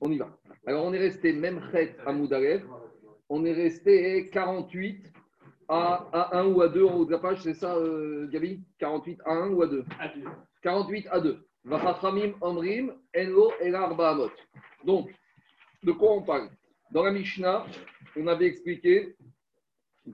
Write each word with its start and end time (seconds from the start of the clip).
On 0.00 0.10
y 0.10 0.18
va. 0.18 0.28
Alors, 0.66 0.84
on 0.84 0.92
est 0.92 0.98
resté 0.98 1.32
même 1.32 1.60
Chet 1.72 1.96
à 2.04 2.12
Moudalev. 2.12 2.66
On 3.28 3.44
est 3.44 3.52
resté 3.52 4.28
48 4.30 5.12
à, 5.68 6.08
à 6.12 6.38
1 6.38 6.46
ou 6.52 6.62
à 6.62 6.68
2 6.68 6.84
en 6.84 6.94
haut 6.94 7.04
de 7.04 7.12
la 7.12 7.18
page, 7.18 7.42
c'est 7.42 7.54
ça, 7.54 7.74
euh, 7.76 8.28
Gabi? 8.28 8.62
48 8.78 9.20
à 9.24 9.32
1 9.32 9.50
ou 9.50 9.62
à 9.62 9.66
2 9.66 9.84
À 9.98 10.08
deux. 10.08 10.24
48 10.62 11.06
à 11.10 11.20
2. 11.20 11.38
Vachachamim 11.64 12.34
Amrim, 12.42 12.92
Enlo. 13.16 13.50
Donc, 14.84 15.12
de 15.82 15.92
quoi 15.92 16.12
on 16.12 16.22
parle? 16.22 16.50
Dans 16.92 17.02
la 17.02 17.10
Mishnah, 17.10 17.66
on 18.16 18.26
avait 18.28 18.46
expliqué 18.46 19.16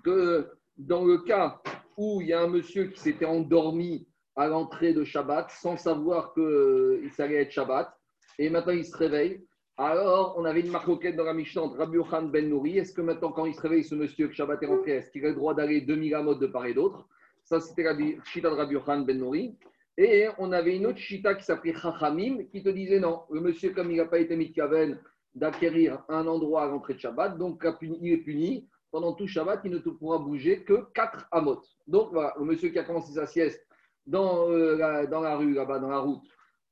que 0.02 0.48
dans 0.78 1.04
le 1.04 1.18
cas 1.18 1.60
où 1.98 2.22
il 2.22 2.28
y 2.28 2.32
a 2.32 2.40
un 2.40 2.48
monsieur 2.48 2.84
qui 2.86 2.98
s'était 2.98 3.26
endormi 3.26 4.06
à 4.34 4.46
l'entrée 4.46 4.94
de 4.94 5.04
Shabbat 5.04 5.50
sans 5.50 5.76
savoir 5.76 6.32
qu'il 6.32 7.10
allait 7.18 7.42
être 7.42 7.50
Shabbat, 7.50 7.92
et 8.38 8.48
maintenant 8.48 8.72
il 8.72 8.86
se 8.86 8.96
réveille, 8.96 9.44
alors 9.84 10.34
on 10.36 10.44
avait 10.44 10.60
une 10.60 10.70
marcoquette 10.70 11.16
dans 11.16 11.24
la 11.24 11.34
Mishnah 11.34 11.62
entre 11.62 11.78
Rabbi 11.78 11.96
Yochanan 11.96 12.30
Ben 12.30 12.48
Nouri. 12.48 12.78
Est-ce 12.78 12.92
que 12.92 13.00
maintenant, 13.00 13.32
quand 13.32 13.46
il 13.46 13.54
se 13.54 13.60
réveille, 13.60 13.84
ce 13.84 13.94
monsieur 13.94 14.28
que 14.28 14.34
Shabbat 14.34 14.62
est 14.62 14.66
rentré, 14.66 14.92
est-ce 14.92 15.10
qu'il 15.10 15.24
a 15.24 15.28
le 15.28 15.34
droit 15.34 15.54
d'aller 15.54 15.80
2000 15.80 16.14
amotes 16.14 16.40
de 16.40 16.46
part 16.46 16.66
et 16.66 16.74
d'autre? 16.74 17.06
Ça, 17.44 17.60
c'était 17.60 17.82
la 17.82 17.96
Chita 18.24 18.50
de 18.50 18.54
Rabbi 18.54 18.74
Yochanan 18.74 19.04
Ben 19.04 19.18
Nouri. 19.18 19.56
Et 19.98 20.28
on 20.38 20.52
avait 20.52 20.76
une 20.76 20.86
autre 20.86 20.98
chita 20.98 21.34
qui 21.34 21.44
s'appelait 21.44 21.74
Chachamim 21.74 22.44
qui 22.50 22.62
te 22.62 22.70
disait 22.70 22.98
non, 22.98 23.22
le 23.30 23.40
monsieur, 23.40 23.70
comme 23.70 23.90
il 23.90 23.98
n'a 23.98 24.06
pas 24.06 24.20
été 24.20 24.36
mitkaven 24.36 24.98
d'acquérir 25.34 26.02
un 26.08 26.26
endroit 26.26 26.64
à 26.64 26.68
l'entrée 26.68 26.94
de 26.94 26.98
Shabbat, 26.98 27.36
donc 27.36 27.64
il 27.82 28.12
est 28.12 28.18
puni. 28.18 28.68
Pendant 28.90 29.14
tout 29.14 29.26
Shabbat, 29.26 29.60
il 29.64 29.70
ne 29.70 29.78
pourra 29.78 30.18
bouger 30.18 30.64
que 30.64 30.84
4 30.94 31.28
amot. 31.30 31.62
Donc 31.86 32.10
voilà, 32.12 32.34
le 32.38 32.44
monsieur 32.44 32.68
qui 32.68 32.78
a 32.78 32.84
commencé 32.84 33.12
sa 33.14 33.26
sieste 33.26 33.66
dans, 34.06 34.50
euh, 34.50 34.76
la 34.76 35.36
rue, 35.36 35.54
là-bas, 35.54 35.78
dans 35.78 35.88
la 35.88 35.98
route, 35.98 36.22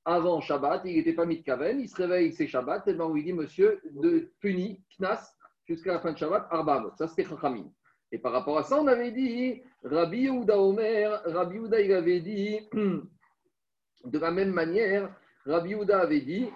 avant 0.04 0.40
Shabbat, 0.40 0.82
il 0.84 0.96
n'était 0.96 1.12
pas 1.12 1.26
mitkaven, 1.26 1.80
il 1.80 1.88
se 1.88 1.96
réveille, 1.96 2.32
c'est 2.32 2.46
Shabbat, 2.46 2.88
et 2.88 2.94
ben 2.94 3.04
on 3.04 3.14
lui 3.14 3.24
dit 3.24 3.32
monsieur, 3.32 3.80
de 3.90 4.30
puni, 4.40 4.82
knas, 4.98 5.34
jusqu'à 5.66 5.92
la 5.92 6.00
fin 6.00 6.12
de 6.12 6.18
Shabbat, 6.18 6.46
arba 6.50 6.76
amot. 6.76 6.92
Ça, 6.96 7.06
c'était 7.06 7.24
Chachamim. 7.24 7.70
Et 8.12 8.18
par 8.18 8.32
rapport 8.32 8.58
à 8.58 8.64
ça, 8.64 8.80
on 8.80 8.86
avait 8.86 9.12
dit, 9.12 9.62
Rabbi 9.84 10.22
Yehuda 10.22 10.58
Omer, 10.58 11.22
Rabbi 11.24 11.56
Yehuda, 11.56 11.80
il 11.80 11.92
avait 11.92 12.20
dit, 12.20 12.58
de 12.72 14.18
la 14.18 14.30
même 14.30 14.52
manière, 14.52 15.14
Rabbi 15.46 15.70
Yehuda 15.70 16.00
avait 16.00 16.20
dit, 16.20 16.48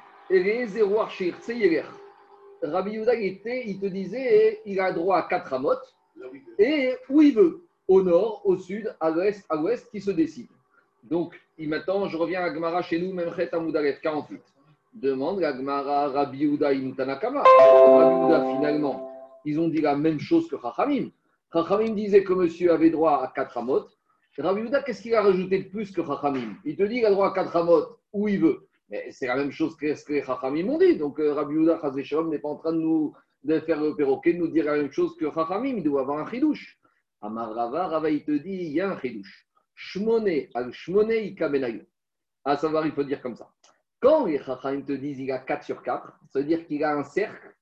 Rabbi 2.62 2.90
Yehuda, 2.90 3.14
il, 3.14 3.26
était, 3.26 3.68
il 3.68 3.78
te 3.78 3.86
disait, 3.86 4.60
il 4.64 4.80
a 4.80 4.92
droit 4.92 5.18
à 5.18 5.22
4 5.28 5.52
amot, 5.52 5.74
et 6.58 6.96
où 7.08 7.22
il 7.22 7.34
veut, 7.34 7.64
au 7.86 8.02
nord, 8.02 8.40
au 8.44 8.56
sud, 8.56 8.94
à 8.98 9.10
l'ouest, 9.10 9.44
à 9.48 9.56
l'ouest, 9.56 9.90
qui 9.90 10.00
se 10.00 10.10
décide. 10.10 10.48
Donc, 11.04 11.38
il 11.58 11.68
maintenant, 11.68 12.06
je 12.08 12.16
reviens 12.16 12.42
à 12.42 12.50
Gmara 12.50 12.82
chez 12.82 12.98
nous, 12.98 13.12
même 13.12 13.32
Chet 13.36 13.54
Amoudaref 13.54 14.00
48. 14.00 14.40
Demande 14.94 15.40
la 15.40 15.52
Gmara 15.52 16.08
Rabbi 16.08 16.38
Yehuda 16.38 16.72
Inutanakama. 16.72 17.42
Rabbi 17.42 18.14
Yehuda, 18.14 18.56
finalement, 18.56 19.10
ils 19.44 19.60
ont 19.60 19.68
dit 19.68 19.80
la 19.80 19.96
même 19.96 20.18
chose 20.18 20.48
que 20.48 20.56
Chachamim. 20.56 21.10
Chachamim 21.52 21.94
disait 21.94 22.24
que 22.24 22.32
monsieur 22.32 22.72
avait 22.72 22.90
droit 22.90 23.22
à 23.22 23.32
4 23.34 23.58
amot. 23.58 23.84
Rabbi 24.38 24.62
Yehuda, 24.62 24.82
qu'est-ce 24.82 25.02
qu'il 25.02 25.14
a 25.14 25.22
rajouté 25.22 25.64
de 25.64 25.68
plus 25.68 25.92
que 25.92 26.02
Chachamim? 26.02 26.56
Il 26.64 26.76
te 26.76 26.82
dit 26.84 26.96
qu'il 26.96 27.06
a 27.06 27.10
droit 27.10 27.28
à 27.28 27.34
4 27.34 27.54
amot 27.54 27.98
où 28.12 28.28
il 28.28 28.40
veut. 28.40 28.66
Mais 28.88 29.10
c'est 29.10 29.26
la 29.26 29.36
même 29.36 29.50
chose 29.50 29.76
que 29.76 29.94
ce 29.94 30.04
que 30.04 30.14
les 30.14 30.22
Chachamim 30.22 30.68
ont 30.68 30.78
dit. 30.78 30.96
Donc, 30.96 31.20
euh, 31.20 31.34
Rabbi 31.34 31.54
Yehuda 31.54 31.80
Chazé 31.82 32.02
n'est 32.30 32.38
pas 32.38 32.48
en 32.48 32.56
train 32.56 32.72
de 32.72 32.78
nous 32.78 33.12
faire 33.66 33.80
le 33.80 33.94
perroquet, 33.94 34.32
de 34.32 34.38
nous 34.38 34.48
dire 34.48 34.64
la 34.64 34.76
même 34.76 34.90
chose 34.90 35.14
que 35.16 35.30
Chachamim. 35.30 35.76
Il 35.76 35.82
doit 35.82 36.00
avoir 36.00 36.18
un 36.18 36.30
chidouche. 36.30 36.78
Amar 37.20 37.54
Rava, 37.54 37.88
Rava, 37.88 38.10
il 38.10 38.24
te 38.24 38.32
dit 38.32 38.54
il 38.54 38.72
y 38.72 38.80
a 38.80 38.90
un 38.90 38.98
chidouche. 39.00 39.46
Shmone 39.74 40.48
al 40.54 40.72
Shmone 40.72 41.12
ikamenayu. 41.12 41.86
À 42.44 42.56
savoir, 42.56 42.86
il 42.86 42.92
faut 42.92 43.04
dire 43.04 43.22
comme 43.22 43.36
ça. 43.36 43.50
Quand 44.00 44.26
les 44.26 44.38
Chachamim 44.38 44.82
te 44.82 44.92
disent 44.92 45.18
il 45.18 45.32
a 45.32 45.38
4 45.38 45.64
sur 45.64 45.82
4, 45.82 46.20
ça 46.30 46.40
veut 46.40 46.44
dire 46.44 46.66
qu'il 46.66 46.84
a 46.84 46.94
un 46.94 47.04
cercle 47.04 47.54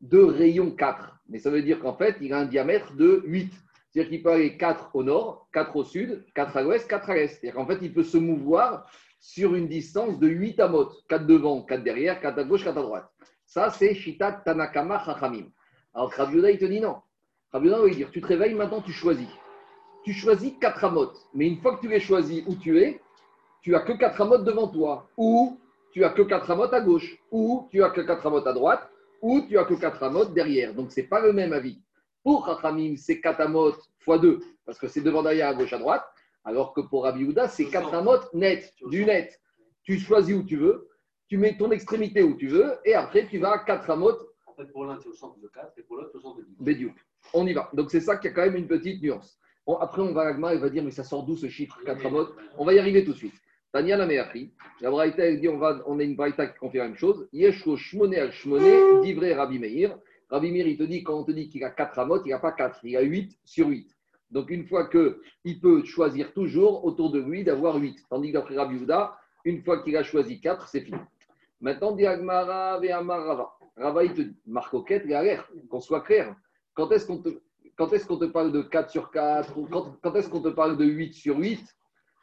de 0.00 0.18
rayon 0.18 0.72
4. 0.72 1.20
Mais 1.28 1.38
ça 1.38 1.50
veut 1.50 1.62
dire 1.62 1.78
qu'en 1.80 1.96
fait, 1.96 2.16
il 2.20 2.32
a 2.32 2.38
un 2.38 2.46
diamètre 2.46 2.94
de 2.94 3.22
8. 3.26 3.52
C'est-à-dire 3.90 4.10
qu'il 4.10 4.22
peut 4.22 4.32
aller 4.32 4.56
4 4.56 4.90
au 4.94 5.04
nord, 5.04 5.48
4 5.52 5.76
au 5.76 5.84
sud, 5.84 6.24
4 6.34 6.56
à 6.56 6.62
l'ouest, 6.62 6.88
4 6.88 7.10
à 7.10 7.14
l'est. 7.14 7.28
C'est-à-dire 7.28 7.54
qu'en 7.54 7.66
fait, 7.66 7.78
il 7.80 7.94
peut 7.94 8.02
se 8.02 8.18
mouvoir 8.18 8.90
sur 9.20 9.54
une 9.54 9.68
distance 9.68 10.18
de 10.18 10.26
8 10.26 10.58
amot. 10.60 10.90
4 11.08 11.26
devant, 11.26 11.62
4 11.62 11.84
derrière, 11.84 12.20
4 12.20 12.38
à 12.38 12.44
gauche, 12.44 12.64
4 12.64 12.76
à 12.76 12.82
droite. 12.82 13.08
Ça, 13.46 13.70
c'est 13.70 13.94
Shita 13.94 14.32
Tanakama 14.32 15.02
Chachamim. 15.04 15.46
Alors, 15.94 16.10
Rabbi 16.10 16.38
il 16.38 16.58
te 16.58 16.64
dit 16.64 16.80
non. 16.80 16.96
Rabbi 17.52 17.68
va 17.68 17.88
dire 17.88 18.10
tu 18.10 18.20
te 18.20 18.26
réveilles, 18.26 18.54
maintenant 18.54 18.82
tu 18.82 18.90
choisis. 18.90 19.28
Tu 20.04 20.12
choisis 20.12 20.52
4 20.60 20.84
amot. 20.84 21.12
Mais 21.32 21.48
une 21.48 21.60
fois 21.60 21.76
que 21.76 21.80
tu 21.80 21.88
les 21.88 22.00
choisis 22.00 22.44
où 22.46 22.54
tu 22.54 22.78
es, 22.78 23.00
tu 23.62 23.74
as 23.74 23.80
que 23.80 23.92
4 23.92 24.20
amot 24.20 24.38
devant 24.38 24.68
toi. 24.68 25.08
Ou 25.16 25.58
tu 25.92 26.04
as 26.04 26.10
que 26.10 26.22
4 26.22 26.50
amot 26.50 26.72
à 26.72 26.80
gauche. 26.80 27.18
Ou 27.30 27.68
tu 27.70 27.82
as 27.82 27.90
que 27.90 28.02
4 28.02 28.26
amot 28.26 28.46
à 28.46 28.52
droite. 28.52 28.88
Ou 29.22 29.40
tu 29.40 29.58
as 29.58 29.64
que 29.64 29.74
4 29.74 30.02
amot 30.02 30.26
derrière. 30.26 30.74
Donc, 30.74 30.92
ce 30.92 31.00
n'est 31.00 31.06
pas 31.06 31.20
le 31.20 31.32
même 31.32 31.52
avis. 31.52 31.80
Pour 32.24 32.46
Chachamim, 32.46 32.96
c'est 32.96 33.20
4 33.20 33.40
amot 33.42 33.70
x 33.70 34.20
2, 34.20 34.40
parce 34.64 34.78
que 34.78 34.88
c'est 34.88 35.02
devant 35.02 35.22
derrière 35.22 35.48
à 35.48 35.54
gauche 35.54 35.74
à 35.74 35.78
droite. 35.78 36.04
Alors 36.44 36.72
que 36.72 36.80
pour 36.80 37.04
Rabbi 37.04 37.34
c'est 37.48 37.66
4 37.66 37.94
amot 37.94 38.18
net, 38.32 38.72
du 38.86 39.04
net. 39.04 39.38
Tu 39.82 39.98
choisis 39.98 40.34
où 40.34 40.42
tu 40.42 40.56
veux, 40.56 40.88
tu 41.28 41.36
mets 41.36 41.56
ton 41.56 41.70
extrémité 41.70 42.22
où 42.22 42.34
tu 42.34 42.48
veux, 42.48 42.78
et 42.84 42.94
après 42.94 43.26
tu 43.26 43.38
vas 43.38 43.52
à 43.52 43.58
4 43.58 43.90
amot. 43.90 44.16
En 44.46 44.54
fait, 44.54 44.66
pour 44.72 44.84
l'un, 44.86 44.98
es 44.98 45.06
au 45.06 45.12
centre 45.12 45.38
de 45.38 45.48
4 45.48 45.78
et 45.78 45.82
pour 45.82 45.96
l'autre, 45.96 46.12
au 46.14 46.20
centre 46.20 46.38
de 46.38 46.44
10. 46.44 46.56
Bédiouk. 46.60 46.94
On 47.34 47.46
y 47.46 47.52
va. 47.52 47.68
Donc 47.74 47.90
c'est 47.90 48.00
ça 48.00 48.16
qui 48.16 48.28
a 48.28 48.30
quand 48.30 48.42
même 48.42 48.56
une 48.56 48.68
petite 48.68 49.02
nuance. 49.02 49.38
Après, 49.66 50.02
on 50.02 50.12
va 50.12 50.22
à 50.22 50.26
Agma, 50.28 50.54
il 50.54 50.60
va 50.60 50.68
dire, 50.68 50.84
mais 50.84 50.90
ça 50.90 51.04
sort 51.04 51.24
d'où 51.24 51.36
ce 51.36 51.48
chiffre 51.48 51.78
4 51.84 52.06
amot? 52.06 52.28
On 52.58 52.64
va 52.64 52.74
y 52.74 52.78
arriver 52.78 53.04
tout 53.04 53.12
de 53.12 53.16
suite. 53.16 53.34
Tania 53.72 53.96
la 53.96 54.06
Meachri. 54.06 54.52
La 54.80 54.90
Braïta, 54.90 55.24
elle 55.24 55.40
dit, 55.40 55.48
on, 55.48 55.58
va, 55.58 55.82
on 55.86 55.98
a 55.98 56.02
une 56.02 56.16
Braïta 56.16 56.46
qui 56.46 56.58
confirme 56.58 56.84
la 56.84 56.88
même 56.90 56.98
chose. 56.98 57.28
Yeshko 57.32 57.76
Shmone 57.76 58.14
al 58.14 58.30
Shmone, 58.30 59.00
divré 59.02 59.34
Rabbi 59.34 59.58
Meir. 59.58 59.98
Rabbi 60.30 60.52
Meir, 60.52 60.66
il 60.66 60.76
te 60.76 60.82
dit, 60.82 61.02
quand 61.02 61.18
on 61.18 61.24
te 61.24 61.32
dit 61.32 61.48
qu'il 61.48 61.64
a 61.64 61.70
4 61.70 61.98
amot, 61.98 62.22
il 62.24 62.30
n'a 62.30 62.38
pas 62.38 62.52
4, 62.52 62.80
il 62.84 62.96
a 62.96 63.00
8 63.00 63.38
sur 63.44 63.68
8. 63.68 63.90
Donc, 64.30 64.50
une 64.50 64.66
fois 64.66 64.88
qu'il 64.88 65.60
peut 65.60 65.84
choisir 65.84 66.32
toujours 66.32 66.84
autour 66.84 67.10
de 67.10 67.20
lui 67.20 67.42
d'avoir 67.42 67.76
8. 67.76 68.06
Tandis 68.10 68.28
que 68.28 68.34
d'après 68.34 68.56
Rabbi 68.56 68.74
Yehuda, 68.74 69.16
une 69.44 69.62
fois 69.62 69.82
qu'il 69.82 69.96
a 69.96 70.02
choisi 70.02 70.40
4, 70.40 70.68
c'est 70.68 70.80
fini. 70.80 70.98
Maintenant, 71.60 71.92
Diagmara 71.92 72.78
Ve'amar 72.80 73.24
Rava. 73.24 73.50
Rava, 73.76 74.04
il 74.04 74.12
te 74.12 74.22
dit, 74.22 74.36
Marcoquette, 74.46 75.06
l'air, 75.06 75.50
qu'on 75.70 75.80
soit 75.80 76.02
clair. 76.02 76.36
Quand 76.74 76.90
est-ce 76.92 77.06
qu'on 77.06 77.18
te, 77.18 77.28
quand 77.76 77.92
est-ce 77.92 78.06
qu'on 78.06 78.18
te 78.18 78.24
parle 78.24 78.52
de 78.52 78.62
4 78.62 78.90
sur 78.90 79.10
4 79.10 79.58
ou 79.58 79.66
Quand, 79.66 80.14
est-ce 80.14 80.28
qu'on 80.28 80.40
te 80.40 80.48
parle 80.48 80.76
de 80.76 80.84
8 80.84 81.14
sur 81.14 81.38
8 81.38 81.60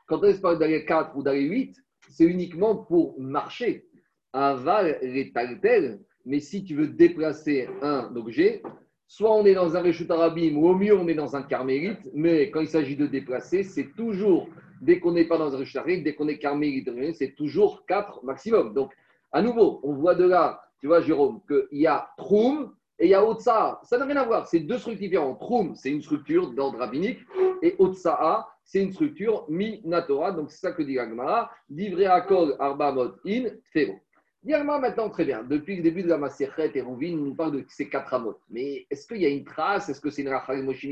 Quand 0.07 0.23
est-ce 0.23 0.37
qu'on 0.37 0.43
parle 0.43 0.59
d'aller 0.59 0.85
4 0.85 1.15
ou 1.15 1.23
d'aller 1.23 1.43
8 1.43 1.75
C'est 2.09 2.25
uniquement 2.25 2.75
pour 2.75 3.19
marcher. 3.19 3.85
Un 4.33 4.55
val 4.55 4.97
est 5.01 5.33
tel, 5.61 5.99
mais 6.25 6.39
si 6.39 6.63
tu 6.63 6.75
veux 6.75 6.87
déplacer 6.87 7.67
un 7.81 8.15
objet, 8.15 8.63
soit 9.07 9.35
on 9.35 9.45
est 9.45 9.53
dans 9.53 9.75
un 9.75 9.81
Réchut 9.81 10.09
Arabim, 10.09 10.55
ou 10.55 10.67
au 10.69 10.75
mieux 10.75 10.97
on 10.97 11.07
est 11.07 11.15
dans 11.15 11.35
un 11.35 11.43
carmélite, 11.43 12.09
mais 12.13 12.49
quand 12.49 12.61
il 12.61 12.69
s'agit 12.69 12.95
de 12.95 13.07
déplacer, 13.07 13.63
c'est 13.63 13.93
toujours, 13.95 14.47
dès 14.81 14.99
qu'on 14.99 15.11
n'est 15.11 15.25
pas 15.25 15.37
dans 15.37 15.53
un 15.53 15.57
Réchut 15.57 15.77
Arabim, 15.77 16.01
dès 16.01 16.15
qu'on 16.15 16.29
est 16.29 16.39
carmélite, 16.39 16.89
c'est 17.15 17.35
toujours 17.35 17.85
4 17.87 18.23
maximum. 18.23 18.73
Donc, 18.73 18.93
à 19.33 19.41
nouveau, 19.41 19.81
on 19.83 19.93
voit 19.93 20.15
de 20.15 20.23
là, 20.23 20.61
tu 20.79 20.87
vois, 20.87 21.01
Jérôme, 21.01 21.41
qu'il 21.47 21.79
y 21.79 21.87
a 21.87 22.09
Troum 22.17 22.73
et 23.01 23.05
il 23.05 23.09
y 23.09 23.15
a 23.15 23.25
Otsa'a. 23.25 23.81
Ça 23.83 23.97
n'a 23.97 24.05
rien 24.05 24.17
à 24.17 24.23
voir, 24.23 24.47
c'est 24.47 24.59
deux 24.59 24.77
structures 24.77 25.01
différentes. 25.01 25.39
Troum, 25.39 25.75
c'est 25.75 25.89
une 25.89 26.03
structure 26.03 26.51
d'ordre 26.51 26.77
rabbinique, 26.77 27.19
et 27.63 27.75
Otsa'a, 27.79 28.47
c'est 28.63 28.83
une 28.83 28.93
structure 28.93 29.43
minatora. 29.49 30.31
Donc, 30.31 30.51
c'est 30.51 30.59
ça 30.59 30.71
que 30.71 30.83
dit 30.83 30.99
Agmara, 30.99 31.49
Divré 31.67 32.05
Akol 32.05 32.55
Arba 32.59 32.93
In 33.25 33.45
Fero. 33.73 33.95
Diagma 34.43 34.79
maintenant, 34.79 35.07
très 35.11 35.23
bien. 35.23 35.43
Depuis 35.43 35.75
le 35.75 35.83
début 35.83 36.01
de 36.01 36.07
la 36.07 36.17
Maserhet 36.17 36.71
et 36.73 36.81
Rouvin, 36.81 37.13
on 37.13 37.25
nous 37.25 37.35
parle 37.35 37.51
de 37.51 37.65
ces 37.69 37.87
quatre 37.89 38.11
amot. 38.11 38.39
Mais 38.49 38.87
est-ce 38.89 39.07
qu'il 39.07 39.21
y 39.21 39.25
a 39.27 39.29
une 39.29 39.43
trace? 39.43 39.87
Est-ce 39.87 40.01
que 40.01 40.09
c'est 40.09 40.23
une 40.23 40.29
Rachel 40.29 40.63
Moshe 40.63 40.83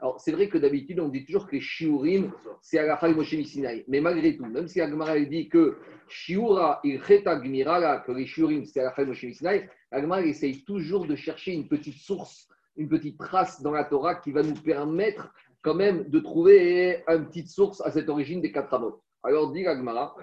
Alors, 0.00 0.20
c'est 0.20 0.32
vrai 0.32 0.48
que 0.48 0.58
d'habitude, 0.58 0.98
on 0.98 1.08
dit 1.08 1.24
toujours 1.24 1.46
que 1.46 1.54
les 1.54 1.60
Shiurim, 1.60 2.32
c'est 2.60 2.80
à 2.80 2.96
Rachel 2.96 3.14
Moshe. 3.14 3.32
Mais 3.86 4.00
malgré 4.00 4.36
tout, 4.36 4.44
même 4.44 4.66
si 4.66 4.80
Agmara 4.80 5.20
dit 5.20 5.48
que 5.48 5.78
Shiura 6.08 6.80
il 6.82 7.00
Gmirala, 7.00 7.98
que 8.04 8.10
les 8.10 8.26
Shiurim, 8.26 8.64
c'est 8.64 8.80
à 8.80 8.88
Rachel 8.90 9.06
Moshe 9.06 9.24
Agmara 9.92 10.22
essaye 10.22 10.64
toujours 10.64 11.06
de 11.06 11.14
chercher 11.14 11.52
une 11.52 11.68
petite 11.68 11.94
source, 11.94 12.48
une 12.76 12.88
petite 12.88 13.18
trace 13.18 13.62
dans 13.62 13.70
la 13.70 13.84
Torah 13.84 14.16
qui 14.16 14.32
va 14.32 14.42
nous 14.42 14.54
permettre 14.54 15.32
quand 15.62 15.74
même 15.74 16.08
de 16.08 16.18
trouver 16.18 17.04
une 17.06 17.26
petite 17.28 17.50
source 17.50 17.80
à 17.82 17.92
cette 17.92 18.08
origine 18.08 18.40
des 18.40 18.50
quatre 18.50 18.74
amot. 18.74 19.00
Alors, 19.22 19.52
dit 19.52 19.64
Agmara. 19.64 20.16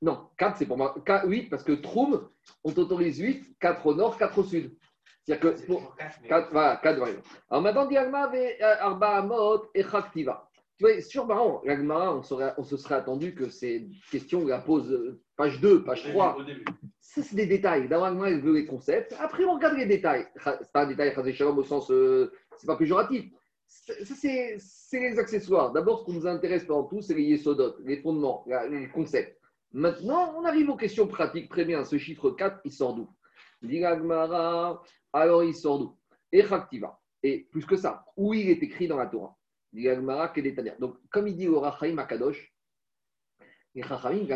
Non, 0.00 0.28
4, 0.38 0.58
c'est 0.58 0.66
pour 0.66 0.76
moi. 0.76 0.94
8, 1.24 1.50
parce 1.50 1.64
que 1.64 1.72
Troum, 1.72 2.28
on 2.64 2.72
t'autorise 2.72 3.18
8, 3.18 3.56
4 3.60 3.86
au 3.86 3.94
nord, 3.94 4.16
4 4.16 4.38
au 4.38 4.44
sud. 4.44 4.76
C'est-à-dire 5.24 5.54
que. 5.54 5.66
Pour, 5.66 5.96
4, 6.28 6.48
voilà, 6.52 6.76
4 6.76 6.98
variables. 6.98 7.22
Alors 7.50 7.62
maintenant, 7.62 7.86
Diagma, 7.86 8.30
Arba 8.80 9.16
Amot 9.16 9.66
et 9.74 9.82
Chaktiva. 9.82 10.48
Tu 10.78 10.84
vois, 10.84 11.00
sur 11.00 11.26
marrant, 11.26 11.60
l'Agmara, 11.64 12.14
on, 12.14 12.22
serait, 12.22 12.54
on 12.56 12.62
se 12.62 12.76
serait 12.76 12.94
attendu 12.94 13.34
que 13.34 13.48
ces 13.48 13.88
questions 14.12 14.46
la 14.46 14.60
posent 14.60 15.18
page 15.36 15.60
2, 15.60 15.82
page 15.82 16.08
3. 16.10 16.36
Ça, 17.00 17.22
c'est 17.22 17.34
des 17.34 17.46
détails. 17.46 17.88
D'abord, 17.88 18.06
l'Agmara, 18.06 18.30
elle 18.30 18.40
veut 18.40 18.54
les 18.54 18.66
concepts. 18.66 19.12
Après, 19.18 19.44
on 19.44 19.54
regarde 19.54 19.76
les 19.76 19.86
détails. 19.86 20.28
C'est 20.36 20.72
pas 20.72 20.84
un 20.84 20.86
détail, 20.86 21.12
au 21.42 21.62
sens. 21.64 21.90
Euh, 21.90 22.30
c'est 22.56 22.66
pas 22.68 22.76
péjoratif. 22.76 23.24
Ça, 23.66 24.14
c'est 24.14 24.56
les 24.92 25.18
accessoires. 25.18 25.72
D'abord, 25.72 26.00
ce 26.00 26.04
qui 26.04 26.12
nous 26.12 26.26
intéresse 26.28 26.64
pendant 26.64 26.84
tout, 26.84 27.02
c'est 27.02 27.14
les 27.14 27.24
yesodot, 27.24 27.74
les 27.84 27.96
fondements, 27.96 28.46
les 28.70 28.88
concepts. 28.88 29.37
Maintenant, 29.72 30.34
on 30.36 30.44
arrive 30.44 30.70
aux 30.70 30.76
questions 30.76 31.06
pratiques. 31.06 31.48
Très 31.50 31.64
bien, 31.64 31.84
ce 31.84 31.98
chiffre 31.98 32.30
4, 32.30 32.60
il 32.64 32.72
sort 32.72 32.94
d'où? 32.94 33.08
Alors 35.12 35.44
il 35.44 35.54
sort 35.54 35.78
d'où? 35.78 35.96
Et 37.22 37.48
plus 37.50 37.66
que 37.66 37.76
ça, 37.76 38.04
où 38.16 38.32
il 38.34 38.48
est 38.50 38.62
écrit 38.62 38.86
dans 38.88 38.96
la 38.96 39.06
Torah? 39.06 39.36
Donc, 40.78 40.96
comme 41.10 41.28
il 41.28 41.36
dit 41.36 41.48
au 41.48 41.60
Rachaim 41.60 41.98
Akadosh, 41.98 42.54
les 43.74 43.82
Rachaim, 43.82 44.26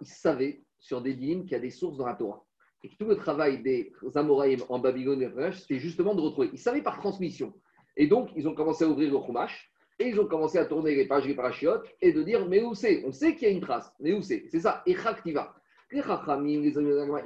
ils 0.00 0.06
savaient 0.06 0.64
sur 0.78 1.02
des 1.02 1.14
dîmes 1.14 1.42
qu'il 1.42 1.52
y 1.52 1.56
a 1.56 1.60
des 1.60 1.70
sources 1.70 1.98
dans 1.98 2.06
la 2.06 2.14
Torah. 2.14 2.44
Et 2.82 2.88
tout 2.96 3.06
le 3.06 3.16
travail 3.16 3.62
des 3.62 3.92
Amoraïm 4.14 4.60
en 4.68 4.78
Babylone, 4.78 5.30
c'était 5.52 5.78
justement 5.78 6.14
de 6.14 6.20
retrouver. 6.20 6.48
Ils 6.52 6.58
savaient 6.58 6.80
par 6.82 6.98
transmission. 7.00 7.52
Et 7.96 8.06
donc, 8.06 8.30
ils 8.36 8.46
ont 8.48 8.54
commencé 8.54 8.84
à 8.84 8.88
ouvrir 8.88 9.12
le 9.12 9.18
Chumash 9.20 9.70
et 9.98 10.08
ils 10.08 10.20
ont 10.20 10.26
commencé 10.26 10.58
à 10.58 10.64
tourner 10.64 10.94
les 10.94 11.06
pages 11.06 11.26
des 11.26 11.34
parachiotes 11.34 11.86
et 12.00 12.12
de 12.12 12.22
dire 12.22 12.46
Mais 12.48 12.62
où 12.62 12.74
c'est? 12.74 13.02
On 13.06 13.12
sait 13.12 13.34
qu'il 13.34 13.48
y 13.48 13.50
a 13.50 13.54
une 13.54 13.60
trace. 13.60 13.92
Mais 14.00 14.12
où 14.12 14.22
c'est? 14.22 14.44
C'est 14.48 14.60
ça, 14.60 14.82
Echaktiva. 14.86 15.54
Les 15.90 16.02
Chachamim, 16.02 16.60
les 16.60 16.74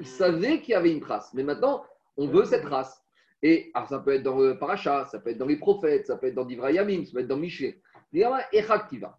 ils 0.01 0.07
savaient 0.07 0.61
qu'il 0.61 0.73
y 0.73 0.75
avait 0.75 0.93
une 0.93 1.01
trace. 1.01 1.33
Mais 1.35 1.43
maintenant, 1.43 1.85
on 2.17 2.29
veut 2.29 2.45
cette 2.45 2.63
trace. 2.63 3.03
Et 3.43 3.73
ça 3.89 3.99
peut 3.99 4.15
être 4.15 4.23
dans 4.23 4.39
le 4.39 4.57
Parachat, 4.57 5.07
ça 5.07 5.19
peut 5.19 5.31
être 5.31 5.39
dans 5.39 5.47
les 5.47 5.57
prophètes, 5.57 6.07
ça 6.07 6.17
peut 6.17 6.29
être 6.29 6.35
dans 6.35 6.45
Divrayamim, 6.45 7.05
ça 7.05 7.13
peut 7.13 7.21
être 7.21 7.27
dans 7.29 7.37
Miché. 7.37 7.81
Echaktiva. 8.15 9.19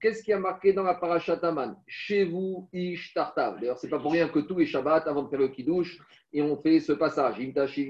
Qu'est-ce 0.00 0.22
qui 0.22 0.32
a 0.32 0.38
marqué 0.38 0.72
dans 0.72 0.84
la 0.84 0.94
Parachataman 0.94 1.76
Chez 1.86 2.24
vous, 2.24 2.68
Ish 2.72 3.14
Tartav. 3.14 3.58
D'ailleurs, 3.58 3.78
c'est 3.78 3.88
pas 3.88 3.98
pour 3.98 4.12
rien 4.12 4.28
que 4.28 4.38
tous 4.38 4.56
les 4.56 4.66
Shabbats, 4.66 5.02
avant 5.06 5.24
de 5.24 5.28
faire 5.28 5.40
le 5.40 5.48
Kiddush, 5.48 5.98
et 6.32 6.40
on 6.40 6.56
fait 6.56 6.78
ce 6.78 6.92
passage. 6.92 7.36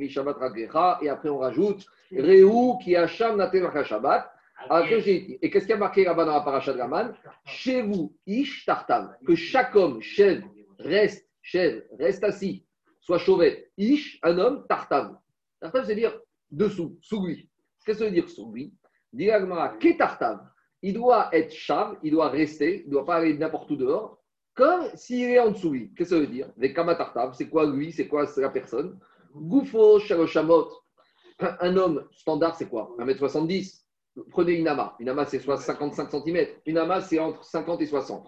Shabbat 0.08 0.36
Et 1.02 1.08
après, 1.08 1.28
on 1.28 1.38
rajoute 1.38 1.84
Réou 2.10 2.78
qui 2.78 2.96
Hacham 2.96 3.36
Natemaka 3.36 3.84
Shabbat. 3.84 4.32
Et 5.42 5.50
qu'est-ce 5.50 5.66
qui 5.66 5.72
a 5.72 5.76
marqué 5.76 6.04
là-bas 6.04 6.24
dans 6.24 6.32
la 6.32 6.40
Parachat 6.40 6.72
Raman? 6.72 7.14
Chez 7.44 7.82
vous, 7.82 8.16
Ish 8.26 8.64
Tartav. 8.64 9.16
Que 9.26 9.34
chaque 9.34 9.76
homme, 9.76 10.00
chèvre, 10.00 10.48
reste, 10.78 11.28
chèvre, 11.42 11.82
reste 11.98 12.24
assis, 12.24 12.64
soit 13.00 13.18
chauvet. 13.18 13.70
Ish, 13.76 14.18
un 14.22 14.38
homme, 14.38 14.64
Tartav. 14.66 15.16
Tartav, 15.60 15.84
c'est 15.84 15.94
dire 15.94 16.18
dessous, 16.50 16.98
sous 17.02 17.26
lui. 17.26 17.50
Qu'est-ce 17.84 17.98
que 17.98 18.04
ça 18.04 18.04
veut 18.06 18.14
dire 18.14 18.28
sous 18.30 18.50
lui? 18.50 18.72
Dit 19.12 19.28
Qu'est 19.78 19.96
Tartav 19.98 20.40
il 20.82 20.94
doit 20.94 21.28
être 21.32 21.52
chav, 21.52 21.96
il 22.02 22.12
doit 22.12 22.28
rester, 22.28 22.82
il 22.82 22.86
ne 22.86 22.92
doit 22.92 23.06
pas 23.06 23.16
aller 23.16 23.36
n'importe 23.36 23.70
où 23.70 23.76
dehors, 23.76 24.18
comme 24.54 24.88
s'il 24.94 25.30
est 25.30 25.38
en 25.38 25.50
dessous 25.50 25.70
lui. 25.70 25.92
Qu'est-ce 25.94 26.10
que 26.10 26.16
ça 26.16 26.20
veut 26.20 26.26
dire? 26.26 26.48
Les 26.56 26.72
kamatartav, 26.72 27.34
c'est 27.34 27.48
quoi 27.48 27.66
lui 27.66 27.92
C'est 27.92 28.08
quoi 28.08 28.26
la 28.36 28.48
personne? 28.50 28.98
Goufo, 29.34 30.00
shaloshamot. 30.00 30.68
Un 31.38 31.76
homme 31.76 32.04
standard, 32.10 32.56
c'est 32.56 32.68
quoi? 32.68 32.94
1m70. 32.98 33.84
Prenez 34.30 34.54
une 34.54 34.66
ama. 34.66 34.96
Une 34.98 35.08
ama, 35.08 35.24
c'est 35.26 35.38
soit 35.38 35.56
55 35.56 36.10
cm. 36.10 36.46
Une 36.66 36.78
ama, 36.78 37.00
c'est 37.00 37.20
entre 37.20 37.44
50 37.44 37.80
et 37.82 37.86
60. 37.86 38.26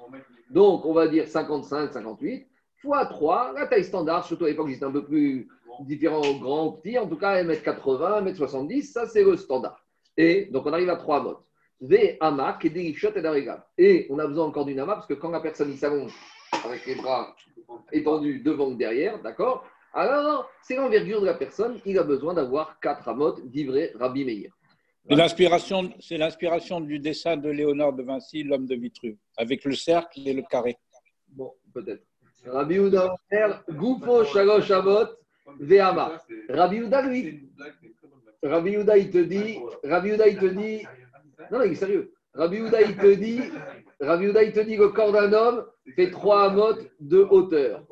Donc, 0.50 0.84
on 0.84 0.92
va 0.92 1.08
dire 1.08 1.26
55, 1.26 1.92
58 1.92 2.46
fois 2.80 3.06
3, 3.06 3.52
la 3.54 3.66
taille 3.66 3.84
standard, 3.84 4.24
surtout 4.24 4.44
à 4.44 4.48
l'époque, 4.48 4.70
c'était 4.70 4.84
un 4.84 4.92
peu 4.92 5.04
plus 5.04 5.48
différent, 5.80 6.22
grand 6.38 6.66
ou 6.68 6.72
petit. 6.72 6.98
En 6.98 7.08
tout 7.08 7.16
cas, 7.16 7.42
1m80, 7.42 8.32
1m70, 8.32 8.82
ça, 8.82 9.06
c'est 9.06 9.24
le 9.24 9.36
standard. 9.36 9.84
Et 10.16 10.46
donc, 10.46 10.66
on 10.66 10.72
arrive 10.72 10.90
à 10.90 10.96
3 10.96 11.22
modes. 11.22 11.38
Et 11.82 12.18
on 14.10 14.18
a 14.18 14.26
besoin 14.26 14.46
encore 14.46 14.66
d'une 14.66 14.80
ama 14.80 14.94
parce 14.94 15.06
que 15.06 15.14
quand 15.14 15.30
la 15.30 15.40
personne 15.40 15.74
s'allonge 15.76 16.12
avec 16.64 16.84
les 16.86 16.96
bras 16.96 17.34
étendus 17.92 18.40
devant 18.40 18.66
ou 18.68 18.74
derrière, 18.74 19.20
d'accord 19.22 19.66
Alors, 19.94 20.50
c'est 20.62 20.76
l'envergure 20.76 21.22
de 21.22 21.26
la 21.26 21.34
personne, 21.34 21.80
il 21.86 21.98
a 21.98 22.02
besoin 22.02 22.34
d'avoir 22.34 22.78
quatre 22.80 23.08
amotes 23.08 23.46
d'ivré 23.46 23.92
Rabbi 23.94 24.24
Meir. 24.24 24.50
C'est 25.08 25.16
l'inspiration, 25.16 25.90
c'est 25.98 26.18
l'inspiration 26.18 26.80
du 26.80 26.98
dessin 26.98 27.36
de 27.38 27.48
Léonard 27.48 27.94
de 27.94 28.02
Vinci, 28.02 28.42
l'homme 28.42 28.66
de 28.66 28.74
Vitruve, 28.74 29.16
avec 29.38 29.64
le 29.64 29.74
cercle 29.74 30.20
et 30.26 30.34
le 30.34 30.42
carré. 30.42 30.76
Bon, 31.28 31.52
peut-être. 31.72 32.04
Rabbi 32.44 32.78
Ouda, 32.78 33.14
Goufo, 33.70 34.24
Shalosh, 34.24 34.70
Amot, 34.70 35.08
Ve'ama. 35.58 36.20
Rabbi 36.48 36.82
Ouda, 36.82 37.02
lui, 37.02 37.50
Rabbi 38.42 38.76
Ouda, 38.76 38.98
il 38.98 39.10
te 39.10 39.18
dit, 39.18 39.58
Rabbi 39.82 40.12
Ouda, 40.12 40.28
il 40.28 40.38
te 40.38 40.46
dit, 40.46 40.82
non, 41.50 41.58
non, 41.58 41.64
il 41.64 41.72
est 41.72 41.76
sérieux. 41.76 42.12
Rabbi 42.34 42.60
Houda, 42.60 42.80
il 42.82 42.96
te 42.96 43.14
dit, 43.14 43.40
Rabbi 44.00 44.28
Houda, 44.28 44.42
il 44.42 44.52
que 44.52 44.60
le 44.60 44.88
corps 44.90 45.12
d'un 45.12 45.32
homme 45.32 45.66
fait 45.96 46.10
trois 46.10 46.44
amotes 46.44 46.86
de 47.00 47.26
hauteur. 47.30 47.84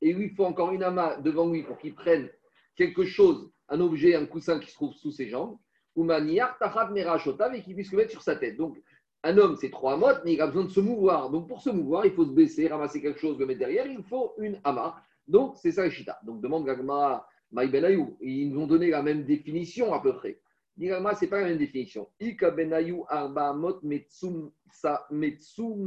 Et 0.00 0.12
lui, 0.12 0.26
il 0.26 0.34
faut 0.36 0.44
encore 0.44 0.72
une 0.72 0.82
ama 0.84 1.16
devant 1.16 1.50
lui 1.50 1.64
pour 1.64 1.78
qu'il 1.78 1.94
prenne 1.94 2.30
quelque 2.76 3.04
chose, 3.04 3.50
un 3.68 3.80
objet, 3.80 4.14
un 4.14 4.26
coussin 4.26 4.60
qui 4.60 4.70
se 4.70 4.74
trouve 4.74 4.94
sous 4.94 5.10
ses 5.10 5.28
jambes, 5.28 5.58
ou 5.96 6.08
et 6.10 7.62
qu'il 7.62 7.74
puisse 7.74 7.90
le 7.90 7.96
mettre 7.96 8.12
sur 8.12 8.22
sa 8.22 8.36
tête. 8.36 8.56
Donc, 8.56 8.80
un 9.22 9.36
homme, 9.36 9.56
c'est 9.56 9.70
trois 9.70 9.94
amotes, 9.94 10.22
mais 10.24 10.34
il 10.34 10.40
a 10.40 10.46
besoin 10.46 10.64
de 10.64 10.70
se 10.70 10.80
mouvoir. 10.80 11.30
Donc, 11.30 11.48
pour 11.48 11.60
se 11.60 11.70
mouvoir, 11.70 12.06
il 12.06 12.12
faut 12.12 12.24
se 12.24 12.30
baisser, 12.30 12.68
ramasser 12.68 13.02
quelque 13.02 13.18
chose, 13.20 13.38
le 13.38 13.46
mettre 13.46 13.58
derrière. 13.58 13.86
Il 13.86 14.02
faut 14.04 14.32
une 14.38 14.60
ama. 14.64 14.96
Donc, 15.26 15.56
c'est 15.56 15.72
ça 15.72 15.84
le 15.84 15.90
shita. 15.90 16.18
Donc, 16.22 16.40
demande 16.40 16.64
Gagma 16.64 17.26
Benayu. 17.26 17.28
Ils 17.52 18.50
nous 18.50 18.60
ont 18.60 18.66
donné 18.66 18.90
la 18.90 19.02
même 19.02 19.24
définition 19.24 19.92
à 19.92 20.00
peu 20.00 20.14
près. 20.14 20.40
Digama, 20.76 21.14
ce 21.14 21.24
n'est 21.24 21.30
pas 21.30 21.40
la 21.40 21.48
même 21.48 21.58
définition. 21.58 22.08
Ika 22.20 22.50
Benayu 22.52 23.02
Arba 23.08 23.52
Mot 23.52 23.80
Metsum 23.82 24.52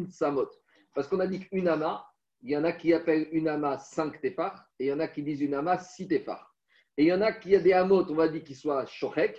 Samot. 0.10 0.50
Parce 0.94 1.08
qu'on 1.08 1.20
a 1.20 1.28
dit 1.28 1.40
qu'une 1.40 1.68
ama, 1.68 2.06
il 2.42 2.52
y 2.52 2.58
en 2.58 2.64
a 2.64 2.74
qui 2.74 2.94
appellent 2.94 3.28
une 3.32 3.48
ama 3.48 3.80
5 3.80 4.20
tefar 4.22 4.70
et 4.78 4.86
il 4.86 4.88
y 4.90 4.94
en 4.94 5.00
a 5.00 5.08
qui 5.08 5.24
disent 5.24 5.42
une 5.42 5.54
ama 5.54 5.78
6 5.80 6.08
tefar. 6.08 6.54
Et 6.98 7.04
il 7.04 7.08
y 7.08 7.14
en 7.14 7.22
a 7.22 7.32
qui 7.32 7.56
a 7.56 7.60
des 7.60 7.74
amot, 7.74 8.06
on 8.12 8.16
va 8.16 8.28
dire, 8.28 8.44
qui 8.44 8.54
soient 8.54 8.86
shorek 8.86 9.38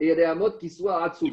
et 0.00 0.06
il 0.06 0.08
y 0.08 0.10
a 0.10 0.16
des 0.16 0.24
amot 0.24 0.58
qui 0.58 0.68
soient 0.68 1.04
atsu. 1.04 1.32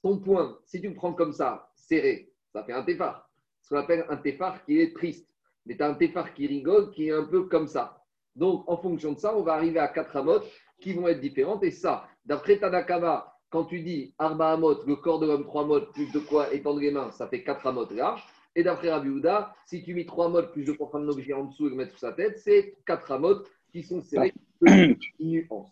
Ton 0.00 0.18
point, 0.18 0.58
si 0.64 0.80
tu 0.80 0.88
me 0.88 0.94
prends 0.94 1.12
comme 1.12 1.32
ça, 1.32 1.70
serré, 1.74 2.32
ça 2.52 2.62
fait 2.62 2.72
un 2.72 2.84
tefar. 2.84 3.28
Ce 3.62 3.70
qu'on 3.70 3.80
appelle 3.80 4.06
un 4.08 4.16
tefar 4.16 4.64
qui 4.64 4.78
est 4.80 4.94
triste. 4.94 5.28
Mais 5.66 5.76
tu 5.76 5.82
as 5.82 5.88
un 5.88 5.94
tefar 5.94 6.32
qui 6.32 6.46
rigole 6.46 6.92
qui 6.92 7.08
est 7.08 7.12
un 7.12 7.24
peu 7.24 7.44
comme 7.44 7.66
ça. 7.66 8.03
Donc, 8.36 8.64
en 8.68 8.76
fonction 8.76 9.12
de 9.12 9.18
ça, 9.18 9.36
on 9.36 9.42
va 9.42 9.54
arriver 9.54 9.78
à 9.78 9.88
quatre 9.88 10.16
amotes 10.16 10.46
qui 10.80 10.92
vont 10.92 11.08
être 11.08 11.20
différentes. 11.20 11.62
Et 11.62 11.70
ça, 11.70 12.06
d'après 12.26 12.58
Tanakama, 12.58 13.32
quand 13.50 13.64
tu 13.64 13.80
dis 13.80 14.14
Arba 14.18 14.52
Amot, 14.52 14.84
le 14.86 14.96
corps 14.96 15.20
de 15.20 15.26
l'homme, 15.26 15.44
trois 15.44 15.62
amotes, 15.62 15.92
plus 15.92 16.10
de 16.12 16.18
quoi 16.18 16.52
étendre 16.52 16.80
les 16.80 16.90
mains, 16.90 17.10
ça 17.12 17.28
fait 17.28 17.44
quatre 17.44 17.66
amotes 17.66 17.92
larges. 17.92 18.24
Et 18.56 18.62
d'après 18.62 18.90
Rabbi 18.90 19.08
Houda, 19.08 19.54
si 19.66 19.82
tu 19.82 19.94
mets 19.94 20.04
trois 20.04 20.26
amotes 20.26 20.52
plus 20.52 20.64
de 20.64 20.72
quoi 20.72 20.88
prendre 20.88 21.06
un 21.06 21.08
objet 21.08 21.32
en 21.32 21.44
dessous 21.44 21.66
et 21.66 21.70
le 21.70 21.76
mettre 21.76 21.90
sur 21.90 22.00
sa 22.00 22.12
tête, 22.12 22.38
c'est 22.38 22.76
quatre 22.86 23.10
amotes 23.12 23.48
qui 23.70 23.82
sont 23.82 24.00
serrées 24.00 24.32
de 24.60 24.96
nuances. 25.20 25.70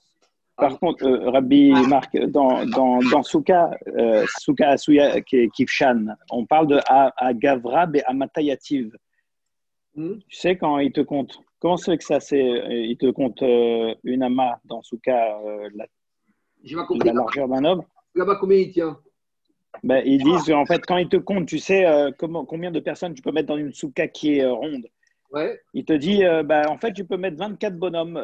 Par 0.56 0.78
contre, 0.78 1.04
euh, 1.04 1.30
Rabbi 1.30 1.72
Marc, 1.88 2.16
dans, 2.16 2.64
dans, 2.66 2.98
dans 3.10 3.22
Souka, 3.22 3.70
euh, 3.86 4.24
Souka 4.38 4.70
Asuya 4.70 5.20
Kifshan, 5.20 6.14
on 6.30 6.44
parle 6.44 6.66
de 6.68 6.78
Agavrab 7.16 7.96
et 7.96 8.04
Amatayativ. 8.04 8.96
Hmm? 9.94 10.19
Tu 10.28 10.36
sais, 10.36 10.56
quand 10.56 10.78
il 10.78 10.92
te 10.92 11.00
compte? 11.00 11.40
Comment 11.62 11.76
c'est 11.76 11.96
que 11.96 12.02
ça 12.02 12.19
c'est 12.19 12.42
euh, 12.42 12.74
Il 12.74 12.96
te 12.96 13.08
compte 13.12 13.40
euh, 13.40 13.94
une 14.02 14.24
amas 14.24 14.58
dans 14.64 14.82
ce 14.82 14.96
cas, 14.96 15.38
euh, 15.46 15.70
la, 15.76 15.86
la 17.04 17.12
largeur 17.12 17.46
d'un 17.46 17.64
homme? 17.64 17.84
Là-bas, 18.16 18.34
combien 18.40 18.58
il 18.58 18.72
tient? 18.72 18.98
Ben, 19.84 20.02
Ils 20.04 20.20
disent 20.24 20.50
en 20.50 20.66
fait, 20.66 20.84
quand 20.84 20.96
ils 20.96 21.08
te 21.08 21.19
comptent, 21.19 21.46
tu 21.46 21.60
sais 21.60 21.86
comment, 22.19 22.44
combien 22.44 22.72
de 22.72 22.81
personnes 22.81 23.14
tu 23.14 23.22
peux 23.22 23.31
mettre 23.31 23.46
dans 23.46 23.56
une 23.56 23.72
souka 23.72 24.08
qui 24.08 24.38
est 24.38 24.44
ronde. 24.44 24.88
Ouais. 25.31 25.60
Il 25.72 25.84
te 25.84 25.92
dit, 25.92 26.22
ben, 26.44 26.66
en 26.69 26.78
fait, 26.78 26.92
tu 26.92 27.04
peux 27.04 27.16
mettre 27.16 27.38
24 27.38 27.76
bonhommes, 27.76 28.20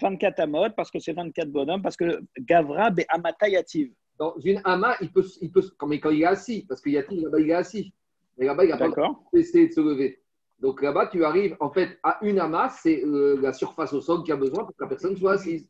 24 0.00 0.40
amotes, 0.40 0.74
parce 0.74 0.90
que 0.90 0.98
c'est 0.98 1.12
24 1.12 1.50
bonhommes, 1.50 1.82
parce 1.82 1.96
que 1.96 2.22
Gavra 2.40 2.90
be 2.90 3.02
amatayativ. 3.08 3.92
Dans 4.18 4.34
une 4.42 4.62
ama, 4.64 4.96
il 5.02 5.12
peut, 5.12 5.24
il 5.42 5.52
peut, 5.52 5.62
quand 5.76 5.90
il 5.90 6.22
est 6.22 6.24
assis, 6.24 6.64
parce 6.66 6.80
qu'il 6.80 6.92
y 6.92 6.98
a 6.98 7.02
là-bas, 7.02 7.38
il 7.38 7.50
est 7.50 7.52
assis. 7.52 7.92
Mais 8.38 8.46
là-bas, 8.46 8.64
il 8.64 8.70
n'a 8.70 8.78
pas 8.78 8.90
essayer 9.34 9.68
de 9.68 9.72
se 9.74 9.80
lever. 9.80 10.21
Donc 10.62 10.80
là-bas, 10.80 11.08
tu 11.08 11.24
arrives 11.24 11.56
en 11.58 11.70
fait 11.70 11.98
à 12.04 12.18
une 12.22 12.38
amas, 12.38 12.70
c'est 12.70 13.04
euh, 13.04 13.36
la 13.42 13.52
surface 13.52 13.92
au 13.92 14.00
sol 14.00 14.22
qui 14.22 14.30
a 14.30 14.36
besoin 14.36 14.64
pour 14.64 14.76
que 14.76 14.84
la 14.84 14.88
personne 14.88 15.16
soit 15.16 15.32
assise. 15.32 15.68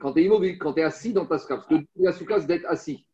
Quand 0.00 0.12
tu 0.12 0.20
es 0.20 0.24
immobile, 0.24 0.58
quand 0.58 0.72
tu 0.72 0.80
es 0.80 0.82
assis 0.82 1.12
dans 1.12 1.24
ta 1.24 1.38
souka, 1.38 1.58
parce 1.58 1.68
que 1.68 1.86
la 1.96 2.12
souka, 2.12 2.40
c'est 2.40 2.48
d'être 2.48 2.66
assis. 2.68 3.06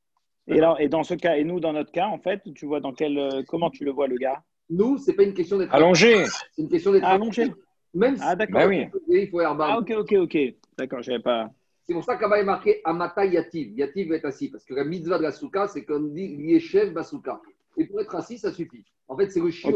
Et, 0.49 0.59
alors, 0.59 0.81
et 0.81 0.89
dans 0.89 1.03
ce 1.03 1.13
cas, 1.13 1.37
et 1.37 1.45
nous, 1.45 1.61
dans 1.61 1.75
notre 1.75 1.93
cas, 1.93 2.07
en 2.07 2.19
fait, 2.19 2.41
tu 2.55 2.65
vois 2.65 2.81
dans 2.81 2.95
quel, 2.95 3.19
euh, 3.19 3.43
comment 3.47 3.69
tu 3.69 3.85
le 3.85 3.91
vois, 3.91 4.09
le 4.09 4.17
gars? 4.17 4.43
Nous, 4.71 4.97
c'est 4.97 5.13
pas 5.13 5.25
une 5.25 5.35
question 5.35 5.59
d'être 5.59 5.75
allongé. 5.75 6.25
C'est 6.25 6.63
une 6.63 6.71
question 6.71 6.93
d'être 6.93 7.05
allongé. 7.05 7.53
Même 7.93 8.17
ah, 8.23 8.35
d'accord. 8.35 8.61
Bah 8.63 8.67
oui. 8.67 8.87
il 9.09 9.29
faut 9.29 9.41
Ah, 9.41 9.79
ok, 9.79 9.93
ok, 9.99 10.13
ok. 10.23 10.39
D'accord, 10.79 11.03
je 11.03 11.19
pas. 11.19 11.51
C'est 11.87 11.93
pour 11.93 12.05
ça 12.05 12.17
qu'Abba 12.17 12.39
est 12.39 12.45
marqué 12.45 12.81
Amata 12.85 13.27
Yativ. 13.27 13.77
Yativ 13.77 14.09
va 14.09 14.17
être 14.17 14.25
assis. 14.25 14.49
Parce 14.49 14.65
que 14.65 14.73
la 14.73 14.85
mitzvah 14.85 15.19
de 15.19 15.25
la 15.25 15.33
souka, 15.33 15.67
c'est 15.67 15.85
comme 15.85 16.15
dit 16.15 16.29
Lieshev 16.37 16.93
Basuka. 16.93 17.43
Et 17.81 17.87
pour 17.87 17.99
être 18.03 18.15
assis, 18.15 18.37
ça 18.37 18.53
suffit. 18.53 18.85
En 19.09 19.17
fait, 19.17 19.31
c'est 19.31 19.41
le 19.41 19.51
chiot 19.51 19.75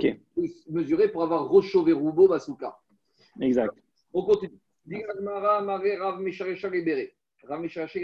mesuré 0.68 1.11
pour 1.11 1.23
avoir 1.23 1.49
Rocho 1.49 1.82
Roubo 1.82 2.28
Basuka. 2.28 2.78
Exact. 3.40 3.73
On 4.12 4.26
continue. 4.26 4.61
Rav 4.92 5.70
a 5.70 5.78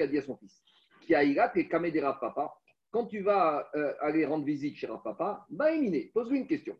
dit 0.06 0.18
à 0.18 0.22
son 0.22 0.36
fils 0.38 0.62
Qui 1.02 1.14
a 1.14 1.22
et 1.22 1.68
Kamé 1.68 1.92
Papa. 1.92 2.54
Quand 2.90 3.04
tu 3.04 3.20
vas 3.20 3.68
euh, 3.76 3.92
aller 4.00 4.24
rendre 4.24 4.46
visite 4.46 4.76
chez 4.76 4.86
Rav 4.86 5.02
Papa, 5.04 5.44
bah 5.50 5.70
éminé, 5.70 6.10
pose-lui 6.14 6.38
une 6.38 6.46
question. 6.46 6.78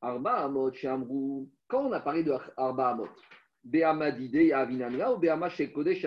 Arba 0.00 0.36
Amot 0.44 0.72
chez 0.72 0.88
Amrou. 0.88 1.50
Quand 1.68 1.84
on 1.88 1.92
a 1.92 2.00
parlé 2.00 2.24
de 2.24 2.32
Arba 2.56 2.88
Amot, 2.88 3.08
Avinamra 4.54 5.14
ou 5.14 5.48
chez 5.50 5.70
Kodesh 5.70 6.06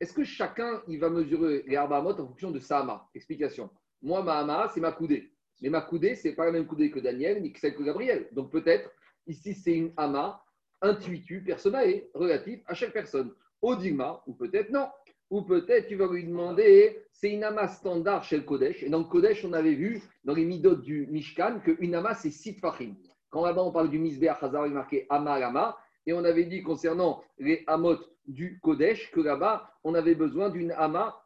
Est-ce 0.00 0.12
que 0.12 0.22
chacun 0.22 0.80
il 0.86 1.00
va 1.00 1.10
mesurer 1.10 1.64
les 1.66 1.74
Arba 1.74 1.96
Amot 1.98 2.12
en 2.12 2.28
fonction 2.28 2.52
de 2.52 2.60
Sama? 2.60 3.08
Explication. 3.16 3.68
Moi, 4.00 4.22
ma 4.22 4.38
ama, 4.38 4.70
c'est 4.72 4.80
ma 4.80 4.92
coudée. 4.92 5.32
Mais 5.62 5.70
ma 5.70 5.80
coudée, 5.80 6.16
c'est 6.16 6.32
pas 6.32 6.44
la 6.44 6.52
même 6.52 6.66
coudée 6.66 6.90
que 6.90 6.98
Daniel 6.98 7.40
ni 7.40 7.52
que 7.52 7.60
celle 7.60 7.74
que 7.74 7.84
Gabriel. 7.84 8.26
Donc 8.32 8.50
peut-être, 8.50 8.90
ici, 9.26 9.54
c'est 9.54 9.72
une 9.72 9.92
ama 9.96 10.42
intuitu, 10.82 11.42
personnel, 11.42 12.04
relatif 12.12 12.60
à 12.66 12.74
chaque 12.74 12.92
personne. 12.92 13.32
Au 13.62 13.76
digma, 13.76 14.20
ou 14.26 14.34
peut-être 14.34 14.70
non. 14.70 14.88
Ou 15.30 15.42
peut-être 15.42 15.86
tu 15.86 15.94
vas 15.94 16.12
lui 16.12 16.24
demander, 16.24 17.04
c'est 17.12 17.30
une 17.30 17.44
ama 17.44 17.68
standard 17.68 18.24
chez 18.24 18.36
le 18.36 18.42
Kodesh. 18.42 18.82
Et 18.82 18.90
dans 18.90 18.98
le 18.98 19.04
Kodesh, 19.04 19.44
on 19.44 19.52
avait 19.52 19.74
vu 19.74 20.02
dans 20.24 20.34
les 20.34 20.44
midot 20.44 20.74
du 20.74 21.06
Mishkan 21.06 21.60
qu'une 21.60 21.94
ama, 21.94 22.14
c'est 22.14 22.30
sit 22.30 22.58
fachim. 22.58 22.94
Quand 23.30 23.46
là-bas, 23.46 23.62
on 23.62 23.70
parle 23.70 23.88
du 23.88 23.98
Misbeh 23.98 24.32
Chazar, 24.40 24.66
il 24.66 24.74
marqué 24.74 25.06
ama 25.08 25.38
lama. 25.38 25.78
Et 26.04 26.12
on 26.12 26.24
avait 26.24 26.44
dit 26.44 26.62
concernant 26.62 27.22
les 27.38 27.62
amot 27.68 27.98
du 28.26 28.58
Kodesh 28.60 29.12
que 29.12 29.20
là-bas, 29.20 29.70
on 29.84 29.94
avait 29.94 30.16
besoin 30.16 30.50
d'une 30.50 30.72
ama 30.72 31.16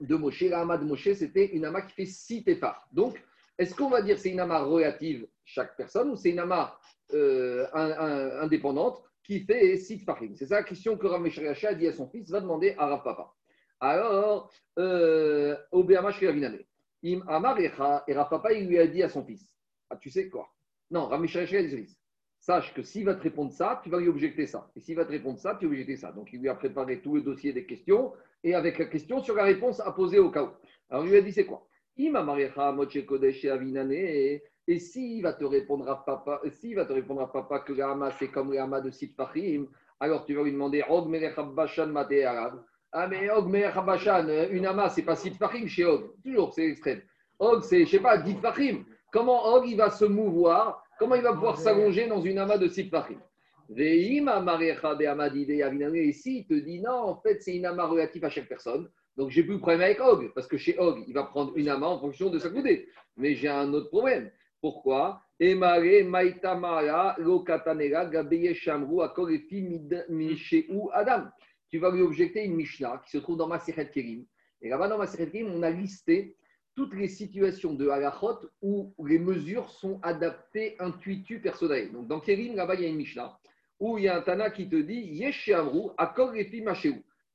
de 0.00 0.14
Moshe. 0.14 0.42
La 0.42 0.60
ama 0.60 0.78
de 0.78 0.84
Moshe, 0.84 1.12
c'était 1.14 1.46
une 1.46 1.64
ama 1.64 1.82
qui 1.82 1.92
fait 1.92 2.06
six. 2.06 2.44
Donc, 2.92 3.20
est-ce 3.58 3.74
qu'on 3.74 3.88
va 3.88 4.02
dire 4.02 4.18
c'est 4.18 4.30
une 4.30 4.40
ama 4.40 4.60
relative 4.60 5.26
chaque 5.44 5.76
personne 5.76 6.10
ou 6.10 6.16
c'est 6.16 6.30
une 6.30 6.38
ama 6.38 6.78
euh, 7.12 7.66
indépendante 8.40 9.02
qui 9.22 9.40
fait 9.40 9.76
six 9.76 10.04
C'est 10.34 10.46
ça 10.46 10.56
la 10.56 10.62
question 10.62 10.96
que 10.96 11.06
Rav 11.06 11.24
a 11.24 11.74
dit 11.74 11.86
à 11.88 11.92
son 11.92 12.08
fils, 12.08 12.30
va 12.30 12.40
demander 12.40 12.74
à 12.78 12.86
Rav 12.86 13.02
Papa. 13.02 13.32
Alors, 13.80 14.52
euh, 14.78 15.56
Im 17.04 17.22
Amar 17.28 17.60
et 17.60 17.68
Rav 17.68 18.04
Papa, 18.06 18.52
il 18.52 18.68
lui 18.68 18.78
a 18.78 18.86
dit 18.86 19.02
à 19.02 19.08
son 19.08 19.24
fils, 19.24 19.52
ah, 19.90 19.96
tu 19.96 20.10
sais 20.10 20.28
quoi? 20.28 20.48
Non, 20.90 21.06
Rav 21.06 21.22
a 21.22 21.26
dit 21.26 21.32
son 21.32 21.46
fils, 21.46 21.98
sache 22.38 22.72
que 22.74 22.82
s'il 22.82 23.04
va 23.04 23.14
te 23.14 23.22
répondre 23.22 23.52
ça, 23.52 23.80
tu 23.82 23.90
vas 23.90 23.98
lui 23.98 24.08
objecter 24.08 24.46
ça. 24.46 24.70
Et 24.76 24.80
s'il 24.80 24.96
va 24.96 25.04
te 25.04 25.10
répondre 25.10 25.38
ça, 25.38 25.56
tu 25.58 25.66
vas 25.66 25.96
ça. 25.96 26.12
Donc, 26.12 26.32
il 26.32 26.40
lui 26.40 26.48
a 26.48 26.54
préparé 26.54 27.00
tout 27.00 27.16
le 27.16 27.22
dossier 27.22 27.52
des 27.52 27.66
questions 27.66 28.12
et 28.44 28.54
avec 28.54 28.78
la 28.78 28.86
question 28.86 29.20
sur 29.22 29.34
la 29.34 29.44
réponse 29.44 29.80
à 29.80 29.90
poser 29.90 30.20
au 30.20 30.30
cas 30.30 30.44
où. 30.44 30.50
Alors, 30.88 31.04
il 31.04 31.10
lui 31.10 31.18
a 31.18 31.22
dit, 31.22 31.32
c'est 31.32 31.46
quoi? 31.46 31.66
Et 31.98 32.12
s'il 34.78 35.22
va 35.22 35.32
te 35.32 35.44
répondre 35.44 35.88
à 35.88 36.04
papa, 36.04 36.40
s'il 36.50 36.74
va 36.74 36.84
te 36.84 36.92
répondre 36.92 37.22
à 37.22 37.32
papa 37.32 37.60
que 37.60 37.72
l'ama 37.72 38.10
c'est 38.18 38.28
comme 38.28 38.52
l'ama 38.52 38.80
de 38.80 38.90
Sitfahim, 38.90 39.68
alors 40.00 40.24
tu 40.24 40.34
vas 40.34 40.42
lui 40.42 40.50
demander 40.52 40.82
Og 40.88 41.08
Ah 42.92 43.08
mais 43.08 43.30
Og 43.30 43.48
une 44.50 44.66
ama 44.66 44.88
c'est 44.88 45.02
pas 45.02 45.16
Sitfahim 45.16 45.68
chez 45.68 45.84
Og, 45.84 46.14
toujours 46.22 46.52
c'est 46.52 46.66
extrême. 46.66 47.02
Og 47.38 47.62
c'est 47.62 47.86
je 47.86 47.92
sais 47.92 48.00
pas 48.00 48.18
Ditfahim. 48.18 48.84
Comment 49.12 49.54
Og 49.54 49.66
il 49.66 49.76
va 49.76 49.90
se 49.90 50.04
mouvoir? 50.04 50.82
Comment 50.98 51.14
il 51.14 51.22
va 51.22 51.32
pouvoir 51.32 51.58
s'allonger 51.58 52.08
dans 52.08 52.20
une 52.20 52.38
ama 52.38 52.58
de 52.58 52.68
Sitfahim 52.68 53.20
et 53.68 54.22
si 56.12 56.38
il 56.38 56.46
te 56.46 56.54
dit 56.54 56.80
non, 56.80 56.92
en 56.92 57.16
fait, 57.16 57.42
c'est 57.42 57.56
une 57.56 57.66
ama 57.66 57.86
relative 57.86 58.24
à 58.24 58.30
chaque 58.30 58.48
personne, 58.48 58.88
donc 59.16 59.30
j'ai 59.30 59.42
plus 59.42 59.54
de 59.54 59.60
problème 59.60 59.80
avec 59.80 60.00
Og, 60.00 60.32
parce 60.34 60.46
que 60.46 60.58
chez 60.58 60.78
Og, 60.78 61.02
il 61.06 61.14
va 61.14 61.24
prendre 61.24 61.56
une 61.56 61.68
ama 61.68 61.86
en 61.86 61.98
fonction 61.98 62.28
de 62.28 62.38
sa 62.38 62.50
coudée. 62.50 62.88
Mais 63.16 63.34
j'ai 63.34 63.48
un 63.48 63.72
autre 63.72 63.88
problème. 63.88 64.30
Pourquoi? 64.60 65.22
Adam. 70.92 71.24
Tu 71.68 71.78
vas 71.78 71.90
lui 71.90 72.02
objecter 72.02 72.44
une 72.44 72.54
Mishnah 72.54 73.02
qui 73.04 73.10
se 73.10 73.18
trouve 73.18 73.36
dans 73.36 73.48
Maseret 73.48 73.90
Kerim. 73.90 74.24
Et 74.62 74.68
là-bas, 74.68 74.88
dans 74.88 74.98
Maseret 74.98 75.30
Kerim, 75.30 75.50
on 75.52 75.62
a 75.62 75.70
listé 75.70 76.36
toutes 76.74 76.94
les 76.94 77.08
situations 77.08 77.74
de 77.74 77.88
halachot 77.88 78.50
où 78.60 78.94
les 79.04 79.18
mesures 79.18 79.70
sont 79.70 79.98
adaptées 80.02 80.76
intuitu 80.78 81.40
personnelles. 81.40 81.90
Donc 81.92 82.06
dans 82.06 82.20
Kerim, 82.20 82.54
là-bas, 82.54 82.74
il 82.74 82.82
y 82.82 82.84
a 82.84 82.88
une 82.88 82.96
Mishnah 82.96 83.38
où 83.78 83.98
il 83.98 84.04
y 84.04 84.08
a 84.08 84.16
un 84.16 84.22
Tana 84.22 84.50
qui 84.50 84.68
te 84.68 84.76
dit 84.76 85.00
Yesh 85.00 85.50
Akor 85.98 86.32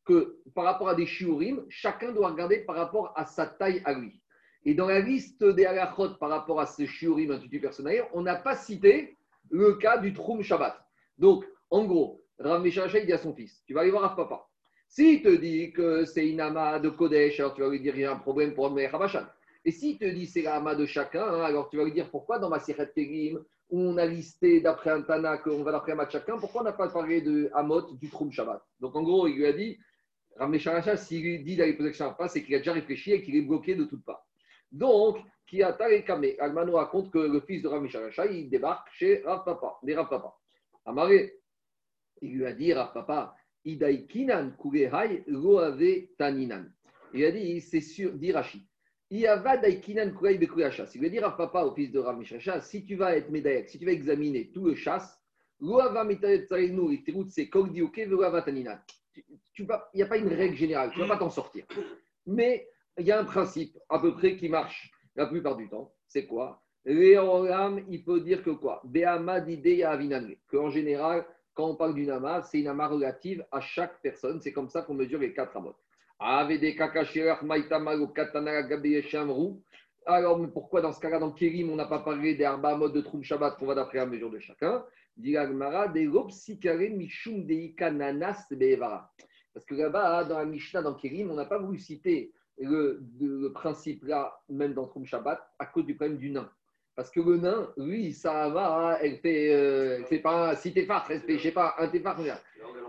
que 0.05 0.39
par 0.55 0.65
rapport 0.65 0.89
à 0.89 0.95
des 0.95 1.05
shiurim, 1.05 1.65
chacun 1.69 2.11
doit 2.11 2.29
regarder 2.29 2.59
par 2.59 2.75
rapport 2.75 3.13
à 3.15 3.25
sa 3.25 3.45
taille 3.45 3.81
à 3.85 3.93
lui. 3.93 4.21
Et 4.63 4.73
dans 4.73 4.87
la 4.87 4.99
liste 4.99 5.43
des 5.43 5.65
halachot 5.65 6.15
par 6.15 6.29
rapport 6.29 6.59
à 6.59 6.65
ce 6.65 6.85
shiurim 6.85 7.31
intuitu 7.31 7.59
personnel, 7.59 8.05
on 8.13 8.21
n'a 8.21 8.35
pas 8.35 8.55
cité 8.55 9.17
le 9.49 9.73
cas 9.75 9.97
du 9.97 10.13
Troum 10.13 10.41
Shabbat. 10.41 10.75
Donc, 11.17 11.45
en 11.69 11.85
gros, 11.85 12.21
Rav 12.39 12.65
il 12.65 13.05
dit 13.05 13.13
à 13.13 13.17
son 13.17 13.33
fils 13.33 13.63
Tu 13.65 13.73
vas 13.73 13.81
aller 13.81 13.91
voir 13.91 14.03
à 14.03 14.15
papa. 14.15 14.47
S'il 14.87 15.21
te 15.21 15.29
dit 15.29 15.71
que 15.71 16.03
c'est 16.05 16.27
une 16.27 16.41
ama 16.41 16.79
de 16.79 16.89
Kodesh, 16.89 17.39
alors 17.39 17.53
tu 17.53 17.61
vas 17.61 17.69
lui 17.69 17.79
dire 17.79 17.95
il 17.95 18.01
y 18.01 18.05
a 18.05 18.11
un 18.11 18.17
problème 18.17 18.53
pour 18.53 18.69
le 18.69 18.93
Habashan. 18.93 19.25
Et 19.63 19.71
s'il 19.71 19.97
te 19.97 20.05
dit 20.05 20.25
c'est 20.25 20.41
l'ama 20.41 20.75
de 20.75 20.85
chacun, 20.85 21.23
hein, 21.23 21.43
alors 21.43 21.69
tu 21.69 21.77
vas 21.77 21.85
lui 21.85 21.93
dire 21.93 22.09
pourquoi 22.09 22.39
dans 22.39 22.49
ma 22.49 22.59
Siret 22.59 22.91
Kerim, 22.93 23.43
où 23.69 23.79
on 23.79 23.97
a 23.97 24.05
listé 24.05 24.59
d'après 24.59 24.89
un 24.89 25.01
Tana 25.01 25.37
qu'on 25.37 25.63
va 25.63 25.71
d'après 25.71 25.93
un 25.93 26.09
chacun, 26.09 26.37
pourquoi 26.37 26.61
on 26.61 26.63
n'a 26.65 26.73
pas 26.73 26.89
parlé 26.89 27.21
de 27.21 27.49
Hamot 27.53 27.93
du 27.93 28.09
Troum 28.09 28.31
Shabbat? 28.31 28.61
Donc 28.79 28.95
en 28.95 29.03
gros, 29.03 29.27
il 29.27 29.37
lui 29.37 29.45
a 29.45 29.53
dit 29.53 29.77
Ramé 30.37 30.59
s'il 30.59 31.23
lui 31.23 31.43
dit 31.43 31.55
d'aller 31.55 31.73
poser 31.73 31.89
question 31.89 32.15
c'est 32.27 32.43
qu'il 32.43 32.55
a 32.55 32.59
déjà 32.59 32.73
réfléchi 32.73 33.11
et 33.11 33.21
qu'il 33.21 33.35
est 33.35 33.41
bloqué 33.41 33.75
de 33.75 33.83
toutes 33.83 34.03
parts. 34.03 34.25
Donc, 34.71 35.17
qui 35.45 35.61
a 35.63 35.73
Kamé, 35.73 36.39
Almano 36.39 36.77
raconte 36.77 37.11
que 37.11 37.19
le 37.19 37.41
fils 37.41 37.61
de 37.61 37.67
Rami 37.67 37.89
il 38.31 38.49
débarque 38.49 38.87
chez 38.93 39.21
Rav 39.25 39.43
Papa, 39.43 39.77
des 39.83 39.95
Rav 39.95 40.07
Papa. 40.07 40.33
Amaré, 40.85 41.35
il 42.21 42.37
lui 42.37 42.45
a 42.45 42.53
dit 42.53 42.71
Rav 42.73 42.93
Papa, 42.93 43.35
Idaikinan 43.65 44.51
Kurehai 44.51 45.23
Loave 45.27 46.07
Taninan. 46.17 46.65
Il 47.13 47.25
a 47.25 47.31
dit, 47.31 47.59
c'est 47.59 47.81
sûr, 47.81 48.13
dit 48.13 48.31
Rashi. 48.31 48.65
Si 49.11 49.25
veut 50.97 51.09
dire 51.09 51.25
à 51.25 51.35
papa, 51.35 51.63
au 51.63 51.75
fils 51.75 51.91
de 51.91 51.99
Rav 51.99 52.23
si 52.61 52.85
tu 52.85 52.95
vas 52.95 53.17
être 53.17 53.29
médaillé, 53.29 53.67
si 53.67 53.77
tu 53.77 53.85
vas 53.85 53.91
examiner 53.91 54.51
tout 54.53 54.63
le 54.63 54.73
chasse, 54.73 55.21
il 59.15 59.67
n'y 59.95 60.03
a 60.03 60.07
pas 60.07 60.17
une 60.17 60.33
règle 60.33 60.55
générale, 60.55 60.91
tu 60.91 60.99
ne 60.99 61.05
vas 61.05 61.15
pas 61.15 61.19
t'en 61.19 61.29
sortir. 61.29 61.65
Mais 62.25 62.67
il 62.97 63.05
y 63.05 63.11
a 63.11 63.19
un 63.19 63.25
principe 63.25 63.77
à 63.89 63.99
peu 63.99 64.13
près 64.13 64.35
qui 64.37 64.49
marche 64.49 64.91
la 65.15 65.25
plupart 65.25 65.55
du 65.55 65.69
temps. 65.69 65.93
C'est 66.07 66.25
quoi? 66.25 66.61
Il 66.85 68.03
peut 68.05 68.21
dire 68.21 68.43
que 68.43 68.49
quoi? 68.51 68.81
Qu'en 70.49 70.69
général, 70.69 71.25
quand 71.53 71.67
on 71.67 71.75
parle 71.75 71.93
d'une 71.93 72.09
ama, 72.09 72.41
c'est 72.43 72.59
une 72.59 72.67
ama 72.67 72.87
relative 72.87 73.45
à 73.51 73.59
chaque 73.59 74.01
personne. 74.01 74.41
C'est 74.41 74.53
comme 74.53 74.69
ça 74.69 74.81
qu'on 74.81 74.95
mesure 74.95 75.19
les 75.19 75.33
quatre 75.33 75.55
amotes. 75.57 75.77
Alors, 80.05 80.51
pourquoi 80.51 80.81
dans 80.81 80.91
ce 80.91 80.99
cas-là, 80.99 81.19
dans 81.19 81.31
Kérim, 81.31 81.69
on 81.69 81.75
n'a 81.75 81.85
pas 81.85 81.99
parlé 81.99 82.35
des 82.35 82.43
arba 82.43 82.75
de 82.75 83.01
Troum 83.01 83.23
Shabbat 83.23 83.57
qu'on 83.57 83.65
va 83.65 83.75
d'après 83.75 83.97
la 83.99 84.05
mesure 84.05 84.29
de 84.29 84.39
chacun? 84.39 84.83
Parce 89.53 89.65
que 89.65 89.75
là-bas, 89.75 90.23
dans 90.25 90.37
la 90.37 90.45
Mishnah, 90.45 90.81
dans 90.81 90.93
Kérim, 90.95 91.29
on 91.29 91.35
n'a 91.35 91.45
pas 91.45 91.59
voulu 91.59 91.77
citer 91.77 92.33
le, 92.57 93.51
principe 93.53 94.03
là, 94.05 94.33
même 94.49 94.73
dans 94.73 94.87
Troum 94.87 95.05
Shabbat, 95.05 95.41
à 95.59 95.65
cause 95.65 95.85
du 95.85 95.95
problème 95.95 96.17
du 96.17 96.29
nain. 96.29 96.49
Parce 96.95 97.09
que 97.09 97.19
le 97.19 97.37
nain, 97.37 97.71
lui, 97.77 98.13
ça 98.13 98.49
va, 98.49 98.99
elle 99.01 99.17
fait, 99.17 99.53
euh, 99.53 100.03
fait 100.05 100.19
pas 100.19 100.55
si 100.55 100.73
tefar, 100.73 101.07
je 101.27 101.37
sais 101.37 101.51
pas, 101.51 101.75
un 101.79 101.87
tefar. 101.87 102.19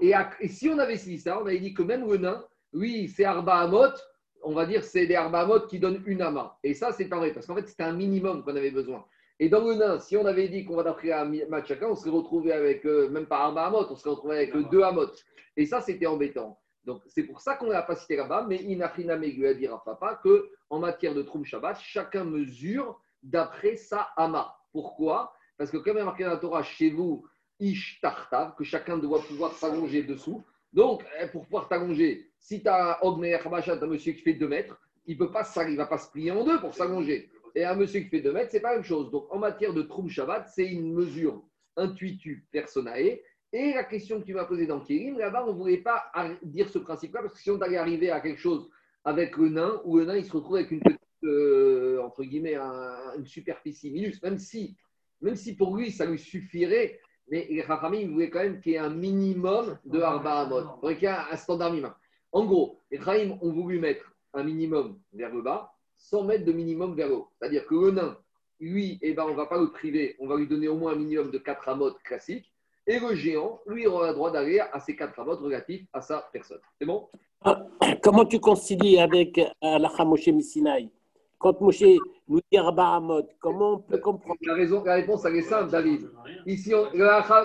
Et, 0.01 0.13
si 0.49 0.69
on 0.69 0.79
avait 0.79 0.97
dit 0.97 1.19
ça, 1.19 1.41
on 1.41 1.47
avait 1.47 1.61
dit 1.61 1.73
que 1.73 1.83
même 1.83 2.09
le 2.09 2.17
nain, 2.17 2.45
oui, 2.73 3.09
c'est 3.09 3.25
Arba 3.25 3.61
Amot, 3.61 3.95
on 4.43 4.53
va 4.53 4.67
dire 4.67 4.83
c'est 4.83 5.07
des 5.07 5.15
Arba 5.15 5.41
Amot 5.41 5.67
qui 5.67 5.79
donnent 5.79 6.03
une 6.07 6.23
Ama. 6.23 6.59
Et 6.63 6.75
ça, 6.75 6.93
c'est 6.93 7.09
pas 7.09 7.19
vrai, 7.19 7.33
parce 7.33 7.47
qu'en 7.47 7.55
fait, 7.55 7.69
c'était 7.69 7.85
un 7.85 7.93
minimum 7.93 8.43
qu'on 8.43 8.57
avait 8.57 8.71
besoin. 8.71 9.05
Et 9.43 9.49
dans 9.49 9.67
le 9.67 9.75
nain, 9.75 9.99
si 9.99 10.17
on 10.17 10.25
avait 10.25 10.47
dit 10.47 10.65
qu'on 10.65 10.77
va 10.77 10.85
d'après 10.85 11.11
un 11.11 11.25
match 11.49 11.67
chacun, 11.67 11.89
on 11.89 11.97
serait 11.97 12.13
retrouvé 12.13 12.53
avec, 12.53 12.87
euh, 12.87 13.09
même 13.09 13.27
pas 13.27 13.39
Arba 13.39 13.67
Amot, 13.67 13.91
on 13.91 13.97
serait 13.97 14.11
retrouvé 14.11 14.37
avec 14.37 14.57
deux 14.71 14.83
Amot. 14.83 15.11
Et 15.57 15.67
ça, 15.67 15.81
c'était 15.81 16.07
embêtant. 16.07 16.61
Donc, 16.85 17.03
c'est 17.09 17.25
pour 17.25 17.41
ça 17.41 17.57
qu'on 17.57 17.67
n'a 17.67 17.83
pas 17.83 17.97
cité 17.97 18.15
là-bas, 18.15 18.47
mais 18.49 18.59
Inachina 18.59 19.17
lui 19.17 19.45
a 19.45 19.53
dit 19.55 19.67
à 19.67 19.77
papa 19.79 20.21
qu'en 20.23 20.79
matière 20.79 21.13
de 21.13 21.23
Troum 21.23 21.45
Shabbat, 21.45 21.77
chacun 21.81 22.23
mesure 22.23 23.01
d'après 23.21 23.75
sa 23.75 24.11
Ama. 24.17 24.55
Pourquoi? 24.71 25.35
Parce 25.59 25.73
que 25.73 25.79
comme 25.79 25.97
il 25.97 25.99
y 25.99 26.03
a 26.03 26.05
marqué 26.05 26.23
dans 26.23 26.31
la 26.31 26.37
Torah, 26.37 26.63
chez 26.63 26.91
vous, 26.91 27.27
Ish 27.59 27.99
Tartav, 28.01 28.55
que 28.55 28.63
chacun 28.63 28.97
doit 28.97 29.23
pouvoir 29.23 29.55
s'allonger 29.55 30.05
dessous. 30.05 30.45
Donc, 30.73 31.05
eh, 31.21 31.27
pour 31.27 31.47
pouvoir 31.47 31.67
t'allonger, 31.67 32.31
si 32.39 32.63
tu 32.63 32.69
as 32.69 32.93
un 32.93 32.97
Ogmer 33.03 33.41
un 33.45 33.87
monsieur 33.89 34.13
qui 34.13 34.23
fait 34.23 34.35
2 34.35 34.47
mètres, 34.47 34.79
il 35.05 35.19
ne 35.19 35.19
peut 35.19 35.33
pas 35.33 35.43
il 35.69 35.77
va 35.77 35.87
pas 35.87 35.99
se 35.99 36.13
plier 36.13 36.31
en 36.31 36.45
deux 36.45 36.61
pour 36.61 36.75
s'allonger. 36.75 37.29
Et 37.55 37.65
un 37.65 37.75
monsieur 37.75 38.01
qui 38.01 38.09
fait 38.09 38.21
2 38.21 38.33
mètres, 38.33 38.51
c'est 38.51 38.61
pas 38.61 38.71
la 38.71 38.77
même 38.77 38.85
chose. 38.85 39.11
Donc, 39.11 39.27
en 39.31 39.39
matière 39.39 39.75
de 39.75 39.83
Troum 39.83 40.09
Shabbat, 40.09 40.49
c'est 40.49 40.67
une 40.67 40.93
mesure 40.93 41.43
intuitive 41.77 42.41
personae. 42.51 43.21
Et 43.53 43.75
la 43.75 43.85
question 43.85 44.21
que 44.21 44.25
tu 44.25 44.33
m'as 44.33 44.47
posée 44.47 44.67
dans 44.67 44.81
Kérim, 44.81 45.19
là-bas, 45.19 45.45
on 45.47 45.53
ne 45.53 45.59
voulait 45.59 45.79
pas 45.79 46.11
dire 46.43 46.69
ce 46.71 46.79
principe-là, 46.79 47.21
parce 47.21 47.35
que 47.35 47.41
si 47.41 47.51
on 47.51 47.61
allait 47.61 47.77
arriver 47.77 48.11
à 48.11 48.21
quelque 48.21 48.41
chose 48.41 48.71
avec 49.05 49.37
le 49.37 49.51
nain, 49.51 49.83
où 49.85 49.99
le 49.99 50.07
nain, 50.07 50.17
il 50.17 50.25
se 50.25 50.33
retrouve 50.33 50.57
avec 50.57 50.71
une 50.71 50.81
euh, 51.25 52.03
entre 52.03 52.25
guillemets, 52.25 52.57
une 52.57 53.27
superficie 53.27 53.91
minus, 53.91 54.21
même 54.23 54.39
si, 54.39 54.77
même 55.21 55.37
si 55.37 55.55
pour 55.55 55.77
lui, 55.77 55.93
ça 55.93 56.05
lui 56.05 56.19
suffirait, 56.19 56.99
mais 57.29 57.47
les 57.49 57.63
Rachamim 57.63 58.09
voulaient 58.11 58.31
quand 58.31 58.43
même 58.43 58.61
qu'il 58.61 58.73
y 58.73 58.75
ait 58.75 58.79
un 58.79 58.91
minimum 58.91 59.79
de 59.85 60.01
Arba 60.01 60.41
Amot. 60.41 60.61
Il 60.61 60.81
faudrait 60.81 60.95
qu'il 60.97 61.05
y 61.05 61.13
ait 61.13 61.17
un 61.31 61.37
standard 61.37 61.71
minimum. 61.71 61.95
En 62.33 62.45
gros, 62.45 62.81
les 62.91 62.99
Rachamim 62.99 63.39
ont 63.41 63.53
voulu 63.53 63.79
mettre 63.79 64.17
un 64.35 64.43
minimum 64.43 64.99
vers 65.13 65.33
le 65.33 65.43
bas, 65.43 65.72
sans 66.03 66.25
mettre 66.25 66.45
de 66.45 66.53
minimum 66.53 66.95
vers 66.95 67.09
le 67.09 67.15
haut. 67.15 67.29
C'est-à-dire 67.39 67.65
que 67.67 67.75
le 67.75 67.91
nain, 67.93 68.17
lui, 68.61 68.99
eh 69.03 69.15
ben, 69.15 69.25
on 69.25 69.31
ne 69.31 69.37
va 69.37 69.47
pas 69.47 69.59
le 69.59 69.71
priver, 69.71 70.17
on 70.19 70.27
va 70.27 70.37
lui 70.37 70.47
donner 70.49 70.69
au 70.69 70.77
moins 70.77 70.93
un 70.93 70.97
minimum 70.97 71.31
de 71.31 71.39
4 71.39 71.69
Amot 71.69 71.93
classiques. 72.05 72.53
Et 72.87 72.99
le 72.99 73.15
géant, 73.15 73.61
lui, 73.67 73.87
aura 73.87 74.09
le 74.09 74.15
droit 74.15 74.31
d'aller 74.33 74.59
à 74.61 74.81
ces 74.81 74.97
4 74.97 75.19
Amot 75.21 75.37
relatifs 75.37 75.87
à 75.93 76.01
sa 76.01 76.29
personne. 76.33 76.61
C'est 76.79 76.87
bon? 76.87 77.09
Ah, 77.45 77.65
Comment 78.03 78.25
tu 78.25 78.41
concilies 78.41 78.99
avec 78.99 79.39
euh, 79.39 79.49
la 79.63 80.05
Moshe 80.05 80.29
Missinaï 80.29 80.91
quand 81.39 81.61
Moshe 81.61 81.83
nous 82.29 82.41
dit 82.53 82.59
Amot, 82.59 83.27
comment 83.41 83.73
on 83.73 83.79
peut 83.79 83.99
comprendre? 83.99 84.39
La, 84.43 84.55
raison, 84.55 84.85
la 84.85 84.95
réponse, 84.95 85.25
elle 85.25 85.37
est 85.37 85.43
simple, 85.43 85.71
David. 85.71 86.09
Ici, 86.47 86.73
on, 86.73 86.87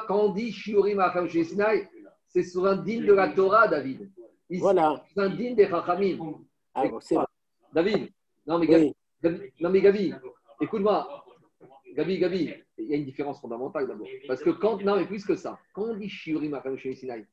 quand 0.08 0.20
on 0.20 0.30
dit 0.34 0.52
Shiurim 0.52 1.00
Acham 1.00 1.28
Sinai, 1.28 1.88
c'est 2.28 2.44
sur 2.44 2.66
un 2.68 2.76
digne 2.78 3.06
de 3.06 3.14
la 3.14 3.30
Torah, 3.30 3.68
David. 3.68 4.08
Ici, 4.50 4.62
Voilà. 4.62 5.04
c'est 5.14 5.22
un 5.22 5.30
digne 5.30 5.56
des 5.56 5.68
Chachamim. 5.68 6.36
Ah. 6.76 6.84
David, 7.74 8.10
non 8.48 8.60
mais 8.60 8.68
Oui. 8.68 8.94
Gabi, 9.22 9.38
Gabi- 9.40 9.52
non 9.60 9.70
mais 9.70 9.82
Gabi, 9.82 10.14
écoute-moi. 10.62 11.24
Gabi, 11.96 12.20
Gabi, 12.20 12.54
il 12.78 12.86
y 12.86 12.94
a 12.94 12.98
une 12.98 13.06
différence 13.06 13.42
fondamentale 13.42 13.88
d'abord. 13.88 14.08
Parce 14.28 14.42
que 14.42 14.52
quand, 14.52 14.82
non 14.84 14.96
mais 14.98 15.06
plus 15.06 15.26
que 15.26 15.36
ça, 15.36 15.60
quand 15.74 15.84
on 15.84 15.96
dit 15.96 16.10
Shiurim 16.10 16.60
Sinai, 16.96 17.26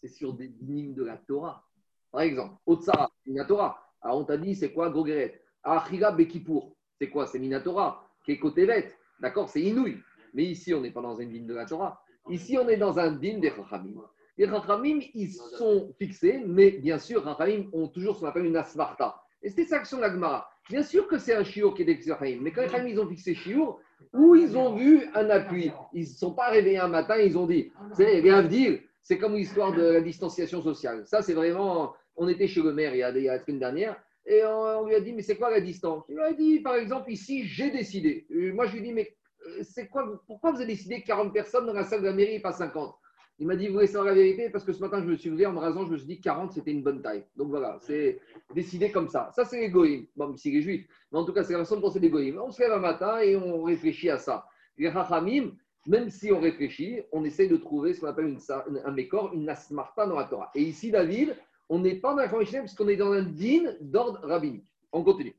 c'est 0.00 0.08
sur 0.08 0.32
des 0.34 0.48
dignes 0.48 0.94
de 0.94 1.04
la 1.04 1.16
Torah. 1.16 1.64
Par 2.10 2.22
exemple, 2.22 2.54
Otsara, 2.66 3.10
Minatora. 3.26 3.78
Alors 4.00 4.18
on 4.18 4.24
t'a 4.24 4.36
dit, 4.36 4.54
c'est 4.54 4.72
quoi 4.72 4.90
Gogeret? 4.90 5.42
Achira 5.62 6.12
Bekipour, 6.12 6.74
c'est 6.98 7.10
quoi? 7.10 7.26
C'est 7.26 7.38
Minatora, 7.38 8.04
qui 8.24 8.32
est 8.32 8.38
côté 8.38 8.64
bête. 8.66 8.96
D'accord 9.20 9.48
C'est 9.48 9.60
Inouï. 9.60 9.98
Mais 10.34 10.44
ici, 10.44 10.72
on 10.74 10.80
n'est 10.80 10.90
pas 10.90 11.00
dans 11.02 11.18
un 11.20 11.24
digne 11.26 11.46
de 11.46 11.54
la 11.54 11.66
Torah. 11.66 12.00
Ici, 12.28 12.56
on 12.58 12.68
est 12.68 12.76
dans 12.76 12.98
un 12.98 13.12
digne 13.12 13.40
des 13.40 13.50
Chachamim. 13.50 14.02
Les 14.36 14.46
Chachamim, 14.46 15.00
ils 15.14 15.32
sont 15.32 15.92
fixés, 15.98 16.42
mais 16.46 16.72
bien 16.72 16.98
sûr, 16.98 17.24
Chachamim 17.24 17.68
ont 17.72 17.88
toujours 17.88 18.14
ce 18.16 18.20
qu'on 18.20 18.26
appelle 18.26 18.46
une 18.46 18.56
asmarta. 18.56 19.20
Et 19.42 19.50
c'était 19.50 19.64
ça 19.66 19.78
que 19.80 19.86
sur 19.88 19.98
la 19.98 20.10
Gemara. 20.12 20.48
Bien 20.68 20.82
sûr 20.82 21.06
que 21.08 21.18
c'est 21.18 21.34
un 21.34 21.44
shiur 21.44 21.74
qui 21.74 21.82
est 21.82 22.04
Chachamim, 22.04 22.40
mais 22.42 22.52
quand 22.52 22.62
les 22.62 22.90
ils 22.90 23.00
ont 23.00 23.08
fixé 23.08 23.34
shiur, 23.34 23.78
où 24.12 24.34
ils 24.34 24.56
ont 24.56 24.74
vu 24.74 25.06
un 25.14 25.30
appui? 25.30 25.70
Ils 25.94 26.02
ne 26.02 26.06
sont 26.06 26.32
pas 26.34 26.50
réveillés 26.50 26.78
un 26.78 26.88
matin, 26.88 27.16
ils 27.16 27.38
ont 27.38 27.46
dit, 27.46 27.72
c'est 27.94 28.20
bien 28.20 28.42
dire, 28.42 28.80
c'est 29.02 29.18
comme 29.18 29.34
l'histoire 29.34 29.72
de 29.72 29.82
la 29.82 30.00
distanciation 30.00 30.62
sociale. 30.62 31.06
Ça, 31.06 31.22
c'est 31.22 31.32
vraiment, 31.32 31.94
on 32.16 32.28
était 32.28 32.46
chez 32.46 32.62
le 32.62 32.72
maire 32.72 32.94
il 32.94 32.98
y 32.98 33.02
a, 33.02 33.10
il 33.10 33.22
y 33.22 33.28
a 33.28 33.36
la 33.36 33.44
semaine 33.44 33.58
dernière, 33.58 33.96
et 34.26 34.44
on, 34.44 34.80
on 34.80 34.86
lui 34.86 34.94
a 34.94 35.00
dit, 35.00 35.12
mais 35.12 35.22
c'est 35.22 35.36
quoi 35.36 35.50
la 35.50 35.60
distance? 35.60 36.04
Il 36.08 36.16
lui 36.16 36.22
a 36.22 36.32
dit, 36.34 36.60
par 36.60 36.74
exemple, 36.74 37.10
ici, 37.10 37.44
j'ai 37.44 37.70
décidé. 37.70 38.26
Euh, 38.30 38.52
Moi, 38.52 38.66
je 38.66 38.72
lui 38.72 38.80
ai 38.80 38.82
dit, 38.82 38.92
mais 38.92 39.16
euh, 39.46 39.62
c'est 39.62 39.88
quoi, 39.88 40.22
pourquoi 40.26 40.50
vous 40.50 40.58
avez 40.58 40.66
décidé 40.66 41.00
que 41.00 41.06
40 41.06 41.32
personnes 41.32 41.64
dans 41.66 41.72
la 41.72 41.84
salle 41.84 42.00
de 42.02 42.06
la 42.06 42.12
mairie 42.12 42.34
et 42.34 42.40
pas 42.40 42.52
50 42.52 42.94
Il 43.40 43.46
m'a 43.46 43.54
dit, 43.54 43.68
vous 43.68 43.74
voulez 43.74 43.86
savoir 43.86 44.06
la 44.06 44.14
vérité? 44.14 44.50
Parce 44.50 44.64
que 44.64 44.72
ce 44.72 44.80
matin, 44.80 45.00
je 45.00 45.06
me 45.06 45.14
suis 45.16 45.30
levé 45.30 45.46
en 45.46 45.52
me 45.52 45.60
rasant, 45.60 45.86
je 45.86 45.92
me 45.92 45.96
suis 45.96 46.06
dit 46.06 46.18
que 46.18 46.24
40, 46.24 46.52
c'était 46.52 46.72
une 46.72 46.82
bonne 46.82 47.00
taille. 47.02 47.24
Donc 47.36 47.50
voilà, 47.50 47.78
c'est 47.80 48.18
décidé 48.52 48.90
comme 48.90 49.08
ça. 49.08 49.30
Ça, 49.32 49.44
c'est 49.44 49.60
l'égoïme. 49.60 50.06
Bon, 50.16 50.36
si 50.36 50.50
les 50.50 50.60
juifs, 50.60 50.88
mais 51.12 51.18
en 51.18 51.24
tout 51.24 51.32
cas, 51.32 51.44
c'est 51.44 51.52
la 51.52 51.60
façon 51.60 51.76
de 51.76 51.80
penser 51.80 52.00
l'égoïme. 52.00 52.40
On 52.44 52.50
se 52.50 52.60
lève 52.60 52.72
un 52.72 52.80
matin 52.80 53.20
et 53.20 53.36
on 53.36 53.62
réfléchit 53.62 54.10
à 54.10 54.18
ça. 54.18 54.46
Les 54.76 54.88
rachamim, 54.88 55.52
même 55.86 56.10
si 56.10 56.32
on 56.32 56.40
réfléchit, 56.40 57.00
on 57.12 57.24
essaye 57.24 57.48
de 57.48 57.56
trouver 57.56 57.94
ce 57.94 58.00
qu'on 58.00 58.08
appelle 58.08 58.36
un 58.84 58.90
mécor, 58.90 59.32
une 59.32 59.48
asmarta 59.48 60.06
dans 60.06 60.16
la 60.16 60.24
Torah. 60.24 60.50
Et 60.56 60.62
ici, 60.62 60.90
David, 60.90 61.36
on 61.68 61.78
n'est 61.78 61.94
pas 61.94 62.10
dans 62.10 62.22
la 62.22 62.28
Torah 62.28 62.42
puisqu'on 62.44 62.88
est 62.88 62.96
dans 62.96 63.12
un 63.12 63.22
din 63.22 63.72
d'ordre 63.80 64.18
rabbinique. 64.24 64.66
On 64.90 65.04
continue. 65.04 65.36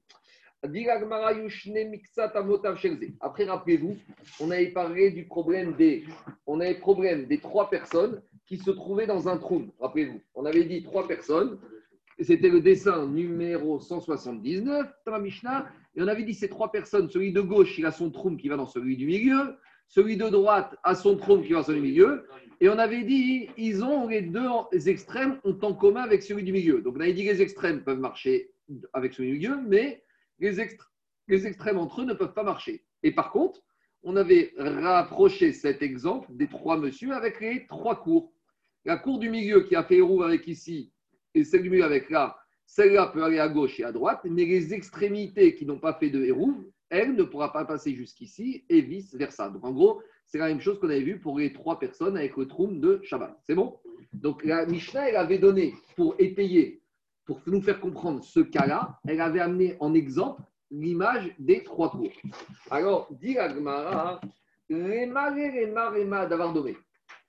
Après, 3.22 3.46
rappelez-vous, 3.46 3.96
on 4.42 4.51
avait 4.51 4.72
parlé 4.72 5.12
du 5.12 5.25
problème 5.25 5.74
des, 5.78 6.04
on 6.46 6.60
avait 6.60 6.75
problème 6.75 7.28
des 7.28 7.39
trois 7.39 7.70
personnes 7.70 8.22
qui 8.46 8.58
se 8.58 8.72
trouvaient 8.72 9.08
dans 9.08 9.30
un 9.30 9.38
trou. 9.38 9.72
Rappelez-vous, 9.80 10.20
on 10.36 10.46
avait 10.46 10.66
dit 10.66 10.84
trois 10.84 11.08
personnes. 11.08 11.60
C'était 12.20 12.50
le 12.50 12.60
dessin 12.60 13.08
numéro 13.08 13.80
179 13.80 14.88
dans 15.06 15.12
la 15.13 15.20
Mishnah. 15.20 15.68
Et 15.96 16.01
on 16.01 16.08
avait 16.10 16.24
dit 16.24 16.34
ces 16.34 16.50
trois 16.50 16.72
personnes, 16.72 17.10
celui 17.10 17.32
de 17.32 17.39
gauche, 17.39 17.78
il 17.78 17.86
a 17.86 17.92
son 17.92 18.12
trou 18.12 18.36
qui 18.36 18.50
va 18.50 18.58
dans 18.58 18.66
celui 18.66 18.98
du 18.98 19.06
milieu. 19.06 19.56
Celui 19.88 20.18
de 20.18 20.28
droite 20.28 20.75
a 20.84 20.94
son 20.94 21.16
trou 21.16 21.42
qui 21.42 21.54
va 21.54 21.60
dans 21.60 21.66
celui 21.66 21.82
du 21.82 21.88
milieu. 21.88 22.25
Et 22.60 22.68
on 22.68 22.78
avait 22.78 23.04
dit, 23.04 23.50
ils 23.56 23.82
ont 23.86 24.10
les 24.10 24.22
deux 24.22 24.50
extrêmes 24.88 25.39
ont 25.46 25.58
en 25.62 25.74
commun 25.74 26.01
avec 26.01 26.22
celui 26.22 26.44
du 26.44 26.51
milieu. 26.51 26.82
Donc 26.82 26.98
on 26.98 27.00
avait 27.00 27.13
dit 27.13 27.24
que 27.24 27.32
les 27.32 27.42
extrêmes 27.42 27.82
peuvent 27.84 28.00
marcher 28.00 28.51
avec 28.92 29.13
celui 29.13 29.30
du 29.32 29.38
milieu, 29.38 29.58
mais 29.66 30.04
les, 30.39 30.60
extr- 30.60 30.88
les 31.27 31.48
extrêmes 31.48 31.77
entre 31.77 32.01
eux 32.01 32.05
ne 32.05 32.13
peuvent 32.13 32.34
pas 32.34 32.43
marcher. 32.43 32.84
Et 33.03 33.12
par 33.12 33.31
contre, 33.31 33.62
on 34.03 34.15
avait 34.15 34.53
rapproché 34.58 35.51
cet 35.51 35.81
exemple 35.81 36.29
des 36.31 36.48
trois 36.48 36.77
messieurs 36.77 37.12
avec 37.13 37.41
les 37.41 37.67
trois 37.67 38.01
cours. 38.01 38.31
La 38.86 38.97
cour 38.97 39.19
du 39.19 39.30
milieu 39.30 39.63
qui 39.63 39.75
a 39.75 39.84
fait 39.84 39.99
roue 39.99 40.23
avec 40.23 40.47
ici 40.47 40.91
et 41.36 41.43
celle 41.43 41.63
du 41.63 41.69
milieu 41.69 41.84
avec 41.84 42.10
là, 42.10 42.38
celle-là 42.65 43.08
peut 43.08 43.23
aller 43.23 43.39
à 43.39 43.49
gauche 43.49 43.80
et 43.80 43.84
à 43.84 43.91
droite, 43.91 44.21
mais 44.23 44.45
les 44.45 44.73
extrémités 44.73 45.56
qui 45.56 45.65
n'ont 45.65 45.80
pas 45.80 45.93
fait 45.93 46.10
de 46.10 46.23
hérouve, 46.23 46.65
elle 46.89 47.15
ne 47.15 47.23
pourra 47.23 47.52
pas 47.52 47.65
passer 47.65 47.93
jusqu'ici 47.93 48.63
et 48.69 48.82
vice-versa. 48.82 49.49
Donc 49.49 49.65
en 49.65 49.71
gros, 49.71 50.02
c'est 50.25 50.38
la 50.38 50.47
même 50.47 50.62
chose 50.62 50.80
qu'on 50.80 50.89
avait 50.89 51.02
vu 51.02 51.19
pour 51.19 51.39
les 51.39 51.52
trois 51.52 51.80
personnes 51.80 52.15
avec 52.15 52.38
le 52.38 52.47
troum 52.47 52.80
de 52.80 53.02
Shabbat. 53.04 53.38
C'est 53.43 53.56
bon? 53.56 53.80
Donc 54.13 54.43
la 54.45 54.65
Mishnah, 54.65 55.10
elle 55.10 55.15
avait 55.17 55.39
donné, 55.39 55.73
pour 55.95 56.15
étayer, 56.19 56.79
pour 57.30 57.42
nous 57.46 57.62
faire 57.62 57.80
comprendre 57.80 58.24
ce 58.24 58.39
cas-là, 58.39 59.00
elle 59.08 59.22
avait 59.22 59.39
amené 59.39 59.78
en 59.80 59.94
exemple 59.94 60.42
l'image 60.72 61.32
des 61.38 61.63
trois 61.63 61.92
cours. 61.92 62.12
Alors, 62.72 63.08
dit 63.12 63.38
Rema, 63.38 64.20
Rema, 64.68 65.89
Rema, 65.92 66.26
d'avoir 66.26 66.54
donné. 66.54 66.76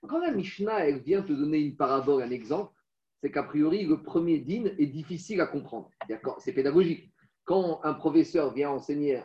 Quand 0.07 0.17
la 0.17 0.31
Mishnah, 0.31 0.87
elle 0.87 1.01
vient 1.01 1.21
te 1.21 1.33
donner 1.33 1.59
une 1.59 1.75
parabole, 1.75 2.23
un 2.23 2.31
exemple, 2.31 2.73
c'est 3.21 3.29
qu'a 3.29 3.43
priori, 3.43 3.85
le 3.85 4.01
premier 4.01 4.39
din 4.39 4.71
est 4.79 4.87
difficile 4.87 5.39
à 5.39 5.45
comprendre. 5.45 5.91
C'est 6.39 6.53
pédagogique. 6.53 7.11
Quand 7.45 7.79
un 7.83 7.93
professeur 7.93 8.51
vient 8.55 8.71
enseigner, 8.71 9.21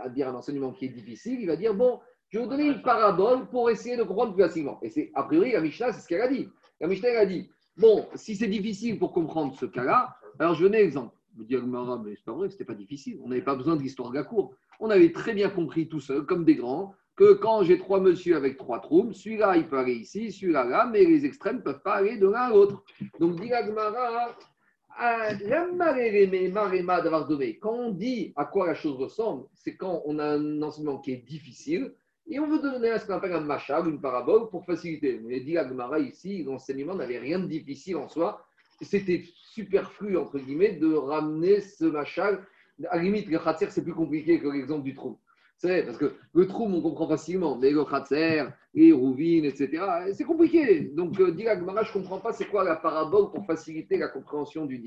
à 0.00 0.08
dire 0.10 0.28
un 0.28 0.34
enseignement 0.34 0.70
qui 0.70 0.84
est 0.84 0.90
difficile, 0.90 1.40
il 1.40 1.48
va 1.48 1.56
dire 1.56 1.74
Bon, 1.74 1.98
je 2.28 2.38
vais 2.38 2.44
vous 2.44 2.50
donner 2.50 2.68
une 2.68 2.82
parabole 2.82 3.48
pour 3.48 3.68
essayer 3.68 3.96
de 3.96 4.04
comprendre 4.04 4.32
plus 4.34 4.44
facilement. 4.44 4.78
Et 4.82 4.90
c'est, 4.90 5.10
a 5.14 5.24
priori, 5.24 5.50
la 5.50 5.60
Mishnah, 5.60 5.92
c'est 5.92 6.02
ce 6.02 6.06
qu'elle 6.06 6.22
a 6.22 6.28
dit. 6.28 6.48
La 6.80 6.86
Mishnah, 6.86 7.08
elle 7.08 7.16
a 7.16 7.26
dit 7.26 7.50
Bon, 7.76 8.06
si 8.14 8.36
c'est 8.36 8.46
difficile 8.46 8.98
pour 8.98 9.12
comprendre 9.12 9.56
ce 9.58 9.64
cas-là, 9.64 10.14
alors 10.38 10.54
je 10.54 10.66
me 10.66 11.44
dis, 11.44 11.56
Agmara, 11.56 12.00
mais 12.04 12.14
c'est 12.16 12.24
pas 12.24 12.32
vrai, 12.32 12.50
c'était 12.50 12.64
pas 12.64 12.74
difficile. 12.74 13.18
On 13.22 13.28
n'avait 13.28 13.42
pas 13.42 13.54
besoin 13.54 13.76
de 13.76 13.82
l'histoire 13.82 14.10
de. 14.10 14.54
On 14.80 14.90
avait 14.90 15.12
très 15.12 15.34
bien 15.34 15.50
compris 15.50 15.88
tout 15.88 16.00
seul, 16.00 16.24
comme 16.26 16.44
des 16.44 16.54
grands, 16.54 16.94
que 17.16 17.34
quand 17.34 17.62
j'ai 17.62 17.78
trois 17.78 18.00
monsieur 18.00 18.36
avec 18.36 18.56
trois 18.56 18.80
troupes, 18.80 19.14
celui-là, 19.14 19.56
il 19.56 19.68
peut 19.68 19.78
aller 19.78 19.94
ici, 19.94 20.32
celui-là, 20.32 20.64
là, 20.64 20.88
mais 20.90 21.04
les 21.04 21.24
extrêmes 21.26 21.56
ne 21.56 21.62
peuvent 21.62 21.82
pas 21.82 21.94
aller 21.94 22.16
de 22.16 22.26
l'un 22.26 22.40
à 22.40 22.50
l'autre. 22.50 22.82
Donc, 23.18 23.40
dit 23.40 23.52
Agmara, 23.52 24.36
donné. 27.28 27.58
Quand 27.58 27.74
on 27.74 27.90
dit 27.90 28.32
à 28.36 28.44
quoi 28.44 28.66
la 28.66 28.74
chose 28.74 28.96
ressemble, 28.96 29.44
c'est 29.54 29.76
quand 29.76 30.02
on 30.06 30.18
a 30.18 30.24
un 30.24 30.62
enseignement 30.62 30.98
qui 30.98 31.12
est 31.12 31.24
difficile 31.26 31.94
et 32.28 32.38
on 32.38 32.48
veut 32.48 32.60
donner 32.60 32.96
ce 32.98 33.06
qu'on 33.06 33.14
appelle 33.14 33.32
un 33.32 33.40
machal, 33.40 33.88
une 33.88 34.00
parabole, 34.00 34.48
pour 34.50 34.64
faciliter. 34.64 35.20
Mais 35.24 35.40
dit 35.40 35.58
Agmara 35.58 35.98
ici, 35.98 36.42
l'enseignement 36.44 36.94
n'avait 36.94 37.18
rien 37.18 37.38
de 37.38 37.46
difficile 37.46 37.96
en 37.96 38.08
soi. 38.08 38.44
C'était 38.80 39.24
superflu, 39.52 40.16
entre 40.16 40.38
guillemets, 40.38 40.72
de 40.72 40.92
ramener 40.94 41.60
ce 41.60 41.84
machal. 41.84 42.44
À 42.88 42.96
la 42.96 43.02
limite, 43.02 43.28
le 43.28 43.38
khatser, 43.38 43.68
c'est 43.70 43.82
plus 43.82 43.94
compliqué 43.94 44.40
que 44.40 44.48
l'exemple 44.48 44.84
du 44.84 44.94
trou. 44.94 45.18
C'est 45.56 45.82
parce 45.84 45.98
que 45.98 46.14
le 46.32 46.46
trou, 46.46 46.64
on 46.64 46.80
comprend 46.80 47.06
facilement, 47.06 47.58
mais 47.58 47.70
le 47.70 47.84
khatser, 47.84 48.44
les 48.72 48.92
rouvines, 48.92 49.44
etc., 49.44 49.84
c'est 50.14 50.24
compliqué. 50.24 50.80
Donc, 50.80 51.20
euh, 51.20 51.32
dit 51.32 51.46
Agmara, 51.46 51.82
je 51.82 51.90
ne 51.90 51.94
comprends 52.02 52.20
pas 52.20 52.32
c'est 52.32 52.46
quoi 52.46 52.64
la 52.64 52.76
parabole 52.76 53.30
pour 53.30 53.44
faciliter 53.44 53.98
la 53.98 54.08
compréhension 54.08 54.64
du. 54.64 54.78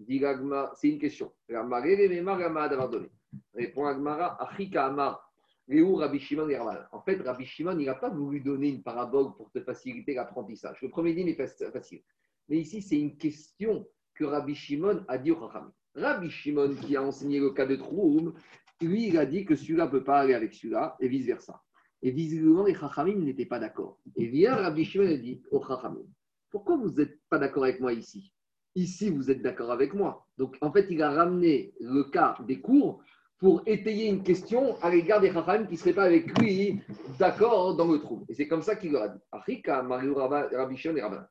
Dit 0.00 0.24
Agmara, 0.24 0.72
c'est 0.74 0.88
une 0.88 0.98
question. 0.98 1.30
Donné. 1.48 3.10
Répond 3.54 3.86
Agmara, 3.86 4.42
Achika 4.42 4.86
Amar. 4.86 5.32
Rabbi 5.68 6.18
Shimon. 6.18 6.48
En 6.92 7.00
fait, 7.02 7.22
Rabbi 7.22 7.44
Shimon, 7.44 7.78
il 7.78 7.86
n'a 7.86 7.94
pas 7.94 8.10
voulu 8.10 8.40
donner 8.40 8.68
une 8.68 8.82
parabole 8.82 9.34
pour 9.36 9.50
te 9.50 9.60
faciliter 9.60 10.14
l'apprentissage. 10.14 10.78
Le 10.82 10.88
premier 10.88 11.14
dîner 11.14 11.30
est 11.38 11.70
facile. 11.70 12.02
Mais 12.48 12.58
ici, 12.58 12.82
c'est 12.82 12.98
une 12.98 13.16
question 13.16 13.86
que 14.14 14.24
Rabbi 14.24 14.54
Shimon 14.54 15.04
a 15.08 15.18
dit 15.18 15.30
au 15.30 15.40
Chacham. 15.40 15.72
Rabbi 15.94 16.30
Shimon, 16.30 16.74
qui 16.74 16.96
a 16.96 17.02
enseigné 17.02 17.38
le 17.38 17.50
cas 17.50 17.66
de 17.66 17.76
Troum, 17.76 18.34
lui, 18.80 19.08
il 19.08 19.18
a 19.18 19.26
dit 19.26 19.44
que 19.44 19.54
celui-là 19.54 19.86
ne 19.86 19.90
peut 19.90 20.04
pas 20.04 20.20
aller 20.20 20.34
avec 20.34 20.54
celui-là, 20.54 20.96
et 21.00 21.08
vice-versa. 21.08 21.62
Et 22.02 22.10
visiblement, 22.10 22.64
les 22.64 22.74
Chachamim 22.74 23.20
n'étaient 23.20 23.46
pas 23.46 23.58
d'accord. 23.58 23.98
Et 24.16 24.26
vient 24.26 24.56
Rabbi 24.56 24.84
Shimon 24.84 25.08
et 25.08 25.18
dit 25.18 25.42
au 25.50 25.64
Chachamim, 25.64 26.04
pourquoi 26.50 26.76
vous 26.76 26.90
n'êtes 26.90 27.20
pas 27.30 27.38
d'accord 27.38 27.64
avec 27.64 27.80
moi 27.80 27.92
ici? 27.92 28.32
Ici, 28.74 29.10
vous 29.10 29.30
êtes 29.30 29.42
d'accord 29.42 29.70
avec 29.70 29.94
moi. 29.94 30.26
Donc, 30.38 30.56
en 30.60 30.72
fait, 30.72 30.86
il 30.90 31.02
a 31.02 31.10
ramené 31.10 31.74
le 31.80 32.04
cas 32.04 32.36
des 32.46 32.60
cours 32.60 33.02
pour 33.38 33.62
étayer 33.66 34.08
une 34.08 34.22
question 34.22 34.76
à 34.82 34.90
l'égard 34.90 35.20
des 35.20 35.32
Chachamim 35.32 35.66
qui 35.66 35.74
ne 35.74 35.78
seraient 35.78 35.94
pas 35.94 36.04
avec 36.04 36.38
lui 36.38 36.80
d'accord 37.18 37.76
dans 37.76 37.90
le 37.90 37.98
trou. 37.98 38.24
Et 38.28 38.34
c'est 38.34 38.48
comme 38.48 38.62
ça 38.62 38.76
qu'il 38.76 38.92
leur 38.92 39.02
a 39.02 39.08
dit. 39.08 39.62
Mario 39.84 40.14
Rabbi 40.14 40.76
Shimon 40.76 40.96
et 40.96 41.02
Rabban. 41.02 41.22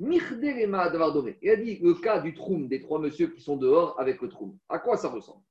Il 0.00 1.50
a 1.50 1.56
dit 1.56 1.78
le 1.78 1.94
cas 1.94 2.20
du 2.20 2.34
troum, 2.34 2.66
des 2.68 2.80
trois 2.80 2.98
messieurs 2.98 3.28
qui 3.28 3.40
sont 3.40 3.56
dehors 3.56 3.98
avec 4.00 4.20
le 4.20 4.28
troum. 4.28 4.58
À 4.68 4.78
quoi 4.80 4.96
ça 4.96 5.08
ressemble? 5.08 5.42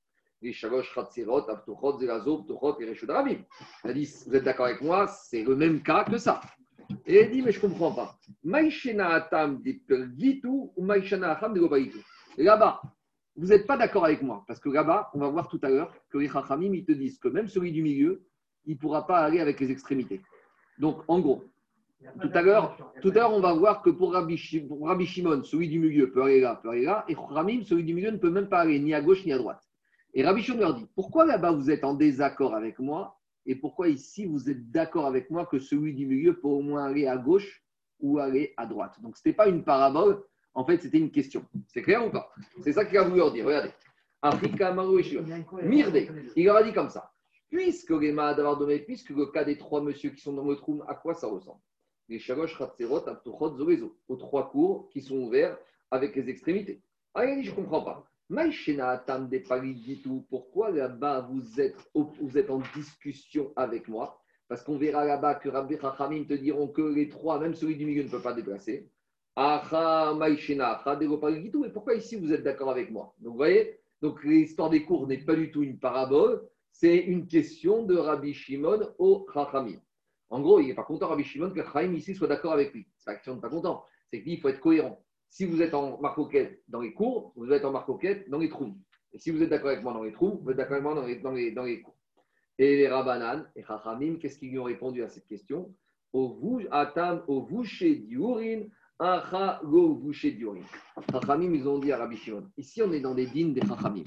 Les. 0.42 0.50
Il 0.50 0.74
a 3.84 3.92
dit, 3.94 4.14
vous 4.26 4.36
êtes 4.36 4.44
d'accord 4.44 4.66
avec 4.66 4.82
moi, 4.82 5.06
c'est 5.06 5.42
le 5.42 5.56
même 5.56 5.82
cas 5.82 6.04
que 6.04 6.18
ça. 6.18 6.42
Et 7.06 7.22
il 7.22 7.30
dit, 7.30 7.40
mais 7.40 7.52
je 7.52 7.64
ne 7.64 7.70
comprends 7.70 7.92
pas. 7.92 8.18
Maïshena 8.42 9.08
atam 9.08 9.62
ou 10.44 10.86
Là-bas, 12.36 12.82
vous 13.36 13.46
n'êtes 13.46 13.66
pas 13.66 13.78
d'accord 13.78 14.04
avec 14.04 14.20
moi, 14.22 14.44
parce 14.46 14.60
que 14.60 14.68
là-bas, 14.68 15.10
on 15.14 15.20
va 15.20 15.28
voir 15.28 15.48
tout 15.48 15.60
à 15.62 15.70
l'heure 15.70 15.94
que 16.10 16.18
les 16.18 16.28
chachamim, 16.28 16.74
ils 16.74 16.84
te 16.84 16.92
disent 16.92 17.18
que 17.18 17.28
même 17.28 17.48
celui 17.48 17.72
du 17.72 17.82
milieu, 17.82 18.26
il 18.66 18.74
ne 18.74 18.78
pourra 18.78 19.06
pas 19.06 19.20
aller 19.20 19.40
avec 19.40 19.58
les 19.60 19.70
extrémités. 19.70 20.20
Donc, 20.78 21.02
en 21.08 21.20
gros, 21.20 21.44
tout 22.20 22.30
à 22.32 22.42
l'heure, 22.42 22.76
tout 23.00 23.10
à 23.10 23.14
l'heure, 23.14 23.32
on 23.32 23.40
va 23.40 23.54
voir 23.54 23.82
que 23.82 23.90
pour 23.90 24.12
Rabbi, 24.12 24.36
Shimon, 24.36 25.42
celui 25.44 25.68
du 25.68 25.78
milieu 25.78 26.10
peut 26.10 26.22
aller 26.22 26.40
là, 26.40 26.60
peut 26.62 26.70
aller 26.70 26.84
là, 26.84 27.04
et 27.08 27.14
Ramim, 27.14 27.62
celui 27.62 27.84
du 27.84 27.94
milieu 27.94 28.10
ne 28.10 28.18
peut 28.18 28.30
même 28.30 28.48
pas 28.48 28.60
aller 28.60 28.78
ni 28.78 28.94
à 28.94 29.00
gauche 29.00 29.24
ni 29.24 29.32
à 29.32 29.38
droite. 29.38 29.62
Et 30.14 30.24
Rabbi 30.24 30.42
Shimon 30.42 30.60
leur 30.60 30.74
dit 30.74 30.86
Pourquoi 30.94 31.24
là-bas 31.26 31.52
vous 31.52 31.70
êtes 31.70 31.84
en 31.84 31.94
désaccord 31.94 32.54
avec 32.54 32.78
moi 32.78 33.18
Et 33.46 33.56
pourquoi 33.56 33.88
ici 33.88 34.26
vous 34.26 34.50
êtes 34.50 34.70
d'accord 34.70 35.06
avec 35.06 35.30
moi 35.30 35.46
que 35.46 35.58
celui 35.58 35.94
du 35.94 36.06
milieu 36.06 36.38
peut 36.38 36.48
au 36.48 36.60
moins 36.60 36.84
aller 36.84 37.06
à 37.06 37.16
gauche 37.16 37.64
ou 38.00 38.18
aller 38.18 38.54
à 38.56 38.66
droite? 38.66 39.00
Donc 39.00 39.16
ce 39.16 39.22
n'était 39.24 39.36
pas 39.36 39.48
une 39.48 39.64
parabole, 39.64 40.22
en 40.54 40.64
fait 40.64 40.82
c'était 40.82 40.98
une 40.98 41.10
question. 41.10 41.44
C'est 41.68 41.82
clair 41.82 42.06
ou 42.06 42.10
pas? 42.10 42.30
C'est 42.60 42.72
ça 42.72 42.84
qu'il 42.84 42.98
a 42.98 43.02
voulu 43.02 43.18
leur 43.18 43.32
dire. 43.32 43.46
Regardez. 43.46 43.70
Afrika. 44.22 44.74
Mirde, 45.62 45.98
il 46.34 46.44
leur 46.44 46.56
a 46.56 46.62
dit 46.62 46.72
comme 46.72 46.88
ça. 46.88 47.10
Puisque 47.50 47.90
les 47.90 48.12
d'avoir 48.12 48.56
donné, 48.56 48.78
puisque 48.80 49.10
le 49.10 49.26
cas 49.26 49.44
des 49.44 49.58
trois 49.58 49.82
messieurs 49.82 50.10
qui 50.10 50.22
sont 50.22 50.32
dans 50.32 50.44
le 50.44 50.56
trou, 50.56 50.82
à 50.88 50.94
quoi 50.94 51.14
ça 51.14 51.28
ressemble? 51.28 51.60
Les 52.08 52.18
Shalosh 52.18 52.54
Ratserot 52.56 53.08
Aptuchot 53.08 53.56
Zorezo, 53.56 53.96
aux 54.08 54.16
trois 54.16 54.50
cours 54.50 54.88
qui 54.90 55.00
sont 55.00 55.16
ouverts 55.16 55.56
avec 55.90 56.14
les 56.16 56.28
extrémités. 56.28 56.82
Ah, 57.14 57.24
il 57.26 57.36
dit, 57.36 57.44
je 57.44 57.50
ne 57.50 57.56
comprends 57.56 57.82
pas. 57.82 58.06
Maïchena 58.28 58.88
Atam 58.88 59.28
des 59.28 59.44
du 59.74 60.00
tout. 60.00 60.26
Pourquoi 60.28 60.70
là-bas 60.70 61.28
vous 61.30 61.60
êtes, 61.60 61.76
vous 61.94 62.38
êtes 62.38 62.50
en 62.50 62.62
discussion 62.74 63.52
avec 63.56 63.88
moi? 63.88 64.20
Parce 64.48 64.62
qu'on 64.62 64.76
verra 64.76 65.04
là-bas 65.04 65.36
que 65.36 65.48
Rabbi 65.48 65.76
Chachamim 65.80 66.24
te 66.24 66.34
diront 66.34 66.68
que 66.68 66.82
les 66.82 67.08
trois, 67.08 67.38
même 67.38 67.54
celui 67.54 67.76
du 67.76 67.86
milieu, 67.86 68.02
ne 68.02 68.08
peut 68.08 68.20
pas 68.20 68.32
déplacer. 68.32 68.90
Acha 69.36 70.14
Maïchena, 70.14 70.78
Acha 70.78 70.96
du 70.96 71.50
tout. 71.50 71.64
Et 71.64 71.70
pourquoi 71.70 71.94
ici 71.94 72.16
vous 72.16 72.32
êtes 72.32 72.42
d'accord 72.42 72.70
avec 72.70 72.90
moi? 72.90 73.14
Donc 73.18 73.32
vous 73.32 73.38
voyez, 73.38 73.78
donc 74.00 74.22
l'histoire 74.24 74.70
des 74.70 74.84
cours 74.84 75.06
n'est 75.06 75.24
pas 75.24 75.34
du 75.34 75.50
tout 75.50 75.62
une 75.62 75.78
parabole, 75.78 76.46
c'est 76.70 76.96
une 76.96 77.26
question 77.26 77.84
de 77.84 77.96
Rabbi 77.96 78.34
Shimon 78.34 78.92
au 78.98 79.26
Chachamim. 79.32 79.80
En 80.30 80.40
gros, 80.40 80.60
il 80.60 80.68
n'est 80.68 80.74
pas 80.74 80.84
content, 80.84 81.08
Rabbi 81.08 81.24
Shimon, 81.24 81.50
que 81.50 81.62
Chachamim 81.62 81.94
ici 81.94 82.14
soit 82.14 82.28
d'accord 82.28 82.52
avec 82.52 82.72
lui. 82.72 82.86
C'est 82.98 83.04
pas 83.04 83.14
question 83.14 83.36
de 83.36 83.40
pas 83.40 83.50
content, 83.50 83.84
c'est 84.10 84.22
qu'il 84.22 84.40
faut 84.40 84.48
être 84.48 84.60
cohérent. 84.60 85.00
Si 85.28 85.44
vous 85.44 85.62
êtes 85.62 85.74
en 85.74 86.00
marcoquette 86.00 86.62
dans 86.68 86.80
les 86.80 86.92
cours, 86.92 87.32
vous 87.36 87.50
êtes 87.50 87.64
en 87.64 87.72
marcoquette 87.72 88.30
dans 88.30 88.38
les 88.38 88.48
trous. 88.48 88.76
Et 89.12 89.18
si 89.18 89.30
vous 89.30 89.42
êtes 89.42 89.50
d'accord 89.50 89.70
avec 89.70 89.82
moi 89.82 89.92
dans 89.92 90.02
les 90.02 90.12
trous, 90.12 90.40
vous 90.42 90.50
êtes 90.50 90.56
d'accord 90.56 90.74
avec 90.74 90.84
moi 90.84 90.94
dans 90.94 91.06
les, 91.06 91.16
dans 91.16 91.32
les, 91.32 91.52
dans 91.52 91.64
les 91.64 91.82
cours. 91.82 91.96
Et 92.58 92.76
les 92.76 92.88
Rabbanan 92.88 93.44
et 93.56 93.62
Chachamim, 93.64 94.16
qu'est-ce 94.16 94.38
qu'ils 94.38 94.50
lui 94.50 94.58
ont 94.58 94.64
répondu 94.64 95.02
à 95.02 95.08
cette 95.08 95.26
question? 95.26 95.74
Atam, 96.70 97.24
diurin, 97.26 98.62
acha 99.00 99.60
diurin. 99.64 100.60
Chachamim, 101.10 101.52
ils 101.52 101.66
ont 101.68 101.78
dit 101.80 101.90
à 101.90 101.98
Rabbi 101.98 102.16
Shimon. 102.16 102.48
Ici, 102.56 102.82
on 102.82 102.92
est 102.92 103.00
dans 103.00 103.14
des 103.14 103.26
dînes 103.26 103.54
des 103.54 103.66
Chachamim. 103.66 104.04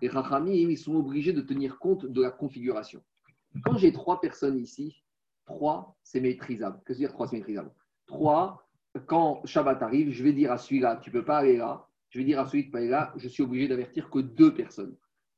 Les 0.00 0.08
Chachamim, 0.08 0.52
ils 0.70 0.78
sont 0.78 0.94
obligés 0.94 1.34
de 1.34 1.42
tenir 1.42 1.78
compte 1.78 2.06
de 2.06 2.22
la 2.22 2.30
configuration. 2.30 3.02
Quand 3.64 3.76
j'ai 3.76 3.92
trois 3.92 4.20
personnes 4.20 4.58
ici, 4.58 5.02
trois, 5.50 5.96
c'est 6.02 6.20
maîtrisable. 6.20 6.78
Qu'est-ce 6.86 6.98
que 6.98 7.04
dire 7.04 7.12
trois, 7.12 7.26
c'est 7.26 7.36
maîtrisable? 7.36 7.70
Trois, 8.06 8.66
quand 9.06 9.42
Shabbat 9.44 9.82
arrive, 9.82 10.10
je 10.10 10.24
vais 10.24 10.32
dire 10.32 10.52
à 10.52 10.58
celui-là, 10.58 10.96
tu 11.02 11.10
ne 11.10 11.12
peux 11.12 11.24
pas 11.24 11.38
aller 11.38 11.56
là. 11.56 11.86
Je 12.10 12.18
vais 12.18 12.24
dire 12.24 12.40
à 12.40 12.46
celui 12.46 12.64
qui 12.64 12.70
peut 12.70 12.78
aller 12.78 12.88
là, 12.88 13.12
je 13.16 13.28
suis 13.28 13.42
obligé 13.42 13.68
d'avertir 13.68 14.10
que 14.10 14.18
deux 14.18 14.52
personnes. 14.52 14.96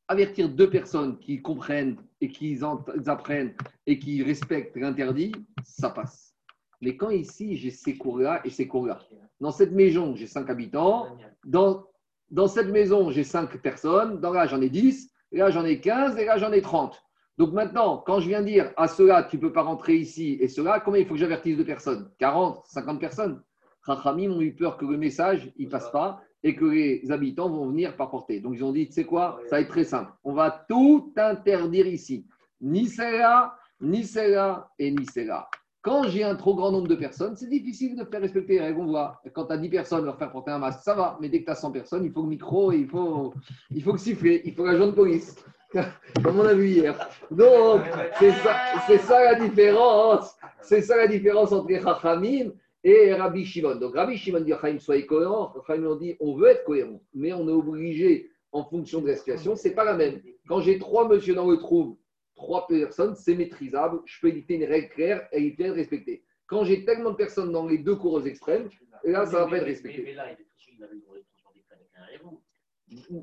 Avertir 0.09 0.49
deux 0.49 0.71
personnes 0.71 1.19
qui 1.19 1.43
comprennent 1.43 1.97
et 2.21 2.29
qui 2.29 2.61
apprennent 3.07 3.55
et 3.87 3.99
qui 3.99 4.23
respectent 4.23 4.77
l'interdit, 4.77 5.33
ça 5.65 5.91
passe. 5.91 6.35
Mais 6.81 6.97
quand 6.97 7.11
ici, 7.11 7.57
j'ai 7.57 7.71
ces 7.71 7.97
cours-là 7.97 8.41
et 8.45 8.51
ces 8.51 8.67
cours-là, 8.67 8.99
dans 9.41 9.53
cette 9.53 9.73
maison, 9.73 10.17
j'ai 10.17 10.27
cinq 10.27 10.51
habitants, 10.51 11.17
dans, 11.45 11.87
dans 12.31 12.49
cette 12.49 12.69
maison, 12.69 13.11
j'ai 13.11 13.25
cinq 13.25 13.57
personnes, 13.63 14.21
dans 14.21 14.33
là, 14.33 14.47
j'en 14.47 14.61
ai 14.61 14.71
dix, 14.71 15.11
là, 15.31 15.51
j'en 15.51 15.65
ai 15.65 15.81
quinze, 15.81 16.17
et 16.19 16.25
là, 16.25 16.39
j'en 16.39 16.53
ai 16.53 16.63
trente. 16.63 17.03
Donc 17.39 17.53
maintenant, 17.53 18.03
quand 18.05 18.21
je 18.21 18.29
viens 18.29 18.43
dire 18.43 18.73
à 18.77 18.89
cela, 18.89 19.23
tu 19.23 19.37
ne 19.37 19.41
peux 19.41 19.53
pas 19.53 19.63
rentrer 19.63 19.97
ici, 19.97 20.37
et 20.41 20.49
cela, 20.49 20.81
combien 20.81 21.01
il 21.01 21.07
faut 21.07 21.15
que 21.15 21.21
j'avertisse 21.21 21.57
de 21.57 21.63
personnes? 21.63 22.11
40, 22.19 22.63
50 22.67 23.01
personnes 23.01 23.43
Rachamim 23.83 24.31
ont 24.31 24.41
eu 24.41 24.55
peur 24.55 24.77
que 24.77 24.85
le 24.85 24.97
message 24.97 25.53
ne 25.59 25.67
passe 25.67 25.91
pas 25.91 26.23
et 26.45 26.55
que 26.55 26.65
les 26.65 27.11
habitants 27.11 27.51
vont 27.51 27.69
venir 27.69 27.97
par 27.97 28.11
porter. 28.11 28.41
Donc 28.41 28.55
ils 28.57 28.65
ont 28.65 28.73
dit, 28.73 28.87
tu 28.87 28.93
sais 28.93 29.05
quoi, 29.05 29.41
ça 29.45 29.57
va 29.57 29.61
être 29.61 29.69
très 29.69 29.85
simple. 29.85 30.13
On 30.25 30.33
va 30.33 30.65
tout 30.69 31.13
interdire 31.17 31.87
ici. 31.87 32.27
Ni 32.61 32.87
celle-là, 32.87 33.57
ni 33.81 34.05
celle-là 34.05 34.71
et 34.79 34.91
ni 34.91 35.05
celle-là. 35.07 35.49
Quand 35.81 36.05
j'ai 36.05 36.23
un 36.23 36.37
trop 36.37 36.55
grand 36.55 36.71
nombre 36.71 36.87
de 36.87 36.95
personnes, 36.95 37.35
c'est 37.35 37.49
difficile 37.49 37.97
de 37.97 38.05
faire 38.05 38.21
respecter 38.21 38.55
les 38.55 38.61
règles. 38.61 38.81
On 38.83 38.87
voit, 38.87 39.21
quand 39.33 39.47
tu 39.47 39.53
as 39.53 39.57
10 39.57 39.69
personnes, 39.69 40.05
leur 40.05 40.17
faire 40.17 40.31
porter 40.31 40.53
un 40.53 40.59
masque, 40.59 40.81
ça 40.85 40.95
va. 40.95 41.19
Mais 41.21 41.29
dès 41.29 41.41
que 41.41 41.47
tu 41.47 41.51
as 41.51 41.57
100 41.57 41.73
personnes, 41.73 42.05
il 42.05 42.13
faut 42.13 42.23
le 42.23 42.29
micro, 42.29 42.71
il 42.71 42.87
faut, 42.87 43.35
il 43.69 43.83
faut 43.83 43.97
siffler, 43.97 44.43
il 44.45 44.55
faut 44.55 44.65
la 44.65 44.79
de 44.79 44.93
police. 44.93 45.35
comme 46.23 46.41
on 46.41 46.45
a 46.45 46.55
vu 46.55 46.69
hier. 46.69 47.11
Donc, 47.31 47.83
c'est 48.19 48.99
ça, 48.99 49.25
la 49.25 49.35
différence. 49.35 50.37
C'est 50.61 50.83
ça 50.83 50.97
la 50.97 51.07
différence 51.07 51.53
entre 51.53 51.69
Chachamim 51.69 52.53
et 52.85 53.15
Rabbi 53.15 53.45
Shimon. 53.45 53.77
Donc, 53.77 53.95
Rabbi 53.95 54.17
Shimon 54.17 54.41
dit 54.41 54.53
Chaim, 54.61 54.79
soyez 54.79 55.07
cohérent. 55.07 55.53
Chaim 55.67 55.97
dit 56.01 56.17
on 56.21 56.37
veut 56.37 56.49
être 56.49 56.65
cohérent, 56.65 57.01
mais 57.15 57.33
on 57.33 57.49
est 57.49 57.53
obligé 57.53 58.31
en 58.53 58.65
fonction 58.65 59.01
de 59.01 59.09
la 59.09 59.17
situation. 59.17 59.57
C'est 59.57 59.75
pas 59.75 59.85
la 59.85 59.95
même. 59.95 60.21
Quand 60.47 60.61
j'ai 60.61 60.79
trois 60.79 61.09
monsieur 61.09 61.35
dans 61.35 61.51
le 61.51 61.57
trou, 61.57 61.99
trois 62.37 62.67
personnes, 62.67 63.15
c'est 63.15 63.35
maîtrisable. 63.35 64.01
Je 64.05 64.21
peux 64.21 64.29
éviter 64.29 64.55
une 64.55 64.65
règle 64.65 64.91
claire 64.91 65.29
et 65.33 65.39
éviter 65.39 65.65
de 65.65 65.73
respecter. 65.73 66.23
Quand 66.47 66.65
j'ai 66.65 66.85
tellement 66.85 67.11
de 67.13 67.17
personnes 67.17 67.51
dans 67.51 67.67
les 67.67 67.79
deux 67.79 67.97
cours 67.97 68.27
extrêmes, 68.27 68.69
là, 69.05 69.25
ça 69.25 69.45
va 69.45 69.47
pas 69.47 69.57
être 69.57 69.65
respecté. 69.65 70.15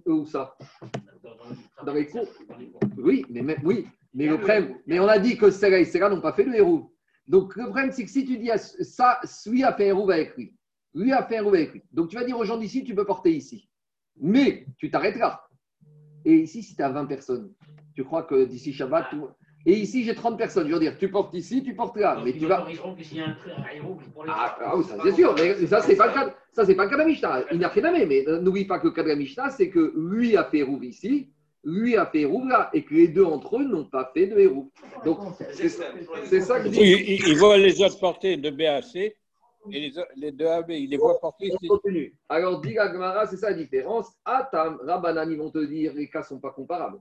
Où 0.05 0.25
ça? 0.25 0.55
Dans 1.85 1.93
les 1.93 2.07
cours? 2.07 2.27
Oui, 2.97 3.25
mais, 3.29 3.57
oui, 3.63 3.87
mais 4.13 4.27
le 4.27 4.37
problème, 4.37 4.79
mais 4.87 4.99
on 4.99 5.07
a 5.07 5.19
dit 5.19 5.37
que 5.37 5.51
Sarah 5.51 5.79
et 5.79 5.85
Sarah 5.85 6.09
n'ont 6.09 6.21
pas 6.21 6.33
fait 6.33 6.43
le 6.43 6.55
héros. 6.55 6.93
Donc 7.27 7.55
le 7.55 7.65
problème, 7.65 7.91
c'est 7.91 8.03
que 8.03 8.09
si 8.09 8.25
tu 8.25 8.37
dis 8.37 8.49
ça, 8.81 9.19
lui 9.45 9.63
a 9.63 9.73
fait 9.73 9.87
héros 9.87 10.09
avec 10.09 10.35
lui. 10.35 10.55
Lui 10.95 11.11
a 11.11 11.23
fait 11.23 11.37
un 11.37 11.41
héros 11.41 11.53
avec 11.53 11.73
lui. 11.73 11.83
Donc 11.91 12.09
tu 12.09 12.15
vas 12.15 12.23
dire 12.23 12.37
aux 12.37 12.45
gens 12.45 12.57
d'ici, 12.57 12.83
tu 12.83 12.95
peux 12.95 13.05
porter 13.05 13.31
ici. 13.35 13.69
Mais 14.19 14.65
tu 14.77 14.89
t'arrêteras. 14.89 15.41
Et 16.25 16.39
ici, 16.41 16.63
si 16.63 16.75
tu 16.75 16.81
as 16.81 16.89
20 16.89 17.05
personnes, 17.05 17.53
tu 17.95 18.03
crois 18.03 18.23
que 18.23 18.45
d'ici 18.45 18.73
Shabbat, 18.73 19.09
tout, 19.11 19.27
et 19.65 19.73
ici, 19.73 20.03
j'ai 20.03 20.15
30 20.15 20.37
personnes. 20.37 20.67
Je 20.67 20.73
veux 20.73 20.79
dire, 20.79 20.97
tu 20.97 21.09
portes 21.09 21.33
ici, 21.33 21.61
tu 21.63 21.73
portes 21.75 21.97
là. 21.97 22.21
mais 22.23 22.31
tu 22.31 22.45
vas. 22.45 22.65
Ah, 24.27 24.57
ah, 24.61 24.77
oui, 24.77 24.83
ça 24.85 24.95
c'est 25.03 25.11
sûr. 25.13 25.35
Mais 25.37 25.67
ça, 25.67 25.81
c'est 25.81 25.95
pas 25.95 26.07
le 26.07 26.13
cas. 26.13 26.35
Ça, 26.53 26.65
c'est 26.65 26.75
pas 26.75 26.85
le 26.85 26.89
cas 26.89 26.95
de 26.95 27.01
la 27.01 27.07
Mishnah. 27.07 27.43
Il 27.51 27.59
n'a 27.59 27.69
fait 27.69 27.81
jamais. 27.81 28.05
Mais 28.05 28.27
euh, 28.27 28.39
n'oublie 28.39 28.65
pas 28.65 28.79
que 28.79 28.87
le 28.87 28.93
cas 28.93 29.03
de 29.03 29.09
la 29.09 29.15
Mishnah, 29.15 29.49
c'est 29.49 29.69
que 29.69 29.93
lui 29.95 30.37
a 30.37 30.45
fait 30.45 30.59
Hérouv 30.59 30.83
ici, 30.85 31.29
lui 31.63 31.97
a 31.97 32.05
fait 32.05 32.21
Hérouv 32.21 32.47
là, 32.47 32.69
et 32.73 32.83
que 32.83 32.93
les 32.93 33.09
deux 33.09 33.25
entre 33.25 33.57
eux 33.57 33.65
n'ont 33.65 33.85
pas 33.85 34.09
fait 34.13 34.27
de 34.27 34.39
Hérouv. 34.39 34.67
Donc, 35.03 35.19
c'est 35.51 35.69
ça 35.69 36.59
que 36.59 36.65
je 36.65 36.69
dis. 36.69 36.79
Il, 36.81 37.27
il 37.27 37.37
voit 37.37 37.57
les 37.57 37.81
autres 37.81 37.99
porter 37.99 38.37
de 38.37 38.49
BAC. 38.49 38.95
Et 39.71 39.79
les, 39.81 39.91
les 40.15 40.31
deux 40.31 40.47
AB, 40.47 40.71
il 40.71 40.89
les 40.89 40.97
voit 40.97 41.19
porter 41.19 41.47
ici. 41.47 41.67
Continue. 41.67 42.15
Alors, 42.29 42.61
dit 42.61 42.75
c'est 43.29 43.37
ça 43.37 43.49
la 43.49 43.57
différence. 43.57 44.07
Atam, 44.23 44.79
Rabbanan, 44.83 45.29
ils 45.29 45.37
vont 45.37 45.51
te 45.51 45.63
dire, 45.63 45.93
les 45.93 46.09
cas 46.09 46.19
ne 46.19 46.25
sont 46.25 46.39
pas 46.39 46.51
comparables. 46.51 46.99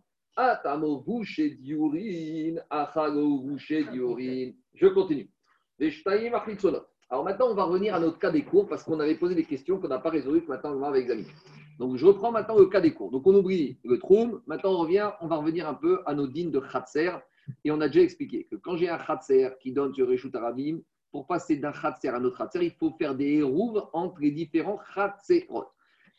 Je 4.73 4.87
continue. 4.87 5.29
Alors 7.11 7.25
maintenant, 7.25 7.49
on 7.51 7.55
va 7.55 7.65
revenir 7.65 7.97
à 7.97 7.99
notre 7.99 8.21
cas 8.21 8.31
des 8.31 8.45
cours 8.45 8.69
parce 8.69 8.85
qu'on 8.85 9.01
avait 9.01 9.17
posé 9.17 9.35
des 9.35 9.43
questions 9.43 9.81
qu'on 9.81 9.89
n'a 9.89 9.99
pas 9.99 10.11
résolues, 10.11 10.43
que 10.43 10.49
maintenant 10.49 10.75
on 10.75 10.79
va 10.79 10.97
examiner. 10.97 11.27
Donc 11.81 11.97
je 11.97 12.07
reprends 12.07 12.31
maintenant 12.31 12.57
le 12.57 12.67
cas 12.67 12.81
des 12.81 12.95
cours. 12.95 13.11
Donc 13.11 13.27
on 13.27 13.35
oublie 13.35 13.81
le 13.83 13.99
troum. 13.99 14.41
Maintenant 14.47 14.75
on 14.75 14.79
revient, 14.79 15.11
on 15.21 15.27
va 15.27 15.39
revenir 15.39 15.69
un 15.69 15.75
peu 15.75 16.03
à 16.07 16.15
nos 16.15 16.29
dînes 16.29 16.53
de 16.53 16.61
Khatser. 16.61 17.11
Et 17.65 17.73
on 17.73 17.81
a 17.81 17.89
déjà 17.89 18.03
expliqué 18.03 18.45
que 18.45 18.55
quand 18.55 18.77
j'ai 18.77 18.89
un 18.89 18.99
Khatser 18.99 19.49
qui 19.61 19.73
donne 19.73 19.93
sur 19.93 20.07
Reshut 20.07 20.35
Arabim, 20.37 20.83
pour 21.11 21.27
passer 21.27 21.57
d'un 21.57 21.73
Khatser 21.73 22.11
à 22.11 22.17
un 22.17 22.25
autre 22.25 22.39
Khatser, 22.39 22.65
il 22.65 22.71
faut 22.71 22.93
faire 22.93 23.17
des 23.17 23.39
hérouves 23.39 23.85
entre 23.93 24.21
les 24.21 24.31
différents 24.31 24.79
Khatserot. 24.95 25.65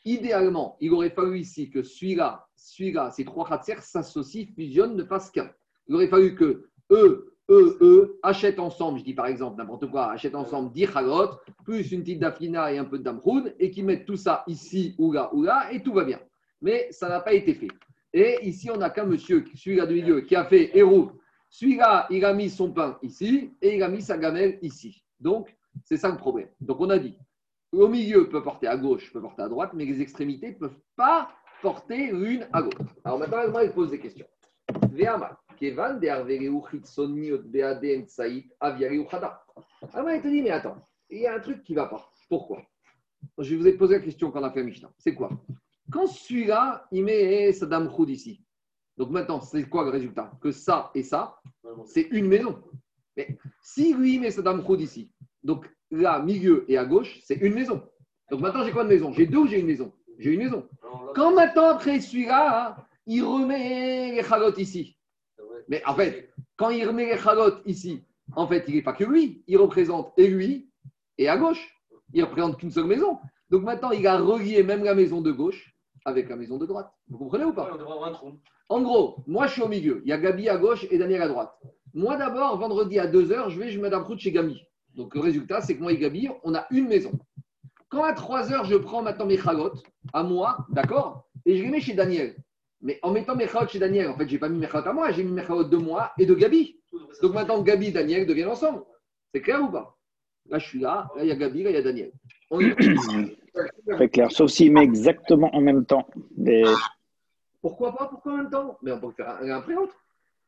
Idéalement, 0.10 0.76
il 0.82 0.92
aurait 0.92 1.12
fallu 1.12 1.38
ici 1.38 1.70
que 1.70 1.84
celui-là, 1.84 2.48
celui-là, 2.56 3.12
ces 3.12 3.26
trois 3.26 3.48
khatser 3.48 3.76
s'associent, 3.80 4.48
fusionnent, 4.56 4.96
ne 4.96 5.04
fassent 5.04 5.30
qu'un. 5.30 5.52
Il 5.88 5.94
aurait 5.94 6.08
fallu 6.08 6.34
que 6.34 6.68
eux, 6.90 7.36
eux, 7.48 7.78
eux 7.80 8.20
achètent 8.24 8.58
ensemble, 8.58 8.98
je 8.98 9.04
dis 9.04 9.14
par 9.14 9.28
exemple 9.28 9.60
n'importe 9.60 9.88
quoi, 9.92 10.12
achètent 10.12 10.34
ensemble 10.34 10.72
10 10.72 10.88
chagot, 10.88 11.38
plus 11.64 11.92
une 11.92 12.02
petite 12.02 12.18
dafina 12.18 12.74
et 12.74 12.80
un 12.80 12.86
peu 12.86 12.98
de 12.98 13.04
damroun, 13.04 13.54
et 13.60 13.70
qui 13.70 13.84
mettent 13.84 14.08
tout 14.08 14.18
ça 14.18 14.44
ici 14.48 14.96
ou 14.98 15.12
là 15.12 15.30
ou 15.32 15.44
là, 15.44 15.72
et 15.72 15.84
tout 15.84 15.94
va 15.94 16.04
bien. 16.04 16.20
Mais 16.60 16.88
ça 16.90 17.08
n'a 17.08 17.20
pas 17.20 17.34
été 17.34 17.54
fait. 17.54 17.70
Et 18.12 18.40
ici, 18.42 18.72
on 18.72 18.78
n'a 18.78 18.90
qu'un 18.90 19.06
monsieur, 19.06 19.46
celui-là 19.54 19.86
de 19.86 19.94
milieu, 19.94 20.22
qui 20.22 20.36
a 20.36 20.44
fait 20.44 20.76
héros. 20.76 21.12
Celui-là, 21.52 22.08
il 22.10 22.26
a 22.26 22.34
mis 22.34 22.50
son 22.50 22.72
pain 22.72 22.98
ici, 23.04 23.52
et 23.62 23.76
il 23.76 23.84
a 23.84 23.88
mis 23.88 24.02
sa 24.02 24.18
gamelle 24.18 24.58
ici. 24.64 25.04
Donc, 25.20 25.56
c'est 25.84 25.98
ça 25.98 26.10
le 26.10 26.18
problème. 26.18 26.50
Donc, 26.60 26.82
on 26.82 26.90
a 26.90 26.98
dit, 26.98 27.16
au 27.72 27.88
milieu 27.88 28.28
peut 28.30 28.44
porter 28.44 28.68
à 28.68 28.78
gauche, 28.78 29.12
peut 29.14 29.22
porter 29.22 29.44
à 29.44 29.50
droite, 29.50 29.72
mais 29.74 29.86
les 29.86 30.02
extrémités 30.02 30.52
ne 30.52 30.56
peuvent 30.56 30.80
pas 30.96 31.32
porter 31.62 32.12
l'une 32.12 32.48
à 32.54 32.62
l'autre. 32.62 32.82
Alors 33.04 33.20
maintenant, 33.20 33.62
il 33.62 33.72
pose 33.72 33.92
des 33.92 34.00
questions. 34.00 34.26
Alors, 34.72 34.84
il 40.12 40.22
te 40.22 40.28
dit, 40.28 40.42
mais 40.42 40.52
attends, 40.52 40.78
il 41.10 41.22
y 41.22 41.28
a 41.28 41.36
un 41.36 41.40
truc 41.40 41.64
qui 41.64 41.74
ne 41.74 41.78
va 41.78 41.88
pas. 41.88 42.10
Pourquoi? 42.30 42.62
Je 43.38 43.56
vous 43.56 43.68
ai 43.68 43.74
posé 43.74 43.96
la 43.96 44.02
question 44.02 44.32
quand 44.32 44.40
on 44.40 44.44
a 44.44 44.52
fait 44.52 44.64
Mishnah. 44.64 44.92
C'est 44.98 45.14
quoi? 45.14 45.30
Quand 45.92 46.08
celui-là, 46.08 46.88
il 46.92 47.04
met 47.04 47.52
Saddam 47.52 47.92
Khoud 47.92 48.10
ici. 48.10 48.42
Donc 48.96 49.10
maintenant, 49.10 49.42
c'est 49.42 49.68
quoi 49.68 49.84
le 49.84 49.90
résultat? 49.90 50.32
Que 50.42 50.52
ça 50.52 50.92
et 50.94 51.04
ça, 51.04 51.42
c'est 51.86 52.08
une 52.12 52.28
maison. 52.28 52.64
Mais 53.18 53.38
si 53.62 53.94
lui 53.94 54.20
met 54.20 54.32
Saddam 54.32 54.64
Khoud 54.64 54.80
ici, 54.80 55.12
donc 55.44 55.70
là, 55.92 56.20
milieu 56.20 56.66
et 56.68 56.78
à 56.78 56.86
gauche, 56.86 57.20
c'est 57.24 57.36
une 57.36 57.54
maison. 57.54 57.82
Donc 58.30 58.42
maintenant, 58.42 58.64
j'ai 58.64 58.72
quoi 58.72 58.84
de 58.84 58.90
maison? 58.90 59.12
J'ai 59.12 59.26
deux 59.26 59.40
ou 59.40 59.48
j'ai 59.48 59.60
une 59.60 59.68
maison? 59.68 59.92
J'ai 60.18 60.32
une 60.32 60.40
maison. 60.40 60.68
Quand 61.16 61.34
maintenant, 61.34 61.70
après 61.70 62.00
celui-là, 62.00 62.86
il 63.06 63.24
remet 63.24 64.14
les 64.16 64.24
chalotes 64.24 64.58
ici. 64.58 64.98
Mais 65.68 65.82
en 65.86 65.96
fait, 65.96 66.32
quand 66.56 66.70
il 66.70 66.86
remet 66.86 67.06
les 67.08 67.18
chalotes 67.18 67.62
ici, 67.66 68.04
en 68.36 68.48
fait, 68.48 68.66
il 68.68 68.76
n'est 68.76 68.82
pas 68.82 68.94
que 68.94 69.04
lui, 69.04 69.44
il 69.48 69.58
représente 69.58 70.14
et 70.18 70.28
lui 70.28 70.70
et 71.18 71.30
à 71.30 71.38
gauche. 71.38 71.76
Il 72.14 72.24
représente 72.24 72.58
qu'une 72.58 72.72
seule 72.72 72.86
maison. 72.86 73.20
Donc 73.50 73.64
maintenant, 73.64 73.92
il 73.92 74.06
a 74.06 74.20
relié 74.20 74.62
même 74.64 74.84
la 74.84 74.94
maison 74.96 75.22
de 75.22 75.32
gauche 75.32 75.76
avec 76.06 76.30
la 76.30 76.36
maison 76.36 76.58
de 76.58 76.66
droite. 76.66 76.92
Vous 77.08 77.18
comprenez 77.18 77.46
ou 77.46 77.54
pas? 77.54 77.70
En 78.68 78.82
gros, 78.82 79.24
moi 79.26 79.48
je 79.48 79.54
suis 79.54 79.62
au 79.62 79.68
milieu. 79.68 80.02
Il 80.06 80.10
y 80.10 80.14
a 80.14 80.18
Gabi 80.18 80.48
à 80.50 80.58
gauche 80.58 80.86
et 80.92 80.98
Daniel 80.98 81.24
à 81.24 81.28
droite. 81.28 81.58
Moi 81.94 82.18
d'abord, 82.18 82.58
vendredi 82.58 83.00
à 83.00 83.08
2h, 83.08 83.50
je 83.50 83.60
vais, 83.60 83.70
je 83.70 83.80
route 83.80 84.20
chez 84.20 84.32
Gabi. 84.32 84.62
Donc 84.96 85.16
le 85.16 85.22
résultat, 85.22 85.62
c'est 85.62 85.76
que 85.76 85.82
moi 85.82 85.92
et 85.92 85.98
Gabi, 85.98 86.30
on 86.44 86.56
a 86.56 86.66
une 86.72 86.88
maison. 86.88 87.12
Quand 87.90 88.04
à 88.04 88.14
3h, 88.14 88.66
je 88.66 88.76
prends 88.76 89.02
maintenant 89.02 89.26
mes 89.26 89.38
chalotes 89.38 89.84
à 90.14 90.24
moi, 90.24 90.66
d'accord 90.70 91.28
Et 91.46 91.58
je 91.58 91.64
les 91.64 91.70
mets 91.70 91.82
chez 91.82 91.94
Daniel. 91.94 92.36
Mais 92.82 93.00
en 93.02 93.12
mettant 93.12 93.36
mes 93.36 93.48
chalotes 93.48 93.70
chez 93.70 93.80
Daniel, 93.80 94.10
en 94.10 94.18
fait, 94.18 94.28
je 94.28 94.34
n'ai 94.34 94.40
pas 94.40 94.50
mis 94.50 94.60
mes 94.60 94.68
chalotes 94.68 94.88
à 94.88 94.94
moi, 94.94 95.12
j'ai 95.12 95.24
mis 95.24 95.32
mes 95.32 95.44
chalotes 95.44 95.70
de 95.70 95.78
moi 95.78 96.12
et 96.18 96.26
de 96.26 96.34
Gabi. 96.34 96.80
Donc 97.22 97.34
maintenant, 97.34 97.62
Gabi 97.62 97.88
et 97.88 97.92
Daniel 97.92 98.26
deviennent 98.26 98.50
ensemble. 98.50 98.84
C'est 99.34 99.42
clair 99.42 99.62
ou 99.62 99.72
pas? 99.72 99.98
Là, 100.50 100.58
je 100.60 100.68
suis 100.68 100.80
là, 100.80 101.10
là, 101.16 101.24
il 101.24 101.28
y 101.28 101.32
a 101.32 101.36
Gabi, 101.36 101.64
là, 101.64 101.70
il 101.70 101.76
y 101.76 101.78
a 101.78 101.82
Daniel. 101.82 102.12
Très 103.88 104.10
clair, 104.10 104.32
sauf 104.32 104.50
s'il 104.50 104.72
met 104.72 104.84
exactement 104.84 105.54
en 105.54 105.62
même 105.62 105.86
temps 105.86 106.08
des. 106.32 106.66
Pourquoi 107.62 107.96
pas 107.96 108.08
Pourquoi 108.08 108.34
en 108.34 108.38
même 108.38 108.50
temps? 108.50 108.78
Mais 108.82 108.92
on 108.92 109.00
peut 109.00 109.12
faire 109.12 109.38
un, 109.42 109.50
après 109.50 109.74
l'autre. 109.74 109.96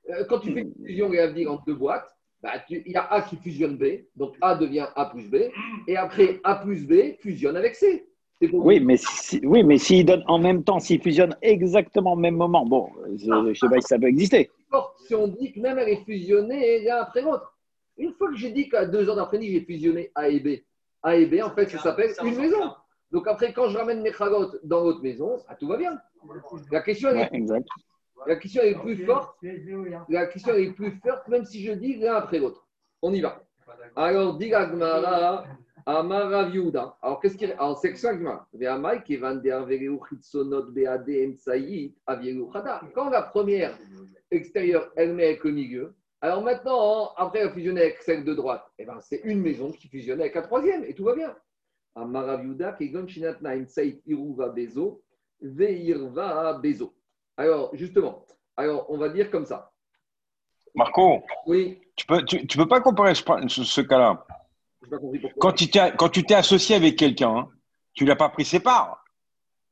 Euh, 0.10 0.24
quand 0.30 0.40
tu 0.40 0.54
fais 0.54 0.62
une 0.62 0.74
fusion 0.86 1.12
et 1.14 1.48
entre 1.48 1.66
deux 1.66 1.76
boîtes, 1.76 2.08
bah, 2.42 2.54
il 2.70 2.92
y 2.92 2.96
a 2.96 3.04
A 3.12 3.22
qui 3.22 3.38
fusionne 3.38 3.78
B, 3.78 3.86
donc 4.16 4.36
A 4.42 4.56
devient 4.56 4.88
A 4.96 5.06
plus 5.06 5.30
B, 5.30 5.36
et 5.88 5.98
après 5.98 6.40
A 6.44 6.56
plus 6.56 6.88
B 6.88 7.16
fusionne 7.20 7.56
avec 7.56 7.76
C. 7.76 8.08
Oui, 8.54 8.80
mais 8.80 8.98
si, 8.98 9.40
oui, 9.44 9.64
mais 9.64 9.78
s'ils 9.78 10.06
donnent 10.06 10.24
en 10.28 10.40
même 10.40 10.64
temps, 10.64 10.80
s'ils 10.80 11.02
fusionnent 11.02 11.36
exactement 11.44 12.14
au 12.14 12.16
même 12.16 12.36
moment, 12.36 12.66
bon, 12.66 12.90
je 13.16 13.30
ne 13.30 13.54
sais 13.54 13.68
pas 13.70 13.80
si 13.80 13.88
ça 13.88 14.00
peut 14.00 14.08
exister. 14.08 14.50
Si 15.06 15.14
on 15.14 15.28
dit 15.28 15.52
que 15.54 15.60
même 15.60 15.78
elle 15.78 15.90
est 15.90 16.04
fusionnée 16.04 16.84
l'un 16.84 16.98
après 16.98 17.22
l'autre. 17.22 17.56
Une 17.98 18.14
fois 18.14 18.30
que 18.30 18.38
j'ai 18.38 18.52
dit 18.52 18.70
qu'à 18.70 18.86
deux 18.86 19.08
heures 19.10 19.16
d'après-midi, 19.16 19.52
j'ai 19.52 19.62
fusionné 19.62 20.12
A 20.16 20.30
et 20.30 20.40
B, 20.40 20.62
A 21.04 21.18
et 21.18 21.28
B, 21.28 21.44
en 21.44 21.52
fait, 21.52 21.70
ça 21.70 21.78
s'appelle 21.78 22.12
une 22.24 22.38
maison. 22.38 22.72
Donc 23.12 23.28
après, 23.28 23.54
quand 23.54 23.70
je 23.70 23.78
ramène 23.78 24.02
mes 24.02 24.14
chagotes 24.14 24.58
dans 24.64 24.82
l'autre 24.84 25.04
maison, 25.04 25.38
ah, 25.48 25.56
tout 25.56 25.68
va 25.68 25.78
bien. 25.78 26.00
La 26.72 26.82
question, 26.82 27.10
est, 27.10 27.30
la 28.28 28.36
question 28.36 28.62
est 28.62 28.80
plus 28.80 29.06
forte. 29.06 29.36
La 30.10 30.28
question 30.28 30.54
est 30.54 30.72
plus 30.72 30.92
forte, 31.04 31.28
même 31.28 31.46
si 31.46 31.64
je 31.64 31.74
dis 31.74 31.96
l'un 31.96 32.16
après 32.16 32.40
l'autre. 32.40 32.68
On 33.02 33.14
y 33.14 33.22
va. 33.22 33.44
Alors, 33.96 34.38
dit 34.38 34.50
Gmara, 34.50 35.46
Amara 35.86 36.50
Viuda. 36.50 36.98
Alors, 37.02 37.20
qu'est-ce 37.20 37.38
qu'il 37.38 37.52
Alors, 37.54 37.78
c'est 37.78 37.96
ça 37.96 38.14
Quand 42.94 43.10
la 43.10 43.22
première 43.24 43.78
extérieure, 44.30 44.92
elle 44.96 45.14
met 45.14 45.26
avec 45.26 45.44
le 45.44 45.52
milieu, 45.52 45.96
alors 46.22 46.44
maintenant, 46.44 47.14
après, 47.18 47.40
elle 47.40 47.48
a 47.48 47.52
fusionné 47.52 47.82
avec 47.82 48.02
celle 48.04 48.24
de 48.24 48.34
droite. 48.36 48.64
Eh 48.78 48.86
ben, 48.86 49.00
c'est 49.02 49.22
une 49.24 49.42
maison 49.42 49.72
qui 49.72 49.88
fusionne 49.88 50.22
avec 50.22 50.36
la 50.36 50.44
troisième 50.44 50.84
et 50.84 50.94
tout 50.94 51.04
va 51.04 51.16
bien. 51.16 51.36
Alors, 57.42 57.72
justement, 57.74 58.24
alors 58.56 58.86
on 58.90 59.00
va 59.00 59.10
dire 59.10 59.32
comme 59.32 59.48
ça. 59.48 59.72
Marco, 60.76 61.24
oui. 61.48 61.82
tu 61.96 62.06
peux, 62.06 62.24
tu, 62.24 62.46
peux 62.46 62.68
pas 62.68 62.82
comparer 62.82 63.16
ce, 63.16 63.24
ce 63.64 63.82
cas-là. 63.82 64.24
Quand 65.40 65.52
tu 65.52 65.68
t'es, 65.68 65.92
quand 65.98 66.10
tu 66.10 66.24
t'es 66.24 66.36
associé 66.36 66.76
avec 66.76 66.98
quelqu'un, 66.98 67.36
hein, 67.36 67.50
tu 67.96 68.06
l'as 68.06 68.16
pas 68.16 68.30
pris 68.30 68.46
ses 68.46 68.60
parts. 68.60 69.04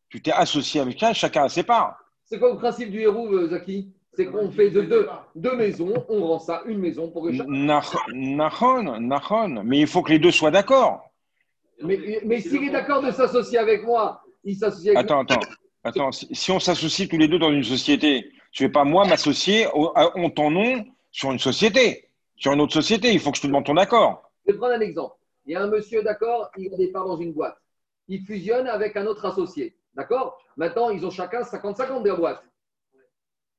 Tu 0.10 0.20
t'es 0.20 0.32
associé 0.32 0.82
avec 0.82 0.98
quelqu'un, 0.98 1.14
chacun 1.14 1.44
a 1.44 1.50
ses 1.50 1.62
parts. 1.62 1.96
C'est 2.26 2.40
quoi 2.40 2.52
le 2.52 2.58
principe 2.58 2.90
du 2.90 3.02
héros, 3.02 3.32
euh, 3.32 3.50
Zaki? 3.50 3.94
C'est 4.14 4.26
qu'on 4.26 4.50
fait 4.50 4.72
de 4.72 4.82
deux, 4.82 5.08
deux, 5.36 5.56
maisons, 5.56 5.94
on 6.10 6.26
rend 6.26 6.40
ça 6.40 6.64
une 6.66 6.80
maison 6.80 7.12
pour 7.12 7.26
que 7.26 7.34
chacun. 7.34 7.52
Nahon, 7.52 9.00
nahon, 9.00 9.64
mais 9.64 9.82
il 9.82 9.88
faut 9.88 10.02
que 10.02 10.12
les 10.12 10.20
deux 10.20 10.32
soient 10.32 10.50
d'accord. 10.50 11.12
Mais, 11.84 12.20
mais 12.26 12.42
s'il 12.42 12.64
est 12.64 12.72
d'accord 12.72 13.04
de 13.04 13.12
s'associer 13.12 13.60
avec 13.60 13.84
moi, 13.84 14.24
il 14.44 14.56
s'associe 14.56 14.96
avec 14.96 15.06
attends, 15.06 15.24
moi. 15.24 15.38
Attends, 15.38 15.52
attends. 15.90 16.12
Si 16.12 16.52
on 16.52 16.60
s'associe 16.60 17.08
tous 17.08 17.18
les 17.18 17.28
deux 17.28 17.40
dans 17.40 17.52
une 17.52 17.64
société, 17.64 18.32
je 18.52 18.64
ne 18.64 18.68
vais 18.68 18.72
pas 18.72 18.84
moi 18.84 19.06
m'associer 19.06 19.68
en 19.74 20.30
ton 20.30 20.50
nom 20.52 20.86
sur 21.12 21.32
une 21.32 21.40
société, 21.40 22.10
sur 22.36 22.54
une 22.54 22.62
autre 22.62 22.74
société. 22.74 23.12
Il 23.12 23.20
faut 23.20 23.32
que 23.32 23.38
je 23.38 23.42
te 23.44 23.48
demande 23.48 23.66
ton 23.66 23.78
accord. 23.78 24.32
Je 24.46 24.52
vais 24.52 24.58
prendre 24.58 24.74
un 24.74 24.82
exemple. 24.82 25.16
Il 25.46 25.54
y 25.54 25.56
a 25.56 25.62
un 25.62 25.68
monsieur, 25.68 26.04
d'accord, 26.04 26.50
il 26.58 26.74
a 26.74 26.78
des 26.78 26.88
parts 26.88 27.08
dans 27.08 27.18
une 27.18 27.34
boîte. 27.34 27.58
Il 28.08 28.22
fusionne 28.22 28.68
avec 28.68 28.96
un 28.96 29.06
autre 29.06 29.26
associé. 29.26 29.76
D'accord? 29.96 30.38
Maintenant, 30.56 30.90
ils 30.92 31.06
ont 31.06 31.12
chacun 31.12 31.42
50-50 31.42 32.04
de 32.04 32.10
la 32.10 32.16
boîte. 32.16 32.44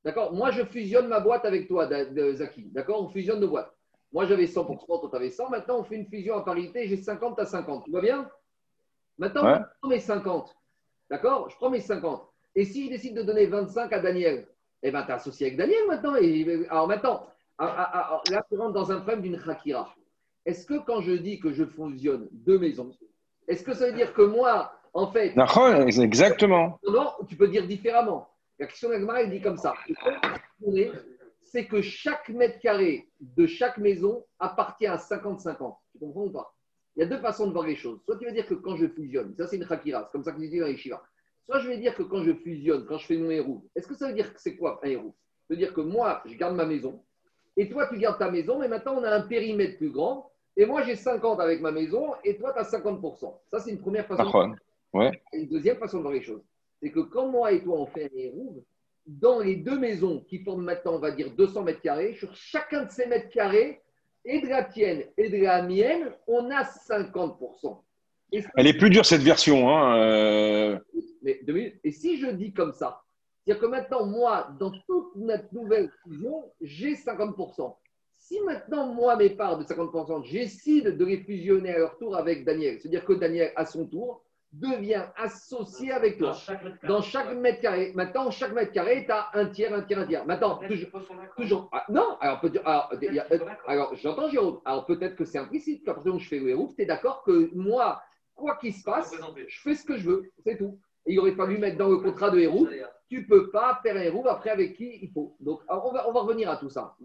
D'accord? 0.03 0.33
Moi, 0.33 0.51
je 0.51 0.63
fusionne 0.63 1.07
ma 1.07 1.19
boîte 1.19 1.45
avec 1.45 1.67
toi, 1.67 1.87
Zaki. 1.87 2.71
D'accord? 2.71 3.03
On 3.03 3.09
fusionne 3.09 3.39
nos 3.39 3.49
boîtes. 3.49 3.71
Moi, 4.13 4.25
j'avais 4.25 4.45
100%, 4.45 4.85
toi, 4.85 5.09
tu 5.09 5.15
avais 5.15 5.29
100. 5.29 5.49
Maintenant, 5.49 5.79
on 5.79 5.83
fait 5.83 5.95
une 5.95 6.07
fusion 6.07 6.35
à 6.35 6.43
parité, 6.43 6.87
j'ai 6.87 6.97
50 6.97 7.39
à 7.39 7.45
50. 7.45 7.85
Tu 7.85 7.91
vois 7.91 8.01
bien? 8.01 8.29
Maintenant, 9.17 9.61
prends 9.81 9.89
mes 9.89 9.99
50. 9.99 10.55
D'accord? 11.11 11.49
Je 11.49 11.57
prends 11.57 11.69
mes 11.69 11.81
50. 11.81 12.25
Et 12.55 12.63
si 12.63 12.85
je 12.85 12.89
décide 12.89 13.15
de 13.15 13.21
donner 13.21 13.45
25 13.45 13.91
à 13.91 13.99
Daniel, 13.99 14.47
eh 14.81 14.91
bien, 14.91 15.03
tu 15.03 15.09
es 15.09 15.13
associé 15.13 15.47
avec 15.47 15.57
Daniel 15.57 15.85
maintenant. 15.87 16.13
alors 16.69 16.87
maintenant, 16.87 17.27
ah, 17.57 17.75
ah, 17.77 17.91
ah, 17.93 18.21
là, 18.31 18.45
tu 18.49 18.57
rentres 18.57 18.73
dans 18.73 18.91
un 18.91 19.01
problème 19.01 19.21
d'une 19.21 19.39
khakira. 19.39 19.93
Est-ce 20.45 20.65
que 20.65 20.79
quand 20.85 21.01
je 21.01 21.11
dis 21.11 21.39
que 21.39 21.51
je 21.51 21.65
fusionne 21.65 22.29
deux 22.31 22.57
maisons, 22.57 22.95
est-ce 23.47 23.63
que 23.63 23.73
ça 23.73 23.87
veut 23.87 23.93
dire 23.93 24.13
que 24.13 24.21
moi, 24.21 24.73
en 24.93 25.11
fait. 25.11 25.35
Exactement. 25.99 26.79
Non, 26.87 27.11
tu 27.27 27.35
peux 27.35 27.49
dire 27.49 27.67
différemment. 27.67 28.29
La 28.57 28.67
question 28.67 28.89
d'Agmara, 28.89 29.21
elle 29.21 29.31
dit 29.31 29.41
comme 29.41 29.57
ça. 29.57 29.73
C'est 31.43 31.65
que 31.65 31.81
chaque 31.81 32.29
mètre 32.29 32.59
carré 32.59 33.09
de 33.19 33.45
chaque 33.45 33.77
maison 33.77 34.25
appartient 34.39 34.87
à 34.87 34.95
50-50. 34.95 35.75
Tu 35.91 35.99
comprends 35.99 36.23
ou 36.23 36.31
pas? 36.31 36.55
Il 36.95 37.01
y 37.01 37.03
a 37.03 37.05
deux 37.05 37.19
façons 37.19 37.47
de 37.47 37.53
voir 37.53 37.65
les 37.65 37.75
choses. 37.75 37.99
Soit 38.05 38.17
tu 38.17 38.25
veux 38.25 38.31
dire 38.31 38.45
que 38.45 38.53
quand 38.53 38.75
je 38.75 38.87
fusionne, 38.87 39.33
ça 39.37 39.47
c'est 39.47 39.57
une 39.57 39.65
khakira, 39.65 40.03
c'est 40.05 40.11
comme 40.11 40.23
ça 40.23 40.31
que 40.31 40.41
je 40.43 40.47
dis 40.47 40.59
dans 40.59 40.67
les 40.67 40.77
Shiva. 40.77 41.01
Soit 41.45 41.59
je 41.59 41.67
vais 41.67 41.77
dire 41.77 41.95
que 41.95 42.03
quand 42.03 42.23
je 42.23 42.33
fusionne, 42.33 42.85
quand 42.85 42.97
je 42.97 43.05
fais 43.05 43.17
mon 43.17 43.31
héros, 43.31 43.65
est-ce 43.75 43.87
que 43.87 43.95
ça 43.95 44.07
veut 44.07 44.13
dire 44.13 44.33
que 44.33 44.39
c'est 44.39 44.55
quoi 44.55 44.79
un 44.83 44.87
héros 44.87 45.15
Ça 45.47 45.53
veut 45.53 45.57
dire 45.57 45.73
que 45.73 45.81
moi, 45.81 46.21
je 46.25 46.35
garde 46.35 46.55
ma 46.55 46.65
maison, 46.65 47.01
et 47.57 47.69
toi, 47.69 47.87
tu 47.87 47.97
gardes 47.97 48.19
ta 48.19 48.29
maison, 48.29 48.59
mais 48.59 48.67
maintenant 48.67 48.95
on 48.97 49.03
a 49.03 49.15
un 49.15 49.21
périmètre 49.21 49.77
plus 49.77 49.89
grand, 49.89 50.31
et 50.57 50.65
moi 50.65 50.83
j'ai 50.83 50.95
50 50.95 51.39
avec 51.39 51.61
ma 51.61 51.71
maison, 51.71 52.13
et 52.23 52.37
toi 52.37 52.53
tu 52.53 52.59
as 52.59 52.69
50%. 52.69 53.39
Ça 53.49 53.59
c'est 53.59 53.71
une 53.71 53.79
première 53.79 54.05
façon. 54.05 54.23
De. 54.23 54.55
Ouais. 54.93 55.21
une 55.31 55.47
deuxième 55.47 55.77
façon 55.77 55.97
de 55.97 56.01
voir 56.01 56.13
les 56.13 56.21
choses 56.21 56.43
c'est 56.81 56.91
que 56.91 56.99
quand 56.99 57.27
moi 57.27 57.51
et 57.51 57.63
toi 57.63 57.79
on 57.79 57.85
fait 57.85 58.05
un 58.05 58.17
hérouve, 58.17 58.63
dans 59.05 59.39
les 59.39 59.55
deux 59.55 59.79
maisons 59.79 60.21
qui 60.27 60.39
forment 60.39 60.63
maintenant, 60.63 60.95
on 60.95 60.99
va 60.99 61.11
dire 61.11 61.31
200 61.35 61.63
mètres 61.63 61.81
carrés, 61.81 62.15
sur 62.15 62.33
chacun 62.35 62.85
de 62.85 62.91
ces 62.91 63.05
mètres 63.07 63.29
carrés, 63.29 63.81
et 64.25 64.41
de 64.41 64.47
la 64.47 64.63
tienne 64.63 65.03
et 65.17 65.29
de 65.29 65.37
la 65.37 65.61
mienne, 65.61 66.11
on 66.27 66.49
a 66.51 66.63
50%. 66.63 67.81
Elle 68.55 68.67
est 68.67 68.77
plus 68.77 68.89
dure 68.89 69.05
cette 69.05 69.21
version. 69.21 69.69
Hein 69.69 69.97
euh. 69.97 70.79
Et 71.25 71.91
si 71.91 72.17
je 72.17 72.27
dis 72.27 72.53
comme 72.53 72.71
ça, 72.71 73.01
c'est-à-dire 73.43 73.61
que 73.61 73.67
maintenant, 73.67 74.05
moi, 74.05 74.55
dans 74.59 74.71
toute 74.71 75.15
notre 75.15 75.53
nouvelle 75.53 75.89
fusion, 76.03 76.51
j'ai 76.61 76.93
50%. 76.93 77.75
Si 78.17 78.39
maintenant, 78.41 78.93
moi, 78.93 79.15
mes 79.15 79.31
parts 79.31 79.57
de 79.57 79.63
50%, 79.63 80.23
j'essaie 80.25 80.81
de 80.81 81.05
les 81.05 81.17
fusionner 81.17 81.73
à 81.73 81.79
leur 81.79 81.97
tour 81.97 82.15
avec 82.15 82.45
Daniel, 82.45 82.79
c'est-à-dire 82.79 83.03
que 83.03 83.13
Daniel, 83.13 83.51
à 83.55 83.65
son 83.65 83.87
tour, 83.87 84.23
devient 84.53 85.05
associé 85.15 85.91
avec 85.91 86.17
toi. 86.17 86.35
Dans 86.87 87.01
chaque 87.01 87.33
mètre 87.35 87.61
carré. 87.61 87.91
Maintenant, 87.95 88.31
chaque 88.31 88.53
mètre 88.53 88.71
carré, 88.71 89.05
tu 89.05 89.11
as 89.11 89.29
un 89.33 89.45
tiers, 89.47 89.73
un 89.73 89.81
tiers, 89.81 89.99
un 89.99 90.07
tiers. 90.07 90.25
Maintenant, 90.25 90.59
toujours. 91.37 91.69
Ah, 91.71 91.85
non, 91.89 92.17
alors, 92.19 92.41
alors, 93.67 93.95
j'entends 93.95 94.29
Jérôme. 94.29 94.59
Alors 94.65 94.85
peut-être 94.85 95.15
que 95.15 95.25
c'est 95.25 95.37
implicite. 95.37 95.87
À 95.87 95.93
partir 95.93 96.15
où 96.15 96.19
je 96.19 96.27
fais 96.27 96.39
le 96.39 96.55
tu 96.75 96.81
es 96.81 96.85
d'accord 96.85 97.23
que 97.23 97.49
moi, 97.55 98.01
quoi 98.35 98.57
qu'il 98.57 98.73
se 98.73 98.83
passe, 98.83 99.15
je 99.47 99.61
fais 99.61 99.75
ce 99.75 99.85
que 99.85 99.97
je 99.97 100.09
veux. 100.09 100.31
C'est 100.43 100.57
tout. 100.57 100.79
Et 101.05 101.13
il 101.13 101.19
aurait 101.19 101.31
fallu 101.31 101.57
mettre 101.57 101.77
dans 101.77 101.89
le 101.89 101.97
contrat 101.97 102.29
de 102.29 102.39
héros, 102.39 102.67
tu 103.09 103.21
ne 103.21 103.25
peux 103.25 103.49
pas 103.49 103.79
faire 103.81 103.95
un 103.95 104.01
héros 104.01 104.27
après 104.27 104.51
avec 104.51 104.75
qui 104.75 104.99
il 105.01 105.11
faut. 105.11 105.35
Donc, 105.39 105.61
on 105.67 105.91
va, 105.91 106.07
on 106.07 106.11
va 106.11 106.21
revenir 106.21 106.49
à 106.49 106.57
tout 106.57 106.69
ça. 106.69 106.95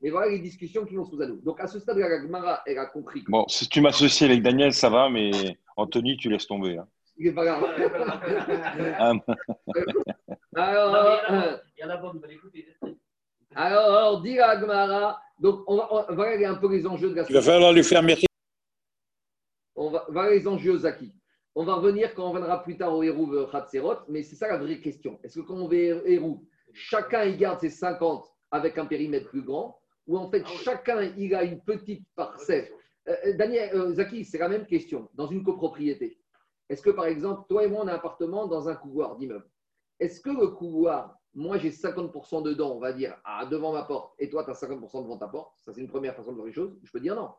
Mais 0.00 0.10
voilà 0.10 0.30
les 0.30 0.38
discussions 0.38 0.84
qui 0.84 0.96
vont 0.96 1.04
se 1.04 1.20
à 1.20 1.26
nous. 1.26 1.40
Donc, 1.40 1.60
à 1.60 1.66
ce 1.66 1.78
stade, 1.78 1.96
la 1.98 2.18
Gmara, 2.18 2.62
elle 2.66 2.78
a 2.78 2.86
compris. 2.86 3.24
Bon, 3.28 3.46
si 3.48 3.68
tu 3.68 3.80
m'associes 3.80 4.28
avec 4.28 4.42
Daniel, 4.42 4.72
ça 4.72 4.90
va, 4.90 5.08
mais 5.08 5.30
Anthony, 5.76 6.16
tu 6.16 6.28
laisses 6.28 6.46
tomber. 6.46 6.76
Hein. 6.78 6.86
Il 7.16 7.26
n'est 7.26 7.32
pas 7.32 7.44
grave. 7.44 7.64
alors, 10.56 11.20
il 11.76 11.80
y 11.80 11.84
en 11.84 11.90
a 11.90 11.96
pas, 11.96 12.12
vous 12.12 12.20
allez 12.24 12.34
écouter. 12.34 12.66
Alors, 13.54 14.20
dit 14.20 14.34
la 14.34 14.56
Gmara, 14.56 15.20
donc 15.38 15.62
on 15.68 15.76
va, 15.76 15.88
on 15.92 16.14
va 16.14 16.24
regarder 16.24 16.44
un 16.44 16.56
peu 16.56 16.68
les 16.72 16.84
enjeux 16.86 17.10
de 17.10 17.14
la 17.14 17.24
Il 17.28 17.34
va 17.34 17.40
falloir 17.40 17.72
lui 17.72 17.84
faire 17.84 18.02
merci. 18.02 18.26
On 19.76 19.90
va 19.90 20.04
voir 20.08 20.28
les 20.30 20.46
enjeux 20.48 20.76
Zaki. 20.78 21.14
On 21.54 21.64
va 21.64 21.74
revenir 21.74 22.14
quand 22.14 22.28
on 22.28 22.32
viendra 22.32 22.64
plus 22.64 22.76
tard 22.76 22.92
au 22.92 23.04
Hérouv 23.04 23.48
Khatserot, 23.52 23.98
mais 24.08 24.24
c'est 24.24 24.34
ça 24.34 24.48
la 24.48 24.58
vraie 24.58 24.80
question. 24.80 25.20
Est-ce 25.22 25.38
que 25.38 25.46
quand 25.46 25.54
on 25.54 25.68
va 25.68 25.76
Hérouv, 25.76 26.40
chacun 26.72 27.24
il 27.24 27.36
garde 27.36 27.60
ses 27.60 27.70
50 27.70 28.24
avec 28.50 28.76
un 28.76 28.86
périmètre 28.86 29.30
plus 29.30 29.42
grand 29.42 29.78
où 30.06 30.16
en 30.18 30.30
fait 30.30 30.42
ah 30.44 30.50
chacun 30.62 31.02
il 31.16 31.34
a 31.34 31.44
une 31.44 31.60
petite 31.60 32.06
parcelle. 32.14 32.70
Euh, 33.08 33.14
euh, 33.26 33.32
Daniel, 33.34 33.74
euh, 33.74 33.92
Zaki, 33.92 34.24
c'est 34.24 34.38
la 34.38 34.48
même 34.48 34.66
question. 34.66 35.08
Dans 35.14 35.26
une 35.26 35.42
copropriété, 35.42 36.18
est-ce 36.68 36.82
que 36.82 36.90
par 36.90 37.06
exemple, 37.06 37.42
toi 37.48 37.64
et 37.64 37.68
moi, 37.68 37.82
on 37.84 37.88
a 37.88 37.92
un 37.92 37.96
appartement 37.96 38.46
dans 38.46 38.68
un 38.68 38.74
couloir 38.74 39.16
d'immeuble? 39.16 39.46
Est-ce 40.00 40.20
que 40.20 40.30
le 40.30 40.48
couloir, 40.48 41.16
moi 41.34 41.58
j'ai 41.58 41.70
50% 41.70 42.42
dedans, 42.42 42.72
on 42.74 42.80
va 42.80 42.92
dire, 42.92 43.16
à, 43.24 43.46
devant 43.46 43.72
ma 43.72 43.84
porte, 43.84 44.14
et 44.18 44.28
toi 44.30 44.44
tu 44.44 44.50
as 44.50 44.54
50% 44.54 45.02
devant 45.02 45.18
ta 45.18 45.28
porte, 45.28 45.52
ça 45.60 45.72
c'est 45.72 45.80
une 45.80 45.88
première 45.88 46.16
façon 46.16 46.30
de 46.30 46.36
voir 46.36 46.46
les 46.46 46.52
choses, 46.52 46.78
je 46.82 46.90
peux 46.90 47.00
dire 47.00 47.14
non. 47.14 47.30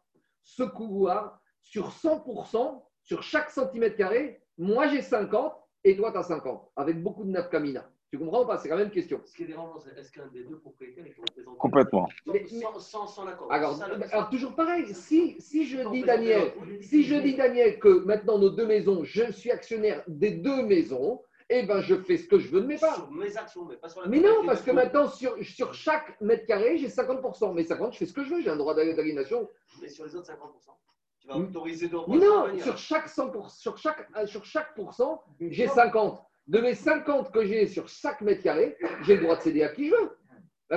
Ce 0.43 0.63
couloir, 0.63 1.41
sur 1.61 1.89
100%, 1.89 2.83
sur 3.01 3.23
chaque 3.23 3.49
centimètre 3.49 3.97
carré, 3.97 4.41
moi 4.57 4.87
j'ai 4.87 5.01
50 5.01 5.53
et 5.83 5.97
toi 5.97 6.11
tu 6.11 6.17
as 6.17 6.23
50, 6.23 6.71
avec 6.75 7.01
beaucoup 7.01 7.23
de 7.23 7.29
nafkamina. 7.31 7.89
Tu 8.15 8.19
comprends 8.23 8.43
ou 8.43 8.47
pas? 8.47 8.57
C'est 8.57 8.69
la 8.69 8.77
même 8.77 8.91
question. 8.91 9.19
Ce 9.25 9.35
qui 9.35 9.43
est 9.43 9.47
dérangeant, 9.47 9.77
c'est 9.77 9.99
est-ce 9.99 10.09
qu'un 10.09 10.27
des 10.27 10.43
deux 10.45 10.57
propriétaires 10.57 11.05
est 11.05 11.15
représenté 11.19 11.57
Complètement. 11.57 12.07
Mais- 12.25 12.45
sans, 12.47 12.79
sans, 12.79 13.07
sans 13.07 13.25
l'accord 13.25 13.51
Alors, 13.51 13.77
alors, 13.83 14.29
toujours 14.29 14.55
pareil, 14.55 14.85
si, 14.93 15.35
si 15.41 15.65
je 15.65 15.85
dis 15.91 16.01
Daniel, 16.03 16.53
si 16.79 17.03
je 17.03 17.15
dis 17.15 17.35
Daniel 17.35 17.77
que 17.77 17.89
maintenant 18.05 18.37
nos 18.39 18.49
deux 18.49 18.65
maisons, 18.65 19.03
je 19.03 19.29
suis 19.33 19.51
actionnaire 19.51 20.01
des 20.07 20.31
deux 20.31 20.63
maisons, 20.63 21.21
eh 21.49 21.63
ben 21.63 21.81
je 21.81 21.95
fais 21.95 22.15
ce 22.17 22.25
que 22.29 22.39
je 22.39 22.47
veux 22.47 22.61
de 22.61 22.67
mes 22.67 22.77
parts. 22.77 22.95
Sur 22.95 23.11
mes 23.11 23.35
actions, 23.35 23.65
mais 23.65 23.75
pas 23.75 23.89
sur 23.89 24.01
la 24.01 24.07
Mais 24.07 24.21
non, 24.21 24.45
parce 24.45 24.61
de 24.61 24.65
que 24.65 24.69
tout. 24.69 24.75
maintenant 24.77 25.09
sur, 25.09 25.35
sur 25.43 25.73
chaque 25.73 26.19
mètre 26.21 26.45
carré, 26.45 26.77
j'ai 26.77 26.87
50%. 26.87 27.53
Mais 27.53 27.65
50, 27.65 27.91
je 27.93 27.97
fais 27.97 28.05
ce 28.05 28.13
que 28.13 28.23
je 28.23 28.33
veux, 28.33 28.41
j'ai 28.41 28.49
un 28.49 28.55
droit 28.55 28.73
d'aliénation. 28.73 29.49
Mais 29.81 29.89
sur 29.89 30.05
les 30.05 30.15
autres 30.15 30.27
50%, 30.31 30.71
tu 31.19 31.27
vas 31.27 31.37
Mm. 31.37 31.43
autoriser 31.49 31.89
Mais 32.07 32.17
non, 32.17 32.57
sur 32.59 32.77
chaque 32.77 33.09
100%, 33.09 33.49
sur 33.49 33.77
chaque, 33.77 34.07
euh, 34.15 34.25
sur 34.25 34.45
chaque 34.45 34.73
pourcent, 34.73 35.21
j'ai 35.41 35.67
50. 35.67 36.23
De 36.47 36.59
mes 36.59 36.75
50 36.75 37.31
que 37.31 37.45
j'ai 37.45 37.67
sur 37.67 37.87
chaque 37.87 38.21
mètre 38.21 38.43
carré, 38.43 38.77
j'ai 39.03 39.15
le 39.15 39.23
droit 39.23 39.35
de 39.37 39.41
céder 39.41 39.63
à 39.63 39.69
qui 39.69 39.87
je 39.87 39.91
veux. 39.95 40.01
De 40.01 40.07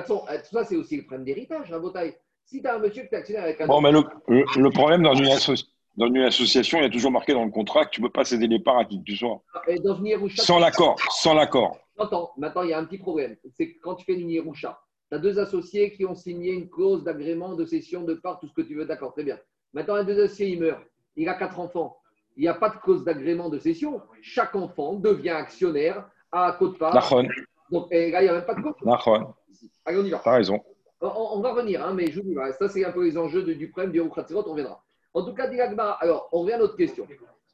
toute 0.00 0.07
façon, 0.07 0.24
euh, 0.31 0.37
tout 0.38 0.50
ça, 0.57 0.64
c'est 0.64 0.76
aussi 0.76 0.96
le 0.96 1.02
problème 1.02 1.24
d'héritage, 1.24 1.70
la 1.70 1.78
bataille. 1.78 2.14
Si 2.44 2.62
tu 2.62 2.66
as 2.68 2.76
un 2.76 2.78
monsieur 2.78 3.02
qui 3.02 3.14
est 3.14 3.18
actionnaire 3.18 3.44
avec 3.44 3.61
un 3.61 3.66
Bon, 3.66 3.81
mais 3.81 3.92
le, 3.92 4.02
le, 4.28 4.44
le 4.62 4.70
problème 4.70 5.02
dans 5.02 5.14
une, 5.14 5.26
asso- 5.26 5.66
dans 5.96 6.07
une 6.07 6.18
association, 6.22 6.78
il 6.78 6.83
y 6.85 6.87
a 6.87 6.90
toujours 6.90 7.11
marqué 7.11 7.35
dans 7.35 7.44
le 7.44 7.50
contrat 7.50 7.85
que 7.85 7.90
tu 7.90 8.00
ne 8.00 8.07
peux 8.07 8.12
pas 8.12 8.24
céder 8.24 8.46
les 8.46 8.61
parts 8.61 8.78
à 8.78 8.85
qui 8.87 8.98
que 8.98 9.04
tu 9.04 9.16
sois. 9.16 9.42
et 9.66 9.78
dans 9.81 9.94
une 10.02 10.31
Sans 10.31 10.59
l'accord. 10.59 10.96
Sans 11.11 11.35
l'accord. 11.35 11.78
Attends, 11.98 12.31
maintenant, 12.38 12.62
il 12.62 12.70
y 12.70 12.72
a 12.72 12.78
un 12.78 12.85
petit 12.85 12.98
problème. 12.98 13.37
C'est 13.54 13.72
que 13.72 13.78
quand 13.83 13.96
tu 13.96 14.04
fais 14.07 14.14
une 14.14 14.31
Yerusha, 14.31 14.81
tu 15.11 15.16
as 15.16 15.20
deux 15.20 15.38
associés 15.38 15.92
qui 15.92 16.04
ont 16.07 16.14
signé 16.14 16.52
une 16.52 16.70
clause 16.70 17.04
d'agrément, 17.04 17.54
de 17.54 17.66
cession, 17.66 18.04
de 18.04 18.14
part, 18.14 18.40
tout 18.40 18.46
ce 18.48 18.54
que 18.54 18.62
tu 18.62 18.74
veux. 18.74 18.87
D'accord, 18.87 19.12
très 19.12 19.24
bien. 19.24 19.38
Maintenant, 19.74 19.94
un 19.96 20.04
des 20.04 20.18
associés, 20.18 20.48
il 20.48 20.61
meurt. 20.61 20.81
Il 21.16 21.28
a 21.28 21.35
quatre 21.35 21.59
enfants. 21.61 21.98
Il 22.38 22.42
n'y 22.42 22.48
a 22.48 22.55
pas 22.55 22.70
de 22.70 22.77
clause 22.77 23.03
d'agrément 23.05 23.48
de 23.51 23.59
cession. 23.59 24.01
Chaque 24.22 24.55
enfant 24.55 24.94
devient 24.94 25.31
actionnaire 25.31 26.09
à 26.31 26.53
côte 26.59 26.79
part. 26.79 26.92
Donc, 27.70 27.88
et 27.90 28.12
là, 28.12 28.22
il 28.22 28.24
n'y 28.24 28.31
a 28.31 28.35
même 28.35 28.46
pas 28.46 28.55
de. 28.55 28.62
Nahon. 28.85 29.35
Allez, 29.85 29.98
on 29.98 30.05
y 30.05 30.11
va. 30.11 30.20
T'as 30.22 30.37
raison. 30.37 30.61
On, 31.01 31.09
on 31.35 31.40
va 31.40 31.53
revenir, 31.53 31.85
hein, 31.85 31.92
mais 31.94 32.07
je 32.11 32.20
vous 32.20 32.27
dis, 32.29 32.35
voilà, 32.35 32.53
ça, 32.53 32.68
c'est 32.68 32.85
un 32.85 32.92
peu 32.92 33.05
les 33.05 33.18
enjeux 33.18 33.42
de- 33.42 33.53
du 33.53 33.70
problème 33.70 33.92
du 33.92 34.01
on 34.01 34.55
verra. 34.55 34.83
En 35.14 35.24
tout 35.24 35.35
cas, 35.35 35.48
dit 35.48 35.57
l'Agmara- 35.57 35.98
alors, 36.01 36.29
on 36.33 36.40
revient 36.42 36.55
à 36.55 36.59
notre 36.59 36.77
question. 36.77 37.07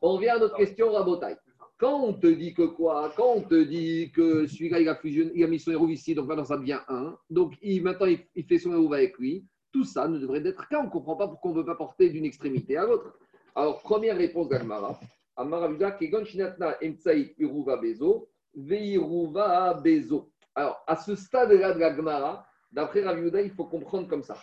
On 0.02 0.12
revient 0.16 0.28
à 0.28 0.38
notre 0.38 0.56
question, 0.56 0.92
Rabotai. 0.92 1.36
Quand 1.78 2.00
on 2.02 2.12
te 2.12 2.26
dit 2.26 2.52
que 2.54 2.62
quoi? 2.62 3.12
Quand 3.16 3.32
on 3.36 3.40
te 3.40 3.62
dit 3.64 4.12
que 4.14 4.46
celui-là, 4.46 4.80
il 4.80 4.88
a 4.88 4.94
fusionné, 4.96 5.32
il 5.34 5.44
a 5.44 5.46
mis 5.46 5.58
son 5.58 5.72
héros 5.72 5.88
ici, 5.88 6.14
donc 6.14 6.26
maintenant 6.28 6.44
ça 6.44 6.56
devient 6.56 6.80
un. 6.88 7.16
Donc 7.30 7.54
il, 7.62 7.82
maintenant, 7.82 8.06
il, 8.06 8.20
il 8.34 8.44
fait 8.44 8.58
son 8.58 8.72
héros 8.72 8.92
avec 8.92 9.18
lui. 9.18 9.44
Tout 9.72 9.84
ça 9.84 10.06
ne 10.06 10.18
devrait 10.18 10.46
être 10.46 10.68
qu'un. 10.68 10.80
On 10.80 10.84
ne 10.84 10.90
comprend 10.90 11.16
pas 11.16 11.26
pourquoi 11.26 11.50
on 11.50 11.54
ne 11.54 11.58
veut 11.60 11.66
pas 11.66 11.74
porter 11.74 12.10
d'une 12.10 12.24
extrémité 12.24 12.76
à 12.76 12.84
l'autre. 12.86 13.12
Alors, 13.54 13.82
première 13.82 14.16
réponse 14.16 14.48
d'Agmara. 14.48 14.98
Amara 15.36 15.68
Vida, 15.68 15.92
Kegon 15.92 16.24
Shinatna 16.24 16.76
Emtsaï 16.82 17.34
Uruva 17.38 17.76
Bezo, 17.76 18.28
Veiruva 18.54 19.74
Bezo. 19.74 20.30
Alors, 20.54 20.82
à 20.86 20.96
ce 20.96 21.14
stade-là 21.14 21.72
de 21.72 21.80
l'Agmara, 21.80 22.46
d'après 22.72 23.02
Rav 23.02 23.18
Yehuda, 23.18 23.42
il 23.42 23.50
faut 23.50 23.64
comprendre 23.64 24.08
comme 24.08 24.22
ça. 24.22 24.36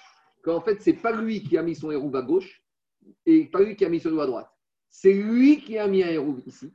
Qu'en 0.43 0.61
fait, 0.61 0.81
ce 0.81 0.89
n'est 0.89 0.97
pas 0.97 1.11
lui 1.11 1.43
qui 1.43 1.57
a 1.57 1.61
mis 1.61 1.75
son 1.75 1.91
héros 1.91 2.15
à 2.15 2.21
gauche 2.21 2.63
et 3.25 3.45
pas 3.45 3.61
lui 3.61 3.75
qui 3.75 3.85
a 3.85 3.89
mis 3.89 3.99
son 3.99 4.09
héros 4.09 4.21
à 4.21 4.25
droite. 4.25 4.49
C'est 4.89 5.13
lui 5.13 5.61
qui 5.61 5.77
a 5.77 5.87
mis 5.87 6.03
un 6.03 6.09
héros 6.09 6.35
ici 6.45 6.73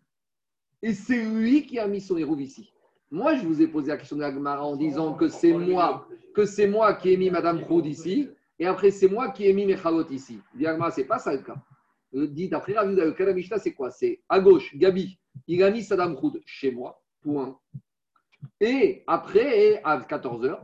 et 0.83 0.93
c'est 0.93 1.23
lui 1.23 1.67
qui 1.67 1.79
a 1.79 1.87
mis 1.87 2.01
son 2.01 2.17
héros 2.17 2.37
ici. 2.37 2.73
Moi, 3.11 3.37
je 3.37 3.47
vous 3.47 3.61
ai 3.63 3.67
posé 3.67 3.89
la 3.89 3.97
question 3.97 4.17
de 4.17 4.23
l'Agmara 4.23 4.65
en 4.65 4.77
disant 4.77 5.15
que 5.15 5.29
c'est 5.29 5.53
moi, 5.53 6.09
c'est 6.45 6.67
moi 6.67 6.95
qui 6.95 7.13
ai 7.13 7.17
mis 7.17 7.31
Madame 7.31 7.61
Proud 7.61 7.87
ici 7.87 8.29
et 8.59 8.67
après 8.67 8.91
c'est 8.91 9.09
moi 9.09 9.31
qui 9.31 9.47
ai 9.47 9.53
mis 9.53 9.67
Mechalot 9.67 10.09
ici. 10.11 10.41
L'Agmara, 10.59 10.91
c'est 10.91 11.05
pas 11.05 11.19
ça 11.19 11.33
le 11.33 11.43
cas. 11.43 11.57
Euh, 12.15 12.27
Dit 12.27 12.49
d'après 12.49 12.75
Rav 12.75 12.89
Yehuda, 12.89 13.05
le 13.05 13.13
cas 13.13 13.59
c'est 13.59 13.73
quoi? 13.73 13.91
C'est 13.91 14.21
à 14.29 14.41
gauche, 14.41 14.77
Gabi, 14.77 15.19
il 15.47 15.63
a 15.63 15.71
mis 15.71 15.83
Saddam 15.83 16.15
Proud 16.15 16.41
chez 16.47 16.71
moi, 16.71 17.03
point. 17.21 17.59
Et 18.61 19.03
après, 19.07 19.81
à 19.85 19.99
14h, 19.99 20.59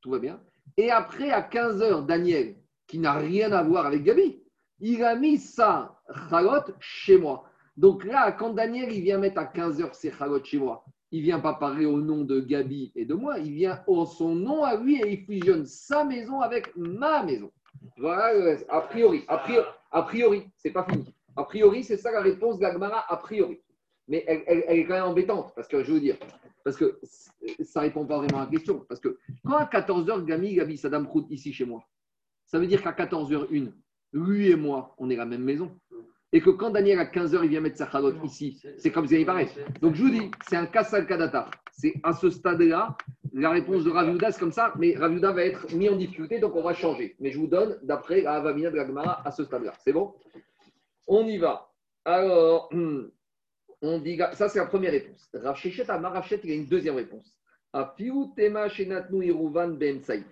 tout 0.00 0.10
va 0.10 0.18
bien. 0.18 0.40
Et 0.76 0.90
après, 0.90 1.30
à 1.30 1.42
15h, 1.42 2.06
Daniel, 2.06 2.56
qui 2.86 2.98
n'a 2.98 3.14
rien 3.14 3.52
à 3.52 3.62
voir 3.62 3.86
avec 3.86 4.02
Gabi, 4.02 4.42
il 4.80 5.02
a 5.02 5.14
mis 5.16 5.38
sa 5.38 6.00
chalot 6.30 6.74
chez 6.80 7.18
moi. 7.18 7.44
Donc 7.76 8.04
là, 8.04 8.32
quand 8.32 8.50
Daniel 8.50 8.92
il 8.92 9.02
vient 9.02 9.18
mettre 9.18 9.38
à 9.38 9.44
15h 9.44 9.94
ses 9.94 10.12
chalot 10.12 10.44
chez 10.44 10.58
moi, 10.58 10.84
il 11.10 11.22
vient 11.22 11.40
pas 11.40 11.54
parler 11.54 11.86
au 11.86 11.98
nom 11.98 12.24
de 12.24 12.40
Gabi 12.40 12.92
et 12.96 13.04
de 13.04 13.14
moi, 13.14 13.38
il 13.38 13.52
vient 13.52 13.82
en 13.86 14.04
son 14.04 14.34
nom 14.34 14.64
à 14.64 14.76
lui 14.76 15.00
et 15.00 15.12
il 15.12 15.24
fusionne 15.24 15.64
sa 15.64 16.04
maison 16.04 16.40
avec 16.40 16.74
ma 16.76 17.22
maison. 17.22 17.50
Voilà, 17.96 18.56
a 18.68 18.80
priori, 18.80 19.24
a 19.28 19.38
priori, 19.38 19.66
a 19.94 20.02
priori, 20.02 20.50
c'est 20.56 20.72
pas 20.72 20.84
fini. 20.84 21.14
A 21.36 21.44
priori, 21.44 21.84
c'est 21.84 21.96
ça 21.96 22.10
la 22.10 22.20
réponse 22.20 22.58
d'Agmara, 22.58 23.04
a 23.08 23.16
priori. 23.16 23.60
Mais 24.08 24.24
elle, 24.26 24.62
est 24.68 24.84
quand 24.84 24.94
même 24.94 25.04
embêtante, 25.04 25.52
parce 25.54 25.68
que 25.68 25.82
je 25.82 25.92
veux 25.92 26.00
dire, 26.00 26.16
parce 26.64 26.76
que 26.76 27.00
ça 27.62 27.80
répond 27.80 28.04
pas 28.04 28.18
vraiment 28.18 28.42
à 28.42 28.44
la 28.44 28.50
question. 28.50 28.84
Parce 28.88 29.00
que 29.00 29.18
quand 29.44 29.56
à 29.56 29.64
14h, 29.64 30.24
Gabi, 30.24 30.56
Gabi, 30.56 30.76
Saddam 30.76 31.06
Krout 31.06 31.26
ici 31.30 31.52
chez 31.52 31.64
moi, 31.64 31.82
ça 32.44 32.58
veut 32.58 32.66
dire 32.66 32.82
qu'à 32.82 32.92
14h01, 32.92 33.72
lui 34.12 34.50
et 34.50 34.56
moi, 34.56 34.94
on 34.98 35.08
est 35.10 35.16
la 35.16 35.26
même 35.26 35.42
maison. 35.42 35.78
Et 36.34 36.40
que 36.40 36.50
quand 36.50 36.70
Daniel 36.70 36.98
à 36.98 37.04
15h, 37.04 37.44
il 37.44 37.48
vient 37.48 37.60
mettre 37.60 37.78
sa 37.78 37.88
chalotte 37.88 38.16
ici, 38.24 38.60
c'est 38.76 38.90
comme 38.90 39.06
si 39.06 39.14
il 39.14 39.24
paraît. 39.24 39.48
Donc 39.80 39.94
je 39.94 40.02
vous 40.02 40.10
dis, 40.10 40.32
c'est 40.48 40.56
un 40.56 40.66
Kassal 40.66 41.06
Kadata. 41.06 41.48
C'est 41.70 41.94
à 42.02 42.12
ce 42.12 42.28
stade-là, 42.28 42.96
la 43.32 43.50
réponse 43.50 43.84
de 43.84 43.90
Raviuda, 43.90 44.32
c'est 44.32 44.40
comme 44.40 44.50
ça, 44.50 44.74
mais 44.76 44.96
Raviuda 44.96 45.30
va 45.30 45.44
être 45.44 45.72
mis 45.72 45.88
en 45.88 45.94
difficulté, 45.94 46.40
donc 46.40 46.56
on 46.56 46.62
va 46.64 46.74
changer. 46.74 47.14
Mais 47.20 47.30
je 47.30 47.38
vous 47.38 47.46
donne 47.46 47.78
d'après 47.84 48.22
la 48.22 48.34
Avamina 48.34 48.72
de 48.72 48.76
la 48.76 49.22
à 49.24 49.30
ce 49.30 49.44
stade-là. 49.44 49.74
C'est 49.84 49.92
bon? 49.92 50.12
On 51.06 51.24
y 51.24 51.38
va. 51.38 51.70
Alors, 52.04 52.68
on 53.82 53.98
dit, 54.00 54.18
ça 54.32 54.48
c'est 54.48 54.58
la 54.58 54.66
première 54.66 54.90
réponse. 54.90 55.30
Rav 55.34 55.56
Shechet 55.56 55.88
à 55.88 56.00
Marachet, 56.00 56.40
il 56.42 56.50
y 56.50 56.52
a 56.52 56.56
une 56.56 56.66
deuxième 56.66 56.96
réponse. 56.96 57.32
Tema 58.34 58.68
shenatnu 58.68 59.24
iruvan 59.24 59.76
ben 59.78 60.00
saïf. 60.00 60.26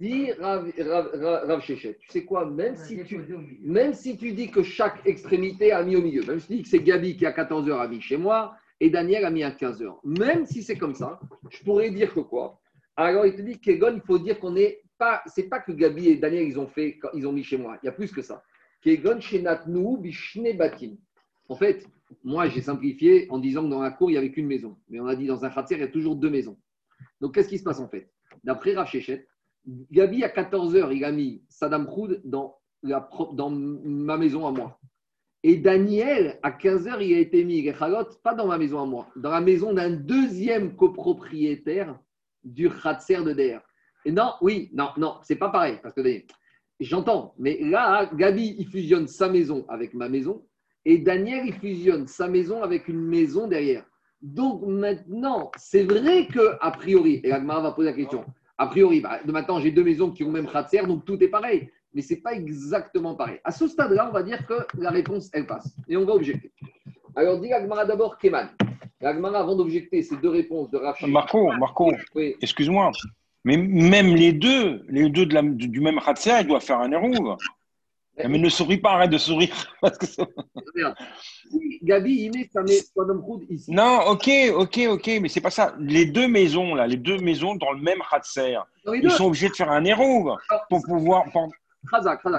Dis 0.00 0.30
Rav, 0.32 0.70
Rav, 0.78 1.10
Rav, 1.12 1.48
Rav 1.48 1.60
Shechet, 1.60 1.98
tu 1.98 2.08
sais 2.08 2.24
quoi, 2.24 2.48
même 2.48 2.76
si 2.76 3.02
tu, 3.02 3.20
même 3.62 3.94
si 3.94 4.16
tu 4.16 4.32
dis 4.32 4.48
que 4.48 4.62
chaque 4.62 5.04
extrémité 5.04 5.72
a 5.72 5.82
mis 5.82 5.96
au 5.96 6.02
milieu, 6.02 6.24
même 6.24 6.38
si 6.38 6.46
tu 6.46 6.52
dis 6.54 6.62
que 6.62 6.68
c'est 6.68 6.82
Gabi 6.82 7.16
qui 7.16 7.26
à 7.26 7.32
14h 7.32 7.72
a 7.76 7.88
mis 7.88 8.00
chez 8.00 8.16
moi 8.16 8.54
et 8.78 8.90
Daniel 8.90 9.24
a 9.24 9.30
mis 9.30 9.42
à 9.42 9.50
15h, 9.50 9.98
même 10.04 10.46
si 10.46 10.62
c'est 10.62 10.78
comme 10.78 10.94
ça, 10.94 11.18
je 11.50 11.64
pourrais 11.64 11.90
dire 11.90 12.14
que 12.14 12.20
quoi? 12.20 12.60
Alors 12.94 13.26
il 13.26 13.34
te 13.34 13.42
dit 13.42 13.58
Kegon, 13.58 13.94
il 13.96 14.02
faut 14.02 14.20
dire 14.20 14.38
qu'on 14.38 14.52
n'est 14.52 14.82
pas, 14.98 15.20
c'est 15.26 15.48
pas 15.48 15.58
que 15.58 15.72
Gabi 15.72 16.10
et 16.10 16.16
Daniel 16.16 16.46
ils 16.46 16.60
ont 16.60 16.68
fait, 16.68 17.00
ils 17.14 17.26
ont 17.26 17.32
mis 17.32 17.42
chez 17.42 17.56
moi, 17.56 17.76
il 17.82 17.86
y 17.86 17.88
a 17.88 17.92
plus 17.92 18.12
que 18.12 18.22
ça. 18.22 18.44
Kegon 18.82 19.20
shenatnu 19.20 19.98
bishne 19.98 20.56
batim. 20.56 20.96
En 21.48 21.56
fait, 21.56 21.84
moi 22.22 22.48
j'ai 22.48 22.62
simplifié 22.62 23.26
en 23.30 23.38
disant 23.38 23.64
que 23.64 23.70
dans 23.70 23.82
la 23.82 23.90
cour 23.90 24.10
il 24.10 24.12
n'y 24.12 24.18
avait 24.18 24.30
qu'une 24.30 24.46
maison, 24.46 24.78
mais 24.88 25.00
on 25.00 25.06
a 25.06 25.16
dit 25.16 25.26
dans 25.26 25.44
un 25.44 25.50
khatser 25.50 25.74
il 25.74 25.80
y 25.80 25.82
a 25.82 25.88
toujours 25.88 26.14
deux 26.14 26.30
maisons. 26.30 26.56
Donc 27.20 27.34
qu'est-ce 27.34 27.48
qui 27.48 27.58
se 27.58 27.64
passe 27.64 27.80
en 27.80 27.88
fait? 27.88 28.08
D'après 28.44 28.74
Rav 28.74 28.86
Shechet, 28.86 29.26
Gabi, 29.90 30.24
à 30.24 30.28
14h, 30.28 30.96
il 30.96 31.04
a 31.04 31.12
mis 31.12 31.42
Saddam 31.48 31.86
Kroud 31.86 32.22
dans, 32.24 32.58
ma 32.82 34.16
maison 34.16 34.46
à 34.46 34.50
moi. 34.50 34.78
Et 35.42 35.56
Daniel, 35.56 36.38
à 36.42 36.50
15h, 36.50 37.02
il 37.02 37.14
a 37.14 37.18
été 37.18 37.44
mis, 37.44 37.70
pas 38.22 38.34
dans 38.34 38.46
ma 38.46 38.58
maison 38.58 38.80
à 38.80 38.86
moi, 38.86 39.08
dans 39.16 39.30
la 39.30 39.40
maison 39.40 39.74
d'un 39.74 39.90
deuxième 39.90 40.74
copropriétaire 40.74 41.98
du 42.42 42.70
Khatser 42.70 43.22
de 43.22 43.32
DR. 43.32 43.60
Et 44.04 44.12
non, 44.12 44.32
oui, 44.40 44.70
non, 44.72 44.88
non, 44.96 45.16
c'est 45.22 45.36
pas 45.36 45.50
pareil. 45.50 45.78
Parce 45.82 45.94
que 45.94 46.02
j'entends, 46.80 47.34
mais 47.38 47.58
là, 47.60 48.10
Gabi, 48.14 48.56
il 48.58 48.66
fusionne 48.68 49.06
sa 49.06 49.28
maison 49.28 49.66
avec 49.68 49.92
ma 49.92 50.08
maison. 50.08 50.46
Et 50.86 50.98
Daniel, 50.98 51.46
il 51.46 51.54
fusionne 51.54 52.06
sa 52.06 52.26
maison 52.26 52.62
avec 52.62 52.88
une 52.88 53.00
maison 53.00 53.48
derrière. 53.48 53.84
Donc 54.22 54.62
maintenant, 54.66 55.50
c'est 55.56 55.84
vrai 55.84 56.26
que, 56.26 56.56
a 56.60 56.70
priori, 56.70 57.20
et 57.22 57.32
Agmara 57.32 57.60
va 57.60 57.72
poser 57.72 57.90
la 57.90 57.96
question, 57.96 58.24
a 58.58 58.66
priori, 58.66 59.00
bah, 59.00 59.20
de 59.24 59.30
maintenant, 59.32 59.60
j'ai 59.60 59.70
deux 59.70 59.84
maisons 59.84 60.10
qui 60.10 60.24
ont 60.24 60.30
même 60.30 60.48
Khatser, 60.48 60.82
donc 60.86 61.04
tout 61.04 61.22
est 61.22 61.28
pareil. 61.28 61.70
Mais 61.94 62.02
ce 62.02 62.14
n'est 62.14 62.20
pas 62.20 62.34
exactement 62.34 63.14
pareil. 63.14 63.38
À 63.44 63.50
ce 63.50 63.66
stade-là, 63.66 64.08
on 64.10 64.12
va 64.12 64.22
dire 64.22 64.44
que 64.46 64.54
la 64.78 64.90
réponse, 64.90 65.30
elle 65.32 65.46
passe. 65.46 65.74
Et 65.88 65.96
on 65.96 66.04
va 66.04 66.12
objecter. 66.14 66.50
Alors, 67.16 67.40
dit 67.40 67.52
Agmara 67.52 67.84
d'abord 67.86 68.18
Kemal. 68.18 68.50
Agmara, 69.02 69.38
avant 69.38 69.56
d'objecter 69.56 70.02
ces 70.02 70.16
deux 70.16 70.28
réponses 70.28 70.70
de 70.70 70.76
Rafi. 70.78 71.06
Marco, 71.06 71.50
Marco, 71.52 71.92
Oui, 72.14 72.34
excuse-moi. 72.42 72.90
Mais 73.44 73.56
même 73.56 74.14
les 74.14 74.32
deux, 74.32 74.82
les 74.88 75.08
deux 75.08 75.24
de 75.24 75.34
la- 75.34 75.42
du 75.42 75.80
même 75.80 75.98
Khatser, 76.04 76.38
ils 76.42 76.46
doivent 76.46 76.62
faire 76.62 76.80
un 76.80 76.90
héros. 76.92 77.36
Mais 78.26 78.38
ne 78.38 78.48
souris 78.48 78.78
pas, 78.78 78.92
arrête 78.92 79.10
de 79.10 79.18
sourire. 79.18 79.54
Parce 79.80 79.98
que 79.98 80.06
ça- 80.06 80.26
regarde. 80.74 80.96
Si 81.50 81.78
Gabi, 81.82 82.24
il 82.24 82.30
met 82.36 82.48
sa 82.52 82.62
ici. 83.50 83.70
Non, 83.70 84.00
ok, 84.08 84.28
ok, 84.54 84.80
ok, 84.90 85.10
mais 85.22 85.28
c'est 85.28 85.40
pas 85.40 85.50
ça. 85.50 85.74
Les 85.78 86.06
deux 86.06 86.28
maisons, 86.28 86.74
là, 86.74 86.86
les 86.86 86.96
deux 86.96 87.18
maisons 87.18 87.54
dans 87.54 87.72
le 87.72 87.80
même 87.80 88.02
les 88.92 88.98
ils 88.98 89.02
deux, 89.02 89.10
sont 89.10 89.26
obligés 89.26 89.48
de 89.48 89.54
faire 89.54 89.70
un 89.70 89.84
héros 89.84 90.36
pour 90.68 90.82
pouvoir. 90.82 91.24
pour-. 91.32 91.48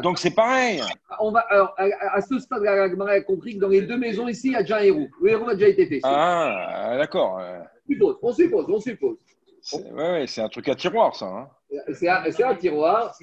Donc 0.04 0.20
c'est 0.20 0.36
pareil. 0.36 0.82
On 1.20 1.32
va, 1.32 1.40
alors, 1.50 1.74
à, 1.78 1.86
à 2.16 2.22
ce 2.22 2.38
stade, 2.40 2.66
Agmara 2.66 3.12
a 3.12 3.22
compris 3.22 3.56
que 3.56 3.60
dans 3.62 3.70
les 3.70 3.82
deux 3.82 3.98
maisons 3.98 4.28
ici, 4.28 4.48
il 4.50 4.54
y 4.54 4.56
a 4.56 4.62
déjà 4.62 4.78
un 4.78 4.82
héros. 4.82 5.08
Le 5.22 5.30
héros 5.32 5.48
a 5.50 5.56
déjà 5.56 5.70
été 5.70 5.86
fait. 5.88 6.02
Ah, 6.04 6.96
d'accord. 6.98 7.40
On 7.42 7.88
suppose, 7.88 8.18
on 8.22 8.34
suppose, 8.34 8.66
on 8.70 8.80
suppose. 8.80 9.18
Ouais, 9.74 10.12
ouais, 10.12 10.26
c'est 10.28 10.42
un 10.42 10.50
truc 10.50 10.68
à 10.70 10.76
tiroir, 10.76 11.16
ça. 11.16 11.26
hein. 11.26 11.50
C'est 11.94 12.10
un, 12.10 12.56
tiroir. 12.56 13.16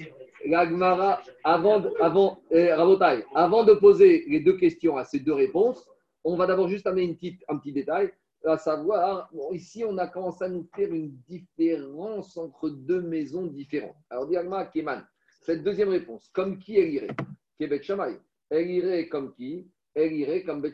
La 0.45 0.65
Gemara, 0.65 1.21
avant, 1.43 1.83
avant, 1.99 2.39
Rabotai, 2.51 3.25
avant 3.35 3.63
de 3.63 3.73
poser 3.73 4.25
les 4.27 4.39
deux 4.39 4.57
questions 4.57 4.97
à 4.97 5.03
ces 5.03 5.19
deux 5.19 5.33
réponses, 5.33 5.85
on 6.23 6.35
va 6.35 6.45
d'abord 6.45 6.67
juste 6.67 6.87
amener 6.87 7.03
une 7.03 7.15
petite, 7.15 7.43
un 7.49 7.57
petit 7.57 7.73
détail, 7.73 8.11
à 8.45 8.57
savoir, 8.57 9.29
ici, 9.51 9.83
on 9.85 9.97
a 9.97 10.07
commencé 10.07 10.45
à 10.45 10.49
nous 10.49 10.67
faire 10.75 10.93
une 10.93 11.11
différence 11.27 12.37
entre 12.37 12.69
deux 12.69 13.01
maisons 13.01 13.47
différentes. 13.47 13.95
Alors, 14.09 14.27
Diagma, 14.27 14.65
Keman, 14.65 15.05
cette 15.41 15.63
deuxième 15.63 15.89
réponse, 15.89 16.29
comme 16.33 16.59
qui 16.59 16.77
elle 16.77 16.93
irait? 16.93 17.81
Shamay. 17.81 18.19
Elle 18.49 18.69
irait 18.69 19.07
comme 19.07 19.33
qui? 19.33 19.69
Elle 19.93 20.13
irait 20.13 20.43
comme 20.43 20.61
Bet. 20.61 20.73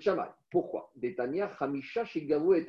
Pourquoi? 0.51 0.91
Détania, 0.95 1.49
Hamisha, 1.59 2.05
Shigavo 2.05 2.53
et 2.53 2.65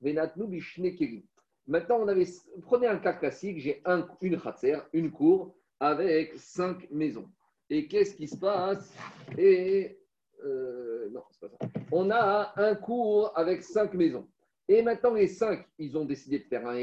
Venatnu, 0.00 0.46
Bishne, 0.46 0.94
Kerim. 0.94 1.22
Maintenant, 1.66 1.98
on 2.00 2.08
avait, 2.08 2.26
prenez 2.62 2.86
un 2.86 2.98
cas 2.98 3.12
classique, 3.12 3.58
j'ai 3.60 3.80
un, 3.84 4.06
une 4.20 4.40
khatser, 4.40 4.78
une 4.92 5.10
cour 5.10 5.54
avec 5.78 6.34
cinq 6.36 6.90
maisons. 6.90 7.28
Et 7.70 7.86
qu'est-ce 7.88 8.14
qui 8.14 8.28
se 8.28 8.36
passe? 8.36 8.92
Et 9.38 9.98
euh, 10.44 11.08
non, 11.10 11.22
c'est 11.30 11.40
pas 11.40 11.48
ça. 11.48 11.68
On 11.90 12.10
a 12.10 12.52
un 12.56 12.74
cours 12.74 13.32
avec 13.36 13.62
cinq 13.62 13.94
maisons. 13.94 14.28
Et 14.68 14.82
maintenant, 14.82 15.14
les 15.14 15.28
cinq, 15.28 15.66
ils 15.78 15.96
ont 15.96 16.04
décidé 16.04 16.40
de 16.40 16.44
faire 16.44 16.66
un 16.66 16.76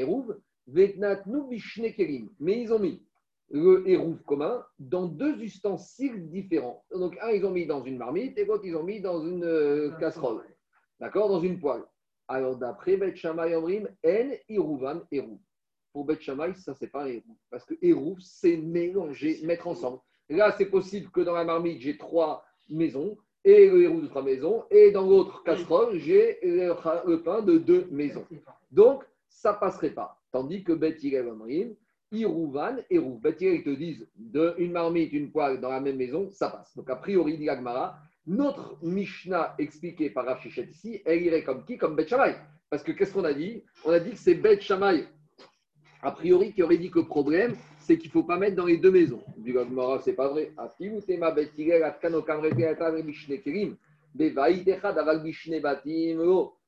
kerim. 1.92 2.30
Mais 2.38 2.60
ils 2.60 2.72
ont 2.72 2.78
mis 2.78 3.02
le 3.50 3.88
hérouve 3.88 4.22
commun 4.22 4.64
dans 4.78 5.06
deux 5.06 5.40
ustensiles 5.42 6.30
différents. 6.30 6.84
Donc, 6.92 7.18
un, 7.20 7.30
ils 7.30 7.44
ont 7.44 7.50
mis 7.50 7.66
dans 7.66 7.82
une 7.82 7.98
marmite 7.98 8.38
et 8.38 8.44
l'autre, 8.44 8.64
ils 8.64 8.76
ont 8.76 8.84
mis 8.84 9.00
dans 9.00 9.24
une 9.26 9.44
euh, 9.44 9.90
casserole. 9.98 10.44
D'accord? 10.98 11.28
Dans 11.28 11.40
une 11.40 11.58
poêle. 11.58 11.82
Alors, 12.32 12.56
d'après 12.56 12.96
Bet 12.96 13.16
Shammai 13.16 13.56
Omrim, 13.56 13.88
En 14.06 14.30
Irouvan 14.48 15.00
Hérouv. 15.10 15.40
Pour 15.92 16.04
Bet 16.04 16.20
Shammai, 16.20 16.54
ça, 16.54 16.74
c'est 16.74 16.86
pas 16.86 17.08
hérouv. 17.08 17.34
Parce 17.50 17.64
que 17.64 17.74
hérouv, 17.82 18.18
c'est 18.20 18.56
mélanger, 18.56 19.40
mettre 19.42 19.66
ensemble. 19.66 19.98
Là, 20.28 20.54
c'est 20.56 20.66
possible 20.66 21.10
que 21.10 21.22
dans 21.22 21.34
la 21.34 21.42
marmite, 21.42 21.80
j'ai 21.80 21.98
trois 21.98 22.44
maisons 22.68 23.18
et 23.42 23.68
le 23.68 23.82
hérouv 23.82 24.02
de 24.02 24.06
trois 24.06 24.22
maisons. 24.22 24.62
Et 24.70 24.92
dans 24.92 25.08
l'autre 25.08 25.42
casserole, 25.42 25.98
j'ai 25.98 26.38
le, 26.44 26.72
le 27.08 27.22
pain 27.24 27.42
de 27.42 27.58
deux 27.58 27.88
maisons. 27.90 28.24
Donc, 28.70 29.02
ça 29.28 29.52
passerait 29.54 29.90
pas. 29.90 30.16
Tandis 30.30 30.62
que 30.62 30.72
Bet 30.72 30.98
Hillel 31.02 31.26
Omrim, 31.26 31.74
Irouvan. 32.12 32.76
Bet 32.88 33.36
ils 33.40 33.64
te 33.64 33.70
disent 33.70 34.06
de 34.14 34.54
une 34.58 34.70
marmite, 34.70 35.12
une 35.12 35.32
poêle 35.32 35.60
dans 35.60 35.70
la 35.70 35.80
même 35.80 35.96
maison, 35.96 36.30
ça 36.30 36.48
passe. 36.48 36.76
Donc, 36.76 36.88
a 36.90 36.96
priori, 36.96 37.38
dit 37.38 37.48
Agmara, 37.48 37.98
notre 38.26 38.78
Mishnah 38.82 39.54
expliquée 39.58 40.10
par 40.10 40.26
Rav 40.26 40.38
ici, 40.44 41.02
elle 41.04 41.22
irait 41.22 41.42
comme 41.42 41.64
qui 41.64 41.78
Comme 41.78 41.96
Bet 41.96 42.06
Shammai. 42.06 42.36
Parce 42.68 42.82
que 42.82 42.92
qu'est-ce 42.92 43.12
qu'on 43.12 43.24
a 43.24 43.34
dit 43.34 43.62
On 43.84 43.90
a 43.90 43.98
dit 43.98 44.10
que 44.10 44.18
c'est 44.18 44.34
Bet 44.34 44.60
Shammai, 44.60 45.06
a 46.02 46.12
priori, 46.12 46.52
qui 46.52 46.62
aurait 46.62 46.78
dit 46.78 46.90
que 46.90 47.00
le 47.00 47.06
problème, 47.06 47.56
c'est 47.78 47.98
qu'il 47.98 48.08
ne 48.08 48.12
faut 48.12 48.22
pas 48.22 48.38
mettre 48.38 48.56
dans 48.56 48.66
les 48.66 48.78
deux 48.78 48.90
maisons. 48.90 49.22
Dit 49.36 49.56
Agmara, 49.56 50.00
c'est 50.00 50.12
pas 50.12 50.28
vrai. 50.28 50.52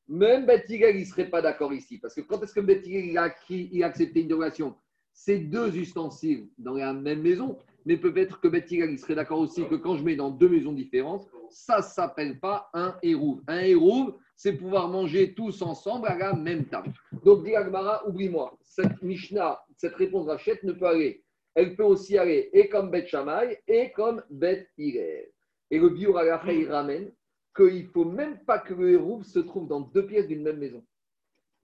Même 0.08 0.46
Bet 0.46 0.64
il 0.68 0.98
ne 0.98 1.04
serait 1.04 1.30
pas 1.30 1.40
d'accord 1.40 1.72
ici. 1.72 1.98
Parce 1.98 2.14
que 2.14 2.20
quand 2.22 2.42
est-ce 2.42 2.54
que 2.54 2.60
Bet 2.60 2.82
il 2.84 3.16
a 3.16 3.86
accepté 3.86 4.20
une 4.20 4.28
dérogation? 4.28 4.74
C'est 5.12 5.38
deux 5.38 5.76
ustensiles 5.76 6.48
dans 6.58 6.74
la 6.74 6.92
même 6.92 7.22
maison. 7.22 7.58
Mais 7.84 7.96
peut-être 7.96 8.40
que 8.40 8.48
Bet 8.48 8.64
Hillel, 8.70 8.90
il 8.92 8.98
serait 8.98 9.14
d'accord 9.14 9.40
aussi 9.40 9.66
que 9.66 9.74
quand 9.74 9.96
je 9.96 10.04
mets 10.04 10.16
dans 10.16 10.30
deux 10.30 10.48
maisons 10.48 10.72
différentes, 10.72 11.28
ça 11.50 11.78
ne 11.78 11.82
s'appelle 11.82 12.38
pas 12.38 12.70
un 12.74 12.96
hérouve. 13.02 13.42
Un 13.48 13.60
hérouve, 13.60 14.14
c'est 14.36 14.54
pouvoir 14.56 14.88
manger 14.88 15.34
tous 15.34 15.62
ensemble 15.62 16.06
à 16.08 16.16
la 16.16 16.34
même 16.34 16.66
table. 16.66 16.92
Donc, 17.24 17.44
dit 17.44 17.52
oublie-moi, 18.06 18.56
cette 18.62 19.02
Mishnah, 19.02 19.60
cette 19.76 19.94
réponse 19.94 20.26
rachète 20.28 20.62
ne 20.62 20.72
peut 20.72 20.86
aller. 20.86 21.24
Elle 21.54 21.76
peut 21.76 21.84
aussi 21.84 22.16
aller 22.16 22.48
et 22.52 22.68
comme 22.68 22.90
Bet 22.90 23.06
Shammai 23.06 23.60
et 23.66 23.90
comme 23.92 24.22
Bet 24.30 24.68
Hillel. 24.78 25.28
Et 25.70 25.78
le 25.78 25.88
Biur 25.90 26.18
il 26.48 26.68
ramène 26.70 27.12
qu'il 27.54 27.84
ne 27.84 27.88
faut 27.88 28.04
même 28.04 28.38
pas 28.44 28.58
que 28.58 28.74
le 28.74 28.92
hérouve 28.92 29.24
se 29.24 29.38
trouve 29.38 29.68
dans 29.68 29.80
deux 29.80 30.06
pièces 30.06 30.28
d'une 30.28 30.42
même 30.42 30.58
maison. 30.58 30.82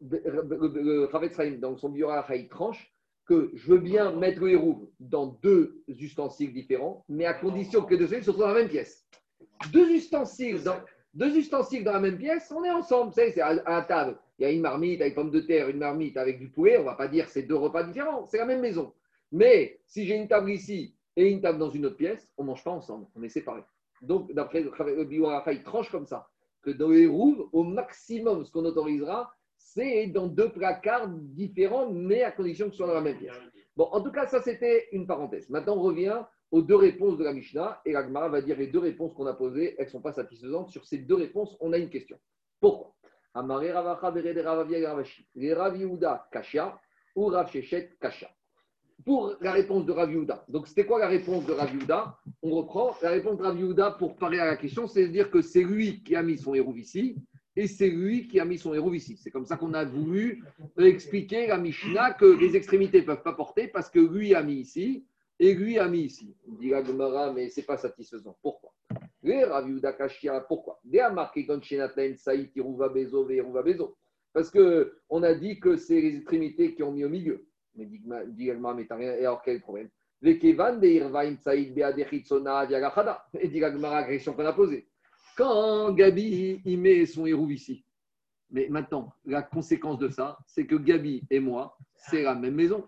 Le- 0.00 0.20
le- 0.24 1.76
son 1.76 1.88
Biur 1.88 2.12
tranche 2.50 2.92
que 3.28 3.50
je 3.54 3.70
veux 3.70 3.78
bien 3.78 4.10
mettre 4.12 4.40
le 4.40 4.52
hérouve 4.52 4.88
dans 5.00 5.26
deux 5.42 5.84
ustensiles 5.86 6.52
différents, 6.52 7.04
mais 7.08 7.26
à 7.26 7.34
condition 7.34 7.82
que 7.82 7.94
les 7.94 7.98
deux 7.98 8.08
se 8.08 8.30
trouvent 8.30 8.40
dans 8.40 8.48
la 8.48 8.54
même 8.54 8.68
pièce. 8.68 9.06
Deux 9.70 9.90
ustensiles 9.90 10.62
dans, 10.62 10.76
deux 11.12 11.36
ustensiles 11.36 11.84
dans 11.84 11.92
la 11.92 12.00
même 12.00 12.16
pièce, 12.16 12.50
on 12.56 12.64
est 12.64 12.70
ensemble. 12.70 13.12
C'est 13.14 13.38
à, 13.40 13.48
à 13.48 13.54
la 13.54 13.82
table. 13.82 14.18
Il 14.38 14.44
y 14.44 14.46
a 14.46 14.50
une 14.50 14.62
marmite 14.62 15.02
avec 15.02 15.14
pommes 15.14 15.30
de 15.30 15.40
terre, 15.40 15.68
une 15.68 15.78
marmite 15.78 16.16
avec 16.16 16.38
du 16.38 16.48
poulet. 16.48 16.78
On 16.78 16.80
ne 16.80 16.86
va 16.86 16.94
pas 16.94 17.08
dire 17.08 17.28
c'est 17.28 17.42
deux 17.42 17.56
repas 17.56 17.82
différents. 17.82 18.26
C'est 18.26 18.38
la 18.38 18.46
même 18.46 18.60
maison. 18.60 18.94
Mais 19.30 19.78
si 19.86 20.06
j'ai 20.06 20.16
une 20.16 20.28
table 20.28 20.50
ici 20.50 20.94
et 21.16 21.28
une 21.28 21.42
table 21.42 21.58
dans 21.58 21.70
une 21.70 21.84
autre 21.84 21.96
pièce, 21.96 22.30
on 22.38 22.44
ne 22.44 22.48
mange 22.48 22.64
pas 22.64 22.70
ensemble. 22.70 23.06
On 23.14 23.22
est 23.22 23.28
séparés. 23.28 23.64
Donc, 24.00 24.32
d'après 24.32 24.62
le 24.62 25.04
Biwarafa, 25.04 25.52
il 25.52 25.62
tranche 25.62 25.90
comme 25.90 26.06
ça. 26.06 26.28
Que 26.62 26.70
dans 26.70 26.88
les 26.88 27.06
rouves, 27.06 27.48
au 27.52 27.62
maximum, 27.62 28.44
ce 28.44 28.52
qu'on 28.52 28.64
autorisera, 28.64 29.34
c'est 29.74 30.06
dans 30.06 30.26
deux 30.26 30.50
placards 30.50 31.08
différents, 31.08 31.90
mais 31.90 32.22
à 32.22 32.32
condition 32.32 32.66
que 32.66 32.72
ce 32.72 32.78
soit 32.78 32.86
dans 32.86 32.94
la 32.94 33.00
même 33.00 33.18
pièce. 33.18 33.34
Bon, 33.76 33.84
en 33.92 34.00
tout 34.00 34.10
cas, 34.10 34.26
ça, 34.26 34.40
c'était 34.42 34.88
une 34.92 35.06
parenthèse. 35.06 35.48
Maintenant, 35.50 35.76
on 35.76 35.82
revient 35.82 36.22
aux 36.50 36.62
deux 36.62 36.76
réponses 36.76 37.18
de 37.18 37.24
la 37.24 37.32
Mishnah. 37.32 37.80
Et 37.84 37.92
la 37.92 38.02
Gemara 38.02 38.28
va 38.28 38.40
dire 38.40 38.56
les 38.56 38.68
deux 38.68 38.78
réponses 38.78 39.12
qu'on 39.14 39.26
a 39.26 39.34
posées, 39.34 39.74
elles 39.78 39.86
ne 39.86 39.90
sont 39.90 40.00
pas 40.00 40.12
satisfaisantes. 40.12 40.70
Sur 40.70 40.86
ces 40.86 40.98
deux 40.98 41.16
réponses, 41.16 41.56
on 41.60 41.72
a 41.72 41.78
une 41.78 41.90
question. 41.90 42.18
Pourquoi? 42.60 42.94
Amaré 43.34 43.70
Ravacha 43.70 44.12
Yehuda 45.36 46.28
Kasha 46.32 46.80
ou 47.14 47.26
Rav 47.26 47.52
Kasha. 48.00 48.30
Pour 49.04 49.36
la 49.40 49.52
réponse 49.52 49.86
de 49.86 49.92
Rav 49.92 50.10
Yehuda. 50.10 50.44
Donc, 50.48 50.66
c'était 50.66 50.86
quoi 50.86 50.98
la 50.98 51.08
réponse 51.08 51.46
de 51.46 51.52
Rav 51.52 51.72
Yehuda? 51.72 52.18
On 52.42 52.50
reprend. 52.50 52.96
La 53.02 53.10
réponse 53.10 53.36
de 53.36 53.42
Rav 53.42 53.56
Yehuda 53.56 53.92
pour 53.92 54.16
parler 54.16 54.40
à 54.40 54.46
la 54.46 54.56
question, 54.56 54.88
c'est 54.88 55.06
de 55.06 55.12
dire 55.12 55.30
que 55.30 55.40
c'est 55.42 55.62
lui 55.62 56.02
qui 56.02 56.16
a 56.16 56.22
mis 56.22 56.38
son 56.38 56.54
héros 56.54 56.74
ici 56.74 57.16
et 57.58 57.66
c'est 57.66 57.90
lui 57.90 58.28
qui 58.28 58.38
a 58.38 58.44
mis 58.44 58.56
son 58.56 58.72
héros 58.72 58.94
ici. 58.94 59.16
C'est 59.16 59.32
comme 59.32 59.44
ça 59.44 59.56
qu'on 59.56 59.74
a 59.74 59.84
voulu 59.84 60.44
expliquer 60.78 61.48
la 61.48 61.58
Mishnah 61.58 62.12
que 62.12 62.24
les 62.24 62.54
extrémités 62.54 63.00
ne 63.00 63.06
peuvent 63.06 63.24
pas 63.24 63.32
porter 63.32 63.66
parce 63.66 63.90
que 63.90 63.98
lui 63.98 64.32
a 64.32 64.44
mis 64.44 64.60
ici 64.60 65.04
et 65.40 65.54
lui 65.54 65.76
a 65.76 65.88
mis 65.88 66.02
ici. 66.02 66.36
Dit 66.46 66.68
la 66.68 66.84
Gemara, 66.84 67.32
mais 67.32 67.48
ce 67.48 67.58
n'est 67.58 67.66
pas 67.66 67.76
satisfaisant. 67.76 68.38
Pourquoi? 68.42 68.72
Kashia, 69.98 70.40
pourquoi? 70.42 70.80
Parce 74.32 74.52
qu'on 74.52 75.22
a 75.24 75.34
dit 75.34 75.58
que 75.58 75.76
c'est 75.76 76.00
les 76.00 76.16
extrémités 76.18 76.74
qui 76.74 76.84
ont 76.84 76.92
mis 76.92 77.04
au 77.04 77.08
milieu. 77.08 77.44
Mais 77.74 77.86
dit 77.86 78.00
mais 78.06 78.86
t'as 78.86 78.94
rien. 78.94 79.14
Et 79.14 79.26
alors 79.26 79.42
quel 79.42 79.60
problème? 79.60 79.88
Et 80.22 80.34
dit 80.34 80.52
la 80.52 80.78
Gemara, 83.72 84.00
la 84.00 84.06
question 84.06 84.32
qu'on 84.32 84.46
a 84.46 84.52
posée. 84.52 84.87
Quand 85.38 85.92
Gabi 85.92 86.60
il 86.64 86.78
met 86.80 87.06
son 87.06 87.24
héros 87.24 87.48
ici, 87.48 87.84
mais 88.50 88.66
maintenant, 88.68 89.12
la 89.24 89.40
conséquence 89.40 89.96
de 89.96 90.08
ça, 90.08 90.36
c'est 90.48 90.66
que 90.66 90.74
Gabi 90.74 91.22
et 91.30 91.38
moi, 91.38 91.78
c'est 91.94 92.24
la 92.24 92.34
même 92.34 92.56
maison. 92.56 92.84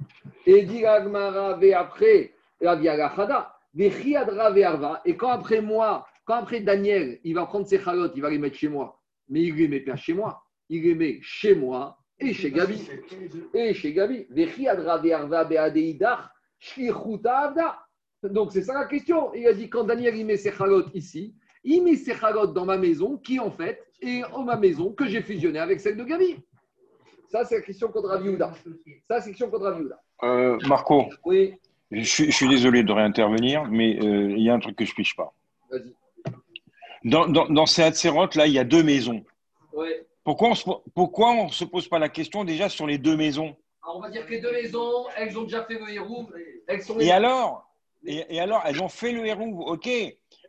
Et 0.47 0.65
dit 0.65 0.85
après, 0.85 2.35
et 5.05 5.17
quand 5.17 5.29
après 5.29 5.61
moi, 5.61 6.09
quand 6.25 6.35
après 6.35 6.61
Daniel, 6.61 7.21
il 7.23 7.35
va 7.35 7.47
prendre 7.47 7.69
ses 7.69 7.79
chalotes, 7.79 8.15
il 8.17 8.23
va 8.23 8.31
les 8.31 8.39
mettre 8.39 8.57
chez 8.57 8.69
moi, 8.69 9.01
mais 9.29 9.43
il 9.43 9.55
les 9.55 9.69
met 9.69 9.79
pas 9.79 9.95
chez 9.95 10.15
moi, 10.15 10.43
il 10.69 10.83
les 10.83 10.97
met 10.97 11.21
chez 11.23 11.55
moi 11.55 11.99
et 12.19 12.33
chez 12.33 12.51
Gabi. 12.51 12.85
Et 13.55 13.75
chez 13.75 13.93
Gabi. 13.93 14.27
Donc 18.25 18.53
c'est 18.53 18.63
ça 18.63 18.75
la 18.75 18.87
question. 18.87 19.33
Il 19.35 19.47
a 19.47 19.53
dit 19.53 19.71
quand 19.71 19.85
Daniel 19.85 20.17
il 20.17 20.27
met 20.27 20.37
ses 20.37 20.51
chalotes 20.51 20.91
ici, 20.95 21.37
il 21.65 21.83
met 21.83 21.97
ses 21.97 22.15
chalotes 22.15 22.55
dans 22.55 22.65
ma 22.65 22.77
maison, 22.79 23.17
qui 23.17 23.39
en 23.39 23.51
fait 23.51 23.85
est 24.01 24.25
en 24.33 24.43
ma 24.45 24.57
maison 24.57 24.93
que 24.93 25.07
j'ai 25.07 25.23
fusionné 25.23 25.59
avec 25.59 25.81
celle 25.81 25.97
de 25.97 26.05
Gabi. 26.05 26.37
Ça, 27.29 27.45
c'est 27.45 27.57
la 27.57 27.63
question 27.63 27.89
contre 27.89 28.09
Rav 28.09 28.25
Yehuda. 28.25 28.53
Ça, 29.09 29.21
c'est 29.21 29.27
la 29.27 29.33
question 29.33 29.51
contre 29.51 29.65
Rav 29.67 29.79
Yehuda. 29.79 30.01
Euh, 30.23 30.59
Marco, 30.67 31.07
Oui, 31.25 31.55
je 31.91 32.03
suis, 32.03 32.25
je 32.27 32.37
suis 32.37 32.49
désolé 32.49 32.83
de 32.83 32.93
réintervenir, 32.93 33.65
mais 33.67 33.99
euh, 34.03 34.33
il 34.37 34.43
y 34.43 34.51
a 34.51 34.55
un 34.55 34.59
truc 34.59 34.77
que 34.77 34.85
je 34.85 34.95
piche 34.95 35.15
pas. 35.17 35.33
vas-y. 35.71 35.95
Dans, 37.05 37.27
dans, 37.29 37.47
dans 37.47 37.67
ces 37.67 37.83
Hatzeroth, 37.83 38.35
là, 38.35 38.47
il 38.47 38.53
y 38.53 38.59
a 38.59 38.65
deux 38.65 38.83
maisons. 38.83 39.25
Ouais. 39.73 40.07
Pourquoi 40.25 40.49
on 40.51 40.55
se, 40.55 40.69
pourquoi 40.95 41.31
on 41.33 41.49
se 41.49 41.65
pose 41.65 41.89
pas 41.89 41.99
la 41.99 42.09
question 42.11 42.45
déjà 42.45 42.69
sur 42.69 42.87
les 42.87 42.99
deux 42.99 43.17
maisons? 43.17 43.57
Alors, 43.83 43.97
on 43.97 44.01
va 44.01 44.11
dire 44.11 44.27
que 44.27 44.33
les 44.33 44.41
deux 44.41 44.53
maisons, 44.53 45.07
elles 45.17 45.39
ont 45.39 45.45
déjà 45.45 45.65
fait 45.65 45.79
le 45.79 45.89
héros. 45.89 46.29
Elles 46.67 46.83
sont 46.83 46.99
Et 47.01 47.11
alors? 47.11 47.70
Et, 48.05 48.41
alors, 48.41 48.63
elles 48.65 48.83
ont 48.83 48.89
fait 48.89 49.13
le 49.13 49.27
hérouve, 49.27 49.61
ok. 49.61 49.89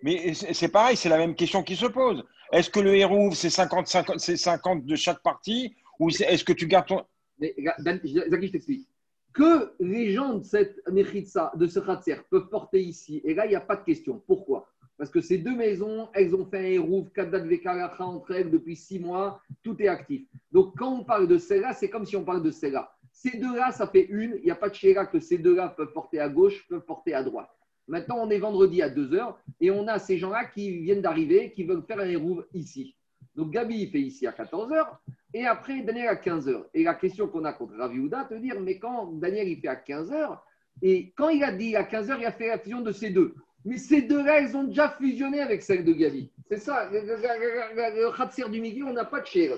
Mais 0.04 0.34
c'est 0.34 0.72
pareil, 0.72 0.96
c'est 0.96 1.10
la 1.10 1.18
même 1.18 1.36
question 1.36 1.64
qui 1.64 1.76
se 1.76 1.86
pose. 1.86 2.24
Est-ce 2.52 2.70
que 2.70 2.80
le 2.80 2.96
hérouve, 2.96 3.36
c'est 3.36 3.50
50, 3.50 3.88
50, 3.88 4.20
c'est 4.20 4.38
50 4.38 4.86
de 4.86 4.96
chaque 4.96 5.22
partie 5.22 5.76
Ou 6.00 6.10
est-ce 6.10 6.44
que 6.44 6.54
tu 6.54 6.68
gardes 6.68 6.88
ton. 6.88 7.04
Mais 7.40 7.56
Zaki, 7.80 8.14
je 8.14 8.52
t'explique. 8.52 8.88
Que 9.34 9.74
les 9.80 10.12
gens 10.12 10.36
de 10.36 10.44
cette 10.44 10.82
Mechitsa, 10.92 11.52
de 11.56 11.66
ce 11.66 11.80
Khatser, 11.80 12.18
peuvent 12.30 12.50
porter 12.50 12.82
ici, 12.82 13.22
et 13.24 13.34
là, 13.34 13.46
il 13.46 13.50
n'y 13.50 13.56
a 13.56 13.62
pas 13.62 13.78
de 13.78 13.84
question. 13.84 14.22
Pourquoi? 14.28 14.68
Parce 14.98 15.10
que 15.10 15.22
ces 15.22 15.38
deux 15.38 15.56
maisons, 15.56 16.10
elles 16.14 16.36
ont 16.36 16.46
fait 16.46 16.60
un 16.60 16.64
hérouve, 16.64 17.10
Kadat 17.12 17.40
Vekaracha 17.40 18.04
entre 18.04 18.32
elles 18.32 18.52
depuis 18.52 18.76
six 18.76 19.00
mois, 19.00 19.42
tout 19.64 19.82
est 19.82 19.88
actif. 19.88 20.24
Donc, 20.52 20.78
quand 20.78 20.94
on 20.94 21.04
parle 21.04 21.28
de 21.28 21.38
celle-là, 21.38 21.74
c'est 21.74 21.90
comme 21.90 22.06
si 22.06 22.16
on 22.16 22.26
parle 22.26 22.44
de 22.44 22.52
celle-là. 22.52 22.94
Ces 23.24 23.38
deux-là, 23.38 23.72
ça 23.72 23.86
fait 23.86 24.08
une. 24.10 24.38
Il 24.40 24.46
n'y 24.46 24.52
a 24.52 24.56
pas 24.56 24.70
de 24.70 24.74
chéra 24.74 25.06
que 25.06 25.20
ces 25.20 25.38
deux-là 25.38 25.70
peuvent 25.78 25.94
porter 25.94 26.20
à 26.20 26.28
gauche, 26.28 26.68
peuvent 26.68 26.84
porter 26.86 27.14
à 27.14 27.22
droite. 27.22 27.52
Maintenant, 27.88 28.18
on 28.20 28.30
est 28.32 28.40
vendredi 28.40 28.82
à 28.82 28.90
2 28.90 29.14
heures 29.14 29.40
et 29.60 29.70
on 29.70 29.88
a 29.88 30.00
ces 30.00 30.18
gens-là 30.18 30.46
qui 30.46 30.80
viennent 30.80 31.02
d'arriver, 31.02 31.52
qui 31.52 31.64
veulent 31.64 31.84
faire 31.86 32.00
un 32.00 32.08
hérouve 32.08 32.48
ici. 32.54 32.96
Donc 33.36 33.52
Gabi, 33.52 33.84
il 33.84 33.92
fait 33.92 34.02
ici 34.02 34.26
à 34.26 34.32
14 34.32 34.72
heures 34.72 35.00
et 35.36 35.46
après 35.46 35.82
Daniel 35.84 36.08
à 36.08 36.16
15 36.16 36.48
heures. 36.48 36.66
Et 36.74 36.84
la 36.84 36.96
question 36.96 37.28
qu'on 37.28 37.46
a 37.46 37.54
contre 37.54 37.76
Ravi 37.76 38.00
Houda, 38.00 38.26
te 38.26 38.34
dire, 38.34 38.60
mais 38.60 38.80
quand 38.80 39.12
Daniel, 39.14 39.48
il 39.48 39.60
fait 39.60 39.68
à 39.68 39.76
15 39.76 40.12
heures, 40.12 40.44
et 40.82 41.12
quand 41.16 41.30
il 41.30 41.44
a 41.44 41.52
dit 41.52 41.76
à 41.76 41.84
15 41.84 42.10
heures, 42.10 42.20
il 42.20 42.26
a 42.26 42.32
fait 42.32 42.48
la 42.48 42.58
fusion 42.58 42.82
de 42.82 42.92
ces 42.92 43.12
deux. 43.12 43.36
Mais 43.66 43.78
ces 43.78 44.02
deux-là, 44.02 44.40
elles 44.40 44.58
ont 44.58 44.64
déjà 44.64 44.90
fusionné 44.90 45.42
avec 45.42 45.62
celle 45.62 45.86
de 45.86 45.94
Gabi. 45.94 46.32
C'est 46.50 46.58
ça, 46.58 46.90
le, 46.90 47.02
le, 47.02 48.50
du 48.50 48.62
milieu, 48.62 48.86
on 48.86 48.94
n'a 48.94 49.06
pas 49.06 49.22
de 49.22 49.28
chéra. 49.28 49.58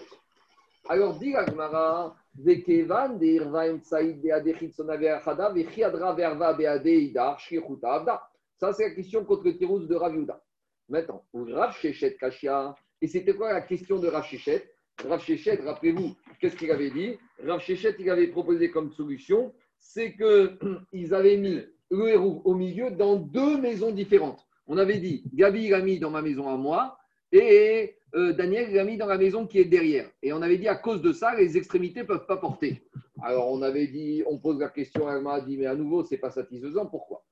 Alors, 0.90 1.18
dit 1.18 1.32
la 1.32 1.46
Gemara, 1.46 2.16
Vekevan, 2.36 3.18
de 3.18 3.26
Irvaim 3.26 3.80
Tsaïd, 3.80 4.22
de 4.22 4.32
Adechitsona 4.32 4.98
Ve'achada, 4.98 5.50
Vechiadra 5.50 6.14
Ve'arva 6.14 6.54
Be'ade 6.54 6.88
Idar, 6.88 7.40
Shrichuta 7.40 7.94
Avda. 7.94 8.22
Ça, 8.58 8.74
c'est 8.74 8.90
la 8.90 8.96
question 8.96 9.24
contre 9.24 9.46
le 9.46 9.58
Tirouz 9.58 9.88
de 9.88 9.96
Rav 9.96 10.14
Yehuda. 10.14 10.44
Maintenant, 10.90 11.24
Rav 11.34 11.74
Shechet 11.78 12.16
Kashia. 12.16 12.76
Et 13.02 13.08
c'était 13.08 13.34
quoi 13.34 13.54
la 13.54 13.62
question 13.62 13.98
de 14.00 14.08
Rav 14.08 14.26
Shechet? 14.26 14.70
Rav 15.08 15.22
Shechet, 15.22 15.56
rappelez-vous, 15.64 16.16
qu'est-ce 16.40 16.56
qu'il 16.58 16.72
avait 16.72 16.92
dit? 16.92 17.18
Rav 17.46 17.62
Shechet, 17.62 17.96
il 18.00 18.10
avait 18.10 18.28
proposé 18.28 18.70
comme 18.70 18.92
solution, 18.92 19.54
c'est 19.80 20.16
qu'ils 20.16 21.14
avaient 21.14 21.38
mis 21.38 21.62
le 21.92 22.08
héros 22.10 22.42
au 22.44 22.56
milieu 22.56 22.92
dans 22.92 23.16
deux 23.16 23.60
maisons 23.60 23.92
différentes. 23.92 24.46
On 24.68 24.78
avait 24.78 25.00
dit, 25.00 25.24
Gabi 25.34 25.70
l'a 25.70 25.82
mis 25.82 26.00
dans 26.00 26.10
ma 26.10 26.22
maison 26.22 26.50
à 26.50 26.58
moi, 26.58 26.98
et 27.32 27.96
euh, 28.16 28.34
Daniel 28.34 28.74
l'a 28.74 28.84
mis 28.84 28.98
dans 28.98 29.08
la 29.08 29.18
maison 29.18 29.48
qui 29.48 29.60
est 29.60 29.66
derrière. 29.66 30.10
Et 30.22 30.34
on 30.34 30.42
avait 30.42 30.58
dit, 30.58 30.68
à 30.68 30.76
cause 30.76 31.02
de 31.02 31.12
ça, 31.12 31.36
les 31.36 31.58
extrémités 31.58 32.02
ne 32.02 32.06
peuvent 32.06 32.26
pas 32.26 32.38
porter. 32.38 32.84
Alors 33.22 33.52
on 33.52 33.62
avait 33.62 33.88
dit, 33.88 34.24
on 34.28 34.38
pose 34.38 34.60
la 34.60 34.70
question, 34.70 35.10
elle 35.10 35.22
m'a 35.22 35.42
dit, 35.42 35.58
mais 35.58 35.66
à 35.66 35.76
nouveau, 35.76 36.04
ce 36.04 36.12
n'est 36.12 36.20
pas 36.20 36.30
satisfaisant, 36.30 36.86
pourquoi? 36.86 37.26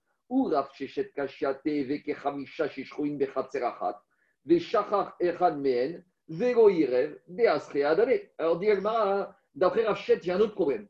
Alors, 8.37 8.57
dit 8.57 8.67
Elmara, 8.67 9.35
d'après 9.53 9.83
y 9.83 9.85
a 10.31 10.35
un 10.35 10.39
autre 10.39 10.55
problème. 10.55 10.87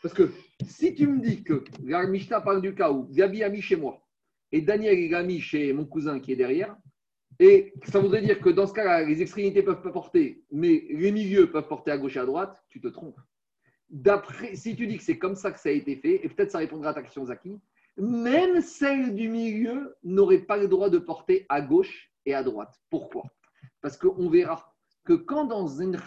Parce 0.00 0.14
que 0.14 0.30
si 0.66 0.94
tu 0.94 1.06
me 1.06 1.20
dis 1.20 1.42
que 1.42 1.64
la 1.82 2.06
Mishnah 2.06 2.40
parle 2.40 2.60
du 2.60 2.74
cas 2.74 2.90
où 2.92 3.08
Gabi 3.10 3.42
a 3.42 3.48
mis 3.48 3.62
chez 3.62 3.76
moi 3.76 4.00
et 4.52 4.60
Daniel 4.60 4.98
il 4.98 5.14
a 5.14 5.22
mis 5.22 5.40
chez 5.40 5.72
mon 5.72 5.86
cousin 5.86 6.20
qui 6.20 6.32
est 6.32 6.36
derrière, 6.36 6.76
et 7.38 7.74
ça 7.86 7.98
voudrait 7.98 8.22
dire 8.22 8.40
que 8.40 8.50
dans 8.50 8.66
ce 8.66 8.72
cas-là, 8.72 9.02
les 9.02 9.20
extrémités 9.22 9.62
peuvent 9.62 9.82
pas 9.82 9.90
porter, 9.90 10.44
mais 10.50 10.86
les 10.90 11.12
milieux 11.12 11.50
peuvent 11.50 11.66
porter 11.66 11.90
à 11.90 11.98
gauche 11.98 12.16
et 12.16 12.20
à 12.20 12.26
droite, 12.26 12.62
tu 12.68 12.80
te 12.80 12.88
trompes. 12.88 13.20
D'après, 13.90 14.54
si 14.56 14.76
tu 14.76 14.86
dis 14.86 14.96
que 14.96 15.02
c'est 15.02 15.18
comme 15.18 15.34
ça 15.34 15.50
que 15.50 15.60
ça 15.60 15.68
a 15.68 15.72
été 15.72 15.96
fait, 15.96 16.24
et 16.24 16.28
peut-être 16.28 16.50
ça 16.50 16.58
répondra 16.58 16.90
à 16.90 16.94
ta 16.94 17.02
question, 17.02 17.24
Zaki, 17.26 17.60
même 17.96 18.60
celle 18.60 19.14
du 19.14 19.28
milieu 19.28 19.96
n'aurait 20.02 20.38
pas 20.38 20.56
le 20.56 20.68
droit 20.68 20.90
de 20.90 20.98
porter 20.98 21.46
à 21.48 21.60
gauche 21.60 22.10
et 22.26 22.34
à 22.34 22.42
droite. 22.42 22.74
Pourquoi? 22.90 23.24
Parce 23.80 23.96
qu'on 23.96 24.28
verra 24.28 24.74
que 25.04 25.12
quand 25.12 25.44
dans 25.44 25.68
une 25.68 25.98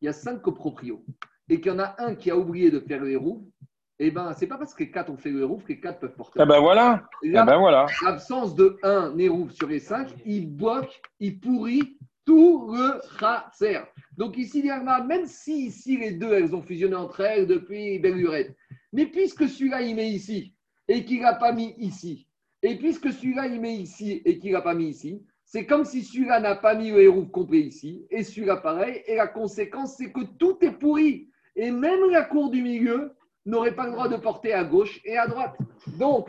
il 0.00 0.06
y 0.06 0.08
a 0.08 0.12
cinq 0.12 0.42
coproprios, 0.42 1.04
et 1.48 1.60
qu'il 1.60 1.72
y 1.72 1.74
en 1.74 1.78
a 1.78 1.94
un 1.98 2.14
qui 2.14 2.30
a 2.30 2.36
oublié 2.36 2.70
de 2.70 2.80
faire 2.80 3.04
les 3.04 3.16
roues, 3.16 3.50
eh 3.98 4.10
ben, 4.10 4.32
c'est 4.36 4.46
pas 4.46 4.58
parce 4.58 4.74
que 4.74 4.82
les 4.82 4.90
quatre 4.90 5.10
ont 5.10 5.16
fait 5.16 5.30
le 5.30 5.44
roues 5.44 5.58
que 5.58 5.68
les 5.68 5.80
quatre 5.80 6.00
peuvent 6.00 6.14
porter. 6.14 6.40
Ah 6.40 6.46
ben 6.46 6.60
voilà. 6.60 7.06
Ah 7.34 7.44
ben 7.44 7.58
voilà. 7.58 7.86
L'absence 8.02 8.54
de 8.54 8.76
un 8.82 9.14
Nérouf 9.14 9.52
sur 9.52 9.68
les 9.68 9.78
cinq, 9.78 10.08
il 10.24 10.50
bloque, 10.50 11.00
il 11.20 11.38
pourrit 11.38 11.96
tout 12.24 12.72
le 12.72 13.00
khatser. 13.18 13.80
Donc 14.16 14.36
ici, 14.36 14.64
même 15.06 15.26
si 15.26 15.66
ici 15.66 15.96
les 15.96 16.12
deux, 16.12 16.32
elles 16.32 16.54
ont 16.54 16.62
fusionné 16.62 16.96
entre 16.96 17.20
elles 17.20 17.46
depuis 17.46 17.98
belle 17.98 18.16
lurette, 18.16 18.56
mais 18.92 19.06
puisque 19.06 19.48
celui-là, 19.48 19.82
il 19.82 19.94
met 19.94 20.10
ici 20.10 20.54
et 20.88 21.04
qu'il 21.04 21.20
n'a 21.20 21.34
pas 21.34 21.52
mis 21.52 21.74
ici, 21.78 22.26
et 22.62 22.76
puisque 22.76 23.12
celui-là, 23.12 23.46
il 23.46 23.60
met 23.60 23.76
ici 23.76 24.22
et 24.24 24.38
qu'il 24.38 24.52
n'a 24.52 24.62
pas 24.62 24.74
mis 24.74 24.88
ici, 24.88 25.24
c'est 25.44 25.66
comme 25.66 25.84
si 25.84 26.02
celui-là 26.02 26.40
n'a 26.40 26.56
pas 26.56 26.74
mis 26.74 26.90
le 26.90 27.02
hérouf 27.02 27.30
complet 27.30 27.60
ici, 27.60 28.06
et 28.10 28.24
celui-là 28.24 28.56
pareil, 28.56 29.02
et 29.06 29.16
la 29.16 29.28
conséquence, 29.28 29.96
c'est 29.96 30.10
que 30.10 30.24
tout 30.38 30.56
est 30.62 30.72
pourri. 30.72 31.28
Et 31.56 31.70
même 31.70 32.10
la 32.10 32.22
cour 32.22 32.50
du 32.50 32.62
milieu 32.62 33.14
n'aurait 33.46 33.74
pas 33.74 33.86
le 33.86 33.92
droit 33.92 34.08
de 34.08 34.16
porter 34.16 34.52
à 34.52 34.64
gauche 34.64 35.00
et 35.04 35.16
à 35.16 35.26
droite. 35.26 35.56
Donc, 35.98 36.28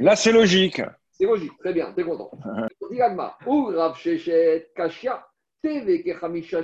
là, 0.00 0.16
c'est 0.16 0.32
logique. 0.32 0.82
C'est 1.12 1.24
logique, 1.24 1.56
très 1.58 1.72
bien, 1.72 1.92
t'es 1.92 2.04
content. 2.04 2.30
Ou 3.46 3.64
Rav 3.66 3.96
Shechet, 3.96 4.70
Kashia, 4.74 5.26
Kechamisha 5.62 6.62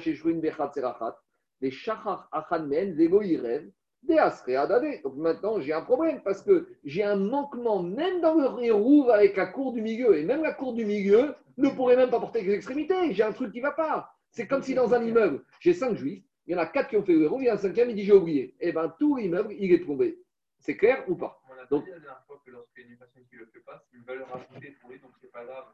des 1.60 1.70
Shachar 1.70 2.28
Achan 2.32 2.66
Men, 2.66 2.94
Vego 2.94 3.22
Irev, 3.22 3.70
des 4.02 4.18
Adade. 4.18 5.02
Donc 5.02 5.16
maintenant, 5.16 5.60
j'ai 5.60 5.72
un 5.72 5.82
problème 5.82 6.20
parce 6.22 6.42
que 6.42 6.68
j'ai 6.84 7.02
un 7.02 7.16
manquement 7.16 7.82
même 7.82 8.20
dans 8.20 8.34
le 8.34 8.62
hérouve 8.62 9.10
avec 9.10 9.36
la 9.36 9.46
cour 9.46 9.72
du 9.72 9.80
milieu. 9.80 10.18
Et 10.18 10.24
même 10.24 10.42
la 10.42 10.52
cour 10.52 10.74
du 10.74 10.84
milieu 10.84 11.34
ne 11.56 11.68
pourrait 11.70 11.96
même 11.96 12.10
pas 12.10 12.20
porter 12.20 12.42
les 12.42 12.54
extrémités. 12.54 13.12
J'ai 13.12 13.22
un 13.22 13.32
truc 13.32 13.52
qui 13.52 13.58
ne 13.58 13.64
va 13.64 13.72
pas. 13.72 14.10
C'est 14.30 14.46
comme 14.46 14.62
si 14.62 14.74
dans 14.74 14.92
un 14.94 15.02
immeuble, 15.02 15.42
j'ai 15.60 15.72
cinq 15.72 15.94
juifs, 15.94 16.24
il 16.46 16.52
y 16.52 16.54
en 16.54 16.58
a 16.58 16.66
quatre 16.66 16.88
qui 16.90 16.96
ont 16.96 17.02
fait 17.04 17.12
le 17.14 17.22
hérouve, 17.22 17.42
il 17.42 17.46
y 17.46 17.48
a 17.48 17.54
un 17.54 17.58
cinquième, 17.58 17.90
il 17.90 17.96
dit 17.96 18.04
j'ai 18.04 18.12
oublié. 18.12 18.54
Et 18.60 18.72
bien 18.72 18.88
tout 18.98 19.16
l'immeuble, 19.16 19.54
il 19.58 19.72
est 19.72 19.84
tombé. 19.84 20.18
C'est 20.58 20.76
clair 20.76 21.04
ou 21.08 21.14
pas 21.16 21.40
On 21.50 21.62
a 21.62 21.66
Donc- 21.66 21.84
dit 21.84 21.90
la 21.90 21.98
dernière 21.98 22.24
fois 22.26 22.40
que 22.44 22.50
lorsqu'il 22.50 22.84
y 22.84 22.88
a 22.88 22.90
une 22.90 22.96
personne 22.98 23.22
qui 23.28 23.36
ne 23.36 23.40
le 23.40 23.46
fait 23.46 23.60
pas, 23.60 23.82
c'est 23.90 23.96
une 23.98 24.04
valeur 24.04 24.28
ajoutée 24.34 24.76
pour 24.80 24.90
lui, 24.90 24.98
donc 25.00 25.10
c'est 25.20 25.30
pas 25.32 25.44
grave. 25.44 25.64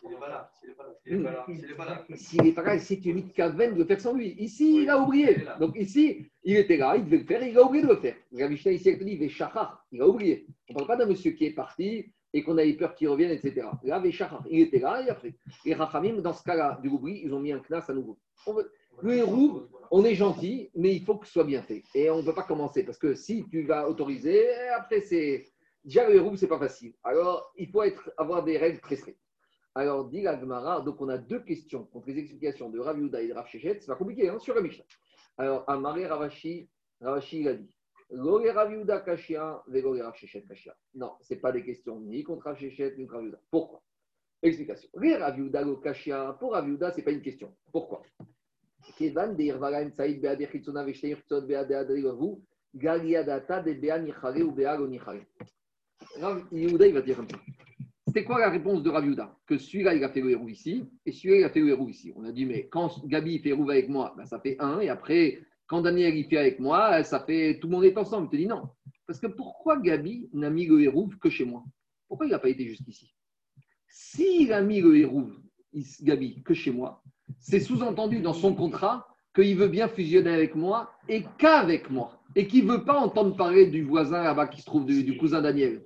S'il 0.00 0.10
n'est 0.10 0.16
pas 0.16 0.28
là, 0.28 0.50
s'il 0.60 0.68
n'est 0.70 0.74
pas 0.74 0.82
là, 0.82 0.94
s'il 1.04 1.16
n'est 1.16 1.22
pas 1.22 1.32
là, 1.32 1.44
s'il 1.46 1.60
n'est 1.68 1.74
pas 1.74 1.84
là. 1.84 2.04
S'il 2.16 2.42
n'est 2.42 2.52
pas 2.52 2.62
là, 2.64 2.78
c'est 2.78 3.00
tu 3.00 3.14
mis 3.14 3.32
Kaven 3.32 3.74
de 3.74 3.78
le 3.78 3.84
faire 3.84 4.00
sans 4.00 4.12
lui. 4.12 4.30
Ici, 4.38 4.82
il 4.82 4.90
a 4.90 4.98
oublié. 4.98 5.36
Donc 5.60 5.76
ici, 5.76 6.26
il 6.42 6.56
était 6.56 6.76
là, 6.76 6.96
il 6.96 7.04
devait 7.04 7.18
le 7.18 7.24
faire, 7.24 7.42
il 7.42 7.56
a 7.56 7.62
oublié 7.62 7.84
de 7.84 7.88
le 7.88 7.96
faire. 7.96 8.16
La 8.32 8.48
Mishnah 8.48 8.72
ici, 8.72 8.88
elle 8.90 8.98
te 8.98 9.04
dit, 9.04 9.16
Véchachar, 9.16 9.86
il 9.92 10.02
a 10.02 10.08
oublié. 10.08 10.46
On 10.68 10.72
ne 10.72 10.78
parle 10.78 10.88
pas 10.88 10.96
d'un 10.96 11.06
monsieur 11.06 11.30
qui 11.30 11.46
est 11.46 11.54
parti 11.54 12.12
et 12.34 12.42
qu'on 12.42 12.58
a 12.58 12.64
eu 12.66 12.76
peur 12.76 12.94
qu'il 12.94 13.08
revienne, 13.08 13.30
etc. 13.30 13.68
Là, 13.84 13.98
Véchachar, 14.00 14.44
il 14.50 14.60
était 14.62 14.80
là 14.80 15.00
et 15.06 15.08
après. 15.10 15.34
Et 15.64 15.74
Rachamim, 15.74 16.20
dans 16.20 16.32
ce 16.34 16.42
cas-là 16.42 16.78
du 16.82 16.88
oubli, 16.88 17.22
ils 17.24 17.32
ont 17.32 17.40
mis 17.40 17.52
un 17.52 17.60
knas 17.60 17.84
à 17.88 17.94
nouveau. 17.94 18.18
On 18.46 18.54
veut- 18.54 18.70
Le 19.00 19.14
héros, 19.14 19.68
on 19.90 20.04
est 20.04 20.14
gentil, 20.14 20.70
mais 20.74 20.94
il 20.94 21.04
faut 21.04 21.16
que 21.16 21.26
ce 21.26 21.32
soit 21.32 21.44
bien 21.44 21.62
fait. 21.62 21.84
Et 21.94 22.10
on 22.10 22.18
ne 22.18 22.22
peut 22.22 22.34
pas 22.34 22.42
commencer 22.42 22.82
parce 22.84 22.98
que 22.98 23.14
si 23.14 23.46
tu 23.48 23.62
vas 23.64 23.88
autoriser, 23.88 24.48
après, 24.70 25.00
c'est. 25.02 25.44
Déjà, 25.84 26.08
le 26.08 26.16
héros, 26.16 26.36
ce 26.36 26.44
n'est 26.44 26.48
pas 26.48 26.58
facile. 26.58 26.92
Alors, 27.04 27.52
il 27.56 27.70
faut 27.70 27.82
avoir 28.16 28.42
des 28.44 28.58
règles 28.58 28.80
très 28.80 28.96
strictes. 28.96 29.20
Alors, 29.74 30.08
dit 30.08 30.22
la 30.22 30.38
Gemara, 30.38 30.80
donc 30.80 31.00
on 31.00 31.08
a 31.08 31.18
deux 31.18 31.40
questions 31.40 31.84
contre 31.84 32.08
les 32.08 32.18
explications 32.18 32.68
de 32.68 32.80
Rav 32.80 32.98
Yehuda 32.98 33.22
et 33.22 33.28
de 33.28 33.32
Rav 33.32 33.46
Shechet. 33.46 33.78
C'est 33.80 33.86
pas 33.86 33.94
compliqué, 33.94 34.28
hein, 34.28 34.40
sur 34.40 34.54
la. 34.54 34.62
Alors, 35.38 35.64
Amaré 35.70 36.06
Ravashi, 36.06 36.68
Ravashi, 37.00 37.40
il 37.40 37.48
a 37.48 37.54
dit. 37.54 37.72
Non, 38.10 38.40
ce 41.20 41.34
n'est 41.34 41.40
pas 41.40 41.52
des 41.52 41.62
questions 41.62 42.00
ni 42.00 42.24
contre 42.24 42.46
Rav 42.46 42.58
Shechet, 42.58 42.96
ni 42.98 43.06
contre 43.06 43.14
Rav 43.14 43.24
Yehuda. 43.24 43.40
Pourquoi? 43.50 43.82
Explication. 44.42 44.88
Pour 44.92 46.52
Rav 46.52 46.68
Yehuda, 46.68 46.90
ce 46.90 46.96
n'est 46.96 47.04
pas 47.04 47.12
une 47.12 47.22
question. 47.22 47.54
Pourquoi? 47.70 48.02
Il 56.52 56.92
va 56.92 57.02
dire. 57.02 57.24
C'était 58.06 58.24
quoi 58.24 58.40
la 58.40 58.50
réponse 58.50 58.82
de 58.82 58.90
Rav 58.90 59.04
Yehuda 59.04 59.36
Que 59.46 59.58
celui-là, 59.58 59.94
il 59.94 60.02
a 60.02 60.08
fait 60.08 60.20
le 60.20 60.30
héros 60.30 60.48
ici, 60.48 60.84
et 61.04 61.12
celui-là, 61.12 61.40
il 61.40 61.44
a 61.44 61.50
fait 61.50 61.60
le 61.60 61.68
héros 61.68 61.88
ici. 61.88 62.12
On 62.16 62.24
a 62.24 62.32
dit, 62.32 62.46
mais 62.46 62.68
quand 62.68 63.06
Gabi 63.06 63.38
fait 63.40 63.50
héros 63.50 63.68
avec 63.68 63.88
moi, 63.88 64.14
ben, 64.16 64.24
ça 64.24 64.40
fait 64.40 64.56
un, 64.60 64.80
et 64.80 64.88
après, 64.88 65.40
quand 65.66 65.82
Daniel 65.82 66.16
il 66.16 66.24
fait 66.24 66.38
avec 66.38 66.58
moi, 66.58 67.04
ça 67.04 67.20
fait 67.20 67.58
tout 67.60 67.68
le 67.68 67.74
monde 67.74 67.84
est 67.84 67.96
ensemble. 67.96 68.28
Il 68.28 68.30
te 68.30 68.36
dit 68.36 68.46
non. 68.46 68.70
Parce 69.06 69.20
que 69.20 69.26
pourquoi 69.26 69.78
Gabi 69.78 70.28
n'a 70.32 70.50
mis 70.50 70.66
le 70.66 70.80
héros 70.80 71.08
que 71.20 71.28
chez 71.28 71.44
moi? 71.44 71.62
Pourquoi 72.08 72.26
il 72.26 72.30
n'a 72.30 72.38
pas 72.38 72.48
été 72.48 72.66
jusqu'ici? 72.66 73.14
S'il 73.86 74.52
a 74.52 74.62
mis 74.62 74.80
le 74.80 74.96
héros, 74.96 75.28
Gabi, 76.02 76.42
que 76.42 76.54
chez 76.54 76.70
moi, 76.70 77.02
c'est 77.38 77.60
sous-entendu 77.60 78.20
dans 78.20 78.32
son 78.32 78.54
contrat 78.54 79.06
qu'il 79.34 79.56
veut 79.56 79.68
bien 79.68 79.88
fusionner 79.88 80.32
avec 80.32 80.54
moi 80.54 80.92
et 81.08 81.24
qu'avec 81.38 81.90
moi. 81.90 82.12
Et 82.36 82.46
qu'il 82.46 82.66
ne 82.66 82.72
veut 82.72 82.84
pas 82.84 82.98
entendre 82.98 83.36
parler 83.36 83.66
du 83.66 83.82
voisin 83.82 84.22
là-bas 84.22 84.46
qui 84.46 84.60
se 84.60 84.66
trouve, 84.66 84.84
du, 84.84 85.16
cousin 85.16 85.40
Daniel. 85.40 85.82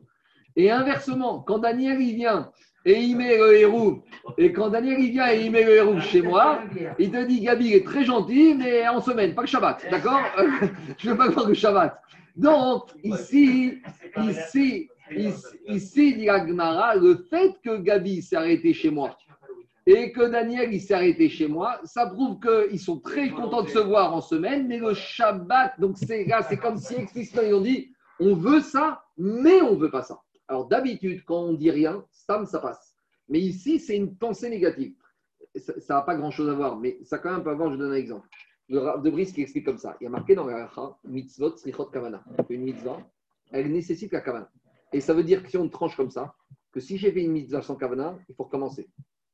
Et 0.56 0.70
inversement, 0.70 1.40
quand 1.40 1.58
Daniel 1.58 2.00
il 2.00 2.14
vient 2.16 2.50
et 2.84 3.00
il 3.00 3.16
met 3.16 3.38
le 3.38 3.56
héros, 3.56 4.02
et 4.36 4.52
quand 4.52 4.68
Daniel 4.70 4.98
il 5.00 5.12
vient 5.12 5.32
et 5.32 5.44
il 5.44 5.52
met 5.52 5.64
le 5.64 5.76
héros 5.76 6.00
chez 6.00 6.20
moi, 6.20 6.62
il 6.98 7.10
te 7.10 7.24
dit 7.24 7.40
Gabi 7.40 7.72
est 7.74 7.86
très 7.86 8.04
gentil, 8.04 8.54
mais 8.58 8.86
en 8.88 9.00
semaine, 9.00 9.34
pas 9.34 9.42
le 9.42 9.46
Shabbat, 9.46 9.86
d'accord? 9.90 10.20
Je 10.98 11.06
ne 11.06 11.12
veux 11.12 11.18
pas 11.18 11.28
voir 11.28 11.48
le 11.48 11.54
Shabbat. 11.54 12.02
Donc, 12.36 12.90
ici, 13.04 13.80
ici, 14.18 14.88
ici, 15.16 15.46
ici, 15.68 16.14
dit 16.14 16.26
le 16.26 17.26
fait 17.30 17.54
que 17.64 17.78
Gabi 17.78 18.20
s'est 18.20 18.36
arrêté 18.36 18.74
chez 18.74 18.90
moi 18.90 19.16
et 19.86 20.12
que 20.12 20.22
Daniel 20.30 20.72
il 20.72 20.80
s'est 20.80 20.94
arrêté 20.94 21.28
chez 21.28 21.48
moi, 21.48 21.80
ça 21.84 22.06
prouve 22.06 22.38
qu'ils 22.40 22.80
sont 22.80 23.00
très 23.00 23.30
contents 23.30 23.62
de 23.62 23.68
se 23.68 23.78
voir 23.78 24.14
en 24.14 24.20
semaine, 24.20 24.68
mais 24.68 24.78
le 24.78 24.94
Shabbat, 24.94 25.80
donc 25.80 25.98
c'est 25.98 26.24
là, 26.24 26.42
c'est 26.42 26.56
comme 26.56 26.76
si 26.76 26.94
explicitement 26.94 27.42
ils 27.42 27.54
ont 27.54 27.60
dit 27.60 27.92
on 28.20 28.34
veut 28.36 28.60
ça, 28.60 29.04
mais 29.16 29.60
on 29.62 29.72
ne 29.72 29.80
veut 29.80 29.90
pas 29.90 30.02
ça. 30.02 30.20
Alors 30.48 30.66
d'habitude, 30.66 31.24
quand 31.24 31.40
on 31.40 31.54
dit 31.54 31.70
rien, 31.70 32.04
ça, 32.10 32.44
ça 32.46 32.60
passe. 32.60 32.94
Mais 33.28 33.40
ici, 33.40 33.78
c'est 33.78 33.96
une 33.96 34.16
pensée 34.16 34.50
négative. 34.50 34.94
Ça 35.54 35.94
n'a 35.94 36.02
pas 36.02 36.14
grand-chose 36.14 36.48
à 36.48 36.54
voir, 36.54 36.78
mais 36.78 36.98
ça 37.04 37.18
quand 37.18 37.32
même 37.32 37.42
peut 37.42 37.50
avoir, 37.50 37.72
je 37.72 37.76
donne 37.76 37.92
un 37.92 37.96
exemple. 37.96 38.28
le 38.68 39.02
de 39.02 39.10
Brice 39.10 39.32
qui 39.32 39.42
explique 39.42 39.64
comme 39.64 39.78
ça. 39.78 39.96
Il 40.00 40.04
y 40.04 40.06
a 40.06 40.10
marqué 40.10 40.34
dans 40.34 40.46
la 40.46 40.70
mitzvot 41.04 41.56
slichot 41.56 41.86
kavana. 41.86 42.24
Une 42.48 42.62
mitzvah, 42.62 42.98
elle 43.50 43.70
nécessite 43.70 44.12
la 44.12 44.20
kavana. 44.20 44.50
Et 44.92 45.00
ça 45.00 45.14
veut 45.14 45.24
dire 45.24 45.42
que 45.42 45.50
si 45.50 45.56
on 45.56 45.68
tranche 45.68 45.96
comme 45.96 46.10
ça, 46.10 46.34
que 46.72 46.80
si 46.80 46.96
j'ai 46.96 47.12
fait 47.12 47.22
une 47.22 47.32
mitzvah 47.32 47.62
sans 47.62 47.76
kavana, 47.76 48.18
il 48.28 48.34
faut 48.34 48.44
recommencer. 48.44 48.88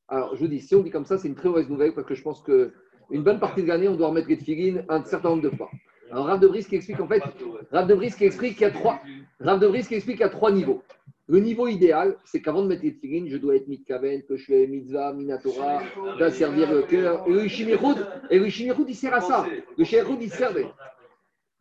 Alors, 0.08 0.34
je 0.34 0.40
vous 0.40 0.48
dis, 0.48 0.60
si 0.60 0.74
on 0.74 0.82
dit 0.82 0.90
comme 0.90 1.04
ça, 1.04 1.18
c'est 1.18 1.28
une 1.28 1.34
très 1.34 1.48
mauvaise 1.48 1.68
nouvelle 1.68 1.92
parce 1.92 2.06
que 2.06 2.14
je 2.14 2.22
pense 2.22 2.42
qu'une 2.42 3.22
bonne 3.22 3.38
partie 3.38 3.62
de 3.62 3.68
l'année, 3.68 3.88
on 3.88 3.96
doit 3.96 4.08
remettre 4.08 4.28
les 4.28 4.78
un 4.88 5.04
certain 5.04 5.30
nombre 5.30 5.42
de 5.42 5.50
fois. 5.50 5.70
Alors, 6.10 6.26
Rav 6.26 6.40
de 6.40 6.48
Brice 6.48 6.66
qui 6.66 6.76
explique 6.76 7.00
en 7.00 7.06
fait, 7.06 7.22
Rav 7.70 7.86
de 7.86 7.94
Brice 7.94 8.16
qui 8.16 8.24
explique 8.24 8.54
qu'il 8.54 8.62
y 8.62 8.64
a 8.64 8.70
trois, 8.70 9.00
Rav 9.40 9.60
de 9.60 9.68
Brice 9.68 9.88
qui 9.88 9.94
explique 9.94 10.16
qu'il 10.16 10.24
y 10.24 10.28
a 10.28 10.30
trois 10.30 10.50
niveaux. 10.50 10.82
Le 11.26 11.40
niveau 11.40 11.68
idéal, 11.68 12.16
c'est 12.24 12.40
qu'avant 12.40 12.62
de 12.62 12.68
mettre 12.68 12.82
les 12.82 13.28
je 13.28 13.36
dois 13.36 13.56
être 13.56 13.68
mitkaven, 13.68 14.22
que 14.22 14.36
je 14.36 14.46
fais 14.46 14.66
mitzvah, 14.66 15.12
minatora, 15.12 15.82
d'asservir 16.18 16.72
le 16.72 16.82
cœur. 16.82 17.28
Et 17.28 17.32
le 17.32 17.44
Ishimiroud, 17.44 17.98
et 18.30 18.38
le 18.38 18.46
Ishimiroud, 18.46 18.88
il 18.88 18.94
sert 18.94 19.12
à 19.12 19.20
ça. 19.20 19.46
Le 19.76 19.82
Ishimiroud, 19.82 20.22
il 20.22 20.30
servait. 20.30 20.66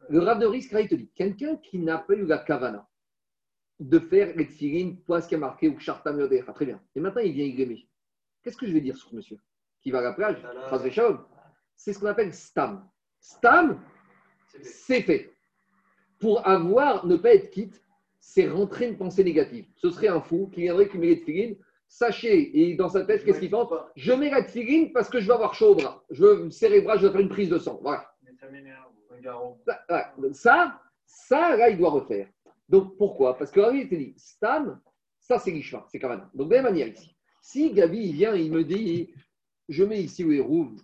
Le 0.09 0.19
Rav 0.19 0.39
de 0.39 0.47
Brice, 0.47 0.69
il 0.71 0.87
te 0.87 0.95
dit, 0.95 1.09
quelqu'un 1.13 1.57
qui 1.57 1.79
n'a 1.79 1.97
pas 1.97 2.13
eu 2.13 2.25
la 2.25 2.37
kavana, 2.37 2.87
de 3.81 3.99
faire 3.99 4.33
les 4.37 4.95
toi, 5.05 5.19
ce 5.19 5.27
qui 5.27 5.35
a 5.35 5.37
marqué, 5.37 5.67
ou 5.67 5.73
yodecha, 5.73 6.53
très 6.53 6.65
bien. 6.65 6.81
Et 6.95 7.01
maintenant, 7.01 7.21
il 7.21 7.33
vient 7.33 7.45
y. 7.45 7.86
Qu'est-ce 8.47 8.55
que 8.55 8.65
je 8.65 8.71
vais 8.71 8.79
dire 8.79 8.95
sur 8.95 9.09
ce 9.09 9.15
monsieur 9.17 9.37
Qui 9.81 9.91
va 9.91 9.99
à 9.99 10.03
la 10.03 10.13
plage, 10.13 10.37
c'est 11.75 11.91
ce 11.91 11.99
qu'on 11.99 12.05
appelle 12.05 12.33
stam. 12.33 12.87
Stam, 13.19 13.83
c'est 14.61 15.01
fait. 15.01 15.33
Pour 16.17 16.47
avoir, 16.47 17.05
ne 17.05 17.17
pas 17.17 17.33
être 17.33 17.49
quitte, 17.49 17.83
c'est 18.21 18.47
rentrer 18.47 18.87
une 18.87 18.97
pensée 18.97 19.25
négative. 19.25 19.65
Ce 19.75 19.89
serait 19.89 20.07
un 20.07 20.21
fou 20.21 20.49
qui 20.53 20.61
viendrait 20.61 20.87
qui 20.87 20.97
met 20.97 21.07
les 21.07 21.19
tefilines. 21.19 21.57
Sachez, 21.89 22.57
et 22.57 22.75
dans 22.75 22.87
sa 22.87 23.03
tête, 23.03 23.25
qu'est-ce 23.25 23.41
qu'il 23.41 23.49
pense 23.49 23.67
Je 23.97 24.13
mets 24.13 24.29
la 24.29 24.43
tefilin 24.43 24.91
parce 24.93 25.09
que 25.09 25.19
je 25.19 25.27
vais 25.27 25.33
avoir 25.33 25.53
chaud 25.53 25.71
au 25.71 25.75
bras. 25.75 26.05
Je 26.09 26.23
veux 26.23 26.45
me 26.45 26.49
serrer 26.49 26.75
les 26.75 26.81
bras, 26.83 26.95
je 26.95 27.05
vais 27.05 27.11
faire 27.11 27.19
une 27.19 27.27
prise 27.27 27.49
de 27.49 27.57
sang. 27.57 27.81
Voilà. 27.81 28.09
Ça, 29.65 30.13
ça, 30.31 30.81
ça, 31.05 31.57
là, 31.57 31.69
il 31.69 31.77
doit 31.77 31.89
refaire. 31.89 32.29
Donc 32.69 32.95
pourquoi? 32.95 33.37
Parce 33.37 33.51
que 33.51 33.59
là, 33.59 33.71
il 33.73 33.89
te 33.89 33.95
dit, 33.95 34.13
Stam, 34.15 34.79
ça 35.19 35.37
c'est 35.37 35.51
l'Ishma, 35.51 35.85
c'est 35.89 35.99
Kavana. 35.99 36.31
Donc 36.33 36.47
de 36.47 36.55
la 36.55 36.61
même 36.61 36.71
manière 36.71 36.87
ici. 36.87 37.16
Si 37.49 37.71
Gabi 37.71 38.09
il 38.09 38.13
vient, 38.13 38.35
il 38.35 38.51
me 38.51 38.65
dit, 38.65 39.09
je 39.69 39.85
mets 39.85 40.03
ici 40.03 40.25
où 40.25 40.33
est 40.33 40.41
rouge, 40.41 40.81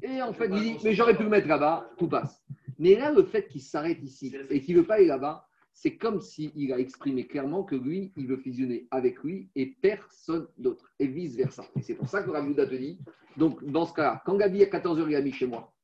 et 0.00 0.22
en 0.22 0.32
fait, 0.32 0.48
il 0.50 0.58
dit, 0.62 0.76
mais 0.82 0.94
j'aurais 0.94 1.14
pu 1.14 1.24
le 1.24 1.28
mettre 1.28 1.46
là-bas, 1.46 1.90
tout 1.98 2.08
passe. 2.08 2.42
Mais 2.78 2.94
là, 2.94 3.12
le 3.12 3.22
fait 3.22 3.46
qu'il 3.48 3.60
s'arrête 3.60 4.02
ici 4.02 4.34
et 4.48 4.62
qu'il 4.62 4.76
ne 4.76 4.80
veut 4.80 4.86
pas 4.86 4.94
aller 4.94 5.04
là-bas, 5.04 5.46
c'est 5.74 5.98
comme 5.98 6.22
s'il 6.22 6.72
a 6.72 6.78
exprimé 6.78 7.26
clairement 7.26 7.64
que 7.64 7.74
lui, 7.74 8.14
il 8.16 8.26
veut 8.26 8.38
fusionner 8.38 8.88
avec 8.90 9.22
lui 9.22 9.50
et 9.56 9.76
personne 9.82 10.46
d'autre, 10.56 10.90
et 10.98 11.06
vice-versa. 11.06 11.66
Et 11.76 11.82
c'est 11.82 11.96
pour 11.96 12.08
ça 12.08 12.22
que 12.22 12.30
Raviuda 12.30 12.66
te 12.66 12.76
dit, 12.76 12.98
donc 13.36 13.62
dans 13.62 13.84
ce 13.84 13.92
cas-là, 13.92 14.22
quand 14.24 14.38
Gabi 14.38 14.62
à 14.62 14.66
14h, 14.66 15.04
il 15.06 15.16
a 15.16 15.20
mis 15.20 15.32
chez 15.32 15.46
moi, 15.46 15.74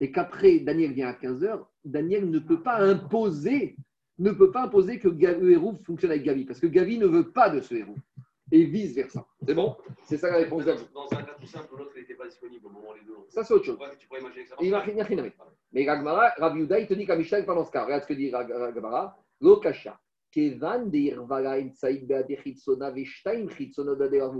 et 0.00 0.10
qu'après 0.10 0.60
Daniel 0.60 0.94
vient 0.94 1.08
à 1.08 1.12
15h, 1.12 1.62
Daniel 1.84 2.30
ne 2.30 2.38
peut 2.38 2.62
pas 2.62 2.78
imposer, 2.78 3.76
ne 4.18 4.30
peut 4.30 4.50
pas 4.50 4.64
imposer 4.64 4.98
que 4.98 5.08
le 5.08 5.52
héros 5.52 5.74
fonctionne 5.84 6.12
avec 6.12 6.22
Gabi, 6.22 6.46
parce 6.46 6.58
que 6.58 6.68
Gabi 6.68 6.96
ne 6.96 7.06
veut 7.06 7.32
pas 7.32 7.50
de 7.50 7.60
ce 7.60 7.74
héros, 7.74 7.96
et 8.52 8.64
vice-versa. 8.64 9.26
C'est 9.44 9.54
bon? 9.54 9.76
C'est 10.04 10.18
ça 10.18 10.30
la 10.30 10.38
réponse 10.38 10.64
d'Avi. 10.64 10.84
Dans 10.94 11.06
un 11.12 11.22
cas 11.22 11.34
tout 11.40 11.46
simple, 11.46 11.74
l'autre 11.76 11.92
n'était 11.96 12.14
pas 12.14 12.26
disponible 12.26 12.66
au 12.66 12.70
moment 12.70 12.92
les 12.92 13.02
deux. 13.04 13.16
Ça, 13.28 13.42
c'est 13.44 13.54
autre 13.54 13.64
chose. 13.64 13.78
Tu 13.98 14.06
pourrais 14.06 14.20
imaginer 14.20 14.44
que 14.44 14.48
ça 14.50 14.56
marche. 14.56 15.52
Mais 15.72 15.86
Ragmara, 15.86 16.32
Rabbi 16.38 16.60
Yehuda, 16.60 16.78
il 16.78 16.86
te 16.86 16.94
dit 16.94 17.06
qu'à 17.06 17.16
Mishnah, 17.16 17.42
pas 17.42 17.54
dans 17.54 17.64
ce 17.64 17.72
cas. 17.72 17.84
Regarde 17.84 18.02
ce 18.02 18.08
que 18.08 18.14
dit 18.14 18.30
Ragmara. 18.30 19.18
Lokasha. 19.40 19.98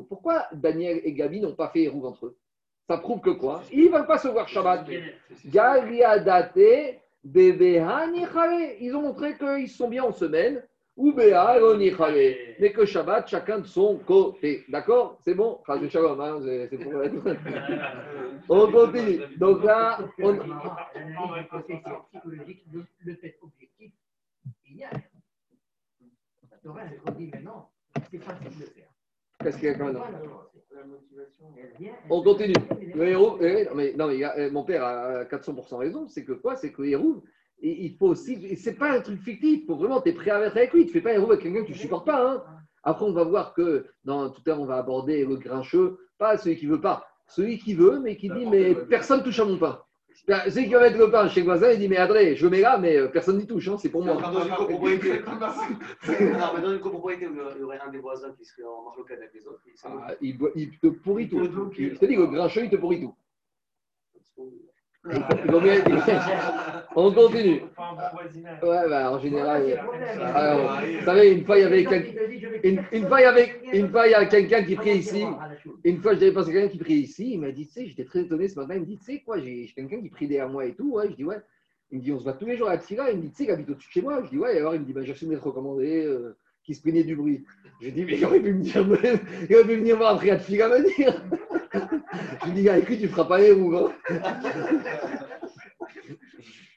Pourquoi 0.09 0.47
Daniel 0.53 1.01
et 1.05 1.13
Gabi 1.15 1.41
n'ont 1.41 1.55
pas 1.55 1.69
fait 1.69 1.83
héros 1.85 2.05
entre 2.05 2.27
eux? 2.27 2.37
Ça 2.87 2.99
prouve 2.99 3.21
que 3.21 3.31
quoi? 3.31 3.63
Ils 3.73 3.87
ne 3.87 3.91
veulent 3.97 4.07
pas 4.07 4.19
se 4.19 4.29
voir 4.29 4.47
Shabbat. 4.47 4.87
Ils 8.81 8.95
ont 8.95 9.03
montré 9.03 9.37
qu'ils 9.39 9.69
sont 9.71 9.89
bien 9.89 10.05
en 10.05 10.13
semaine. 10.13 10.63
Ou. 10.97 11.13
Mais 11.13 12.73
que 12.73 12.87
Shabbat, 12.87 13.29
chacun 13.29 13.59
de 13.59 13.67
son 13.67 13.99
côté. 13.99 14.65
D'accord? 14.69 15.19
C'est 15.23 15.35
bon? 15.35 15.61
Chas 15.67 15.79
de 15.79 15.89
Shalom, 15.89 16.21
hein, 16.21 16.41
c'est 16.43 16.79
pour 16.79 16.93
On 18.49 18.73
continue. 18.73 19.21
Donc 19.37 19.63
là, 19.63 19.99
on, 20.19 20.33
Le 23.05 23.15
fait 23.15 23.39
objectif, 23.43 23.93
il 24.69 24.77
y 24.77 24.85
a. 24.85 24.91
La 26.51 26.57
Torah, 26.63 26.83
elle 26.85 27.15
dit, 27.15 27.31
mais 27.33 27.43
non, 27.43 27.65
c'est 28.11 28.19
facile 28.19 28.59
de 28.59 28.65
faire. 28.65 28.89
Qu'est-ce 29.43 29.59
qu'il 29.59 29.69
y 29.69 29.71
a 29.71 29.75
quand 29.75 29.87
même? 29.87 29.97
Voilà, 29.97 30.19
la 30.75 30.85
motivation, 30.85 31.55
elle 31.59 31.73
vient. 31.79 31.93
elle 32.05 32.11
On 32.11 32.23
continue. 32.23 32.55
Le 32.95 33.09
héros, 33.09 33.39
eh, 33.41 33.67
non, 33.67 33.75
mais, 33.75 33.93
non, 33.93 34.11
eh, 34.11 34.51
mon 34.51 34.65
père 34.65 34.83
a 34.83 35.25
400% 35.25 35.77
raison. 35.77 36.09
C'est 36.09 36.25
que 36.25 36.33
quoi? 36.33 36.57
C'est 36.57 36.73
que 36.73 36.83
le 36.83 36.89
héros, 36.89 37.23
et 37.63 37.85
il 37.87 37.97
faut 37.97 38.09
aussi. 38.09 38.57
C'est 38.57 38.75
pas 38.75 38.91
un 38.93 39.01
truc 39.01 39.21
fictif. 39.23 39.61
Il 39.63 39.67
faut 39.67 39.77
vraiment, 39.77 40.01
tu 40.01 40.11
es 40.11 40.13
prêt 40.13 40.31
à 40.31 40.41
être 40.45 40.57
avec 40.57 40.73
lui. 40.73 40.87
Tu 40.87 40.93
fais 40.93 41.01
pas 41.01 41.11
un 41.11 41.15
héros 41.15 41.31
avec 41.31 41.43
quelqu'un 41.43 41.63
que 41.63 41.67
tu 41.69 41.75
supportes 41.75 42.07
pas. 42.07 42.23
Hein. 42.33 42.43
Après, 42.83 43.05
on 43.05 43.13
va 43.13 43.25
voir 43.25 43.55
que 43.55 43.87
dans 44.05 44.31
tout 44.31 44.43
à 44.47 44.51
l'heure, 44.51 44.61
on 44.61 44.67
va 44.67 44.77
aborder 44.77 45.25
le 45.25 45.37
grincheux, 45.37 45.99
pas 46.19 46.37
celui 46.39 46.57
qui 46.57 46.67
veut 46.67 46.81
pas. 46.81 47.07
Celui 47.27 47.59
qui 47.59 47.75
veut, 47.75 47.99
mais 47.99 48.17
qui 48.17 48.29
dit 48.31 48.47
Mais 48.47 48.75
personne 48.75 49.23
touche 49.25 49.41
à 49.41 49.45
mon 49.45 49.59
pain. 49.59 49.81
Celui 50.49 50.67
qui 50.67 50.73
va 50.73 50.81
mettre 50.81 50.97
le 50.99 51.11
pain 51.11 51.29
chez 51.29 51.41
le 51.41 51.47
voisin, 51.47 51.71
il 51.73 51.79
dit 51.79 51.89
Mais 51.89 51.99
André, 52.01 52.37
je 52.37 52.47
mets 52.47 52.61
là, 52.61 52.79
mais 52.79 52.97
euh, 52.97 53.09
personne 53.09 53.37
n'y 53.39 53.47
touche. 53.47 53.69
hein, 53.69 53.77
c'est 53.79 53.89
pour 53.91 54.05
moi. 54.05 54.15
Dans 54.21 54.45
une 54.45 54.55
copropriété. 54.55 55.21
Non, 55.29 56.49
mais 56.55 56.63
dans 56.63 56.73
une 56.73 56.81
copropriété 56.81 57.27
où 57.27 57.35
il 57.55 57.61
y 57.61 57.65
aurait 57.65 57.79
un 57.81 57.91
des 57.91 57.99
voisins 57.99 58.33
qui 58.39 58.45
serait 58.45 58.63
en 58.65 58.85
marloquette 58.85 59.19
avec 59.19 59.35
les 59.35 59.47
autres. 59.47 59.61
il 59.67 59.73
Ah, 59.85 60.15
il, 60.21 60.39
boit- 60.39 60.51
il 60.55 60.79
te 60.79 60.87
pourrit 60.87 61.29
tout. 61.29 61.41
Il- 61.77 61.95
Je 61.95 61.99
te 61.99 62.07
dis, 62.07 62.17
le 62.17 62.27
grincheux, 62.27 62.65
il 62.65 62.71
te 62.71 62.77
pourrit 62.77 63.01
tout. 63.01 63.15
On 66.97 67.13
continue. 67.13 67.63
Ouais, 68.63 68.89
bah, 68.89 69.13
en 69.13 69.19
général. 69.21 69.81
Alors, 70.35 70.81
vous 70.81 71.05
savez, 71.05 71.33
une 71.33 71.45
fois, 71.45 71.59
il 71.59 71.63
y 71.63 71.65
avait 71.65 71.85
quelqu'un. 71.85 72.21
Une, 72.65 72.83
une 72.93 73.07
fois, 73.07 73.21
il 73.21 73.25
y 73.25 73.27
avait, 73.27 73.53
une 73.73 73.89
fois, 73.91 74.07
il 74.09 74.13
y 74.13 74.15
a 74.15 74.25
quelqu'un 74.27 74.65
qui 74.65 74.75
priait 74.75 74.97
ici. 74.97 75.25
Une 75.85 76.01
fois, 76.01 76.15
je 76.15 76.21
devais 76.21 76.33
passer 76.33 76.53
quelqu'un 76.53 76.69
qui 76.69 76.79
priait 76.79 77.01
ici. 77.01 77.33
Il 77.35 77.41
m'a 77.41 77.53
dit, 77.53 77.67
tu 77.67 77.73
sais, 77.73 77.87
j'étais 77.87 78.05
très 78.05 78.21
étonné 78.23 78.49
ce 78.49 78.59
matin. 78.59 78.75
Il 78.75 78.81
me 78.81 78.87
dit, 78.87 78.99
tu 78.99 79.05
sais 79.05 79.21
quoi, 79.21 79.39
j'ai 79.39 79.71
quelqu'un 79.75 80.01
qui 80.01 80.09
prie 80.09 80.27
derrière 80.27 80.49
moi 80.49 80.65
et 80.65 80.75
tout. 80.75 80.93
Ouais, 80.95 81.09
je 81.11 81.15
dis, 81.15 81.25
ouais. 81.25 81.41
Il 81.93 81.99
me 81.99 82.03
dit, 82.03 82.13
on 82.13 82.19
se 82.19 82.25
voit 82.25 82.33
tous 82.33 82.47
les 82.47 82.57
jours 82.57 82.69
à 82.69 82.79
Tira. 82.79 83.11
Il 83.11 83.19
me 83.19 83.23
dit, 83.23 83.31
tu 83.31 83.37
sais, 83.37 83.45
il 83.45 83.51
habite 83.51 83.71
au-dessus 83.71 83.89
de 83.89 83.93
chez 83.93 84.03
moi. 84.03 84.23
Je 84.25 84.31
dis, 84.31 84.39
ouais. 84.39 84.57
Et 84.57 84.59
alors, 84.59 84.75
il 84.75 84.81
me 84.81 84.87
dit, 84.87 84.93
bah, 84.93 85.03
j'ai 85.05 85.13
reçu 85.13 85.27
d'être 85.27 85.47
recommandé, 85.47 86.05
euh, 86.05 86.37
qui 86.67 86.75
se 86.75 86.83
plaignait 86.83 87.05
du 87.05 87.15
bruit. 87.15 87.45
Je 87.81 87.91
dis, 87.91 88.05
mais 88.05 88.17
il 88.19 88.25
aurait 88.25 88.41
pu 88.41 88.53
me 88.53 88.63
dire, 88.63 88.85
il 89.49 89.55
aurait 89.55 89.65
pu 89.65 89.77
venir 89.77 89.97
voir 89.97 90.17
après 90.17 90.31
à 90.31 90.37
Tira 90.37 90.69
me 90.69 90.83
dire. 90.97 91.23
Je 92.45 92.51
dis, 92.51 92.69
avec 92.69 92.89
lui, 92.89 92.99
tu 92.99 93.05
ne 93.05 93.09
feras 93.09 93.25
pas 93.25 93.39
les 93.39 93.53
roues. 93.53 93.77
hein. 93.77 93.93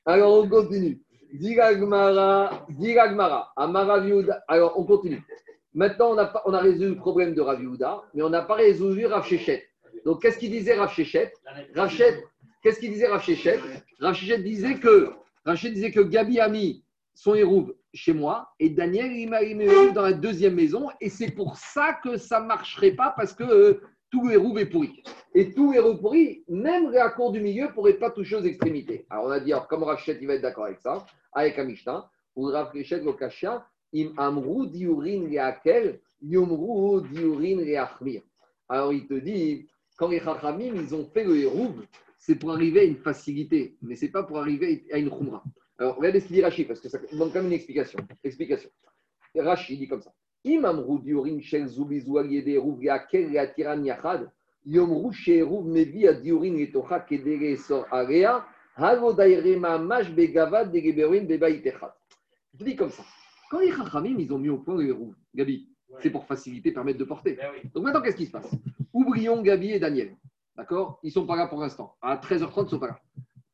Alors, 0.05 0.43
on 0.43 0.47
continue. 0.47 1.01
Diragmara, 1.33 2.65
Diragmara, 2.69 3.51
Amara. 3.55 4.03
Alors, 4.47 4.79
on 4.79 4.83
continue. 4.83 5.21
Maintenant, 5.73 6.15
on 6.45 6.53
a, 6.53 6.59
résolu 6.59 6.89
le 6.89 6.95
problème 6.95 7.33
de 7.33 7.41
Rav 7.41 7.61
Yehuda, 7.61 8.01
mais 8.13 8.21
on 8.23 8.29
n'a 8.29 8.41
pas 8.41 8.55
résolu 8.55 9.05
Rav 9.05 9.25
Shechet. 9.25 9.65
Donc, 10.05 10.21
qu'est-ce 10.21 10.37
qu'il 10.37 10.51
disait 10.51 10.75
Rav 10.75 10.91
Shechet? 10.91 11.33
Qu'est-ce 12.61 12.79
qu'il 12.79 12.91
disait 12.91 13.07
Rav 13.07 13.23
Shechet? 13.23 13.59
Rav 13.99 14.15
Shechet 14.15 14.39
disait 14.39 14.75
que, 14.75 15.11
Rav 15.45 15.57
disait 15.57 15.91
que 15.91 16.01
Gabi 16.01 16.39
a 16.39 16.49
mis 16.49 16.83
son 17.13 17.35
hérouve 17.35 17.75
chez 17.93 18.13
moi 18.13 18.49
et 18.59 18.69
Daniel, 18.69 19.11
il 19.11 19.29
m'a 19.29 19.43
dans 19.93 20.03
la 20.03 20.13
deuxième 20.13 20.55
maison 20.55 20.89
et 21.01 21.09
c'est 21.09 21.31
pour 21.31 21.57
ça 21.57 21.99
que 22.03 22.17
ça 22.17 22.39
ne 22.39 22.45
marcherait 22.45 22.91
pas 22.91 23.13
parce 23.15 23.33
que 23.33 23.43
euh, 23.43 23.81
tout 24.11 24.29
est 24.29 24.65
pourri. 24.65 25.03
Et 25.35 25.53
tout 25.53 25.73
hérouve 25.73 25.99
pourri, 25.99 26.43
même 26.47 26.91
la 26.91 27.09
cour 27.09 27.31
du 27.31 27.39
milieu 27.39 27.67
ne 27.67 27.71
pourrait 27.71 27.93
pas 27.93 28.11
toucher 28.11 28.35
aux 28.35 28.43
extrémités. 28.43 29.05
Alors, 29.09 29.25
on 29.25 29.29
a 29.29 29.39
dit, 29.39 29.53
alors, 29.53 29.67
comment 29.67 29.85
Rav 29.85 29.99
Shechet, 29.99 30.19
il 30.21 30.27
va 30.27 30.35
être 30.35 30.41
d'accord 30.41 30.65
avec 30.65 30.79
ça 30.79 31.05
Avec 31.33 31.59
un 31.59 31.65
Mishnah, 31.65 32.09
ou 32.35 32.45
Rav 32.45 32.71
Shechet, 32.73 33.01
le 33.01 33.13
Kashia, 33.13 33.65
Im 33.93 34.13
amrou 34.17 34.67
diurin 34.67 35.27
leakel, 35.27 35.99
yomrou 36.21 37.01
diurin 37.01 37.61
leachmir. 37.61 38.21
Alors 38.67 38.93
il 38.93 39.07
te 39.07 39.15
dit, 39.15 39.67
quand 39.97 40.09
les 40.09 40.19
Chachamim, 40.19 40.75
ils 40.75 40.93
ont 40.93 41.09
fait 41.11 41.23
le 41.23 41.37
hérouve, 41.37 41.83
c'est 42.19 42.35
pour 42.35 42.51
arriver 42.51 42.81
à 42.81 42.83
une 42.83 42.97
facilité, 42.97 43.77
mais 43.81 43.95
c'est 43.95 44.09
pas 44.09 44.23
pour 44.23 44.37
arriver 44.37 44.85
à 44.91 44.99
une 44.99 45.09
khumra. 45.09 45.43
Alors 45.79 45.95
regardez 45.95 46.19
ce 46.19 46.27
qu'il 46.27 46.35
dit 46.35 46.41
Rachid, 46.41 46.67
parce 46.67 46.81
que 46.81 46.89
ça 46.89 46.99
manque 47.13 47.31
quand 47.31 47.39
même 47.39 47.47
une 47.47 47.53
explication. 47.53 47.99
Explication. 48.23 48.69
Rachid 49.33 49.79
dit 49.79 49.87
comme 49.87 50.01
ça. 50.01 50.13
Im 50.45 50.65
amrou 50.65 50.99
diurin 50.99 51.39
shel 51.39 51.67
yachad, 51.67 52.27
mevi 54.65 56.05
letocha 56.05 56.99
kedere 56.99 57.55
sor 57.55 57.87
area, 57.91 58.45
halo 58.75 59.15
mamash 59.57 60.11
begavad 60.11 60.71
degeberin 60.71 61.23
bebaitechat. 61.23 61.95
Je 62.59 62.65
dis 62.65 62.75
comme 62.75 62.89
ça. 62.89 63.03
Quand 63.49 63.59
les 63.59 63.71
Chachamim, 63.71 64.19
ils 64.19 64.31
ont 64.33 64.37
mis 64.37 64.49
au 64.49 64.57
point 64.57 64.75
le 64.75 64.87
hérouve, 64.87 65.15
Gabi, 65.33 65.69
c'est 66.01 66.09
pour 66.09 66.25
faciliter, 66.25 66.71
permettre 66.71 66.99
de 66.99 67.05
porter. 67.05 67.33
Ben 67.33 67.49
oui. 67.53 67.69
Donc 67.73 67.85
maintenant, 67.85 68.01
qu'est-ce 68.01 68.17
qui 68.17 68.25
se 68.25 68.31
passe? 68.31 68.51
Oublions 68.93 69.41
Gabi 69.41 69.71
et 69.71 69.79
Daniel. 69.79 70.15
D'accord? 70.55 70.99
Ils 71.03 71.07
ne 71.07 71.13
sont 71.13 71.25
pas 71.25 71.37
là 71.37 71.47
pour 71.47 71.61
l'instant. 71.61 71.95
À 72.01 72.17
13h30, 72.17 72.53
ils 72.57 72.63
ne 72.63 72.67
sont 72.67 72.79
pas 72.79 72.87
là. 72.87 72.99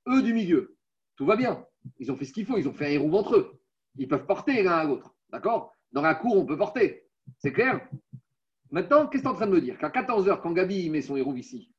Eux 0.08 0.22
du 0.22 0.34
milieu, 0.34 0.76
tout 1.16 1.26
va 1.26 1.36
bien. 1.36 1.66
Ils 2.00 2.12
ont 2.12 2.16
fait 2.16 2.26
ce 2.26 2.34
qu'il 2.34 2.46
faut. 2.46 2.58
Ils 2.58 2.68
ont 2.68 2.74
fait 2.74 2.88
un 2.88 2.92
hérouve 2.92 3.16
entre 3.16 3.36
eux. 3.36 3.60
Ils 3.98 4.08
peuvent 4.08 4.26
porter 4.26 4.64
l'un 4.64 4.74
à 4.74 4.84
l'autre. 4.84 5.16
D'accord? 5.30 5.74
Dans 5.92 6.02
la 6.02 6.16
cour, 6.16 6.38
on 6.38 6.46
peut 6.46 6.58
porter. 6.58 7.04
C'est 7.40 7.52
clair? 7.54 7.88
Maintenant, 8.72 9.08
qu'est-ce 9.08 9.24
que 9.24 9.28
tu 9.28 9.32
es 9.32 9.34
en 9.34 9.36
train 9.36 9.48
de 9.48 9.52
me 9.52 9.62
dire? 9.62 9.78
Qu'à 9.78 9.90
14h, 9.90 10.42
quand 10.42 10.52
Gabi 10.52 10.90
met 10.90 11.02
son 11.02 11.16
hérouve 11.16 11.40
ici, 11.40 11.72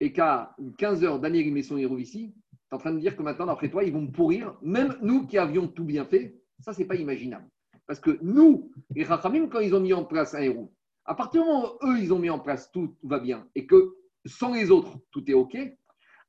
et 0.00 0.12
qu'à 0.12 0.54
15h, 0.78 1.20
Daniel 1.20 1.52
met 1.52 1.62
son 1.62 1.78
hérouve 1.78 2.00
ici, 2.00 2.34
es 2.70 2.74
en 2.74 2.78
train 2.78 2.92
de 2.92 2.98
dire 2.98 3.16
que 3.16 3.22
maintenant, 3.22 3.46
d'après 3.46 3.70
toi, 3.70 3.84
ils 3.84 3.92
vont 3.92 4.02
me 4.02 4.10
pourrir. 4.10 4.56
Même 4.62 4.96
nous 5.00 5.26
qui 5.26 5.38
avions 5.38 5.68
tout 5.68 5.84
bien 5.84 6.04
fait, 6.04 6.36
ça, 6.60 6.72
c'est 6.72 6.84
pas 6.84 6.96
imaginable. 6.96 7.48
Parce 7.86 8.00
que 8.00 8.18
nous, 8.22 8.70
les 8.94 9.04
Rachamim, 9.04 9.48
quand 9.48 9.60
ils 9.60 9.74
ont 9.74 9.80
mis 9.80 9.92
en 9.92 10.04
place 10.04 10.34
un 10.34 10.40
héros, 10.40 10.72
à 11.04 11.14
partir 11.14 11.42
du 11.42 11.48
moment 11.48 11.72
où 11.80 11.86
eux, 11.88 11.98
ils 11.98 12.12
ont 12.12 12.18
mis 12.18 12.30
en 12.30 12.38
place 12.38 12.70
tout, 12.70 12.96
tout 13.00 13.08
va 13.08 13.18
bien, 13.18 13.48
et 13.54 13.66
que 13.66 13.96
sans 14.24 14.54
les 14.54 14.70
autres, 14.70 14.98
tout 15.10 15.28
est 15.30 15.34
OK, 15.34 15.56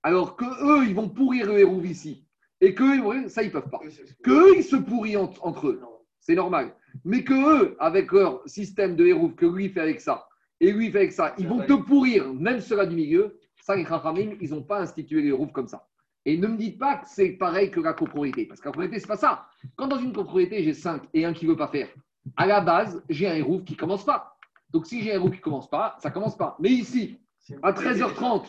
alors 0.01 0.36
que 0.36 0.45
eux, 0.45 0.88
ils 0.88 0.95
vont 0.95 1.09
pourrir 1.09 1.45
le 1.47 1.59
héros 1.59 1.81
ici, 1.84 2.25
et 2.64 2.74
que 2.74 3.28
ça, 3.28 3.43
ils 3.43 3.51
peuvent 3.51 3.70
pas. 3.70 3.82
Que 4.24 4.32
eux, 4.32 4.57
ils 4.57 4.64
se 4.64 4.78
pourrissent 4.78 5.18
entre, 5.18 5.45
entre 5.45 5.68
eux, 5.68 5.82
c'est 6.22 6.36
normal. 6.36 6.74
Mais 7.03 7.24
que 7.26 7.34
eux, 7.34 7.76
avec 7.78 8.11
leur 8.14 8.41
système 8.47 8.95
de 8.95 9.05
héros, 9.05 9.30
que 9.30 9.45
lui 9.45 9.68
fait 9.68 9.82
avec 9.82 9.99
ça, 9.99 10.26
et 10.61 10.72
lui 10.72 10.89
fait 10.89 10.99
avec 10.99 11.11
ça, 11.11 11.36
ils 11.38 11.47
vont 11.47 11.59
te 11.59 11.74
pourrir, 11.74 12.34
même 12.34 12.61
ceux-là 12.61 12.86
du 12.86 12.95
milieu, 12.95 13.38
ça, 13.61 13.76
les 13.76 13.84
Chachamim, 13.84 14.38
ils 14.39 14.51
n'ont 14.51 14.64
pas 14.64 14.80
institué 14.80 15.22
les 15.22 15.28
héros 15.28 15.47
comme 15.47 15.68
ça. 15.68 15.89
Et 16.26 16.38
ne 16.38 16.47
me 16.47 16.55
dites 16.55 16.80
pas 16.80 16.99
que 16.99 17.07
c'est 17.09 17.32
pareil 17.32 17.70
que 17.70 17.82
la 17.82 17.91
copropriété, 17.91 18.45
parce 18.45 18.61
que 18.61 18.66
la 18.68 18.72
copropriété, 18.72 19.01
c'est 19.01 19.07
pas 19.07 19.18
ça. 19.18 19.45
Quand 19.76 19.88
dans 19.88 19.99
une 19.99 20.14
copropriété, 20.14 20.64
j'ai 20.64 20.74
5 20.74 21.03
et 21.14 21.26
un 21.26 21.34
qui 21.34 21.45
ne 21.45 21.51
veut 21.51 21.57
pas 21.57 21.68
faire, 21.68 21.89
à 22.38 22.45
la 22.45 22.61
base, 22.61 23.03
j'ai 23.09 23.28
un 23.28 23.36
héros 23.36 23.59
qui 23.59 23.76
commence 23.76 24.05
pas. 24.05 24.38
Donc 24.70 24.88
si 24.88 25.01
j'ai 25.01 25.11
un 25.11 25.16
héros 25.16 25.30
qui 25.30 25.41
commence 25.41 25.70
pas, 25.70 25.97
ça 25.99 26.11
commence 26.11 26.38
pas. 26.38 26.55
Mais 26.61 26.70
ici, 26.70 27.18
à 27.61 27.74
13h30, 27.74 28.45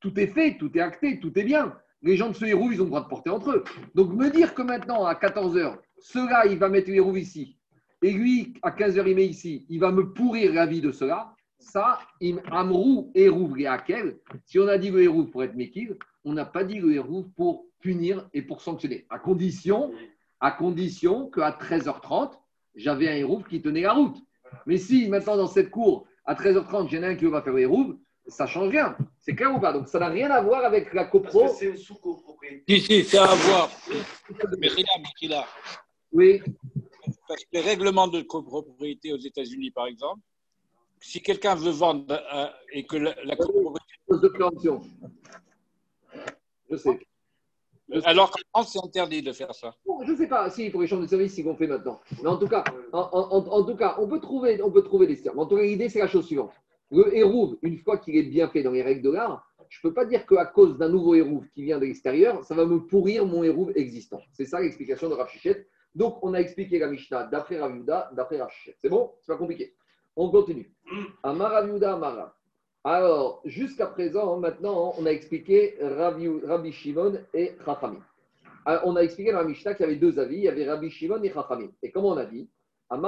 tout 0.00 0.18
est 0.18 0.28
fait, 0.28 0.56
tout 0.56 0.74
est 0.74 0.80
acté, 0.80 1.20
tout 1.20 1.38
est 1.38 1.44
bien. 1.44 1.76
Les 2.02 2.16
gens 2.16 2.28
de 2.28 2.34
ce 2.34 2.44
héros, 2.44 2.70
ils 2.72 2.80
ont 2.80 2.84
le 2.84 2.90
droit 2.90 3.02
de 3.02 3.08
porter 3.08 3.30
entre 3.30 3.50
eux. 3.50 3.64
Donc 3.94 4.12
me 4.12 4.30
dire 4.30 4.54
que 4.54 4.62
maintenant, 4.62 5.04
à 5.04 5.14
14h, 5.14 5.76
cela, 5.98 6.46
il 6.46 6.58
va 6.58 6.68
mettre 6.68 6.90
le 6.90 7.18
ici, 7.18 7.58
et 8.02 8.12
lui, 8.12 8.54
à 8.62 8.70
15h, 8.70 9.06
il 9.06 9.14
met 9.14 9.26
ici, 9.26 9.66
il 9.68 9.78
va 9.80 9.92
me 9.92 10.12
pourrir 10.12 10.54
la 10.54 10.64
vie 10.64 10.80
de 10.80 10.92
cela, 10.92 11.34
ça, 11.58 11.98
im 12.22 12.38
amrou 12.50 13.12
hérouv 13.14 13.54
quel? 13.86 14.18
Si 14.46 14.58
on 14.58 14.66
a 14.66 14.78
dit 14.78 14.90
le 14.90 15.02
hérouv 15.02 15.26
pour 15.26 15.44
être 15.44 15.54
mékil, 15.54 15.96
on 16.24 16.32
n'a 16.32 16.46
pas 16.46 16.64
dit 16.64 16.80
le 16.80 16.94
hérouv 16.94 17.26
pour 17.36 17.66
punir 17.80 18.28
et 18.32 18.42
pour 18.42 18.62
sanctionner. 18.62 19.06
À 19.10 19.18
condition, 19.18 19.92
à 20.40 20.50
condition 20.52 21.28
qu'à 21.28 21.50
13h30, 21.50 22.32
j'avais 22.74 23.08
un 23.08 23.16
hérouv 23.16 23.44
qui 23.44 23.60
tenait 23.60 23.82
la 23.82 23.92
route. 23.92 24.16
Mais 24.66 24.78
si 24.78 25.08
maintenant 25.08 25.36
dans 25.36 25.46
cette 25.46 25.70
cour, 25.70 26.06
à 26.24 26.34
13h30, 26.34 26.88
j'ai 26.88 27.04
un 27.04 27.14
qui 27.14 27.26
va 27.26 27.42
faire 27.42 27.52
le 27.52 27.60
hérouv, 27.60 27.96
ça 28.30 28.46
change 28.46 28.68
rien. 28.70 28.96
C'est 29.20 29.34
clair 29.34 29.54
ou 29.54 29.60
pas? 29.60 29.72
Donc 29.72 29.88
ça 29.88 29.98
n'a 29.98 30.08
rien 30.08 30.30
à 30.30 30.40
voir 30.40 30.64
avec 30.64 30.92
la 30.94 31.04
copro. 31.04 31.48
C'est 31.48 31.66
une 31.66 31.76
sous-copropriété. 31.76 32.64
Si, 32.68 32.80
si, 32.80 33.04
c'est 33.04 33.18
à 33.18 33.26
voir. 33.34 33.70
Mais 34.58 34.68
rien, 34.68 34.84
Mikila. 35.00 35.44
Oui, 36.12 36.42
Parce 37.28 37.42
que 37.44 37.48
les 37.52 37.60
règlements 37.60 38.08
de 38.08 38.20
copropriété 38.22 39.12
aux 39.12 39.18
États-Unis, 39.18 39.70
par 39.70 39.86
exemple, 39.86 40.20
si 41.00 41.22
quelqu'un 41.22 41.54
veut 41.54 41.70
vendre 41.70 42.04
euh, 42.34 42.46
et 42.72 42.84
que 42.84 42.96
la, 42.96 43.14
la 43.24 43.36
copropriété. 43.36 43.94
cause 44.08 44.20
de 44.20 44.28
préemption. 44.28 44.80
Je 46.70 46.76
sais. 46.76 46.98
Alors 48.04 48.30
qu'en 48.30 48.38
France, 48.52 48.72
c'est 48.72 48.84
interdit 48.84 49.20
de 49.22 49.32
faire 49.32 49.52
ça. 49.54 49.74
Bon, 49.84 50.04
je 50.04 50.12
ne 50.12 50.16
sais 50.16 50.28
pas 50.28 50.48
si 50.50 50.70
pour 50.70 50.80
les 50.80 50.86
chambres 50.86 51.02
de 51.02 51.08
service, 51.08 51.36
ils 51.38 51.44
vont 51.44 51.56
fait 51.56 51.66
maintenant. 51.66 52.00
Mais 52.22 52.28
en 52.28 52.36
tout 52.36 52.46
cas, 52.46 52.62
en, 52.92 53.00
en- 53.12 53.48
en 53.48 53.64
tout 53.64 53.74
cas 53.76 53.96
on, 53.98 54.06
peut 54.06 54.20
trouver, 54.20 54.62
on 54.62 54.70
peut 54.70 54.82
trouver 54.82 55.06
des. 55.08 55.28
En 55.30 55.46
tout 55.46 55.56
cas, 55.56 55.62
l'idée, 55.62 55.88
c'est 55.88 55.98
la 55.98 56.06
chose 56.06 56.26
suivante. 56.26 56.52
Le 56.90 57.16
hérouve, 57.16 57.58
une 57.62 57.78
fois 57.78 57.98
qu'il 57.98 58.16
est 58.16 58.24
bien 58.24 58.48
fait 58.48 58.62
dans 58.62 58.72
les 58.72 58.82
règles 58.82 59.02
de 59.02 59.10
l'art, 59.10 59.46
je 59.68 59.78
ne 59.78 59.88
peux 59.88 59.94
pas 59.94 60.04
dire 60.04 60.26
qu'à 60.26 60.46
cause 60.46 60.76
d'un 60.76 60.88
nouveau 60.88 61.14
hérouve 61.14 61.46
qui 61.54 61.62
vient 61.62 61.78
de 61.78 61.84
l'extérieur, 61.84 62.44
ça 62.44 62.54
va 62.54 62.66
me 62.66 62.80
pourrir 62.80 63.24
mon 63.24 63.44
hérouve 63.44 63.72
existant. 63.76 64.20
C'est 64.32 64.46
ça 64.46 64.60
l'explication 64.60 65.08
de 65.08 65.14
Rav 65.14 65.28
Shichet. 65.28 65.68
Donc, 65.94 66.18
on 66.22 66.34
a 66.34 66.38
expliqué 66.38 66.78
la 66.78 66.88
Mishnah 66.88 67.24
d'après 67.24 67.60
Rav 67.60 67.84
d'après 68.12 68.40
Rav. 68.40 68.50
C'est 68.82 68.88
bon? 68.88 69.12
C'est 69.20 69.32
pas 69.32 69.38
compliqué. 69.38 69.74
On 70.16 70.30
continue. 70.30 70.72
Amar 71.22 71.52
Rav 71.52 71.68
Yehuda, 71.68 71.94
Amar 71.94 72.16
Rav. 72.16 72.32
Alors, 72.82 73.42
jusqu'à 73.44 73.86
présent, 73.86 74.38
maintenant, 74.38 74.94
on 74.98 75.04
a 75.04 75.10
expliqué 75.10 75.76
Rabbi 75.80 76.72
Shimon 76.72 77.20
et 77.34 77.52
Chachamim. 77.64 78.00
Alors, 78.64 78.82
on 78.86 78.96
a 78.96 79.02
expliqué 79.02 79.32
dans 79.32 79.38
la 79.38 79.44
Mishnah 79.44 79.74
qu'il 79.74 79.84
y 79.84 79.88
avait 79.88 79.98
deux 79.98 80.18
avis, 80.18 80.36
il 80.36 80.42
y 80.44 80.48
avait 80.48 80.68
Rabbi 80.68 80.90
Shimon 80.90 81.22
et 81.22 81.30
Chachamim. 81.30 81.70
Et 81.82 81.90
comme 81.90 82.06
on 82.06 82.16
a 82.16 82.24
dit, 82.24 82.48
Donc 82.90 83.02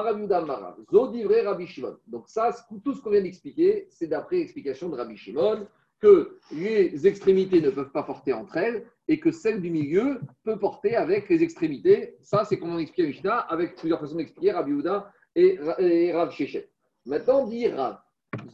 ça, 2.28 2.54
tout 2.84 2.94
ce 2.94 3.00
qu'on 3.00 3.10
vient 3.10 3.22
d'expliquer, 3.22 3.88
c'est 3.90 4.06
d'après 4.06 4.36
l'explication 4.36 4.88
de 4.88 4.96
Rabbi 4.96 5.16
Shimon 5.16 5.66
que 6.00 6.38
les 6.52 7.06
extrémités 7.06 7.60
ne 7.60 7.70
peuvent 7.70 7.90
pas 7.90 8.04
porter 8.04 8.32
entre 8.32 8.56
elles 8.58 8.86
et 9.08 9.18
que 9.18 9.32
celle 9.32 9.60
du 9.60 9.70
milieu 9.70 10.20
peut 10.44 10.58
porter 10.58 10.94
avec 10.94 11.28
les 11.28 11.42
extrémités. 11.42 12.16
Ça, 12.22 12.44
c'est 12.44 12.58
comme 12.58 12.74
on 12.74 12.78
explique 12.78 13.06
la 13.06 13.12
Mishnah 13.12 13.38
avec 13.38 13.74
plusieurs 13.76 14.00
façons 14.00 14.16
d'expliquer 14.16 14.52
Rabbi 14.52 14.70
Yehuda 14.70 15.12
et, 15.34 15.58
et 15.78 16.12
Rav 16.12 16.30
Shechet. 16.30 16.70
Maintenant, 17.04 17.42
on 17.42 17.48
dit 17.48 17.66
Rav. 17.68 17.98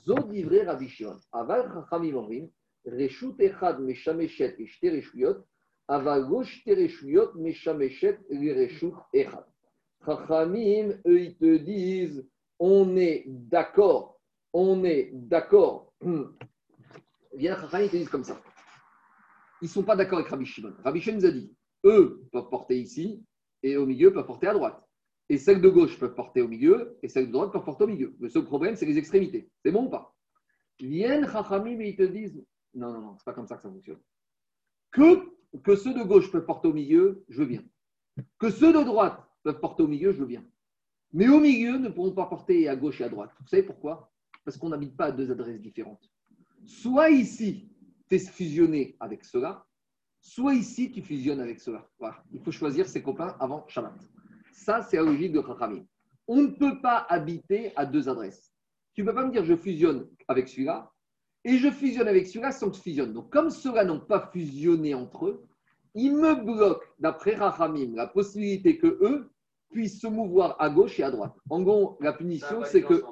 Zo 0.05 0.15
divrei 0.31 0.63
Rabbi 0.63 0.89
Shimon. 0.89 1.19
Aval 1.33 1.71
chachamim 1.75 2.49
reshut 2.87 3.39
echad 3.39 3.81
meshameshet 3.81 4.57
reshuyot, 4.83 5.45
aval 5.89 6.27
reshuyot 6.67 7.35
meshameshet 7.37 8.19
echad. 9.13 9.45
Chachamim, 10.05 10.95
eux, 11.07 11.21
ils 11.21 11.37
te 11.37 11.57
disent, 11.57 12.27
on 12.59 12.97
est 12.97 13.25
d'accord, 13.27 14.21
on 14.53 14.85
est 14.85 15.11
d'accord. 15.13 15.93
Bien, 17.37 17.57
Chachamim, 17.57 17.85
ils 17.85 17.91
te 17.91 17.97
disent 17.97 18.09
comme 18.09 18.25
ça. 18.25 18.41
Ils 19.61 19.67
ne 19.67 19.71
sont 19.71 19.83
pas 19.83 19.97
d'accord 19.97 20.19
avec 20.19 20.31
Rabbi 20.31 20.47
Shimon. 20.47 20.73
Rabbi 20.85 21.01
Shimon 21.01 21.19
nous 21.19 21.27
a 21.27 21.31
dit, 21.31 21.53
eux 21.85 22.25
peuvent 22.33 22.49
porter 22.49 22.79
ici, 22.79 23.25
et 23.63 23.77
au 23.77 23.87
milieu 23.87 24.13
peuvent 24.13 24.27
porter 24.27 24.47
à 24.47 24.55
droite. 24.55 24.83
Et 25.29 25.37
celles 25.37 25.61
de 25.61 25.69
gauche 25.69 25.99
peuvent 25.99 26.15
porter 26.15 26.41
au 26.41 26.49
milieu, 26.49 26.99
et 27.03 27.09
celles 27.09 27.27
de 27.27 27.33
droite 27.33 27.53
peuvent 27.53 27.65
porter 27.65 27.85
au 27.85 27.89
milieu. 27.89 28.17
Le 28.21 28.29
seul 28.29 28.45
problème, 28.45 28.77
c'est 28.77 28.87
les 28.87 28.99
extrémités. 28.99 29.51
C'est 29.65 29.73
bon 29.73 29.87
ou 29.87 29.91
pas? 29.91 30.15
Viennent 30.81 31.29
Chachamim 31.29 31.81
ils 31.81 31.97
te 31.97 32.05
disent, 32.05 32.45
non, 32.75 32.93
non, 32.93 33.01
non, 33.01 33.17
c'est 33.19 33.25
pas 33.25 33.33
comme 33.33 33.47
ça 33.47 33.57
que 33.57 33.63
ça 33.63 33.69
fonctionne. 33.69 34.01
Que, 34.91 35.29
que 35.65 35.77
ceux 35.77 35.93
de 35.93 36.03
gauche 36.03 36.31
peuvent 36.31 36.47
porter 36.47 36.69
au 36.69 36.73
milieu, 36.73 37.25
je 37.29 37.41
veux 37.41 37.47
bien. 37.47 37.63
Que 38.39 38.51
ceux 38.51 38.73
de 38.73 38.83
droite 38.85 39.28
peuvent 39.43 39.61
porter 39.61 39.83
au 39.83 39.89
milieu, 39.89 40.13
je 40.13 40.19
veux 40.19 40.27
bien. 40.27 40.45
Mais 41.13 41.29
au 41.29 41.41
milieu, 41.41 41.79
ne 41.79 41.89
pourront 41.89 42.13
pas 42.13 42.27
porter 42.27 42.69
à 42.69 42.77
gauche 42.77 43.01
et 43.01 43.05
à 43.05 43.09
droite. 43.09 43.31
Vous 43.41 43.47
savez 43.47 43.63
pourquoi? 43.63 44.13
Parce 44.45 44.57
qu'on 44.57 44.69
n'habite 44.69 44.97
pas 44.97 45.07
à 45.07 45.13
deux 45.13 45.31
adresses 45.31 45.61
différentes. 45.61 46.11
Soit 46.67 47.11
ici, 47.11 47.71
tu 48.09 48.17
es 48.17 48.19
fusionné 48.19 48.97
avec 49.01 49.25
cela, 49.25 49.67
soit 50.21 50.55
ici, 50.55 50.91
tu 50.91 51.03
fusionnes 51.03 51.41
avec 51.41 51.61
cela. 51.61 51.89
Voilà. 51.99 52.23
Il 52.33 52.41
faut 52.41 52.53
choisir 52.53 52.87
ses 52.89 53.03
copains 53.03 53.37
avant 53.41 53.67
Shabbat. 53.69 53.95
Ça, 54.53 54.83
c'est 54.83 54.97
la 54.97 55.05
logique 55.05 55.33
de 55.33 55.43
Chachamim. 55.43 55.85
On 56.27 56.43
ne 56.43 56.49
peut 56.49 56.81
pas 56.81 57.07
habiter 57.09 57.73
à 57.77 57.87
deux 57.87 58.09
adresses. 58.09 58.53
Tu 58.93 59.03
ne 59.03 59.07
peux 59.07 59.15
pas 59.15 59.25
me 59.25 59.33
dire 59.33 59.45
je 59.45 59.57
fusionne 59.57 60.09
avec 60.27 60.49
celui-là 60.49 60.93
et 61.45 61.57
je 61.57 61.71
fusionne 61.71 62.09
avec 62.09 62.27
celui-là 62.27 62.53
sans 62.53 62.71
que 62.71 62.77
tu 62.77 62.83
fusionnes. 62.83 63.15
Donc, 63.15 63.31
comme 63.31 63.51
ceux-là 63.51 63.85
n'ont 63.85 64.01
pas 64.01 64.29
fusionné 64.33 64.95
entre 64.95 65.27
eux, 65.27 65.48
ils 65.99 66.15
me 66.15 66.35
bloquent, 66.35 66.85
d'après 66.99 67.35
Rachamim, 67.35 67.95
la 67.95 68.07
possibilité 68.07 68.79
que 68.79 68.99
eux 69.03 69.31
puissent 69.71 70.01
se 70.01 70.07
mouvoir 70.07 70.57
à 70.59 70.71
gauche 70.71 70.99
et 70.99 71.03
à 71.03 71.11
droite. 71.11 71.35
En 71.51 71.63
gros, 71.63 71.99
la 72.01 72.13
punition, 72.13 72.63
c'est 72.65 72.83
que 72.83 72.95
eux 72.95 73.03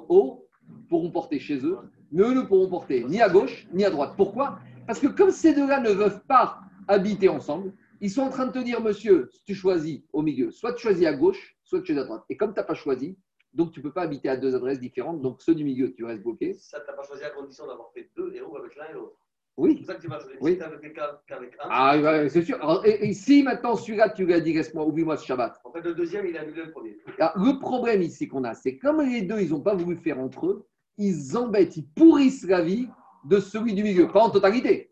pourront 0.89 1.11
porter 1.11 1.39
chez 1.39 1.65
eux, 1.65 1.77
mais 2.11 2.23
eux 2.23 2.33
ne 2.33 2.41
pourront 2.41 2.69
porter 2.69 3.03
ni 3.03 3.21
à 3.21 3.29
gauche 3.29 3.67
ni 3.73 3.83
à 3.85 3.89
droite. 3.89 4.13
Pourquoi? 4.17 4.59
Parce 4.85 4.99
que 4.99 5.07
comme 5.07 5.31
ces 5.31 5.53
deux-là 5.53 5.79
ne 5.81 5.89
veulent 5.89 6.21
pas 6.27 6.61
habiter 6.87 7.29
ensemble, 7.29 7.73
ils 7.99 8.11
sont 8.11 8.21
en 8.21 8.29
train 8.29 8.47
de 8.47 8.51
te 8.51 8.59
dire, 8.59 8.81
monsieur, 8.81 9.29
tu 9.45 9.55
choisis 9.55 10.01
au 10.13 10.21
milieu, 10.21 10.51
soit 10.51 10.73
tu 10.73 10.83
choisis 10.83 11.05
à 11.05 11.13
gauche, 11.13 11.57
soit 11.63 11.81
tu 11.81 11.87
choisis 11.87 12.03
à 12.03 12.05
droite. 12.05 12.23
Et 12.29 12.37
comme 12.37 12.53
tu 12.53 12.59
n'as 12.59 12.65
pas 12.65 12.75
choisi, 12.75 13.17
donc 13.53 13.71
tu 13.71 13.79
ne 13.79 13.83
peux 13.83 13.91
pas 13.91 14.03
habiter 14.03 14.29
à 14.29 14.37
deux 14.37 14.55
adresses 14.55 14.79
différentes, 14.79 15.21
donc 15.21 15.41
ceux 15.41 15.55
du 15.55 15.63
milieu, 15.63 15.93
tu 15.93 16.05
restes 16.05 16.21
bloqué. 16.21 16.53
Ça, 16.53 16.79
tu 16.79 16.87
n'as 16.87 16.93
pas 16.93 17.03
choisi 17.03 17.23
à 17.23 17.31
condition 17.31 17.65
d'avoir 17.65 17.91
fait 17.91 18.09
deux 18.15 18.33
héros 18.33 18.55
avec 18.57 18.75
l'un 18.75 18.85
et 18.89 18.93
l'autre. 18.93 19.17
C'est 19.57 19.63
Oui. 19.63 19.75
pour 19.77 19.85
ça 19.87 19.95
que 19.95 20.01
tu 20.01 20.07
vas. 20.07 20.19
Oui. 20.39 20.51
Si 20.51 20.57
tu 20.57 20.63
avec 20.63 20.93
qu'avec 21.25 21.53
un, 21.59 21.67
Ah, 21.69 22.29
c'est 22.29 22.43
sûr. 22.43 22.57
Alors, 22.61 22.85
et, 22.85 23.09
et 23.09 23.13
si 23.13 23.41
maintenant 23.41 23.75
celui-là, 23.75 24.09
tu 24.09 24.23
lui 24.23 24.33
as 24.35 24.39
dit, 24.39 24.53
laisse-moi, 24.53 24.85
oublie-moi 24.85 25.17
ce 25.17 25.25
Shabbat. 25.25 25.59
en 25.63 25.71
fait, 25.71 25.81
le 25.81 25.95
deuxième, 25.95 26.27
il 26.27 26.37
a 26.37 26.41
annulé 26.41 26.63
le 26.65 26.71
premier. 26.71 26.95
Alors, 27.19 27.33
le 27.37 27.59
problème 27.59 28.03
ici 28.03 28.27
qu'on 28.27 28.43
a, 28.43 28.53
c'est 28.53 28.77
comme 28.77 29.01
les 29.01 29.23
deux, 29.23 29.39
ils 29.39 29.49
n'ont 29.49 29.61
pas 29.61 29.73
voulu 29.73 29.95
faire 29.95 30.19
entre 30.19 30.45
eux, 30.45 30.67
ils 30.99 31.35
embêtent, 31.35 31.75
ils 31.75 31.87
pourrissent 31.87 32.45
la 32.47 32.61
vie 32.61 32.87
de 33.25 33.39
celui 33.39 33.73
du 33.73 33.81
milieu. 33.83 34.07
Pas 34.07 34.21
en 34.21 34.29
totalité. 34.29 34.91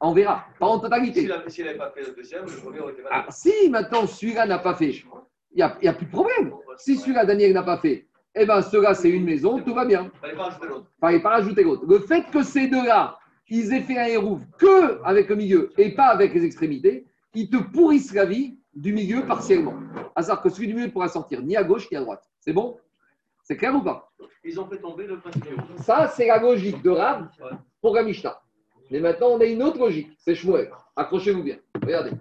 On 0.00 0.12
verra. 0.12 0.44
Pas 0.60 0.66
en 0.66 0.78
totalité. 0.78 1.28
S'il 1.48 1.64
n'avait 1.64 1.76
pas 1.78 1.90
fait 1.90 2.02
le 2.06 2.12
deuxième, 2.14 2.44
le 2.44 2.52
premier 2.62 2.80
aurait 2.80 2.92
été 2.92 3.02
Ah, 3.10 3.26
si 3.30 3.68
maintenant 3.70 4.06
celui-là 4.06 4.46
n'a 4.46 4.60
pas 4.60 4.74
fait, 4.74 4.90
il 4.90 5.56
n'y 5.56 5.62
a, 5.62 5.70
plus 5.94 6.06
de 6.06 6.10
problème. 6.12 6.52
Si 6.76 6.96
celui-là, 6.96 7.24
Daniel, 7.24 7.52
n'a 7.54 7.62
pas 7.64 7.78
fait, 7.78 8.06
eh 8.36 8.44
bien, 8.44 8.62
ceux-là, 8.62 8.94
c'est 8.94 9.08
une 9.10 9.24
maison, 9.24 9.58
tout 9.62 9.74
va 9.74 9.84
bien. 9.84 10.10
Il 10.14 10.20
fallait 10.20 10.36
pas 10.36 10.46
ajouter 10.46 10.66
l'autre. 10.68 10.86
Il 10.86 10.94
ne 10.94 11.08
fallait 11.08 11.20
pas 11.22 11.28
rajouter 11.30 11.64
l'autre. 11.64 11.84
Le 11.88 11.98
fait 12.00 12.24
que 12.30 12.42
ces 12.42 12.68
deux-là, 12.68 13.18
ils 13.48 13.72
aient 13.72 13.82
fait 13.82 13.98
un 13.98 14.06
hérouve 14.06 14.42
que 14.58 15.02
avec 15.04 15.28
le 15.28 15.36
milieu 15.36 15.70
et 15.78 15.94
pas 15.94 16.06
avec 16.06 16.34
les 16.34 16.44
extrémités, 16.44 17.06
ils 17.34 17.48
te 17.48 17.56
pourrissent 17.56 18.14
la 18.14 18.24
vie 18.24 18.58
du 18.74 18.92
milieu 18.92 19.26
partiellement. 19.26 19.74
À 20.14 20.22
savoir 20.22 20.42
que 20.42 20.48
celui 20.48 20.68
du 20.68 20.74
milieu 20.74 20.86
ne 20.86 20.92
pourra 20.92 21.08
sortir 21.08 21.42
ni 21.42 21.56
à 21.56 21.64
gauche 21.64 21.90
ni 21.90 21.96
à 21.96 22.00
droite. 22.00 22.28
C'est 22.40 22.52
bon? 22.52 22.78
C'est 23.42 23.56
clair 23.56 23.74
ou 23.74 23.82
pas? 23.82 24.10
Ils 24.44 24.58
ont 24.60 24.66
fait 24.66 24.78
tomber 24.78 25.06
le 25.06 25.18
principe. 25.20 25.44
Ça, 25.78 26.08
c'est 26.08 26.26
la 26.26 26.38
logique 26.40 26.82
de 26.82 26.90
Rav 26.90 27.28
pour 27.80 27.94
la 27.94 28.02
Mishnah. 28.02 28.40
Mais 28.90 29.00
maintenant, 29.00 29.28
on 29.30 29.40
a 29.40 29.44
une 29.44 29.62
autre 29.62 29.78
logique. 29.78 30.10
C'est 30.18 30.34
Shmuel. 30.34 30.70
Accrochez-vous 30.94 31.42
bien. 31.42 31.58
Regardez. 31.82 32.12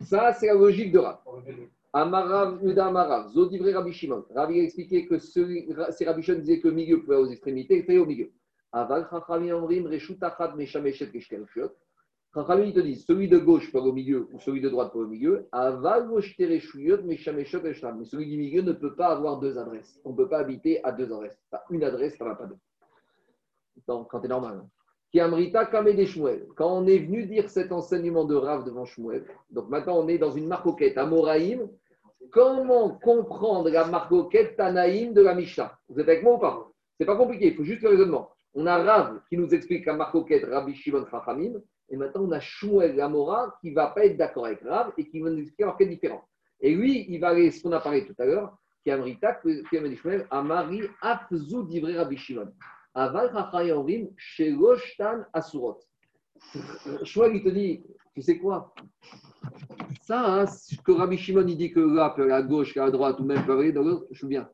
Ça, 0.00 0.32
c'est 0.32 0.46
la 0.46 0.54
logique 0.54 0.92
de 0.92 0.98
Rav. 0.98 1.18
Amarav, 1.92 2.58
Uda 2.64 2.86
Amarav, 2.86 3.28
Zodivré 3.32 3.74
Rabbi 3.74 3.92
Shimon. 3.92 4.24
Il 4.30 4.38
a 4.38 4.48
expliqué 4.48 5.06
que 5.06 5.18
c'est 5.18 6.04
Rabbi 6.06 6.22
Shimon 6.22 6.38
disait 6.38 6.58
que 6.60 6.68
le 6.68 6.74
milieu 6.74 7.02
pouvait 7.02 7.16
aux 7.16 7.28
extrémités, 7.28 7.78
il 7.78 7.84
fait 7.84 7.98
au 7.98 8.06
milieu. 8.06 8.30
Aval 8.72 9.06
Chachamim 9.10 9.54
Omrim, 9.54 9.86
Reshut 9.86 10.22
Achad 10.22 10.56
Meshameshet 10.56 11.10
Keshkel 11.10 11.46
Shiot. 11.52 11.72
Chachamim, 12.34 12.72
te 12.72 12.80
disent, 12.80 13.04
celui 13.04 13.28
de 13.28 13.38
gauche 13.38 13.74
aller 13.74 13.88
au 13.88 13.92
milieu 13.92 14.28
ou 14.32 14.40
celui 14.40 14.60
de 14.60 14.68
droite 14.70 14.92
aller 14.94 15.04
au 15.04 15.08
milieu. 15.08 15.46
Aval, 15.52 16.08
gauche, 16.08 16.34
tereshuyot, 16.36 17.02
meshameshot, 17.02 17.64
eshlam. 17.66 17.98
Mais 17.98 18.06
celui 18.06 18.26
du 18.26 18.38
milieu 18.38 18.62
ne 18.62 18.72
peut 18.72 18.94
pas 18.94 19.08
avoir 19.08 19.38
deux 19.38 19.58
adresses. 19.58 20.00
On 20.04 20.12
ne 20.12 20.16
peut 20.16 20.28
pas 20.28 20.38
habiter 20.38 20.82
à 20.84 20.92
deux 20.92 21.12
adresses. 21.12 21.38
Une 21.70 21.84
adresse, 21.84 22.16
ça 22.16 22.24
ne 22.24 22.30
va 22.30 22.36
pas 22.36 22.46
deux. 22.46 22.56
Donc, 23.86 24.10
quand 24.10 24.20
c'est 24.20 24.28
normal. 24.28 24.60
hein. 24.62 24.68
Qui 25.10 25.20
amrita 25.20 25.66
kamé 25.66 26.06
Shmuel. 26.06 26.46
Quand 26.56 26.72
on 26.74 26.86
est 26.86 26.98
venu 26.98 27.26
dire 27.26 27.50
cet 27.50 27.70
enseignement 27.70 28.24
de 28.24 28.34
Rav 28.34 28.64
devant 28.64 28.86
Shmuel, 28.86 29.26
donc 29.50 29.68
maintenant 29.68 29.98
on 29.98 30.08
est 30.08 30.16
dans 30.16 30.30
une 30.30 30.46
marcoquette 30.46 30.96
à 30.96 31.04
Moraïm. 31.04 31.68
Comment 32.30 32.88
comprendre 32.98 33.68
la 33.68 33.84
marcoquette 33.84 34.56
Tanaïm 34.56 35.12
de 35.12 35.20
la 35.20 35.34
Mishnah? 35.34 35.78
Vous 35.90 36.00
êtes 36.00 36.08
avec 36.08 36.22
moi 36.22 36.36
ou 36.36 36.38
pas? 36.38 36.66
C'est 36.98 37.04
pas 37.04 37.16
compliqué, 37.16 37.48
il 37.48 37.54
faut 37.54 37.64
juste 37.64 37.82
le 37.82 37.90
raisonnement. 37.90 38.30
On 38.54 38.66
a 38.66 38.82
Rav 38.82 39.20
qui 39.28 39.36
nous 39.36 39.48
explique 39.54 39.86
la 39.86 39.94
marcoquette 39.94 40.44
Rabbi 40.44 40.74
Shimon 40.74 41.06
Chachamim, 41.10 41.54
et 41.88 41.96
maintenant 41.96 42.22
on 42.24 42.32
a 42.32 42.40
Shmuel 42.40 42.94
Gamora 42.96 43.56
qui 43.60 43.70
ne 43.70 43.74
va 43.74 43.88
pas 43.88 44.04
être 44.04 44.16
d'accord 44.16 44.46
avec 44.46 44.60
Rav 44.62 44.92
et 44.98 45.08
qui 45.08 45.20
va 45.20 45.30
nous 45.30 45.38
expliquer 45.38 45.64
alors 45.64 45.76
quelle 45.76 45.88
différence. 45.88 46.24
Et 46.60 46.74
lui, 46.74 47.06
il 47.08 47.18
va 47.18 47.30
aller, 47.30 47.50
ce 47.50 47.62
qu'on 47.62 47.72
a 47.72 47.80
parlé 47.80 48.06
tout 48.06 48.14
à 48.18 48.24
l'heure, 48.24 48.56
qui 48.82 48.90
amrita, 48.90 49.40
qui 49.68 49.76
amène 49.76 49.96
Shmuel, 49.96 50.26
Amari 50.30 50.82
Apzu 51.00 51.64
Divrei 51.66 51.96
Rabbi 51.96 52.16
Shimon. 52.16 52.52
Aval 52.94 53.32
Chachayomrim 53.32 54.08
Sheloshtan 54.16 55.24
Asurot. 55.32 55.80
Shmuel, 57.04 57.36
il 57.36 57.42
te 57.42 57.48
dit, 57.48 57.82
tu 58.14 58.22
sais 58.22 58.38
quoi? 58.38 58.74
Ça, 60.02 60.42
hein, 60.42 60.44
que 60.84 60.92
Rabbi 60.92 61.16
Shimon, 61.16 61.46
il 61.46 61.56
dit 61.56 61.72
que 61.72 61.80
là, 61.80 62.10
peut 62.10 62.22
aller 62.24 62.32
à 62.32 62.42
gauche, 62.42 62.76
à 62.76 62.90
droite, 62.90 63.18
ou 63.18 63.24
même 63.24 63.44
peut 63.44 63.58
aller 63.58 63.72
dans 63.72 63.82
l'autre, 63.82 64.06
je 64.10 64.18
suis 64.18 64.26
bien. 64.26 64.48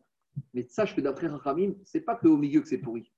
Mais 0.55 0.65
sache 0.69 0.95
que 0.95 1.01
d'après 1.01 1.27
Rachamim, 1.27 1.75
ce 1.85 1.99
n'est 1.99 2.05
pas 2.05 2.15
que 2.15 2.29
au 2.29 2.37
milieu 2.37 2.61
que 2.61 2.69
c'est 2.69 2.79
pourri. 2.79 3.13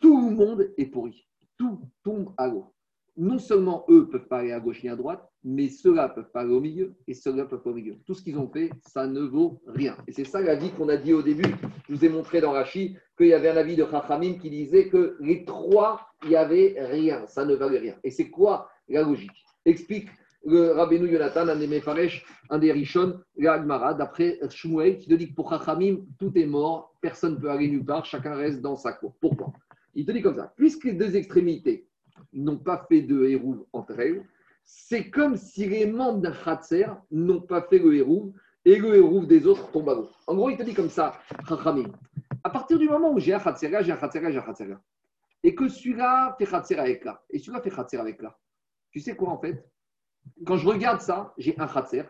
Tout 0.00 0.30
le 0.30 0.36
monde 0.36 0.70
est 0.76 0.86
pourri. 0.86 1.26
Tout 1.56 1.80
tombe 2.04 2.32
à 2.36 2.46
l'eau. 2.48 2.72
Non 3.16 3.38
seulement 3.38 3.84
eux 3.88 4.02
ne 4.02 4.04
peuvent 4.04 4.28
pas 4.28 4.38
aller 4.38 4.52
à 4.52 4.60
gauche 4.60 4.84
ni 4.84 4.88
à 4.88 4.94
droite, 4.94 5.28
mais 5.42 5.68
ceux-là 5.68 6.08
peuvent 6.08 6.30
pas 6.30 6.42
aller 6.42 6.54
au 6.54 6.60
milieu 6.60 6.94
et 7.08 7.14
ceux-là 7.14 7.46
peuvent 7.46 7.62
pas 7.62 7.70
au 7.70 7.74
milieu. 7.74 7.96
Tout 8.06 8.14
ce 8.14 8.22
qu'ils 8.22 8.38
ont 8.38 8.48
fait, 8.48 8.70
ça 8.86 9.08
ne 9.08 9.20
vaut 9.22 9.60
rien. 9.66 9.96
Et 10.06 10.12
c'est 10.12 10.24
ça 10.24 10.40
l'avis 10.40 10.70
qu'on 10.70 10.88
a 10.88 10.96
dit 10.96 11.12
au 11.12 11.22
début. 11.22 11.52
Je 11.88 11.94
vous 11.94 12.04
ai 12.04 12.08
montré 12.08 12.40
dans 12.40 12.52
Rachi 12.52 12.96
qu'il 13.16 13.26
y 13.26 13.34
avait 13.34 13.48
un 13.48 13.56
avis 13.56 13.74
de 13.74 13.84
Chachamim 13.84 14.34
qui 14.34 14.50
disait 14.50 14.88
que 14.88 15.16
les 15.20 15.44
trois, 15.44 16.06
il 16.22 16.28
n'y 16.28 16.36
avait 16.36 16.76
rien. 16.78 17.26
Ça 17.26 17.44
ne 17.44 17.56
valait 17.56 17.80
rien. 17.80 17.96
Et 18.04 18.12
c'est 18.12 18.30
quoi 18.30 18.68
la 18.88 19.02
logique? 19.02 19.44
Explique 19.64 20.08
le 20.44 20.70
Rabbeinu 20.70 21.10
Yonatan, 21.10 21.48
un 21.48 21.56
des 21.56 21.66
Mefaresh, 21.66 22.24
un 22.50 22.58
des 22.58 22.70
Rishon, 22.70 23.18
la 23.36 23.54
Agmara, 23.54 23.94
d'après 23.94 24.38
Shmuel, 24.48 24.98
qui 24.98 25.08
te 25.08 25.14
dit 25.14 25.30
que 25.30 25.34
pour 25.34 25.50
Chachamim, 25.50 26.04
tout 26.20 26.30
est 26.38 26.46
mort, 26.46 26.94
personne 27.00 27.34
ne 27.34 27.40
peut 27.40 27.50
aller 27.50 27.68
nulle 27.68 27.84
part, 27.84 28.04
chacun 28.04 28.34
reste 28.34 28.60
dans 28.60 28.76
sa 28.76 28.92
cour. 28.92 29.16
Pourquoi? 29.20 29.47
Il 29.98 30.06
te 30.06 30.12
dit 30.12 30.22
comme 30.22 30.36
ça, 30.36 30.52
puisque 30.54 30.84
les 30.84 30.92
deux 30.92 31.16
extrémités 31.16 31.88
n'ont 32.32 32.56
pas 32.56 32.86
fait 32.88 33.02
de 33.02 33.24
hérouve 33.24 33.66
entre 33.72 33.98
elles, 33.98 34.24
c'est 34.62 35.10
comme 35.10 35.36
si 35.36 35.66
les 35.66 35.86
membres 35.86 36.20
d'un 36.20 36.30
Khatser 36.30 36.86
n'ont 37.10 37.40
pas 37.40 37.62
fait 37.62 37.80
le 37.80 37.92
hérouve 37.96 38.32
et 38.64 38.76
le 38.76 38.94
hérouve 38.94 39.26
des 39.26 39.44
autres 39.44 39.72
tombe 39.72 39.88
à 39.88 39.94
l'eau. 39.94 40.08
En 40.28 40.36
gros, 40.36 40.50
il 40.50 40.56
te 40.56 40.62
dit 40.62 40.72
comme 40.72 40.88
ça, 40.88 41.18
à 42.44 42.50
partir 42.50 42.78
du 42.78 42.88
moment 42.88 43.12
où 43.12 43.18
j'ai 43.18 43.34
un 43.34 43.40
Khatser 43.40 43.70
là, 43.70 43.82
j'ai 43.82 43.90
un 43.90 43.96
Khatser 43.96 44.20
là, 44.20 44.30
j'ai 44.30 44.38
un 44.38 44.42
Khatser 44.42 44.66
là, 44.66 44.80
et 45.42 45.52
que 45.52 45.66
celui-là 45.66 46.36
fait 46.38 46.46
Khatser 46.46 46.76
avec 46.76 47.04
là, 47.04 47.20
et 47.30 47.40
celui-là 47.40 47.60
fait 47.60 47.70
Khatser 47.70 47.96
avec 47.96 48.22
là, 48.22 48.38
tu 48.92 49.00
sais 49.00 49.16
quoi 49.16 49.30
en 49.30 49.40
fait? 49.40 49.68
Quand 50.46 50.58
je 50.58 50.68
regarde 50.68 51.00
ça, 51.00 51.34
j'ai 51.38 51.58
un 51.58 51.66
Khatser, 51.66 52.04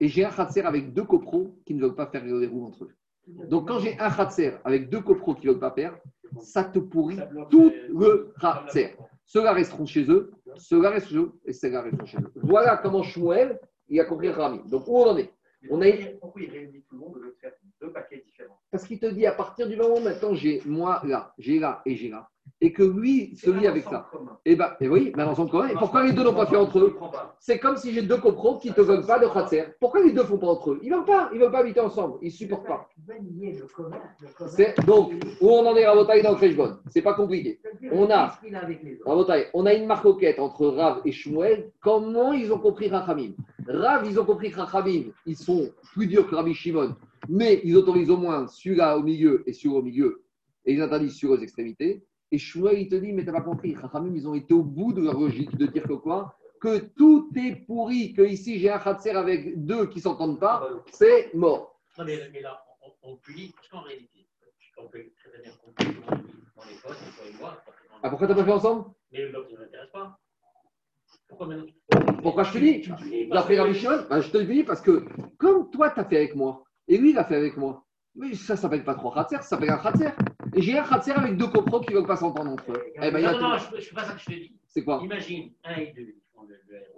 et 0.00 0.08
j'ai 0.08 0.24
un 0.24 0.32
Khatser 0.32 0.62
avec 0.62 0.92
deux 0.92 1.04
copros 1.04 1.60
qui 1.64 1.74
ne 1.74 1.82
veulent 1.82 1.94
pas 1.94 2.08
faire 2.08 2.24
le 2.24 2.42
hérouve 2.42 2.64
entre 2.64 2.86
eux. 2.86 2.96
Donc, 3.28 3.68
quand 3.68 3.78
j'ai 3.78 3.96
un 4.00 4.10
Khatser 4.10 4.54
avec 4.64 4.90
deux 4.90 5.00
copros 5.00 5.36
qui 5.36 5.46
ne 5.46 5.52
veulent 5.52 5.60
pas 5.60 5.70
faire, 5.70 5.96
ça 6.40 6.64
te 6.64 6.78
pourrit 6.78 7.18
tout 7.50 7.72
le 7.88 8.32
Khatser. 8.40 8.96
Ceux-là 9.26 9.52
resteront 9.52 9.86
chez 9.86 10.10
eux, 10.10 10.32
ceux-là 10.56 10.90
restent 10.90 11.08
chez 11.08 11.16
eux, 11.16 11.32
et 11.44 11.52
ceux-là 11.52 11.82
resteront 11.82 12.06
chez 12.06 12.18
eux. 12.18 12.32
Voilà 12.36 12.76
comment 12.78 13.02
Shmuel, 13.02 13.60
il 13.88 14.00
a 14.00 14.04
compris 14.04 14.30
Rami. 14.30 14.60
Donc, 14.68 14.88
où 14.88 14.96
on 14.96 15.10
en 15.10 15.16
est 15.16 15.32
On 15.68 15.82
a... 15.82 15.86
Pourquoi 16.20 16.42
il 16.42 16.50
réunit 16.50 16.82
tout 16.88 16.94
le 16.94 17.00
monde 17.00 17.16
au 17.16 17.18
lieu 17.20 17.30
de 17.30 17.36
faire 17.40 17.52
deux 17.80 17.92
paquets 17.92 18.22
différents? 18.24 18.58
Parce 18.70 18.84
qu'il 18.86 18.98
te 18.98 19.06
dit, 19.06 19.26
à 19.26 19.32
partir 19.32 19.68
du 19.68 19.76
moment 19.76 19.96
où 19.96 20.00
maintenant 20.00 20.34
j'ai 20.34 20.62
moi 20.64 21.02
là, 21.04 21.34
j'ai 21.38 21.58
là 21.58 21.82
et 21.84 21.96
j'ai 21.96 22.08
là, 22.08 22.29
et 22.62 22.72
que 22.74 22.82
lui, 22.82 23.34
celui 23.36 23.66
avec 23.66 23.84
ça, 23.84 24.10
et 24.44 24.54
ben 24.54 24.70
et 24.80 24.88
oui, 24.88 25.12
mais 25.16 25.22
ensemble 25.22 25.50
commun. 25.50 25.68
Et 25.68 25.74
pourquoi 25.74 26.04
les 26.04 26.12
deux 26.12 26.24
n'ont 26.24 26.34
pas 26.34 26.44
fait 26.44 26.56
entre 26.56 26.78
eux? 26.78 26.94
C'est 27.38 27.58
comme 27.58 27.76
si 27.78 27.90
j'ai 27.92 28.02
deux 28.02 28.18
copros 28.18 28.58
qui 28.58 28.68
ne 28.68 28.74
te 28.74 28.82
veulent 28.82 29.06
pas 29.06 29.18
de 29.18 29.26
Khatser. 29.26 29.64
Pourquoi 29.80 30.02
les 30.02 30.12
deux 30.12 30.20
ne 30.20 30.26
font 30.26 30.36
pas 30.36 30.48
entre 30.48 30.72
eux? 30.72 30.80
Ils 30.82 30.90
ne 30.90 30.96
veulent 30.96 31.04
pas, 31.06 31.30
ils 31.32 31.38
veulent 31.40 31.50
pas 31.50 31.60
habiter 31.60 31.80
ensemble, 31.80 32.18
ils 32.20 32.26
ne 32.26 32.30
supportent 32.30 32.66
pas. 32.66 32.86
Donc, 34.86 35.12
où 35.40 35.48
on 35.48 35.66
en 35.66 35.74
est 35.74 35.86
Rabotaï 35.86 36.22
dans 36.22 36.32
le 36.32 36.36
Freshbon 36.36 36.76
C'est 36.90 37.00
pas 37.02 37.14
compliqué. 37.14 37.60
On 37.92 38.10
a- 38.10 38.38
on 39.54 39.64
a 39.66 39.72
une 39.74 39.86
marcoquette 39.86 40.38
entre 40.38 40.66
Rav 40.66 41.00
et 41.06 41.12
Shmuel. 41.12 41.70
Comment 41.80 42.32
ils 42.34 42.52
ont 42.52 42.58
compris 42.58 42.88
Rachamim? 42.88 43.32
Rav, 43.66 44.04
ils 44.06 44.20
ont 44.20 44.24
compris 44.26 44.50
que 44.50 44.56
Rachamim, 44.60 45.04
ils 45.24 45.36
sont 45.36 45.70
plus 45.94 46.06
durs 46.06 46.28
que 46.28 46.34
Rabbi 46.34 46.52
Shimon, 46.52 46.94
mais 47.28 47.60
ils 47.64 47.74
autorisent 47.76 48.10
au 48.10 48.18
moins 48.18 48.46
celui-là 48.48 48.98
au 48.98 49.02
milieu 49.02 49.42
et 49.46 49.54
celui 49.54 49.74
au 49.74 49.82
milieu, 49.82 50.22
et 50.66 50.74
ils 50.74 50.82
interdisent 50.82 51.14
sur 51.14 51.30
aux 51.30 51.38
extrémités. 51.38 52.02
Et 52.32 52.38
Shmuel, 52.38 52.78
il 52.80 52.88
te 52.88 52.94
dit, 52.94 53.12
mais 53.12 53.22
tu 53.22 53.30
n'as 53.30 53.38
pas 53.38 53.44
compris. 53.44 53.74
Rachamim, 53.74 54.14
ils 54.14 54.28
ont 54.28 54.34
été 54.34 54.54
au 54.54 54.62
bout 54.62 54.92
de 54.92 55.02
leur 55.02 55.18
logique 55.18 55.56
de 55.56 55.66
dire 55.66 55.82
que 55.82 55.94
quoi? 55.94 56.36
Que 56.60 56.78
tout 56.78 57.30
est 57.36 57.56
pourri, 57.66 58.12
que 58.12 58.22
ici 58.22 58.58
j'ai 58.58 58.70
un 58.70 58.78
Khatser 58.78 59.10
avec 59.10 59.64
deux 59.64 59.86
qui 59.86 59.98
ne 59.98 60.02
s'entendent 60.02 60.38
pas, 60.38 60.68
c'est 60.92 61.32
mort. 61.34 61.80
Non, 61.98 62.04
mais, 62.04 62.18
mais 62.32 62.40
là, 62.42 62.62
on, 62.82 63.10
on 63.12 63.16
punit, 63.16 63.52
parce 63.56 63.68
qu'en 63.68 63.80
réalité, 63.80 64.26
on 64.76 64.86
peut 64.88 65.04
très 65.16 65.42
bien 65.42 65.52
comprendre 65.62 65.98
le 65.98 66.00
dans 66.56 66.68
les 66.68 66.76
postes, 66.82 67.00
et 67.26 67.38
moi. 67.38 67.62
forcément. 67.64 67.98
Ah, 68.02 68.10
pourquoi 68.10 68.26
tu 68.26 68.32
n'as 68.34 68.38
pas 68.38 68.44
fait 68.44 68.52
ensemble? 68.52 68.90
Mais 69.12 69.28
l'autre, 69.30 69.48
il 69.50 69.54
ne 69.56 69.60
m'intéresse 69.60 69.90
pas. 69.90 70.18
Pourquoi 71.28 71.46
maintenant 71.46 71.66
Pourquoi 72.22 72.42
je 72.44 72.52
te 72.52 72.58
dis? 72.58 73.28
D'après 73.28 73.58
Rabbi 73.58 73.74
Shimon, 73.74 74.06
ben, 74.08 74.20
je 74.20 74.30
te 74.30 74.38
le 74.38 74.44
dis 74.44 74.62
parce 74.64 74.80
que 74.80 75.04
comme 75.38 75.70
toi, 75.70 75.90
tu 75.90 76.00
as 76.00 76.04
fait 76.04 76.16
avec 76.16 76.34
moi, 76.34 76.64
et 76.88 76.98
lui, 76.98 77.10
il 77.10 77.18
a 77.18 77.24
fait 77.24 77.36
avec 77.36 77.56
moi, 77.56 77.84
mais 78.14 78.34
ça 78.34 78.54
ne 78.54 78.58
s'appelle 78.58 78.84
pas 78.84 78.94
trois 78.94 79.14
khatser, 79.14 79.36
ça 79.36 79.42
s'appelle 79.42 79.70
un 79.70 79.78
khatser. 79.78 80.10
Et 80.54 80.62
j'ai 80.62 80.78
un 80.78 80.84
khatser 80.84 81.12
avec 81.12 81.36
deux 81.36 81.46
copros 81.48 81.80
qui 81.80 81.92
ne 81.92 81.98
veulent 81.98 82.06
pas 82.06 82.16
s'entendre 82.16 82.50
entre 82.52 82.70
eux. 82.72 82.82
Eh 83.02 83.10
ben, 83.10 83.22
Non, 83.22 83.38
non, 83.40 83.56
tout- 83.58 83.64
je 83.72 83.76
ne 83.76 83.80
suis 83.80 83.94
pas 83.94 84.04
ça 84.04 84.12
que 84.14 84.20
je 84.20 84.24
te 84.26 84.30
dis. 84.32 84.52
C'est 84.66 84.82
quoi? 84.84 85.00
Imagine 85.02 85.50
un 85.64 85.76
et 85.76 85.92
deux. 85.96 86.14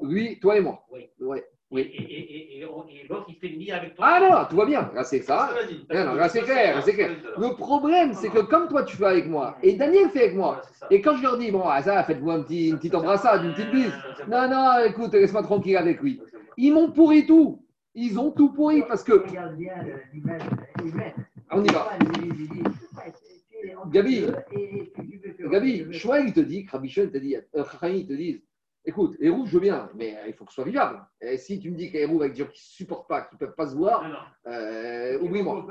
Lui, 0.02 0.38
toi 0.40 0.56
et 0.56 0.60
moi. 0.60 0.84
Oui. 0.90 1.08
Ouais. 1.20 1.38
Et, 1.38 1.74
Oui. 1.74 1.80
et, 1.80 2.02
et, 2.02 2.58
et, 2.58 2.58
et 2.58 2.60
l'autre, 3.08 3.24
il 3.28 3.34
fait 3.36 3.48
une 3.48 3.58
ligne 3.60 3.72
avec 3.72 3.94
toi. 3.94 4.04
Ah 4.06 4.20
non, 4.20 4.44
tout 4.50 4.56
va 4.56 4.66
bien. 4.66 4.90
Là, 4.94 5.04
c'est 5.04 5.22
ça. 5.22 5.50
Non, 5.92 6.04
non, 6.04 6.14
là, 6.14 6.28
c'est 6.28 6.42
clair, 6.42 6.82
c'est 6.84 6.92
clair. 6.92 7.10
Le 7.38 7.54
problème, 7.56 8.12
c'est 8.12 8.28
que 8.28 8.40
comme 8.40 8.68
toi, 8.68 8.82
tu 8.84 8.96
fais 8.96 9.06
avec 9.06 9.26
moi, 9.26 9.56
et 9.62 9.74
Daniel 9.74 10.10
fait 10.10 10.24
avec 10.24 10.34
moi, 10.36 10.60
et 10.90 11.00
quand 11.00 11.16
je 11.16 11.22
leur 11.22 11.38
dis, 11.38 11.50
bon, 11.50 11.62
ah, 11.66 11.80
ça, 11.82 12.02
faites-vous 12.04 12.30
un 12.30 12.42
petit, 12.42 12.68
une 12.68 12.76
petite 12.76 12.94
embrassade, 12.94 13.44
une 13.44 13.54
petite 13.54 13.70
bise. 13.70 13.92
Non, 14.28 14.48
non, 14.50 14.84
écoute, 14.84 15.12
laisse-moi 15.14 15.42
tranquille 15.42 15.76
avec 15.78 16.00
lui. 16.02 16.20
Ils 16.58 16.72
m'ont 16.74 16.90
pourri 16.90 17.26
tout. 17.26 17.62
Ils 17.94 18.18
ont 18.18 18.30
tout 18.30 18.52
pourri 18.52 18.82
parce 18.86 19.02
que. 19.02 19.12
Regarde 19.26 19.56
bien 19.56 19.72
l'image 20.12 20.42
humaine. 20.84 21.12
On 21.50 21.62
y 21.64 21.68
va. 21.68 21.88
Gabi, 23.90 24.26
Gabi, 25.50 25.86
il 25.90 26.32
te 26.32 26.40
dit, 26.40 26.66
Rabbi 26.70 26.92
te 26.92 27.18
dit, 27.18 27.36
euh, 27.36 27.64
Chachamim, 27.64 27.94
ils 27.94 28.06
te 28.06 28.12
disent, 28.12 28.42
écoute, 28.84 29.16
rouges, 29.20 29.48
je 29.48 29.54
veux 29.54 29.60
bien, 29.60 29.90
mais 29.94 30.16
euh, 30.16 30.28
il 30.28 30.34
faut 30.34 30.44
que 30.44 30.50
ce 30.50 30.56
soit 30.56 30.64
vivable. 30.64 31.04
Et 31.20 31.36
si 31.36 31.60
tu 31.60 31.70
me 31.70 31.76
dis 31.76 31.90
rouges 32.04 32.22
avec 32.22 32.32
des 32.32 32.40
gens 32.40 32.46
qui 32.46 32.60
ne 32.60 32.76
supportent 32.76 33.08
pas, 33.08 33.22
qui 33.22 33.34
ne 33.34 33.38
peuvent 33.38 33.54
pas 33.54 33.68
se 33.68 33.76
voir, 33.76 34.36
euh, 34.46 35.18
oublie-moi. 35.20 35.66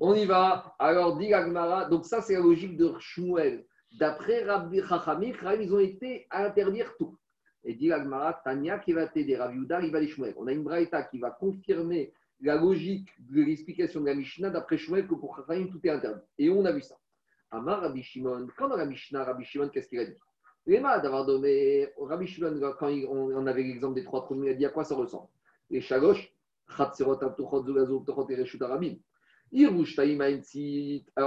On 0.00 0.14
y 0.14 0.24
va. 0.24 0.74
Alors, 0.78 1.16
dit 1.18 1.32
Agmara, 1.32 1.86
donc 1.86 2.04
ça, 2.04 2.20
c'est 2.20 2.34
la 2.34 2.40
logique 2.40 2.76
de 2.76 2.94
Shmuel. 2.98 3.64
D'après 3.98 4.44
Rabbi 4.44 4.80
Chachamim, 4.86 5.32
ils 5.60 5.74
ont 5.74 5.80
été 5.80 6.26
à 6.30 6.46
interdire 6.46 6.94
tout. 6.98 7.18
Et 7.64 7.74
dit 7.74 7.92
Agmara, 7.92 8.34
Tania 8.44 8.78
qui 8.78 8.92
va 8.92 9.06
t'aider, 9.06 9.36
Rabbi 9.36 9.56
Yehuda, 9.56 9.80
il 9.82 9.90
va 9.90 10.00
les 10.00 10.08
Shmuel. 10.08 10.34
On 10.36 10.46
a 10.46 10.52
une 10.52 10.62
braïta 10.62 11.02
qui 11.02 11.18
va 11.18 11.30
confirmer 11.30 12.12
la 12.40 12.56
logique 12.56 13.08
de 13.18 13.42
l'explication 13.42 14.00
de 14.00 14.06
la 14.06 14.14
Mishnah 14.14 14.50
d'après 14.50 14.78
Shmuel 14.78 15.08
que 15.08 15.14
pour 15.14 15.36
Chachamim, 15.36 15.66
tout 15.66 15.80
est 15.84 15.90
interdit. 15.90 16.22
Et 16.38 16.50
on 16.50 16.64
a 16.64 16.72
vu 16.72 16.82
ça. 16.82 16.96
Amar 17.50 17.80
Rabbi 17.80 18.02
Shimon, 18.02 18.48
quand 18.56 18.68
dans 18.68 18.76
la 18.76 18.86
Mishnah, 18.86 19.24
Rabbi 19.24 19.44
Shimon, 19.44 19.68
qu'est-ce 19.70 19.88
qu'il 19.88 20.00
a 20.00 20.04
dit? 20.04 20.16
Lema 20.66 20.98
d'avoir 20.98 21.24
donné, 21.24 21.88
Rabbi 21.98 22.26
Shimon, 22.26 22.60
quand 22.78 22.90
on 22.90 23.46
avait 23.46 23.62
l'exemple 23.62 23.94
des 23.94 24.04
trois 24.04 24.22
trous, 24.22 24.42
il 24.44 24.50
a 24.50 24.54
dit 24.54 24.66
à 24.66 24.68
quoi 24.68 24.84
ça 24.84 24.94
ressemble? 24.94 25.28
Les 25.70 25.80
chaloches. 25.80 26.34
Alors, 26.78 26.92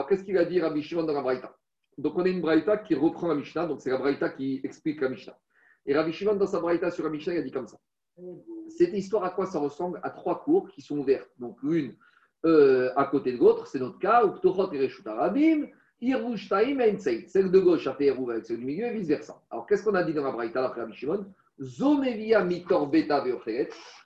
qu'est-ce 0.07 0.23
qu'il 0.23 0.37
a 0.37 0.45
dit 0.45 0.61
Rabbi 0.61 0.83
Shimon 0.83 1.03
dans 1.03 1.13
la 1.13 1.21
Braïta? 1.21 1.57
Donc, 1.97 2.15
on 2.15 2.23
a 2.23 2.27
une 2.27 2.41
Braïta 2.41 2.77
qui 2.77 2.93
reprend 2.93 3.27
la 3.27 3.35
Mishnah, 3.35 3.65
donc 3.65 3.81
c'est 3.81 3.89
la 3.89 3.97
Braïta 3.97 4.29
qui 4.29 4.61
explique 4.63 5.01
la 5.01 5.09
Mishnah. 5.09 5.35
Et 5.87 5.95
Rabbi 5.95 6.13
Shimon, 6.13 6.35
dans 6.35 6.45
sa 6.45 6.59
Braïta 6.59 6.91
sur 6.91 7.03
la 7.03 7.09
Mishnah, 7.09 7.33
il 7.33 7.39
a 7.39 7.41
dit 7.41 7.51
comme 7.51 7.67
ça. 7.67 7.79
Cette 8.69 8.93
histoire, 8.93 9.23
à 9.23 9.31
quoi 9.31 9.47
ça 9.47 9.57
ressemble? 9.57 9.99
À 10.03 10.11
trois 10.11 10.43
cours 10.43 10.69
qui 10.69 10.81
sont 10.83 10.99
ouvertes. 10.99 11.31
Donc, 11.39 11.57
l'une 11.63 11.95
euh, 12.45 12.91
à 12.95 13.05
côté 13.05 13.33
de 13.33 13.37
l'autre, 13.37 13.65
c'est 13.65 13.79
notre 13.79 13.97
cas, 13.97 14.23
ou 14.25 14.33
Ptochot 14.33 14.71
et 14.73 14.89
Arabim. 15.07 15.67
Celle 16.01 17.51
de 17.51 17.59
gauche 17.59 17.85
a 17.85 17.93
fait 17.93 18.05
Eruv 18.05 18.31
avec 18.31 18.45
celle 18.45 18.57
du 18.57 18.65
milieu 18.65 18.87
et 18.87 18.93
vice-versa. 18.93 19.39
Alors, 19.51 19.67
qu'est-ce 19.67 19.83
qu'on 19.83 19.93
a 19.93 20.03
dit 20.03 20.13
dans 20.13 20.23
la 20.23 20.31
Braïta 20.31 20.59
d'après 20.59 20.81
Rabbi 20.81 20.95
Shimon? 20.95 21.27
Zomevia 21.59 22.43
mitor 22.43 22.87
beta. 22.87 23.23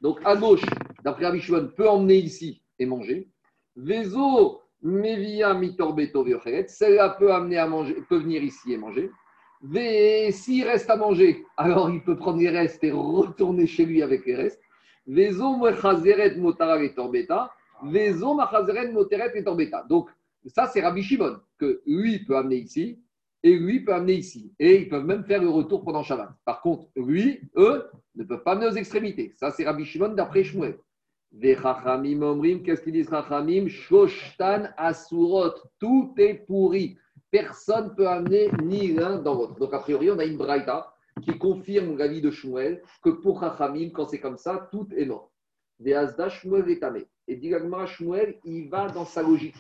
Donc, 0.02 0.20
à 0.26 0.36
gauche, 0.36 0.66
d'après 1.06 1.28
Rabbi 1.28 1.40
Shimon, 1.40 1.70
peut 1.74 1.88
emmener 1.88 2.18
ici 2.18 2.62
et 2.78 2.86
manger. 2.86 3.30
Vezo 3.78 4.62
mevia 4.82 5.54
mitor 5.54 5.94
beto. 5.94 6.26
Celle-là 6.68 7.16
peut 7.18 7.32
amener 7.32 7.60
à 7.60 7.68
manger, 7.68 7.96
peut 8.10 8.18
venir 8.18 8.44
ici 8.44 8.74
et 8.74 8.78
manger. 8.78 9.10
S'il 10.32 10.68
reste 10.68 10.90
à 10.90 10.98
manger, 10.98 11.46
alors 11.56 11.90
il 11.90 12.04
peut 12.04 12.18
prendre 12.18 12.40
les 12.40 12.50
restes 12.50 12.84
et 12.84 12.92
retourner 12.92 13.68
chez 13.68 13.86
lui 13.86 14.04
avec 14.04 14.26
les 14.26 14.36
restes. 14.36 14.62
Vezo 15.08 15.56
mechazeret 15.56 16.36
motara 16.36 16.84
et. 16.84 16.94
Vezo 17.84 18.34
machazeret 18.34 18.92
moteret 18.92 19.32
et. 19.34 19.44
Donc, 19.88 20.10
ça, 20.50 20.68
c'est 20.68 20.82
Rabbi 20.82 21.02
Shimon, 21.02 21.38
que 21.58 21.82
lui 21.86 22.24
peut 22.26 22.38
amener 22.38 22.58
ici 22.58 23.00
et 23.44 23.58
lui 23.58 23.82
peut 23.82 23.94
amener 23.94 24.14
ici. 24.14 24.54
Et 24.60 24.82
ils 24.82 24.90
peuvent 24.90 25.06
même 25.06 25.24
faire 25.24 25.42
le 25.42 25.50
retour 25.50 25.84
pendant 25.84 26.04
Shabbat. 26.04 26.30
Par 26.46 26.62
contre, 26.62 26.88
lui, 26.96 27.42
eux, 27.56 27.86
ne 28.16 28.24
peuvent 28.24 28.44
pas 28.44 28.54
amener 28.54 28.68
aux 28.68 28.76
extrémités. 28.76 29.34
Ça, 29.36 29.52
c'est 29.52 29.66
Rabbi 29.66 29.86
Shimon 29.86 30.10
d'après 30.10 30.44
Shmuel. 30.44 30.78
Qu'est-ce 31.42 32.82
qu'ils 32.82 32.94
disent 32.94 33.10
chachamim? 33.10 33.68
Shoshtan 33.68 34.70
asurot, 34.78 35.54
tout 35.80 36.14
est 36.18 36.46
pourri. 36.46 36.98
Personne 37.30 37.90
ne 37.90 37.90
peut 37.90 38.08
amener 38.08 38.50
ni 38.64 38.94
l'un 38.94 39.20
dans 39.20 39.34
l'autre. 39.34 39.56
Donc, 39.56 39.74
a 39.74 39.80
priori, 39.80 40.10
on 40.10 40.20
a 40.20 40.26
une 40.26 40.38
braïta 40.38 40.94
qui 41.22 41.38
confirme 41.38 41.98
l'avis 41.98 42.22
de 42.22 42.32
Shmuel 42.32 42.82
que 43.04 43.10
pour 43.10 43.42
chachamim, 43.42 43.90
quand 43.90 44.08
c'est 44.08 44.20
comme 44.20 44.38
ça, 44.38 44.70
tout 44.72 44.88
est 44.96 45.06
mort. 45.06 45.32
Shmuel 45.80 46.70
est. 46.70 47.08
Et 47.28 47.36
dit 47.36 47.52
Shmuel, 47.88 48.40
il 48.46 48.70
va 48.70 48.88
dans 48.90 49.06
sa 49.06 49.22
logique. 49.22 49.56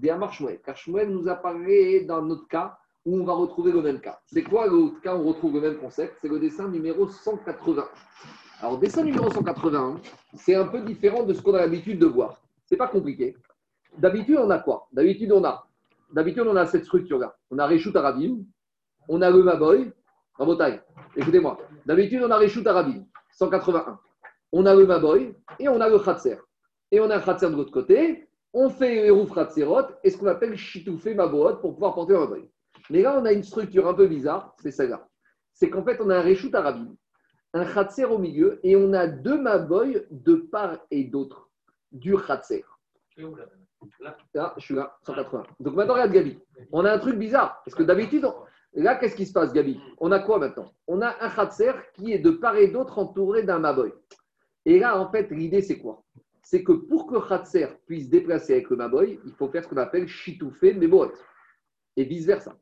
Ve'amar 0.00 0.32
Shmuel. 0.32 0.60
Car 0.64 0.76
Shmuel 0.76 1.10
nous 1.10 1.28
a 1.28 1.34
parlé 1.34 2.04
dans 2.04 2.22
notre 2.22 2.48
cas 2.48 2.78
où 3.04 3.18
on 3.18 3.24
va 3.24 3.32
retrouver 3.32 3.72
le 3.72 3.82
même 3.82 4.00
cas. 4.00 4.20
C'est 4.26 4.42
quoi 4.42 4.66
l'autre 4.66 5.00
cas 5.00 5.14
où 5.14 5.20
on 5.20 5.28
retrouve 5.28 5.54
le 5.54 5.60
même 5.60 5.76
concept? 5.78 6.16
C'est 6.20 6.28
le 6.28 6.38
dessin 6.38 6.68
numéro 6.68 7.08
180. 7.08 7.84
Alors, 8.60 8.78
dessin 8.78 9.02
numéro 9.02 9.30
181, 9.30 10.00
c'est 10.34 10.54
un 10.54 10.66
peu 10.66 10.80
différent 10.82 11.22
de 11.22 11.32
ce 11.32 11.40
qu'on 11.40 11.54
a 11.54 11.58
l'habitude 11.58 11.98
de 11.98 12.06
voir. 12.06 12.42
C'est 12.66 12.76
pas 12.76 12.88
compliqué. 12.88 13.36
D'habitude, 13.96 14.36
on 14.38 14.50
a 14.50 14.58
quoi? 14.58 14.86
D'habitude, 14.92 15.32
on 15.32 15.42
a, 15.44 15.66
d'habitude, 16.12 16.46
on 16.46 16.56
a 16.56 16.66
cette 16.66 16.84
structure-là. 16.84 17.34
On 17.50 17.58
a 17.58 17.66
Reshut 17.66 17.96
Arabim, 17.96 18.44
on 19.08 19.22
a 19.22 19.30
le 19.30 19.42
Maboy, 19.42 19.90
Bretagne. 20.38 20.80
Écoutez-moi. 21.16 21.58
D'habitude, 21.86 22.22
on 22.22 22.30
a 22.30 22.36
Reshut 22.36 22.66
Arabim, 22.66 23.04
181. 23.32 23.98
On 24.52 24.66
a 24.66 24.74
le 24.74 24.86
Maboy 24.86 25.34
et 25.58 25.68
on 25.68 25.80
a 25.80 25.88
le 25.88 25.98
Khatser. 25.98 26.36
Et 26.90 27.00
on 27.00 27.10
a 27.10 27.16
un 27.16 27.20
Khatser 27.20 27.50
de 27.50 27.56
l'autre 27.56 27.72
côté. 27.72 28.28
On 28.52 28.68
fait 28.68 29.06
le 29.06 29.12
Rouf 29.12 29.32
Khatserot 29.32 29.82
et 30.02 30.10
ce 30.10 30.16
qu'on 30.18 30.26
appelle 30.26 30.56
Chitoufé 30.56 31.14
Maboot 31.14 31.60
pour 31.60 31.74
pouvoir 31.74 31.94
porter 31.94 32.14
un 32.16 32.20
Maboy. 32.20 32.50
Mais 32.90 33.02
là, 33.02 33.16
on 33.20 33.24
a 33.24 33.32
une 33.32 33.44
structure 33.44 33.86
un 33.86 33.94
peu 33.94 34.06
bizarre, 34.08 34.54
c'est 34.58 34.72
celle-là. 34.72 35.06
C'est 35.52 35.70
qu'en 35.70 35.84
fait, 35.84 36.00
on 36.00 36.10
a 36.10 36.16
un 36.18 36.22
Reshut 36.22 36.52
Arabim, 36.54 36.96
un 37.52 37.64
Khatser 37.64 38.04
au 38.06 38.18
milieu 38.18 38.58
et 38.64 38.74
on 38.76 38.92
a 38.92 39.06
deux 39.06 39.40
Maboy 39.40 40.04
de 40.10 40.34
part 40.34 40.78
et 40.90 41.04
d'autre 41.04 41.48
du 41.92 42.16
Khatser. 42.16 42.64
Là 43.16 43.24
Là? 44.00 44.16
Là, 44.34 44.54
je 44.58 44.64
suis 44.64 44.74
là, 44.74 44.96
180. 45.06 45.42
Donc 45.60 45.74
maintenant, 45.74 45.94
regarde 45.94 46.12
Gabi. 46.12 46.38
On 46.72 46.84
a 46.84 46.92
un 46.92 46.98
truc 46.98 47.16
bizarre. 47.16 47.62
Parce 47.64 47.74
que 47.74 47.82
d'habitude, 47.82 48.24
on- 48.26 48.34
là, 48.74 48.96
qu'est-ce 48.96 49.16
qui 49.16 49.24
se 49.26 49.32
passe, 49.32 49.52
Gabi? 49.52 49.80
On 49.98 50.12
a 50.12 50.18
quoi 50.20 50.38
maintenant? 50.38 50.70
On 50.86 51.00
a 51.00 51.14
un 51.20 51.30
Khatser 51.30 51.72
qui 51.94 52.12
est 52.12 52.18
de 52.18 52.30
part 52.30 52.56
et 52.56 52.68
d'autre 52.68 52.98
entouré 52.98 53.42
d'un 53.42 53.58
Maboy. 53.58 53.92
Et 54.66 54.78
là, 54.78 54.98
en 55.00 55.10
fait, 55.10 55.30
l'idée, 55.30 55.62
c'est 55.62 55.78
quoi? 55.78 56.02
C'est 56.50 56.64
que 56.64 56.72
pour 56.72 57.06
que 57.06 57.28
Khatser 57.28 57.68
puisse 57.86 58.06
se 58.06 58.10
déplacer 58.10 58.54
avec 58.54 58.70
le 58.70 58.76
Maboy, 58.76 59.20
il 59.24 59.32
faut 59.34 59.46
faire 59.46 59.62
ce 59.62 59.68
qu'on 59.68 59.76
appelle 59.76 60.08
Chitoufé 60.08 60.74
Meboot. 60.74 61.12
Et 61.94 62.02
vice-versa. 62.02 62.58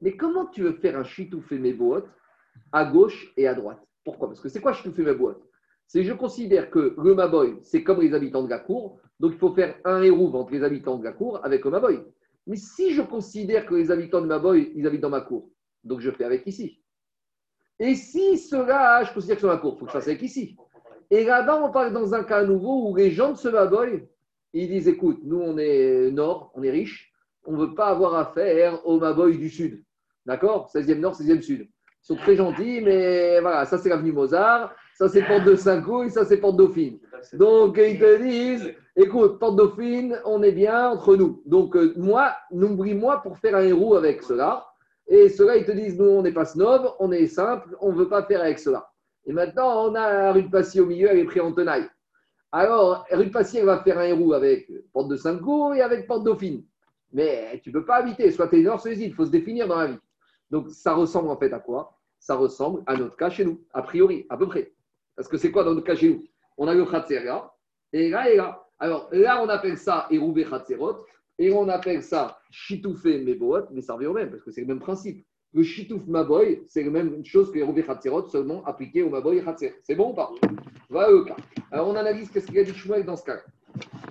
Mais 0.00 0.16
comment 0.16 0.46
tu 0.46 0.62
veux 0.62 0.72
faire 0.72 0.98
un 0.98 1.04
Chitoufé 1.04 1.58
Meboot 1.58 2.06
à 2.72 2.86
gauche 2.86 3.34
et 3.36 3.46
à 3.46 3.52
droite? 3.52 3.78
Pourquoi? 4.06 4.28
Parce 4.28 4.40
que 4.40 4.48
c'est 4.48 4.62
quoi 4.62 4.72
Chitoufé 4.72 5.02
Meboot? 5.02 5.36
C'est 5.86 6.02
je 6.02 6.14
considère 6.14 6.70
que 6.70 6.94
le 6.96 7.14
Maboy, 7.14 7.58
c'est 7.60 7.84
comme 7.84 8.00
les 8.00 8.14
habitants 8.14 8.42
de 8.42 8.48
la 8.48 8.58
cour. 8.58 8.98
Donc, 9.20 9.32
il 9.34 9.38
faut 9.38 9.52
faire 9.52 9.76
un 9.84 10.00
hérouve 10.00 10.34
entre 10.34 10.52
les 10.52 10.62
habitants 10.62 10.96
de 10.96 11.04
la 11.04 11.12
cour 11.12 11.44
avec 11.44 11.62
le 11.62 11.72
Maboy. 11.72 12.02
Mais 12.46 12.56
si 12.56 12.94
je 12.94 13.02
considère 13.02 13.66
que 13.66 13.74
les 13.74 13.90
habitants 13.90 14.22
de 14.22 14.28
Maboy, 14.28 14.72
ils 14.74 14.86
habitent 14.86 15.02
dans 15.02 15.10
ma 15.10 15.20
cour, 15.20 15.50
donc 15.84 16.00
je 16.00 16.10
fais 16.10 16.24
avec 16.24 16.46
ici. 16.46 16.82
Et 17.78 17.94
si 17.96 18.38
ceux-là, 18.38 19.04
je 19.04 19.12
considère 19.12 19.36
que 19.36 19.42
c'est 19.42 19.46
ma 19.46 19.58
cour, 19.58 19.74
il 19.74 19.80
faut 19.80 19.84
que 19.84 19.90
je 19.90 19.98
fasse 19.98 20.08
avec 20.08 20.22
ici. 20.22 20.56
Et 21.10 21.24
là-bas, 21.24 21.62
on 21.62 21.70
parle 21.70 21.92
dans 21.92 22.14
un 22.14 22.24
cas 22.24 22.44
nouveau 22.44 22.90
où 22.90 22.96
les 22.96 23.10
gens 23.10 23.32
de 23.32 23.36
ce 23.36 23.48
Maboy, 23.48 24.08
ils 24.52 24.68
disent 24.68 24.88
écoute, 24.88 25.20
nous, 25.24 25.40
on 25.40 25.56
est 25.58 26.10
nord, 26.10 26.50
on 26.54 26.62
est 26.62 26.70
riche, 26.70 27.12
on 27.44 27.52
ne 27.52 27.58
veut 27.58 27.74
pas 27.74 27.88
avoir 27.88 28.14
affaire 28.14 28.84
au 28.86 28.98
Maboy 28.98 29.38
du 29.38 29.48
sud. 29.50 29.84
D'accord? 30.24 30.70
16e 30.74 30.98
nord, 30.98 31.14
16e 31.14 31.42
sud. 31.42 31.60
Ils 31.62 32.06
sont 32.06 32.16
très 32.16 32.36
gentils, 32.36 32.80
mais 32.82 33.40
voilà, 33.40 33.64
ça 33.64 33.78
c'est 33.78 33.88
l'avenue 33.88 34.12
Mozart, 34.12 34.74
ça 34.96 35.08
c'est 35.08 35.22
Porte 35.22 35.44
de 35.44 35.56
Saint-Cloud, 35.56 36.10
ça 36.10 36.24
c'est 36.24 36.38
Porte 36.38 36.56
Dauphine. 36.56 36.98
Donc, 37.32 37.78
ils 37.78 37.98
te 37.98 38.22
disent, 38.22 38.74
écoute, 38.96 39.38
Porte 39.38 39.56
Dauphine, 39.56 40.20
on 40.24 40.42
est 40.42 40.52
bien 40.52 40.90
entre 40.90 41.16
nous. 41.16 41.42
Donc, 41.46 41.76
euh, 41.76 41.92
moi, 41.96 42.32
n'oublie-moi 42.50 43.22
pour 43.22 43.38
faire 43.38 43.56
un 43.56 43.62
héros 43.62 43.96
avec 43.96 44.22
cela. 44.22 44.66
Et 45.08 45.28
ceux-là, 45.28 45.56
ils 45.56 45.64
te 45.64 45.72
disent, 45.72 45.98
nous, 45.98 46.06
on 46.08 46.22
n'est 46.22 46.32
pas 46.32 46.44
snob, 46.44 46.90
on 46.98 47.12
est 47.12 47.26
simple, 47.26 47.76
on 47.80 47.92
ne 47.92 47.96
veut 47.96 48.08
pas 48.08 48.24
faire 48.24 48.40
avec 48.40 48.58
cela. 48.58 48.88
Et 49.26 49.32
maintenant, 49.32 49.90
on 49.90 49.94
a 49.94 50.32
rue 50.32 50.44
de 50.44 50.50
Passy 50.50 50.80
au 50.80 50.86
milieu, 50.86 51.08
elle 51.10 51.18
est 51.18 51.24
prise 51.24 51.42
en 51.42 51.52
tenaille. 51.52 51.88
Alors, 52.52 53.04
rue 53.10 53.26
de 53.26 53.30
Passy, 53.30 53.58
elle 53.58 53.66
va 53.66 53.82
faire 53.82 53.98
un 53.98 54.04
héros 54.04 54.32
avec 54.32 54.70
Porte 54.92 55.08
de 55.08 55.16
Saint-Cloud 55.16 55.76
et 55.76 55.82
avec 55.82 56.06
Porte 56.06 56.24
Dauphine. 56.24 56.64
Mais 57.12 57.60
tu 57.62 57.70
ne 57.70 57.74
peux 57.74 57.84
pas 57.84 57.96
habiter, 57.96 58.30
soit 58.30 58.48
tu 58.48 58.60
es 58.60 58.62
nord, 58.62 58.80
soit 58.80 58.92
tu 58.92 59.02
es 59.02 59.04
il 59.06 59.14
faut 59.14 59.26
se 59.26 59.30
définir 59.30 59.66
dans 59.66 59.78
la 59.78 59.86
vie. 59.88 59.98
Donc, 60.50 60.70
ça 60.70 60.94
ressemble 60.94 61.28
en 61.28 61.36
fait 61.36 61.52
à 61.52 61.58
quoi? 61.58 61.98
Ça 62.18 62.36
ressemble 62.36 62.82
à 62.86 62.96
notre 62.96 63.16
cas 63.16 63.30
chez 63.30 63.44
nous, 63.44 63.64
a 63.72 63.82
priori, 63.82 64.26
à 64.28 64.36
peu 64.36 64.46
près. 64.46 64.72
Parce 65.16 65.28
que 65.28 65.36
c'est 65.36 65.50
quoi 65.50 65.64
dans 65.64 65.74
notre 65.74 65.86
cas 65.86 65.96
chez 65.96 66.08
nous? 66.10 66.24
On 66.56 66.68
a 66.68 66.74
le 66.74 66.84
Khatser 66.84 67.28
et 67.92 68.10
là 68.10 68.30
et 68.30 68.36
là. 68.36 68.64
Alors 68.78 69.08
là, 69.12 69.42
on 69.42 69.48
appelle 69.48 69.78
ça 69.78 70.06
Erouvé 70.10 70.44
Khatserot, 70.44 71.04
et 71.38 71.52
on 71.52 71.68
appelle 71.68 72.02
ça 72.02 72.38
Chitoufé 72.50 73.18
Meboot, 73.24 73.66
mais 73.70 73.80
ça 73.80 73.94
revient 73.94 74.06
au 74.06 74.12
même, 74.12 74.30
parce 74.30 74.42
que 74.42 74.50
c'est 74.50 74.60
le 74.60 74.66
même 74.66 74.80
principe. 74.80 75.26
Le 75.56 75.62
Chitouf 75.62 76.06
Maboy, 76.06 76.64
c'est 76.68 76.82
la 76.82 76.90
même 76.90 77.24
chose 77.24 77.50
que 77.50 77.80
Khatserot, 77.80 78.28
seulement 78.28 78.62
appliqué 78.66 79.02
au 79.02 79.08
Maboy 79.08 79.38
et 79.38 79.42
Khatser. 79.42 79.72
C'est 79.84 79.94
bon 79.94 80.10
ou 80.10 80.14
pas 80.14 80.30
Voilà 80.90 81.10
le 81.10 81.24
cas. 81.24 81.36
Alors 81.70 81.88
on 81.88 81.96
analyse 81.96 82.30
qu'est-ce 82.30 82.48
qu'il 82.48 82.58
a 82.58 82.62
dit 82.62 82.74
Shmuel 82.74 83.06
dans 83.06 83.16
ce 83.16 83.24
cas. 83.24 83.40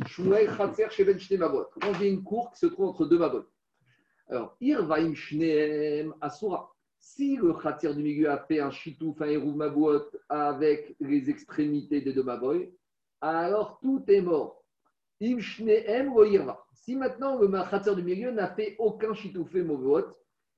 Shmuel 0.08 0.48
Khatser 0.58 0.88
chez 0.90 1.04
Ben 1.04 1.20
Mabot. 1.38 1.66
Quand 1.80 1.94
j'ai 2.00 2.10
une 2.10 2.24
cour 2.24 2.50
qui 2.50 2.58
se 2.58 2.66
trouve 2.66 2.88
entre 2.88 3.06
deux 3.06 3.20
Mabot. 3.20 3.44
Alors, 4.28 4.58
Irvaim 4.60 5.14
Shneem 5.14 6.16
Asura. 6.20 6.74
Si 6.98 7.36
le 7.36 7.54
Khatser 7.54 7.94
du 7.94 8.02
milieu 8.02 8.32
a 8.32 8.40
fait 8.40 8.60
un 8.60 8.72
Chitouf, 8.72 9.22
un 9.22 9.28
Erouv 9.28 9.56
Mabot 9.56 10.02
avec 10.30 10.96
les 11.00 11.30
extrémités 11.30 12.02
des 12.02 12.14
deux 12.14 12.24
Maboy, 12.24 12.74
alors 13.22 13.78
tout 13.84 14.04
est 14.08 14.22
mort. 14.22 14.64
Im 15.22 15.38
Shneem 15.38 16.12
Irva. 16.26 16.66
Si 16.74 16.96
maintenant 16.96 17.38
le 17.38 17.48
Khatser 17.70 17.96
du 17.96 18.02
milieu 18.02 18.32
n'a 18.32 18.48
fait 18.48 18.76
aucun 18.80 19.14
Chitoufé 19.14 19.62
Mabot, 19.62 20.06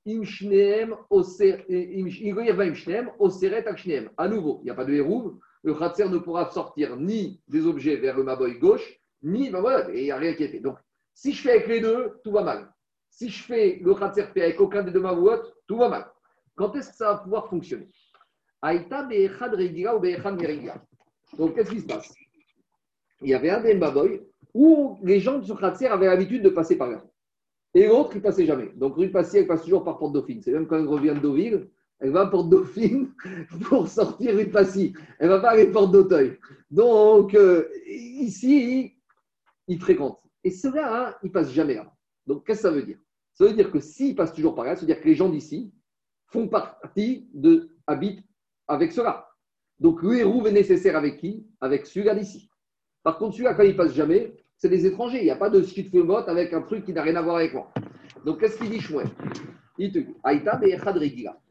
Im 0.07 0.23
Shneem 0.23 0.95
Oser- 1.09 1.65
im- 1.69 2.07
Im- 2.07 2.39
Irva 2.39 2.63
Im 2.63 2.75
Shneem 2.75 3.11
Oseret 3.19 3.67
Ak 3.67 3.77
Shneem. 3.77 4.09
À 4.17 4.27
nouveau, 4.27 4.59
il 4.61 4.65
n'y 4.65 4.71
a 4.71 4.73
pas 4.73 4.85
de 4.85 4.93
Erouv. 4.93 5.37
Le 5.63 5.73
Khatser 5.73 6.07
ne 6.07 6.17
pourra 6.19 6.49
sortir 6.51 6.95
ni 6.95 7.41
des 7.47 7.65
objets 7.67 7.97
vers 7.97 8.15
le 8.15 8.23
Maboy 8.23 8.57
gauche, 8.57 8.87
ni. 9.21 9.49
Ben 9.49 9.59
voilà, 9.59 9.89
il 9.93 10.03
n'y 10.03 10.11
a 10.11 10.17
rien 10.17 10.33
qui 10.33 10.43
est 10.43 10.47
fait. 10.47 10.59
Donc, 10.59 10.77
si 11.13 11.33
je 11.33 11.41
fais 11.41 11.51
avec 11.51 11.67
les 11.67 11.81
deux, 11.81 12.19
tout 12.23 12.31
va 12.31 12.41
mal. 12.43 12.71
Si 13.09 13.29
je 13.29 13.43
fais 13.43 13.79
le 13.83 13.93
Khatser 13.95 14.27
fait 14.33 14.43
avec 14.43 14.61
aucun 14.61 14.83
des 14.83 14.91
deux 14.91 15.01
Mabouot, 15.01 15.41
tout 15.67 15.77
va 15.77 15.89
mal. 15.89 16.05
Quand 16.55 16.73
est-ce 16.75 16.91
que 16.91 16.95
ça 16.95 17.11
va 17.13 17.17
pouvoir 17.17 17.49
fonctionner? 17.49 17.87
Aïta 18.61 19.03
be'echad 19.03 19.53
regira 19.55 19.95
ou 19.95 19.99
be'echad 19.99 20.39
merigira. 20.39 20.75
Donc, 21.37 21.55
qu'est-ce 21.55 21.71
qui 21.71 21.81
se 21.81 21.85
passe? 21.85 22.13
Il 23.21 23.29
y 23.29 23.33
avait 23.33 23.49
un 23.49 23.59
des 23.61 23.73
Maboy 23.73 24.21
où 24.53 24.97
les 25.03 25.19
gens 25.19 25.39
de 25.39 25.43
ce 25.45 25.53
Khatser 25.53 25.87
avaient 25.87 26.05
l'habitude 26.07 26.43
de 26.43 26.49
passer 26.49 26.77
par 26.77 26.89
là. 26.91 27.03
Et 27.77 27.85
l'autre, 27.85 28.15
il 28.15 28.23
passait 28.23 28.47
jamais. 28.47 28.71
Donc, 28.75 28.95
rue 28.95 29.11
Passy, 29.11 29.37
elle 29.37 29.45
passe 29.45 29.61
toujours 29.61 29.83
par 29.83 29.99
Porte 29.99 30.11
Dauphine. 30.11 30.41
C'est 30.41 30.51
même 30.51 30.65
quand 30.65 30.79
elle 30.79 30.87
revient 30.87 31.13
de 31.13 31.19
Deauville, 31.19 31.69
elle 31.99 32.09
va 32.09 32.21
à 32.21 32.25
Porte 32.25 32.49
Dauphine 32.49 33.13
pour 33.69 33.87
sortir 33.87 34.35
rue 34.35 34.49
Passy. 34.49 34.93
Elle 35.19 35.29
va 35.29 35.39
pas 35.39 35.51
aller 35.51 35.67
Porte 35.67 35.91
d'Auteuil. 35.91 36.39
Donc, 36.71 37.35
euh, 37.35 37.69
ici, 37.85 38.95
il 39.67 39.79
fréquente. 39.79 40.19
Et 40.43 40.49
ceux-là, 40.49 41.09
hein, 41.09 41.15
ils 41.21 41.31
passent 41.31 41.51
jamais. 41.51 41.79
Donc, 42.25 42.47
qu'est-ce 42.47 42.63
que 42.63 42.67
ça 42.67 42.73
veut 42.73 42.81
dire? 42.81 42.97
Ça 43.35 43.45
veut 43.45 43.53
dire 43.53 43.69
que 43.69 43.79
s'ils 43.79 44.15
passent 44.15 44.33
toujours 44.33 44.55
par 44.55 44.65
là, 44.65 44.73
ça 44.73 44.81
veut 44.81 44.87
dire 44.87 44.99
que 44.99 45.07
les 45.07 45.13
gens 45.13 45.29
d'ici 45.29 45.71
font 46.29 46.47
partie 46.47 47.29
de, 47.31 47.77
habitent 47.85 48.25
avec 48.67 48.91
ceux-là. 48.91 49.29
Donc, 49.79 50.01
le 50.01 50.17
héros 50.17 50.43
est 50.47 50.51
nécessaire 50.51 50.97
avec 50.97 51.17
qui? 51.17 51.45
Avec 51.61 51.85
celui-là 51.85 52.15
d'ici. 52.15 52.49
Par 53.03 53.19
contre, 53.19 53.33
celui-là, 53.33 53.53
quand 53.53 53.61
il 53.61 53.75
passe 53.75 53.93
jamais, 53.93 54.35
c'est 54.57 54.69
des 54.69 54.85
étrangers. 54.85 55.19
Il 55.19 55.25
n'y 55.25 55.31
a 55.31 55.35
pas 55.35 55.49
de 55.49 55.61
suite 55.61 55.93
vote 55.95 56.27
avec 56.27 56.53
un 56.53 56.61
truc 56.61 56.85
qui 56.85 56.93
n'a 56.93 57.03
rien 57.03 57.15
à 57.15 57.21
voir 57.21 57.37
avec 57.37 57.53
moi. 57.53 57.71
Donc, 58.25 58.39
qu'est-ce 58.39 58.57
qu'il 58.57 58.69
dit 58.69 58.81
Shmuel? 58.81 59.07
Il 59.77 59.91
te 59.91 59.99
dit 59.99 60.15
Aïta. 60.23 60.59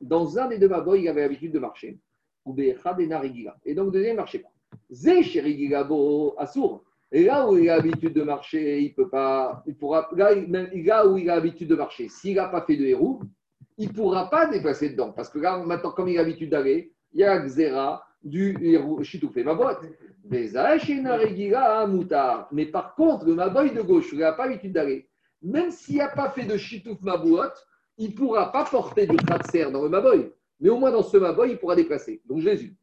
Dans 0.00 0.38
un 0.38 0.48
des 0.48 0.58
deux 0.58 0.68
maboy, 0.68 1.02
il 1.02 1.08
avait 1.08 1.22
l'habitude 1.22 1.52
de 1.52 1.58
marcher. 1.58 1.98
Ou 2.44 2.52
be'echad 2.52 3.00
ena 3.00 3.20
regila. 3.20 3.56
Et 3.64 3.74
donc, 3.74 3.92
deuxième, 3.92 4.12
il 4.12 4.16
ne 4.16 4.20
marchait 4.20 4.40
pas. 4.40 4.50
Zé 4.90 5.22
bo 5.88 6.34
assour. 6.38 6.84
Et 7.12 7.24
là 7.24 7.48
où 7.48 7.56
il 7.56 7.70
a 7.70 7.76
l'habitude 7.76 8.12
de 8.12 8.22
marcher, 8.22 8.80
il 8.80 8.92
peut 8.94 9.08
pas. 9.08 9.62
Il 9.66 9.76
pourra, 9.76 10.08
là, 10.16 10.34
où 11.06 11.16
il 11.16 11.30
a 11.30 11.36
l'habitude 11.36 11.68
de 11.68 11.76
marcher, 11.76 12.08
s'il 12.08 12.34
n'a 12.36 12.48
pas 12.48 12.62
fait 12.62 12.76
de 12.76 12.84
héros, 12.84 13.20
il 13.78 13.88
ne 13.88 13.92
pourra 13.92 14.28
pas 14.28 14.46
déplacer 14.46 14.90
dedans. 14.90 15.12
Parce 15.12 15.28
que 15.28 15.38
là, 15.38 15.58
maintenant, 15.64 15.92
comme 15.92 16.08
il 16.08 16.18
a 16.18 16.22
l'habitude 16.22 16.50
d'aller, 16.50 16.92
il 17.12 17.20
y 17.20 17.24
a 17.24 17.36
la 17.36 17.46
xéra 17.46 18.05
du 18.26 18.56
héros 18.60 19.02
chitoufé 19.02 19.44
ma 19.44 19.54
boîte. 19.54 19.80
Mais 20.28 20.48
par 22.66 22.94
contre, 22.94 23.26
le 23.26 23.34
maboy 23.34 23.70
de 23.72 23.82
gauche, 23.82 24.10
il 24.12 24.18
n'a 24.18 24.32
pas 24.32 24.46
l'habitude 24.46 24.72
d'aller. 24.72 25.08
Même 25.42 25.70
s'il 25.70 25.98
n'a 25.98 26.08
pas 26.08 26.30
fait 26.30 26.44
de 26.44 26.56
chitouf 26.56 27.00
ma 27.02 27.16
boîte, 27.16 27.66
il 27.98 28.10
ne 28.10 28.14
pourra 28.14 28.50
pas 28.52 28.64
porter 28.64 29.06
du 29.06 29.16
kratzer 29.16 29.70
dans 29.70 29.82
le 29.82 29.88
Maboy, 29.88 30.30
mais 30.60 30.68
au 30.68 30.78
moins 30.78 30.90
dans 30.90 31.02
ce 31.02 31.16
Maboy, 31.16 31.52
il 31.52 31.58
pourra 31.58 31.76
déplacer. 31.76 32.20
Donc 32.26 32.40
Jésus, 32.40 32.76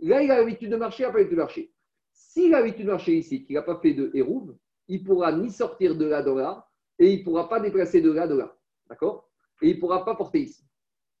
là, 0.00 0.22
il 0.22 0.30
a 0.30 0.38
l'habitude 0.38 0.70
de 0.70 0.76
marcher, 0.76 1.04
il 1.04 1.06
n'a 1.06 1.12
pas 1.12 1.18
l'habitude 1.18 1.36
de 1.36 1.42
marcher. 1.42 1.72
S'il 2.12 2.54
a 2.54 2.60
l'habitude 2.60 2.86
de 2.86 2.90
marcher 2.90 3.16
ici, 3.16 3.44
qu'il 3.44 3.54
n'a 3.54 3.62
pas 3.62 3.78
fait 3.80 3.94
de 3.94 4.10
Hérouv, 4.12 4.54
il 4.88 5.00
ne 5.00 5.06
pourra 5.06 5.32
ni 5.32 5.50
sortir 5.50 5.96
de 5.96 6.04
là 6.04 6.22
dans 6.22 6.34
là, 6.34 6.66
et 6.98 7.12
il 7.12 7.20
ne 7.20 7.24
pourra 7.24 7.48
pas 7.48 7.60
déplacer 7.60 8.00
de 8.02 8.10
là 8.10 8.26
dans 8.26 8.36
là. 8.36 8.54
D'accord? 8.90 9.30
Et 9.62 9.70
il 9.70 9.76
ne 9.76 9.80
pourra 9.80 10.04
pas 10.04 10.14
porter 10.14 10.40
ici. 10.40 10.64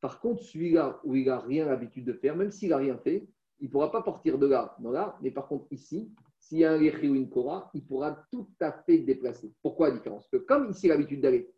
Par 0.00 0.20
contre, 0.20 0.42
celui-là 0.42 1.00
où 1.04 1.14
il 1.16 1.26
n'a 1.26 1.40
rien 1.40 1.66
l'habitude 1.66 2.04
de 2.04 2.12
faire, 2.12 2.36
même 2.36 2.50
s'il 2.50 2.70
n'a 2.70 2.76
rien 2.76 2.98
fait, 2.98 3.26
il 3.60 3.66
ne 3.66 3.70
pourra 3.70 3.90
pas 3.90 4.02
porter 4.02 4.30
de 4.30 4.46
là 4.46 4.76
dans 4.78 4.90
là, 4.90 5.16
mais 5.20 5.30
par 5.30 5.48
contre 5.48 5.66
ici, 5.72 6.12
s'il 6.38 6.58
y 6.58 6.64
a 6.64 6.72
un 6.72 6.78
Lechi 6.78 7.08
ou 7.08 7.14
une 7.14 7.28
Kora, 7.28 7.70
il 7.74 7.84
pourra 7.84 8.24
tout 8.30 8.48
à 8.60 8.72
fait 8.72 8.98
déplacer. 8.98 9.52
Pourquoi 9.62 9.88
la 9.88 9.96
différence? 9.96 10.28
Parce 10.28 10.42
que 10.42 10.46
comme 10.46 10.70
ici, 10.70 10.86
il 10.86 10.92
a 10.92 10.94
l'habitude 10.94 11.20
d'aller, 11.20 11.50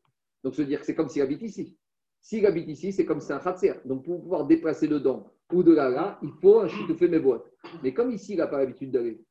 donc 0.43 0.55
se 0.55 0.63
dire 0.63 0.81
que 0.81 0.87
c'est 0.87 0.95
comme 0.95 1.09
s'il 1.09 1.23
habite 1.23 1.43
ici. 1.43 1.77
S'il 2.21 2.45
habite 2.47 2.69
ici, 2.69 2.93
c'est 2.93 3.05
comme 3.05 3.21
c'est 3.21 3.33
un 3.33 3.39
khatser. 3.39 3.75
Donc 3.85 4.05
pour 4.05 4.21
pouvoir 4.21 4.47
déplacer 4.47 4.89
dedans 4.89 5.33
ou 5.53 5.63
de 5.63 5.73
là 5.73 5.89
là, 5.89 6.19
il 6.23 6.31
faut 6.41 6.61
un 6.61 6.69
chitoufé 6.69 7.09
mes 7.09 7.19
boîtes. 7.19 7.51
Mais 7.83 7.93
comme 7.93 8.11
ici, 8.11 8.33
il 8.33 8.39
n'a 8.39 8.47
pas 8.47 8.59
l'habitude 8.59 8.91
d'aller, 8.91 9.25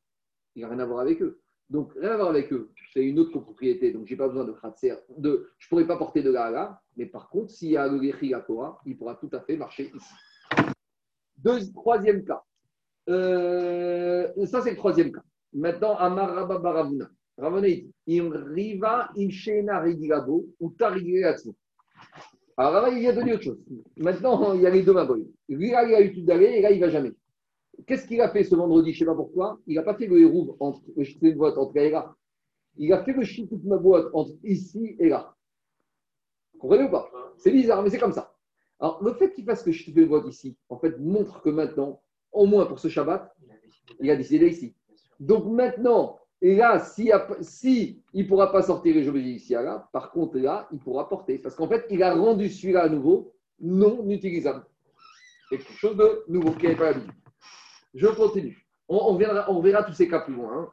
il 0.54 0.62
n'a 0.62 0.68
rien 0.68 0.78
à 0.80 0.86
voir 0.86 1.00
avec 1.00 1.22
eux. 1.22 1.40
Donc 1.68 1.92
rien 1.94 2.10
à 2.10 2.16
voir 2.16 2.30
avec 2.30 2.52
eux, 2.52 2.72
c'est 2.92 3.04
une 3.04 3.18
autre 3.20 3.38
propriété. 3.38 3.92
Donc 3.92 4.06
je 4.06 4.12
n'ai 4.12 4.18
pas 4.18 4.26
besoin 4.26 4.44
de 4.44 4.52
khatser. 4.52 4.94
De, 5.16 5.50
je 5.58 5.66
ne 5.66 5.68
pourrais 5.68 5.86
pas 5.86 5.96
porter 5.96 6.22
de 6.22 6.30
là 6.30 6.46
à 6.46 6.50
là, 6.50 6.82
mais 6.96 7.06
par 7.06 7.28
contre, 7.30 7.50
s'il 7.50 7.70
y 7.70 7.76
a 7.76 7.86
le 7.86 7.98
Lechi 7.98 8.30
la 8.30 8.40
Kora, 8.40 8.80
il 8.86 8.96
pourra 8.96 9.14
tout 9.14 9.30
à 9.32 9.40
fait 9.40 9.56
marcher 9.56 9.92
ici. 9.94 10.14
Troisième 11.74 12.24
cas. 12.24 12.42
Euh, 13.10 14.46
ça, 14.46 14.62
c'est 14.62 14.70
le 14.70 14.76
troisième 14.76 15.12
cas. 15.12 15.22
Maintenant, 15.52 15.96
Amar 15.96 16.34
Rabba 16.34 16.58
Baravuna. 16.58 17.10
Im 18.06 18.30
riva 18.54 19.10
im 19.16 19.30
shena 19.30 19.80
rigilabo 19.80 20.46
ou 20.60 20.70
tarigilatsu. 20.70 21.50
Alors 22.56 22.82
là, 22.82 22.88
il 22.90 23.06
a 23.06 23.12
donné 23.12 23.32
autre 23.32 23.44
chose. 23.44 23.58
Maintenant, 23.96 24.52
il 24.52 24.60
y 24.60 24.66
a 24.66 24.70
les 24.70 24.82
deux 24.82 24.92
maboy. 24.92 25.26
Lui, 25.48 25.70
là, 25.70 25.84
il 25.84 25.94
a 25.94 26.00
l'habitude 26.00 26.26
d'aller 26.26 26.46
et 26.46 26.60
là, 26.60 26.70
il 26.70 26.78
ne 26.78 26.84
va 26.84 26.90
jamais. 26.90 27.12
Qu'est-ce 27.86 28.06
qu'il 28.06 28.20
a 28.20 28.28
fait 28.28 28.44
ce 28.44 28.54
vendredi 28.54 28.92
Je 28.92 28.96
ne 28.96 28.98
sais 28.98 29.04
pas 29.06 29.16
pourquoi? 29.16 29.58
Il 29.66 29.76
n'a 29.76 29.82
pas 29.82 29.94
fait 29.94 30.06
le 30.06 30.20
hérouve 30.20 30.54
entre 30.60 30.82
le 30.96 31.32
boîte 31.32 31.56
entre 31.56 31.74
là 31.74 31.84
et 31.84 31.90
là. 31.90 32.14
Il 32.76 32.92
a 32.92 33.02
fait 33.02 33.14
le 33.14 33.24
chitouf 33.24 33.62
ma 33.64 33.78
boîte 33.78 34.08
entre 34.12 34.32
ici 34.44 34.96
et 34.98 35.08
là. 35.08 35.34
Vous 36.52 36.60
comprenez 36.60 36.84
ou 36.84 36.90
pas? 36.90 37.10
C'est 37.38 37.50
bizarre, 37.50 37.82
mais 37.82 37.88
c'est 37.88 37.98
comme 37.98 38.12
ça. 38.12 38.34
Alors, 38.78 39.02
le 39.02 39.14
fait 39.14 39.32
qu'il 39.32 39.44
fasse 39.46 39.64
le 39.64 39.72
chitouf 39.72 40.02
ma 40.04 40.08
boîte 40.08 40.28
ici, 40.28 40.54
en 40.68 40.78
fait, 40.78 40.98
montre 40.98 41.40
que 41.40 41.48
maintenant, 41.48 42.02
au 42.32 42.46
moins 42.46 42.66
pour 42.66 42.78
ce 42.78 42.88
Shabbat, 42.88 43.34
il 44.00 44.10
a 44.10 44.16
décidé 44.16 44.48
ici. 44.48 44.74
Donc 45.18 45.46
maintenant, 45.46 46.18
et 46.42 46.56
là, 46.56 46.78
si, 46.78 47.10
si 47.42 48.02
il 48.14 48.24
ne 48.24 48.28
pourra 48.28 48.50
pas 48.50 48.62
sortir 48.62 48.94
les 48.94 49.06
objets 49.08 49.22
ici, 49.22 49.52
là, 49.52 49.88
par 49.92 50.10
contre, 50.10 50.38
là, 50.38 50.68
il 50.72 50.78
pourra 50.78 51.08
porter. 51.08 51.38
Parce 51.38 51.54
qu'en 51.54 51.68
fait, 51.68 51.84
il 51.90 52.02
a 52.02 52.14
rendu 52.14 52.48
celui-là 52.48 52.84
à 52.84 52.88
nouveau 52.88 53.34
non 53.60 54.08
utilisable. 54.08 54.64
C'est 55.48 55.58
quelque 55.58 55.72
chose 55.74 55.96
de 55.96 56.24
nouveau 56.28 56.52
qui 56.52 56.66
n'est 56.66 56.76
pas 56.76 56.92
l'habitude. 56.92 57.12
Je 57.92 58.06
continue. 58.06 58.66
On, 58.88 58.96
on, 58.96 59.16
verra, 59.16 59.50
on, 59.50 59.60
verra, 59.60 59.82
tous 59.82 59.92
ces 59.92 60.08
cas 60.08 60.20
plus 60.20 60.34
loin. 60.34 60.50
Hein. 60.52 60.72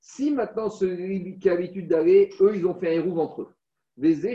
Si 0.00 0.30
maintenant 0.30 0.70
celui 0.70 1.38
qui 1.38 1.48
a 1.48 1.54
l'habitude 1.54 1.88
d'aller, 1.88 2.30
eux, 2.40 2.56
ils 2.56 2.66
ont 2.66 2.74
fait 2.74 2.96
un 2.96 3.02
rouve 3.02 3.18
entre 3.18 3.42
eux. 3.42 3.48
Les 3.96 4.26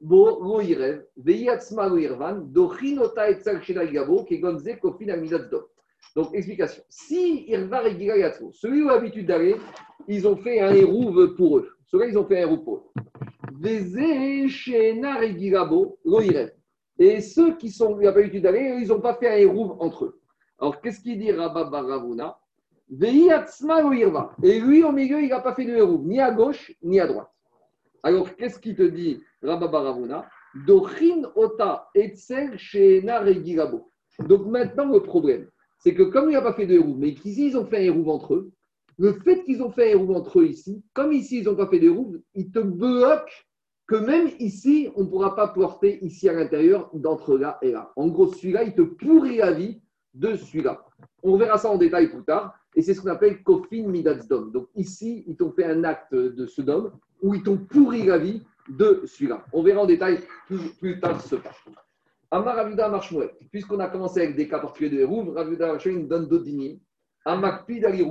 et. 0.00 1.00
Donc, 6.14 6.34
explication. 6.34 6.82
Si 6.88 7.44
Irva 7.48 7.80
Regila 7.80 8.16
Yatso, 8.16 8.50
celui 8.52 8.82
où 8.82 8.88
l'habitude 8.88 9.26
d'aller, 9.26 9.56
ils 10.06 10.26
ont 10.26 10.36
fait 10.36 10.60
un 10.60 10.72
hérouve 10.72 11.34
pour 11.34 11.58
eux. 11.58 11.68
Ceux-là, 11.86 12.06
ils 12.06 12.18
ont 12.18 12.24
fait 12.24 12.38
un 12.38 12.42
hérouve 12.42 12.64
pour 12.64 12.76
eux. 12.76 12.82
Et 16.98 17.20
ceux 17.20 17.56
qui 17.56 17.70
sont 17.70 17.96
l'habitude 17.96 18.42
d'aller, 18.42 18.78
ils 18.80 18.88
n'ont 18.88 19.00
pas 19.00 19.14
fait 19.14 19.28
un 19.28 19.36
hérouve 19.36 19.76
entre 19.80 20.06
eux. 20.06 20.20
Alors, 20.60 20.80
qu'est-ce 20.80 21.00
qu'il 21.00 21.18
dit 21.18 21.32
Rabba 21.32 21.64
Baravuna? 21.64 22.38
Et 24.42 24.60
lui, 24.60 24.82
au 24.82 24.92
milieu, 24.92 25.22
il 25.22 25.28
n'a 25.28 25.40
pas 25.40 25.54
fait 25.54 25.64
de 25.64 25.76
hérouve, 25.76 26.06
ni 26.06 26.20
à 26.20 26.30
gauche, 26.30 26.72
ni 26.82 27.00
à 27.00 27.06
droite. 27.06 27.30
Alors, 28.02 28.34
qu'est-ce 28.36 28.58
qu'il 28.58 28.76
te 28.76 28.82
dit 28.82 29.20
Rabba 29.42 29.68
Baravuna 29.68 30.28
Dochin 30.66 31.22
Ota 31.34 31.88
Regilabo. 31.94 33.90
Donc, 34.20 34.46
maintenant, 34.46 34.92
le 34.92 35.00
problème 35.00 35.48
c'est 35.78 35.94
que 35.94 36.02
comme 36.02 36.28
il 36.28 36.32
n'a 36.32 36.42
pas 36.42 36.54
fait 36.54 36.66
de 36.66 36.74
hérouve, 36.74 36.98
mais 36.98 37.14
qu'ici 37.14 37.48
ils 37.48 37.56
ont 37.56 37.66
fait 37.66 37.78
un 37.78 37.82
hérouve 37.82 38.08
entre 38.08 38.34
eux, 38.34 38.50
le 38.98 39.12
fait 39.12 39.44
qu'ils 39.44 39.62
ont 39.62 39.70
fait 39.70 39.88
un 39.88 39.90
hérouve 39.90 40.10
entre 40.10 40.40
eux 40.40 40.46
ici, 40.46 40.82
comme 40.92 41.12
ici 41.12 41.38
ils 41.38 41.44
n'ont 41.44 41.54
pas 41.54 41.68
fait 41.68 41.78
de 41.78 41.86
hérouve, 41.86 42.20
ils 42.34 42.50
te 42.50 42.58
bloquent 42.58 43.32
que 43.86 43.94
même 43.94 44.28
ici, 44.38 44.90
on 44.96 45.04
ne 45.04 45.08
pourra 45.08 45.34
pas 45.34 45.48
porter 45.48 46.04
ici 46.04 46.28
à 46.28 46.34
l'intérieur 46.34 46.90
d'entre 46.92 47.38
là 47.38 47.58
et 47.62 47.70
là. 47.70 47.90
En 47.96 48.08
gros, 48.08 48.30
celui-là, 48.30 48.64
il 48.64 48.74
te 48.74 48.82
pourrit 48.82 49.38
la 49.38 49.52
vie 49.52 49.80
de 50.12 50.36
celui-là. 50.36 50.84
On 51.22 51.38
verra 51.38 51.56
ça 51.56 51.70
en 51.70 51.78
détail 51.78 52.08
plus 52.08 52.24
tard. 52.24 52.54
Et 52.78 52.82
c'est 52.82 52.94
ce 52.94 53.00
qu'on 53.00 53.10
appelle 53.10 53.42
Kofin 53.42 53.88
Midazdom. 53.88 54.52
Donc 54.52 54.68
ici, 54.76 55.24
ils 55.26 55.36
t'ont 55.36 55.50
fait 55.50 55.64
un 55.64 55.82
acte 55.82 56.14
de 56.14 56.46
Sodome 56.46 56.92
où 57.20 57.34
ils 57.34 57.42
t'ont 57.42 57.56
pourri 57.56 58.04
la 58.04 58.18
vie 58.18 58.44
de 58.68 59.02
celui-là. 59.04 59.44
On 59.52 59.64
verra 59.64 59.80
en 59.82 59.86
détail 59.86 60.20
plus, 60.78 61.00
tard 61.00 61.20
ce 61.20 61.34
pas. 61.34 61.50
Amar 62.30 62.54
Ravuda 62.54 62.88
Marshmouet, 62.88 63.32
puisqu'on 63.50 63.80
a 63.80 63.88
commencé 63.88 64.20
avec 64.20 64.36
des 64.36 64.46
cas 64.46 64.60
particuliers 64.60 64.90
de 64.90 65.00
Hérouv, 65.00 65.34
Ravuda 65.34 65.72
Marshmouet 65.72 66.04
donne 66.04 66.28
d'autres 66.28 66.44
dignités. 66.44 66.80
Amakpid 67.24 67.84
Ali 67.84 68.06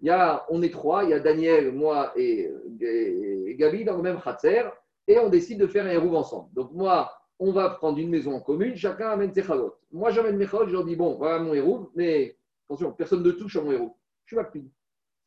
Il 0.00 0.38
on 0.48 0.62
est 0.62 0.72
trois, 0.72 1.02
il 1.02 1.10
y 1.10 1.14
a 1.14 1.18
Daniel, 1.18 1.72
moi 1.72 2.12
et, 2.14 2.52
et 2.80 3.56
Gabi 3.58 3.84
dans 3.84 3.96
le 3.96 4.02
même 4.04 4.20
khatser, 4.20 4.62
et 5.08 5.18
on 5.18 5.28
décide 5.28 5.58
de 5.58 5.66
faire 5.66 5.86
un 5.86 5.90
Hérouv 5.90 6.14
ensemble. 6.14 6.54
Donc 6.54 6.70
moi, 6.70 7.10
on 7.40 7.50
va 7.50 7.70
prendre 7.70 7.98
une 7.98 8.10
maison 8.10 8.34
en 8.34 8.40
commune, 8.40 8.76
chacun 8.76 9.08
amène 9.08 9.34
ses 9.34 9.42
chalot. 9.42 9.74
Moi, 9.90 10.10
j'amène 10.10 10.36
mes 10.36 10.46
chalot, 10.46 10.68
je 10.68 10.72
leur 10.72 10.84
dis, 10.84 10.94
bon, 10.94 11.16
voilà 11.16 11.40
mon 11.40 11.52
Hérouv, 11.52 11.88
mais 11.96 12.37
attention, 12.68 12.92
personne 12.92 13.22
ne 13.22 13.30
touche 13.30 13.56
à 13.56 13.62
mon 13.62 13.72
Hérouv. 13.72 13.92
Je 14.24 14.34
suis 14.34 14.36
Makpid. 14.36 14.70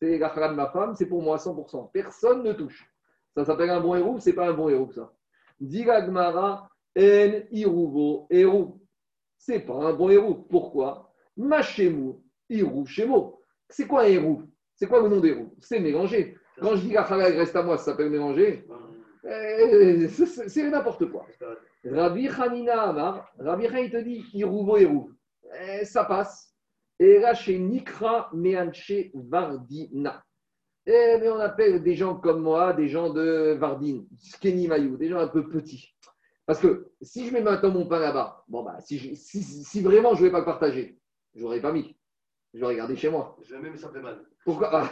C'est 0.01 0.17
la 0.17 0.49
de 0.49 0.53
ma 0.55 0.69
femme, 0.71 0.95
c'est 0.95 1.05
pour 1.05 1.21
moi 1.21 1.37
100%. 1.37 1.91
Personne 1.91 2.43
ne 2.43 2.53
touche. 2.53 2.87
Ça 3.35 3.45
s'appelle 3.45 3.69
un 3.69 3.79
bon 3.79 3.95
Hérouv, 3.95 4.19
c'est 4.19 4.33
pas 4.33 4.47
un 4.47 4.53
bon 4.53 4.69
Hérouv, 4.69 4.91
ça? 4.93 5.13
Diga 5.59 6.01
Gmara, 6.01 6.67
en 6.97 7.31
Irouvo 7.51 8.27
Hérou. 8.29 8.81
C'est 9.37 9.59
pas 9.59 9.73
un 9.73 9.93
bon 9.93 10.09
Hérou. 10.09 10.35
Pourquoi? 10.35 11.13
Machemu 11.37 12.13
Irou 12.49 12.85
Shemo. 12.85 13.41
C'est 13.69 13.87
quoi 13.87 14.01
un 14.01 14.07
Hérou 14.07 14.43
C'est 14.75 14.87
quoi 14.87 15.01
le 15.01 15.09
nom 15.09 15.19
d'Hérou 15.19 15.55
C'est 15.59 15.79
mélangé. 15.79 16.35
Quand 16.59 16.75
je 16.75 16.81
dis 16.81 16.93
la 16.93 17.03
reste 17.03 17.55
à 17.55 17.63
moi, 17.63 17.77
ça 17.77 17.85
s'appelle 17.85 18.09
mélanger. 18.09 18.67
Eh, 19.23 20.07
c'est 20.07 20.69
n'importe 20.69 21.09
quoi. 21.09 21.25
Rabbi 21.85 22.27
Hanina 22.27 22.89
Amar, 22.89 23.31
Rabbi 23.39 23.67
Hanina 23.67 23.99
te 23.99 24.03
dit 24.03 24.25
Irouvo 24.33 24.77
Hérou. 24.77 25.11
Eh, 25.59 25.85
ça 25.85 26.05
passe. 26.05 26.50
Et 27.01 27.17
là, 27.17 27.33
chez 27.33 27.57
Nikra 27.57 28.29
Meanche 28.31 28.93
Vardina. 29.15 30.23
Eh, 30.85 31.17
mais 31.19 31.29
on 31.29 31.39
appelle 31.39 31.81
des 31.81 31.95
gens 31.95 32.13
comme 32.13 32.43
moi, 32.43 32.73
des 32.73 32.89
gens 32.89 33.09
de 33.11 33.57
Vardine, 33.59 34.05
Skeni 34.19 34.67
Mayou, 34.67 34.97
des 34.97 35.09
gens 35.09 35.17
un 35.17 35.27
peu 35.27 35.49
petits. 35.49 35.95
Parce 36.45 36.59
que 36.59 36.91
si 37.01 37.25
je 37.25 37.33
mets 37.33 37.41
maintenant 37.41 37.71
mon 37.71 37.87
pain 37.87 37.97
là-bas, 37.97 38.43
bon 38.47 38.63
bah, 38.63 38.77
si, 38.81 39.15
si, 39.15 39.81
vraiment 39.81 40.13
je 40.13 40.21
ne 40.21 40.25
vais 40.27 40.31
pas 40.31 40.41
le 40.41 40.45
partager, 40.45 40.99
je 41.33 41.41
n'aurais 41.41 41.59
pas 41.59 41.71
mis. 41.71 41.97
Je 42.53 42.59
l'aurais 42.59 42.75
gardé 42.75 42.95
chez 42.95 43.09
moi. 43.09 43.35
Je 43.41 43.55
vais 43.55 43.61
même 43.61 43.77
ça 43.77 43.89
fait 43.89 43.99
mal. 43.99 44.21
Pourquoi? 44.45 44.69
Ah, 44.71 44.89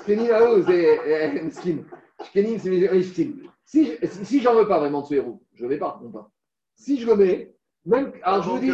Skinny 0.00 0.26
là-haut, 0.26 0.64
c'est 0.64 1.50
skin. 1.52 1.84
Skinny, 2.24 2.58
c'est 2.58 3.02
skin. 3.04 3.34
Si, 3.64 3.98
si 4.24 4.40
j'en 4.40 4.56
veux 4.56 4.66
pas 4.66 4.80
vraiment 4.80 5.02
de 5.02 5.06
ce 5.06 5.14
héros, 5.14 5.40
je 5.52 5.62
ne 5.64 5.68
vais 5.68 5.78
pas 5.78 6.00
mon 6.02 6.10
pain. 6.10 6.28
Si 6.74 6.98
je 6.98 7.06
le 7.06 7.14
mets, 7.14 7.54
même. 7.84 8.12
Alors 8.24 8.42
je 8.42 8.50
vous 8.50 8.58
dis, 8.58 8.72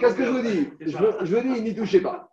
qu'est-ce 0.00 0.14
que 0.14 0.24
je 0.24 0.30
vous 0.30 0.42
dis? 0.42 0.68
Je, 0.80 0.96
je 1.22 1.36
vous 1.36 1.54
dis, 1.54 1.60
n'y 1.60 1.74
touchez 1.74 2.00
pas. 2.00 2.29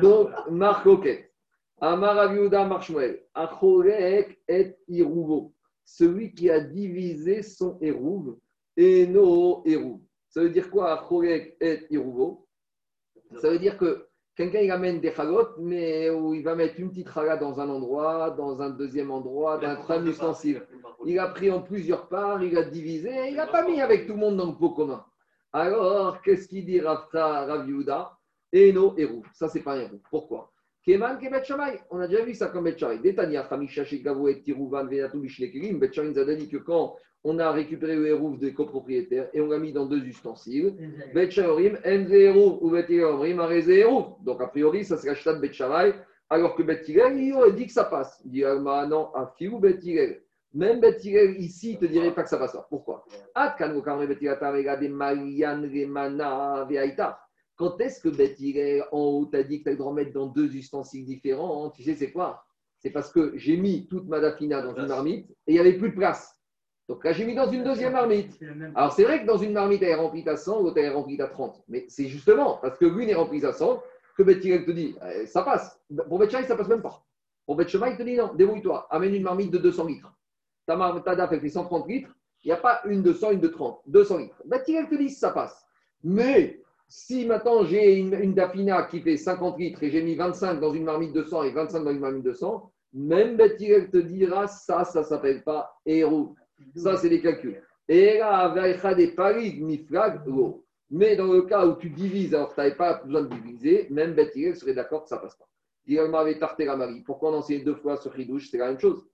Donc, 0.00 0.30
Marc 0.50 0.86
Oquet. 0.86 1.32
Amar 1.80 2.18
Aviuda 2.18 2.64
Marshmuel. 2.64 3.24
Acholek 3.34 4.40
et 4.48 4.76
Irouvo. 4.88 5.54
Celui 5.84 6.34
qui 6.34 6.50
a 6.50 6.60
divisé 6.60 7.42
son 7.42 7.78
hérouve 7.80 8.38
et 8.76 9.06
no 9.06 9.62
Eru. 9.64 10.00
Ça 10.28 10.42
veut 10.42 10.50
dire 10.50 10.70
quoi, 10.70 11.08
et 11.22 11.86
Iruvo? 11.90 12.46
Ça 13.40 13.50
veut 13.50 13.58
dire 13.58 13.78
que 13.78 14.06
quelqu'un 14.34 14.60
il 14.60 14.70
amène 14.70 15.00
des 15.00 15.12
chalotes, 15.12 15.56
mais 15.58 16.10
où 16.10 16.34
il 16.34 16.42
va 16.42 16.54
mettre 16.54 16.78
une 16.78 16.90
petite 16.90 17.10
chala 17.10 17.36
dans 17.36 17.58
un 17.60 17.68
endroit, 17.68 18.30
dans 18.30 18.60
un 18.60 18.70
deuxième 18.70 19.10
endroit, 19.10 19.58
dans 19.58 19.90
un 19.90 20.06
ustensile. 20.06 20.62
Il 21.06 21.18
a 21.18 21.28
pris 21.28 21.50
en 21.50 21.62
plusieurs 21.62 22.08
parts, 22.08 22.42
il 22.42 22.56
a 22.58 22.64
divisé, 22.64 23.28
il 23.28 23.36
n'a 23.36 23.46
pas 23.46 23.66
mis 23.66 23.80
avec 23.80 24.06
tout 24.06 24.12
le 24.12 24.18
monde 24.18 24.36
dans 24.36 24.46
le 24.46 24.56
pot 24.56 24.70
commun. 24.70 25.04
Alors, 25.52 26.20
qu'est-ce 26.22 26.48
qu'il 26.48 26.66
dit 26.66 26.80
Rafta 26.80 27.46
Raviuda 27.46 28.17
Eno 28.52 28.94
Eru. 28.96 29.22
Ça, 29.32 29.48
c'est 29.48 29.60
pas 29.60 29.74
un 29.74 29.82
Eru. 29.82 29.98
Pourquoi? 30.10 30.50
Keman 30.84 31.18
Kebet 31.18 31.44
Shamay. 31.44 31.80
On 31.90 32.00
a 32.00 32.08
déjà 32.08 32.24
vu 32.24 32.34
ça 32.34 32.48
comme 32.48 32.64
Bet 32.64 32.78
Shamay. 32.78 32.98
Détania, 32.98 33.42
Khamisha 33.44 33.84
Shekavu 33.84 34.30
et 34.30 34.42
Tiruvan 34.42 34.86
Venatu 34.86 35.18
Bishnekirim. 35.18 35.78
Bet 35.78 35.92
Shamay 35.92 36.10
nous 36.10 36.18
a 36.18 36.34
dit 36.34 36.48
que 36.48 36.58
quand 36.58 36.96
on 37.24 37.38
a 37.38 37.50
récupéré 37.50 37.96
le 37.96 38.06
hérouf 38.06 38.38
des 38.38 38.54
copropriétaires 38.54 39.28
et 39.32 39.40
on 39.40 39.48
l'a 39.48 39.58
mis 39.58 39.72
dans 39.72 39.86
deux 39.86 40.02
ustensiles. 40.04 40.74
Bet 41.14 41.30
Shaorim, 41.30 41.78
Enze 41.84 42.12
hérouf 42.12 42.58
ou 42.60 42.70
Bet 42.70 42.86
Yaorim, 42.88 43.40
Areze 43.40 43.68
hérouf. 43.68 44.06
Donc, 44.22 44.40
a 44.40 44.46
priori, 44.46 44.84
ça 44.84 44.96
serait 44.96 45.16
Shtad 45.16 45.40
Bet 45.40 45.52
Sharai, 45.52 45.94
alors 46.30 46.54
que 46.54 46.62
Bet 46.62 46.82
il 46.86 47.34
aurait 47.34 47.52
dit 47.52 47.66
que 47.66 47.72
ça 47.72 47.84
passe. 47.84 48.20
Il 48.24 48.30
dit, 48.30 48.44
ah 48.44 48.86
non, 48.88 49.12
Afiou 49.14 49.58
Bet 49.58 49.80
Même 50.54 50.80
Bet 50.80 50.98
ici, 51.02 51.72
il 51.72 51.74
ne 51.74 51.80
te 51.80 51.86
dirait 51.86 52.14
pas 52.14 52.22
que 52.22 52.28
ça 52.30 52.38
passe 52.38 52.52
pas. 52.52 52.66
Pourquoi? 52.70 53.04
Ad 53.34 53.56
kan 53.58 53.78
kamre 53.82 54.06
Bet 54.06 54.20
de 54.20 54.88
Marian 54.88 55.62
Remana 55.62 56.64
Veaita. 56.64 57.18
Quand 57.58 57.80
est-ce 57.80 58.00
que 58.00 58.08
Bet 58.08 58.36
Hillel, 58.38 58.84
en 58.92 59.00
haut, 59.00 59.26
t'a 59.26 59.42
dit 59.42 59.58
que 59.58 59.64
tu 59.64 59.68
as 59.70 59.72
le 59.72 59.78
droit 59.78 59.90
de 59.92 59.96
mettre 59.96 60.12
dans 60.12 60.26
deux 60.26 60.54
ustensiles 60.54 61.04
différents 61.04 61.70
Tu 61.70 61.82
sais, 61.82 61.94
c'est 61.94 62.12
quoi? 62.12 62.44
C'est 62.78 62.90
parce 62.90 63.10
que 63.10 63.32
j'ai 63.36 63.56
mis 63.56 63.88
toute 63.88 64.06
ma 64.06 64.20
dafina 64.20 64.62
dans 64.62 64.74
une 64.76 64.86
marmite 64.86 65.28
et 65.46 65.52
il 65.52 65.54
n'y 65.54 65.58
avait 65.60 65.72
plus 65.76 65.90
de 65.90 65.96
place. 65.96 66.36
Donc 66.88 67.04
là, 67.04 67.12
j'ai 67.12 67.24
mis 67.26 67.34
dans 67.34 67.50
une 67.50 67.64
deuxième 67.64 67.92
marmite. 67.92 68.38
Alors, 68.76 68.92
c'est 68.92 69.02
vrai 69.02 69.20
que 69.20 69.26
dans 69.26 69.36
une 69.36 69.52
marmite, 69.52 69.82
elle 69.82 69.88
est 69.88 69.94
remplie 69.96 70.26
à 70.28 70.36
100, 70.36 70.62
l'autre, 70.62 70.78
elle 70.78 70.84
est 70.86 70.90
remplie 70.90 71.20
à 71.20 71.26
30. 71.26 71.62
Mais 71.68 71.84
c'est 71.88 72.06
justement 72.06 72.58
parce 72.62 72.78
que 72.78 72.86
l'une 72.86 73.08
est 73.10 73.14
remplie 73.14 73.44
à 73.44 73.52
100 73.52 73.82
que 74.16 74.22
Bet 74.22 74.38
Hillel 74.38 74.64
te 74.64 74.70
dit, 74.70 74.94
eh, 75.14 75.26
ça 75.26 75.42
passe. 75.42 75.78
Pour 76.08 76.18
Bet 76.18 76.30
Shammai, 76.30 76.46
ça 76.46 76.56
passe 76.56 76.68
même 76.68 76.80
pas. 76.80 77.04
Pour 77.44 77.56
Bet 77.56 77.66
Shammai, 77.68 77.90
il 77.90 77.96
te 77.98 78.02
dit, 78.04 78.14
non, 78.14 78.32
débrouille-toi, 78.34 78.86
amène 78.90 79.14
une 79.14 79.22
marmite 79.24 79.50
de 79.50 79.58
200 79.58 79.84
litres. 79.86 80.12
Ta, 80.66 80.76
mar- 80.76 81.02
ta 81.02 81.14
DAF, 81.16 81.32
elle 81.32 81.40
fait 81.40 81.48
130 81.48 81.88
litres. 81.88 82.10
Il 82.44 82.48
n'y 82.48 82.52
a 82.52 82.56
pas 82.56 82.80
une 82.86 83.02
de 83.02 83.12
100, 83.12 83.32
une 83.32 83.40
de 83.40 83.48
30. 83.48 83.80
200 83.86 84.18
litres. 84.18 84.42
Bet 84.46 84.62
Hillel 84.68 84.88
te 84.88 84.94
dit, 84.94 85.10
ça 85.10 85.30
passe. 85.30 85.66
Mais 86.04 86.62
si 86.88 87.26
maintenant 87.26 87.64
j'ai 87.64 87.96
une, 87.96 88.14
une 88.14 88.34
Dafina 88.34 88.84
qui 88.84 89.00
fait 89.00 89.16
50 89.16 89.58
litres 89.58 89.82
et 89.82 89.90
j'ai 89.90 90.02
mis 90.02 90.14
25 90.14 90.58
dans 90.58 90.72
une 90.72 90.84
marmite 90.84 91.12
de 91.12 91.22
100 91.22 91.44
et 91.44 91.52
25 91.52 91.84
dans 91.84 91.90
une 91.90 92.00
marmite 92.00 92.24
de 92.24 92.32
100, 92.32 92.72
même 92.94 93.36
Bet 93.36 93.56
Hillel 93.60 93.90
te 93.90 93.98
dira, 93.98 94.46
ça, 94.46 94.84
ça 94.84 95.00
ne 95.00 95.04
s'appelle 95.04 95.42
pas 95.44 95.70
héros. 95.84 96.34
Ça, 96.74 96.96
c'est 96.96 97.10
des 97.10 97.20
calculs. 97.20 97.62
Et 97.86 98.18
là, 98.18 98.94
des 98.94 99.08
paris, 99.08 99.60
miflag. 99.60 100.22
Mais 100.90 101.16
dans 101.16 101.30
le 101.32 101.42
cas 101.42 101.66
où 101.66 101.76
tu 101.76 101.90
divises 101.90 102.34
alors 102.34 102.48
que 102.50 102.54
tu 102.54 102.60
n'avais 102.60 102.74
pas 102.74 103.02
besoin 103.04 103.22
de 103.22 103.34
diviser, 103.34 103.86
même 103.90 104.14
Beth 104.14 104.34
Hillel 104.34 104.56
serait 104.56 104.74
d'accord 104.74 105.02
que 105.02 105.10
ça 105.10 105.18
passe 105.18 105.36
pas. 105.36 105.46
Diragma 105.86 106.20
avait 106.20 106.38
tarté 106.38 106.64
la 106.64 106.76
Marie. 106.76 107.02
Pourquoi 107.02 107.30
on 107.30 107.34
enseigne 107.34 107.64
deux 107.64 107.74
fois 107.74 107.96
sur 107.98 108.12
Ridouche 108.12 108.50
C'est 108.50 108.58
la 108.58 108.68
même 108.68 108.78
chose. 108.78 109.06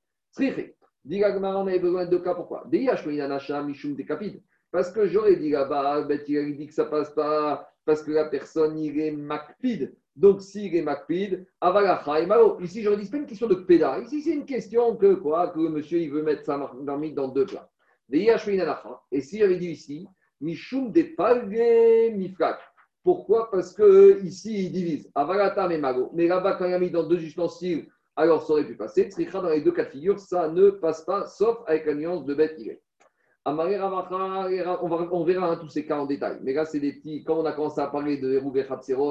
Diragma, 1.04 1.56
on 1.56 1.66
avait 1.66 1.78
besoin 1.80 2.04
de 2.04 2.10
deux 2.10 2.20
cas. 2.20 2.34
Pourquoi? 2.34 2.64
Mishum, 2.70 3.94
Dekapid. 3.94 4.40
Parce 4.74 4.90
que 4.90 5.06
j'aurais 5.06 5.36
dit 5.36 5.50
là-bas, 5.50 6.02
Beth 6.02 6.28
Hillel 6.28 6.56
dit 6.56 6.66
que 6.66 6.74
ça 6.74 6.86
passe 6.86 7.10
pas 7.10 7.70
parce 7.84 8.02
que 8.02 8.10
la 8.10 8.24
personne, 8.24 8.76
il 8.76 8.98
est. 8.98 9.16
Donc, 10.16 10.42
s'il 10.42 10.74
est 10.74 10.82
Macpid, 10.82 11.46
Avalacha 11.60 12.18
et 12.20 12.26
Malo. 12.26 12.58
Ici, 12.60 12.82
j'aurais 12.82 12.96
dit, 12.96 13.04
c'est 13.04 13.12
pas 13.12 13.18
une 13.18 13.26
question 13.26 13.46
de 13.46 13.54
pédale. 13.54 14.02
Ici, 14.02 14.20
c'est 14.22 14.32
une 14.32 14.44
question 14.44 14.96
que 14.96 15.14
quoi 15.14 15.50
Que 15.50 15.60
le 15.60 15.68
monsieur, 15.68 16.00
il 16.00 16.10
veut 16.10 16.24
mettre 16.24 16.44
sa 16.44 16.56
marmite 16.56 17.14
dans 17.14 17.28
deux 17.28 17.46
plats. 17.46 17.70
Et 18.12 19.20
si 19.20 19.38
j'avais 19.38 19.58
dit 19.58 19.70
ici, 19.70 20.08
Mishum 20.40 20.90
de 20.90 21.02
Palge 21.16 22.12
Mifrak. 22.16 22.58
Pourquoi? 23.04 23.52
Parce 23.52 23.72
que 23.74 24.20
ici, 24.24 24.64
il 24.64 24.72
divise 24.72 25.08
Avalata 25.14 25.72
et 25.72 25.78
Mago. 25.78 26.10
Mais 26.14 26.26
là-bas, 26.26 26.54
quand 26.54 26.66
il 26.66 26.74
a 26.74 26.80
mis 26.80 26.90
dans 26.90 27.06
deux 27.06 27.22
ustensiles, 27.22 27.86
alors 28.16 28.44
ça 28.44 28.54
aurait 28.54 28.66
pu 28.66 28.74
passer. 28.74 29.08
Tricha, 29.08 29.40
dans 29.40 29.50
les 29.50 29.60
deux 29.60 29.70
cas 29.70 29.84
de 29.84 29.90
figure, 29.90 30.18
ça 30.18 30.48
ne 30.48 30.70
passe 30.70 31.04
pas, 31.04 31.26
sauf 31.26 31.58
avec 31.68 31.86
la 31.86 31.94
nuance 31.94 32.24
de 32.24 32.34
bête 32.34 32.56
Hillel. 32.58 32.80
On, 33.46 33.54
verra 33.54 35.50
hein, 35.50 35.56
tous 35.60 35.68
ces 35.68 35.84
cas 35.84 35.98
en 35.98 36.06
détail. 36.06 36.38
Mais 36.42 36.54
là, 36.54 36.64
c'est 36.64 36.80
des 36.80 36.94
petits. 36.94 37.24
Quand 37.24 37.38
on 37.38 37.44
a 37.44 37.52
commencé 37.52 37.78
à 37.78 37.88
parler 37.88 38.16
de 38.16 38.32
Hérouvé 38.32 38.64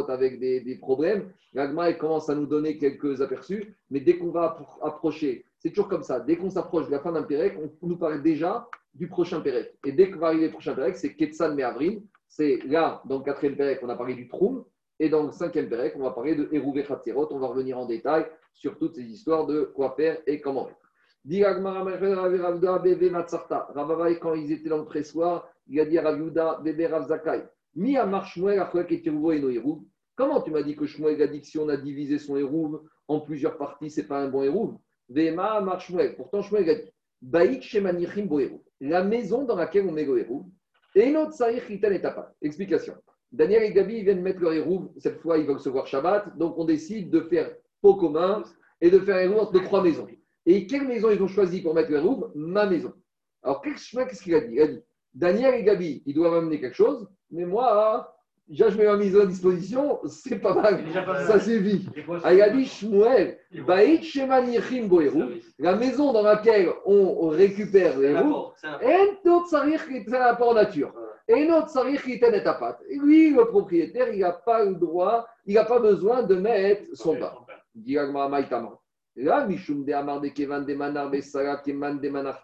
avec 0.07 0.39
des, 0.39 0.77
problèmes, 0.81 1.29
l'Agma 1.53 1.93
commence 1.93 2.29
à 2.29 2.35
nous 2.35 2.47
donner 2.47 2.79
quelques 2.79 3.21
aperçus. 3.21 3.75
Mais 3.91 3.99
dès 3.99 4.17
qu'on 4.17 4.31
va 4.31 4.57
appro- 4.59 4.87
approcher, 4.87 5.45
c'est 5.59 5.69
toujours 5.69 5.87
comme 5.87 6.01
ça. 6.01 6.19
Dès 6.19 6.37
qu'on 6.37 6.49
s'approche 6.49 6.87
de 6.87 6.91
la 6.91 6.99
fin 6.99 7.11
d'un 7.11 7.21
Pérec, 7.21 7.57
on 7.61 7.87
nous 7.87 7.97
parle 7.97 8.23
déjà 8.23 8.67
du 8.95 9.07
prochain 9.07 9.39
Pérec. 9.39 9.77
Et 9.85 9.91
dès 9.91 10.09
qu'on 10.09 10.19
va 10.19 10.27
arriver 10.27 10.47
au 10.47 10.51
prochain 10.51 10.73
Pérec, 10.73 10.97
c'est 10.97 11.13
Ketsan 11.13 11.53
Meavrim. 11.53 12.01
C'est 12.27 12.57
là, 12.65 13.03
dans 13.05 13.19
le 13.19 13.23
quatrième 13.23 13.55
Pérec, 13.55 13.81
on 13.83 13.89
a 13.89 13.95
parlé 13.95 14.15
du 14.15 14.27
Troum. 14.27 14.65
Et 14.99 15.09
dans 15.09 15.23
le 15.23 15.31
cinquième 15.31 15.69
Pérec, 15.69 15.93
on 15.95 16.03
va 16.03 16.11
parler 16.11 16.33
de 16.35 16.49
Hérouvé. 16.51 16.83
On 16.89 17.39
va 17.39 17.47
revenir 17.47 17.77
en 17.77 17.85
détail 17.85 18.25
sur 18.53 18.79
toutes 18.79 18.95
ces 18.95 19.03
histoires 19.03 19.45
de 19.45 19.71
quoi 19.75 19.93
faire 19.95 20.17
et 20.25 20.41
comment 20.41 20.65
faire. 20.65 20.82
Ravavaï, 23.75 24.19
quand 24.19 24.33
ils 24.33 24.51
étaient 24.51 24.69
dans 24.69 24.79
le 24.79 24.85
pressoir, 24.85 25.47
il 25.67 25.79
a 25.79 25.85
dit 25.85 25.97
à 25.97 26.03
Rav 26.03 26.63
Bébé 26.63 26.87
Rav 26.87 27.07
Zakai. 27.07 27.43
Mi 27.75 27.97
Amar 27.97 28.27
Shmuel, 28.27 28.59
Achouek 28.59 28.91
et 28.91 29.01
et 29.05 29.11
Noérouv. 29.11 29.83
Comment 30.15 30.41
tu 30.41 30.51
m'as 30.51 30.61
dit 30.61 30.75
que 30.75 30.85
Shmuel 30.85 31.21
a 31.21 31.27
dit 31.27 31.41
que 31.41 31.47
si 31.47 31.57
on 31.57 31.69
a 31.69 31.77
divisé 31.77 32.19
son 32.19 32.37
Hérouv 32.37 32.81
en 33.07 33.21
plusieurs 33.21 33.57
parties, 33.57 33.89
c'est 33.89 34.07
pas 34.07 34.19
un 34.19 34.27
bon 34.27 34.43
Hérouv? 34.43 34.77
Vema 35.09 35.53
Amar 35.53 35.79
Shmuel. 35.79 36.15
Pourtant, 36.15 36.41
Shmuel 36.41 36.69
a 36.69 36.75
dit 36.75 36.91
Baïk 37.21 37.63
Shemanichim 37.63 38.25
Bo 38.25 38.39
Hérouv. 38.39 38.59
La 38.79 39.03
maison 39.03 39.45
dans 39.45 39.55
laquelle 39.55 39.87
on 39.87 39.91
met 39.91 40.05
le 40.05 40.19
Hérouv. 40.19 40.45
Et 40.93 41.09
notre 41.11 41.33
Sarich 41.33 41.63
Ritan 41.63 41.89
et 41.89 42.01
Tapa. 42.01 42.33
Explication. 42.41 42.93
Daniel 43.31 43.63
et 43.63 43.73
Gabi 43.73 44.03
viennent 44.03 44.21
mettre 44.21 44.41
leur 44.41 44.53
Hérouv. 44.53 44.89
Cette 44.97 45.19
fois, 45.19 45.39
ils 45.39 45.47
veulent 45.47 45.59
se 45.59 45.69
voir 45.69 45.87
Shabbat. 45.87 46.37
Donc, 46.37 46.55
on 46.57 46.65
décide 46.65 47.09
de 47.09 47.21
faire 47.21 47.49
pot 47.81 47.95
commun 47.95 48.43
et 48.81 48.91
de 48.91 48.99
faire 48.99 49.17
Hérouv 49.17 49.39
entre 49.39 49.59
trois 49.63 49.81
maisons. 49.81 50.07
Et 50.45 50.67
quelle 50.67 50.87
maison 50.87 51.09
ils 51.09 51.21
ont 51.21 51.27
choisi 51.27 51.61
pour 51.61 51.73
mettre 51.73 51.89
le 51.91 51.97
Hérouv 51.97 52.31
Ma 52.35 52.65
maison. 52.65 52.93
Alors, 53.43 53.61
quel 53.61 53.77
chemin, 53.77 54.05
qu'est-ce 54.05 54.23
qu'il 54.23 54.35
a 54.35 54.41
dit 54.41 54.55
Il 54.55 54.61
a 54.61 54.67
dit 54.67 54.81
Daniel 55.13 55.55
et 55.55 55.63
Gabi, 55.63 56.03
ils 56.05 56.15
doivent 56.15 56.33
m'amener 56.33 56.59
quelque 56.59 56.75
chose, 56.75 57.07
mais 57.29 57.45
moi, 57.45 58.15
déjà, 58.47 58.69
je 58.69 58.77
mets 58.77 58.85
ma 58.85 58.97
maison 58.97 59.21
à 59.21 59.25
disposition, 59.27 59.99
c'est 60.07 60.39
pas 60.39 60.55
mal, 60.55 60.83
ça 61.27 61.39
suffit. 61.39 61.87
Ah, 62.23 62.33
il 62.33 62.41
a 62.41 62.49
dit 62.49 62.65
Shmuel, 62.65 63.37
la 65.59 65.75
maison 65.75 66.13
dans 66.13 66.23
laquelle 66.23 66.69
on 66.85 67.27
récupère 67.27 67.99
le 67.99 68.05
Hérouv, 68.05 68.53
et 68.81 69.11
notre 69.23 69.47
sarir 69.47 69.87
qui 69.87 69.97
est 69.97 70.13
un 70.13 70.21
apport 70.21 70.55
nature. 70.55 70.93
Et 71.27 71.45
notre 71.47 71.69
sarir 71.69 72.01
qui 72.03 72.13
est 72.13 72.23
un 72.23 72.33
étapat. 72.33 72.79
Et 72.89 72.97
lui, 72.97 73.33
le 73.33 73.45
propriétaire, 73.45 74.11
il 74.11 74.19
n'a 74.19 74.33
pas 74.33 74.65
le 74.65 74.75
droit, 74.75 75.25
il 75.45 75.53
n'a 75.53 75.63
pas 75.63 75.79
besoin 75.79 76.23
de 76.23 76.35
mettre 76.35 76.83
son 76.95 77.15
pain. 77.15 77.31
Là, 79.15 79.45
Mishum 79.45 79.85
de 79.85 79.93
Amar 79.93 80.21
de 80.21 80.29
Kevan 80.29 80.65
de 80.65 80.73
Manar 80.73 81.09
Besara 81.09 81.57
Keman 81.57 81.99
de 81.99 82.09
Manar. 82.09 82.41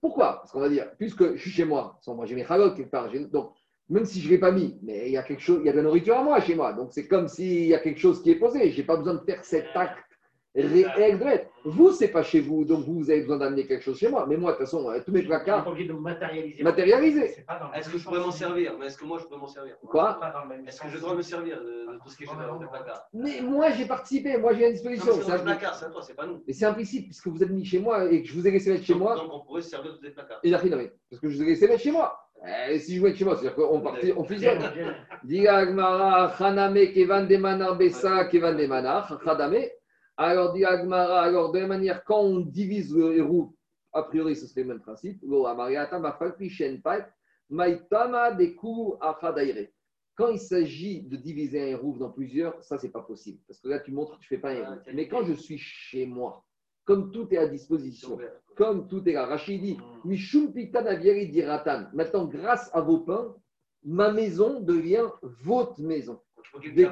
Pourquoi? 0.00 0.38
Parce 0.40 0.52
qu'on 0.52 0.60
va 0.60 0.68
dire, 0.68 0.90
puisque 0.98 1.34
je 1.34 1.40
suis 1.40 1.50
chez 1.50 1.64
moi, 1.64 1.98
sans 2.02 2.14
moi 2.14 2.26
j'ai 2.26 2.34
mes 2.34 2.44
halot 2.44 2.74
quelque 2.74 2.90
part, 2.90 3.10
donc 3.32 3.52
même 3.88 4.04
si 4.04 4.20
je 4.20 4.26
ne 4.26 4.32
l'ai 4.32 4.38
pas 4.38 4.52
mis, 4.52 4.78
mais 4.82 5.06
il 5.06 5.12
y 5.12 5.16
a 5.16 5.22
quelque 5.22 5.42
chose, 5.42 5.60
il 5.62 5.66
y 5.66 5.68
a 5.68 5.72
de 5.72 5.78
la 5.78 5.84
nourriture 5.84 6.18
à 6.18 6.22
moi 6.22 6.40
chez 6.40 6.54
moi, 6.54 6.72
donc 6.72 6.92
c'est 6.92 7.06
comme 7.06 7.28
s'il 7.28 7.66
y 7.66 7.74
a 7.74 7.78
quelque 7.78 8.00
chose 8.00 8.22
qui 8.22 8.30
est 8.30 8.36
posé. 8.36 8.70
Je 8.70 8.78
n'ai 8.78 8.86
pas 8.86 8.96
besoin 8.96 9.14
de 9.14 9.24
faire 9.24 9.44
cet 9.44 9.66
acte. 9.74 10.05
Vous, 11.64 11.92
c'est 11.92 12.08
pas 12.08 12.22
chez 12.22 12.40
vous, 12.40 12.64
donc 12.64 12.84
vous, 12.84 13.10
avez 13.10 13.20
besoin 13.20 13.38
d'amener 13.38 13.66
quelque 13.66 13.82
chose 13.82 13.98
chez 13.98 14.08
moi. 14.08 14.24
Mais 14.28 14.36
moi, 14.36 14.52
de 14.52 14.56
toute 14.56 14.66
façon, 14.66 14.88
euh, 14.88 15.00
tous 15.04 15.12
mes 15.12 15.22
placards 15.22 15.66
matérialiser. 16.62 17.20
le 17.20 17.78
Est-ce 17.78 17.90
que 17.90 17.98
je 17.98 18.04
pourrais 18.04 18.20
m'en 18.20 18.30
servir? 18.30 18.76
Mais 18.78 18.86
est-ce 18.86 18.96
que 18.96 19.04
moi 19.04 19.18
je 19.18 19.26
peux 19.26 19.36
m'en 19.36 19.48
servir? 19.48 19.76
Quoi? 19.80 20.18
Est-ce 20.66 20.80
que 20.80 20.88
je 20.88 20.98
dois 20.98 21.14
me 21.14 21.22
servir 21.22 21.60
de, 21.60 21.92
de 21.92 21.98
tout 22.02 22.08
ce 22.08 22.16
qui 22.16 22.24
est 22.24 22.26
chez 22.26 22.32
dans 22.34 22.58
le 22.58 22.68
placard? 22.68 23.02
Mais 23.12 23.40
moi, 23.42 23.70
j'ai 23.70 23.86
participé, 23.86 24.38
moi, 24.38 24.54
j'ai 24.54 24.66
à 24.66 24.72
disposition. 24.72 25.12
c'est 25.22 25.32
un- 25.32 25.38
placard, 25.40 25.74
c'est 25.74 25.86
à 25.86 25.88
toi, 25.90 26.02
c'est 26.02 26.14
pas 26.14 26.26
nous. 26.26 26.42
Mais 26.46 26.52
c'est 26.52 26.64
un 26.64 26.72
principe, 26.72 27.06
puisque 27.06 27.26
vous 27.26 27.42
êtes 27.42 27.50
mis 27.50 27.64
chez 27.64 27.78
moi 27.78 28.10
et 28.10 28.22
que 28.22 28.28
je 28.28 28.34
vous 28.34 28.46
ai 28.46 28.50
laissé 28.50 28.70
mettre 28.72 28.84
chez 28.84 28.94
moi. 28.94 29.16
Donc 29.16 29.32
on 29.32 29.40
pourrait 29.40 29.62
se 29.62 29.70
servir 29.70 29.92
de 29.92 29.98
tes 29.98 30.10
placards. 30.10 30.40
Il 30.42 30.54
a 30.54 30.58
rien 30.58 30.70
nommé. 30.70 30.92
Parce 31.10 31.20
que 31.20 31.28
je 31.28 31.36
vous 31.36 31.42
ai 31.42 31.46
laissé 31.46 31.68
mettre 31.68 31.82
chez 31.82 31.92
moi. 31.92 32.18
Eh, 32.70 32.78
si 32.78 32.94
je 32.94 33.00
vous 33.00 33.06
mets 33.06 33.14
chez 33.14 33.24
moi, 33.24 33.34
c'est-à-dire 33.36 33.54
qu'on 33.56 33.80
partit, 33.80 34.12
on 34.16 34.24
fusionne. 34.24 34.60
Dit 35.24 35.48
Agmara, 35.48 36.26
Haname, 36.38 36.92
Kevan 36.92 37.26
de 37.26 37.36
Manar, 37.36 37.76
Bessa, 37.76 38.26
Kevan 38.26 38.56
de 38.56 38.66
Manar, 38.66 39.20
Hadame. 39.26 39.56
Alors, 40.16 40.52
dit 40.54 40.64
Agmara, 40.64 41.22
alors 41.22 41.52
de 41.52 41.58
la 41.58 41.66
manière, 41.66 42.04
quand 42.04 42.20
on 42.20 42.40
divise 42.40 42.94
le 42.94 43.16
héros, 43.16 43.54
a 43.92 44.02
priori, 44.02 44.34
ce 44.36 44.46
serait 44.46 44.62
le 44.62 44.68
même 44.68 44.80
principe. 44.80 45.20
Quand 50.18 50.28
il 50.28 50.38
s'agit 50.38 51.02
de 51.02 51.16
diviser 51.16 51.60
un 51.62 51.66
héros 51.66 51.96
dans 51.98 52.10
plusieurs, 52.10 52.62
ça, 52.64 52.78
c'est 52.78 52.88
pas 52.90 53.02
possible. 53.02 53.38
Parce 53.46 53.60
que 53.60 53.68
là, 53.68 53.78
tu 53.80 53.92
montres 53.92 54.16
que 54.16 54.22
tu 54.22 54.28
fais 54.28 54.38
pas 54.38 54.50
un 54.50 54.54
héros. 54.54 54.74
Mais 54.94 55.08
quand 55.08 55.24
je 55.24 55.34
suis 55.34 55.58
chez 55.58 56.06
moi, 56.06 56.42
comme 56.84 57.10
tout 57.10 57.26
est 57.34 57.36
à 57.36 57.46
disposition, 57.48 58.16
comme 58.56 58.88
tout 58.88 59.06
est 59.08 59.12
là. 59.12 59.26
Rachid 59.26 59.60
dit, 59.60 59.76
Diratan. 61.32 61.86
Maintenant, 61.92 62.24
grâce 62.26 62.70
à 62.74 62.80
vos 62.80 63.00
pains, 63.00 63.34
ma 63.84 64.10
maison 64.12 64.60
devient 64.60 65.06
votre 65.22 65.80
maison. 65.82 66.20
Des- 66.74 66.84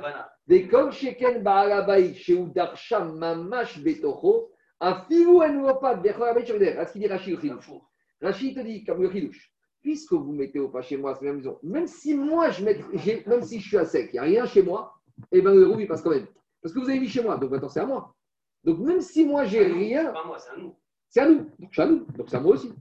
comme 0.70 0.92
Sheken 0.92 1.42
Baalabaï, 1.42 2.14
chez 2.14 2.34
Udarsham 2.34 3.18
Mamash 3.18 3.82
Betocho, 3.82 4.50
a 4.80 5.04
filou 5.08 5.42
Enuopat, 5.42 5.96
Bechorabet 5.96 6.44
Shogder. 6.46 6.76
À 6.76 6.86
ce 6.86 6.92
qu'il 6.92 7.02
dit 7.02 7.08
Rachid 7.08 7.38
four. 7.60 7.90
Rachid 8.20 8.54
te 8.56 8.60
dit, 8.60 8.84
comme 8.84 9.02
le 9.02 9.10
Chilouche, 9.10 9.50
puisque 9.82 10.12
vous 10.12 10.32
mettez 10.32 10.58
au 10.58 10.68
pas 10.68 10.82
chez 10.82 10.96
moi, 10.96 11.14
c'est 11.14 11.24
la 11.24 11.32
même 11.32 11.38
maison, 11.38 11.58
même 11.62 11.86
si 11.86 12.14
moi, 12.14 12.50
je 12.50 12.64
mets, 12.64 12.78
même 13.26 13.42
si 13.42 13.60
je 13.60 13.68
suis 13.68 13.76
à 13.76 13.84
sec, 13.84 14.10
il 14.12 14.14
n'y 14.14 14.18
a 14.18 14.22
rien 14.22 14.46
chez 14.46 14.62
moi, 14.62 14.94
et 15.30 15.40
bien 15.40 15.52
le 15.52 15.62
héros, 15.62 15.78
il 15.78 15.86
passe 15.86 16.02
quand 16.02 16.10
même. 16.10 16.26
Parce 16.62 16.74
que 16.74 16.80
vous 16.80 16.88
avez 16.88 17.00
mis 17.00 17.08
chez 17.08 17.22
moi, 17.22 17.36
donc 17.36 17.50
maintenant 17.50 17.68
c'est 17.68 17.80
à 17.80 17.86
moi. 17.86 18.14
Donc 18.62 18.78
même 18.78 19.00
si 19.00 19.26
moi, 19.26 19.44
j'ai 19.44 19.58
C'est 19.58 19.72
rien, 19.72 20.12
pas 20.12 20.24
moi, 20.24 20.38
c'est 20.38 20.50
à 20.50 20.56
nous. 20.56 20.74
c'est 21.10 21.20
à 21.20 21.28
nous. 21.28 21.46
Donc 21.58 21.70
c'est 21.74 21.82
à 21.82 21.86
nous. 21.86 22.06
Donc 22.16 22.28
c'est 22.30 22.36
à 22.36 22.40
moi 22.40 22.54
aussi. 22.54 22.72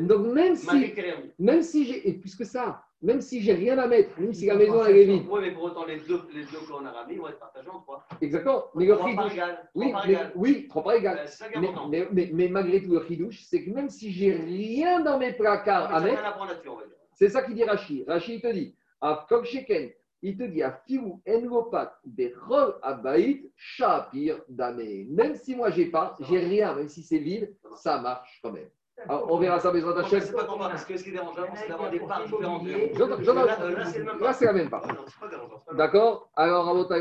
Donc 0.00 0.26
même 0.32 0.54
si, 0.54 0.94
même 1.38 1.62
si 1.62 1.84
j'ai, 1.84 2.08
et 2.08 2.12
puisque 2.14 2.46
ça, 2.46 2.84
même 3.02 3.20
si 3.20 3.40
j'ai 3.40 3.54
rien 3.54 3.78
à 3.78 3.86
mettre, 3.86 4.18
même 4.20 4.32
si 4.34 4.46
la 4.46 4.56
maison 4.56 4.84
elle 4.84 4.96
est 4.96 5.04
vide, 5.04 5.22
Oui, 5.30 5.40
mais 5.42 5.52
pour 5.52 5.64
autant, 5.64 5.84
les 5.86 6.00
deux, 6.00 6.20
les 6.34 6.44
deux 6.44 6.58
qu'on 6.68 6.84
a 6.84 6.90
ramenés 6.90 7.18
vont 7.18 7.28
être 7.28 7.38
partagés 7.38 7.70
en 7.70 7.80
trois. 7.80 8.06
exactement. 8.20 8.64
Mais 8.74 8.86
le 8.86 8.96
chidouche, 8.98 9.40
oui, 9.74 9.92
mais- 10.06 10.18
oui, 10.34 10.68
trois 10.68 10.82
par 10.82 10.92
égal. 10.94 11.24
Qui 11.24 11.96
est 11.96 12.32
Mais, 12.32 12.48
malgré 12.48 12.82
tout, 12.82 12.92
le 12.92 13.04
chidouche, 13.06 13.42
c'est 13.44 13.64
que 13.64 13.70
même 13.70 13.88
si 13.88 14.12
j'ai 14.12 14.32
rien 14.32 15.00
dans 15.00 15.18
mes 15.18 15.32
placards 15.32 15.94
à 15.94 16.00
mettre, 16.00 16.22
on 16.38 16.46
va 16.46 16.82
c'est 17.14 17.28
ça 17.28 17.42
qu'il 17.42 17.54
dit 17.54 17.64
Rachid. 17.64 18.08
Rachid 18.08 18.40
te 18.40 18.52
dit, 18.52 18.74
à 19.00 19.26
Koksheken, 19.28 19.90
il 20.22 20.36
te 20.36 20.42
dit 20.42 20.62
Afiou 20.62 21.20
enlopat 21.26 21.98
berol 22.04 22.76
abaït 22.82 23.50
shapir 23.56 24.40
damé. 24.48 25.06
Même 25.10 25.34
si 25.36 25.54
moi 25.54 25.70
j'ai 25.70 25.86
pas, 25.86 26.16
j'ai 26.20 26.38
rien, 26.38 26.74
même 26.74 26.88
si 26.88 27.02
c'est 27.02 27.18
vide, 27.18 27.54
ça 27.76 28.00
marche 28.00 28.40
quand 28.42 28.52
même. 28.52 28.68
Alors, 29.08 29.26
on 29.32 29.38
verra 29.38 29.58
ça, 29.60 29.72
mais 29.72 29.80
C'est 30.20 30.32
pas 30.34 30.44
combat, 30.44 30.68
parce 30.68 30.84
que 30.84 30.96
ce 30.96 31.02
qui 31.02 31.10
est 31.10 31.12
dérangeant, 31.12 31.42
c'est 31.54 31.68
d'avoir 31.68 31.90
des 31.90 32.00
parts 32.00 32.24
différentes. 32.24 32.66
Là, 34.20 34.32
c'est 34.32 34.44
la 34.44 34.52
même 34.52 34.70
part. 34.70 34.82
Ah. 34.86 35.74
D'accord 35.74 36.28
Alors, 36.36 36.68
à 36.68 36.74
votre 36.74 36.92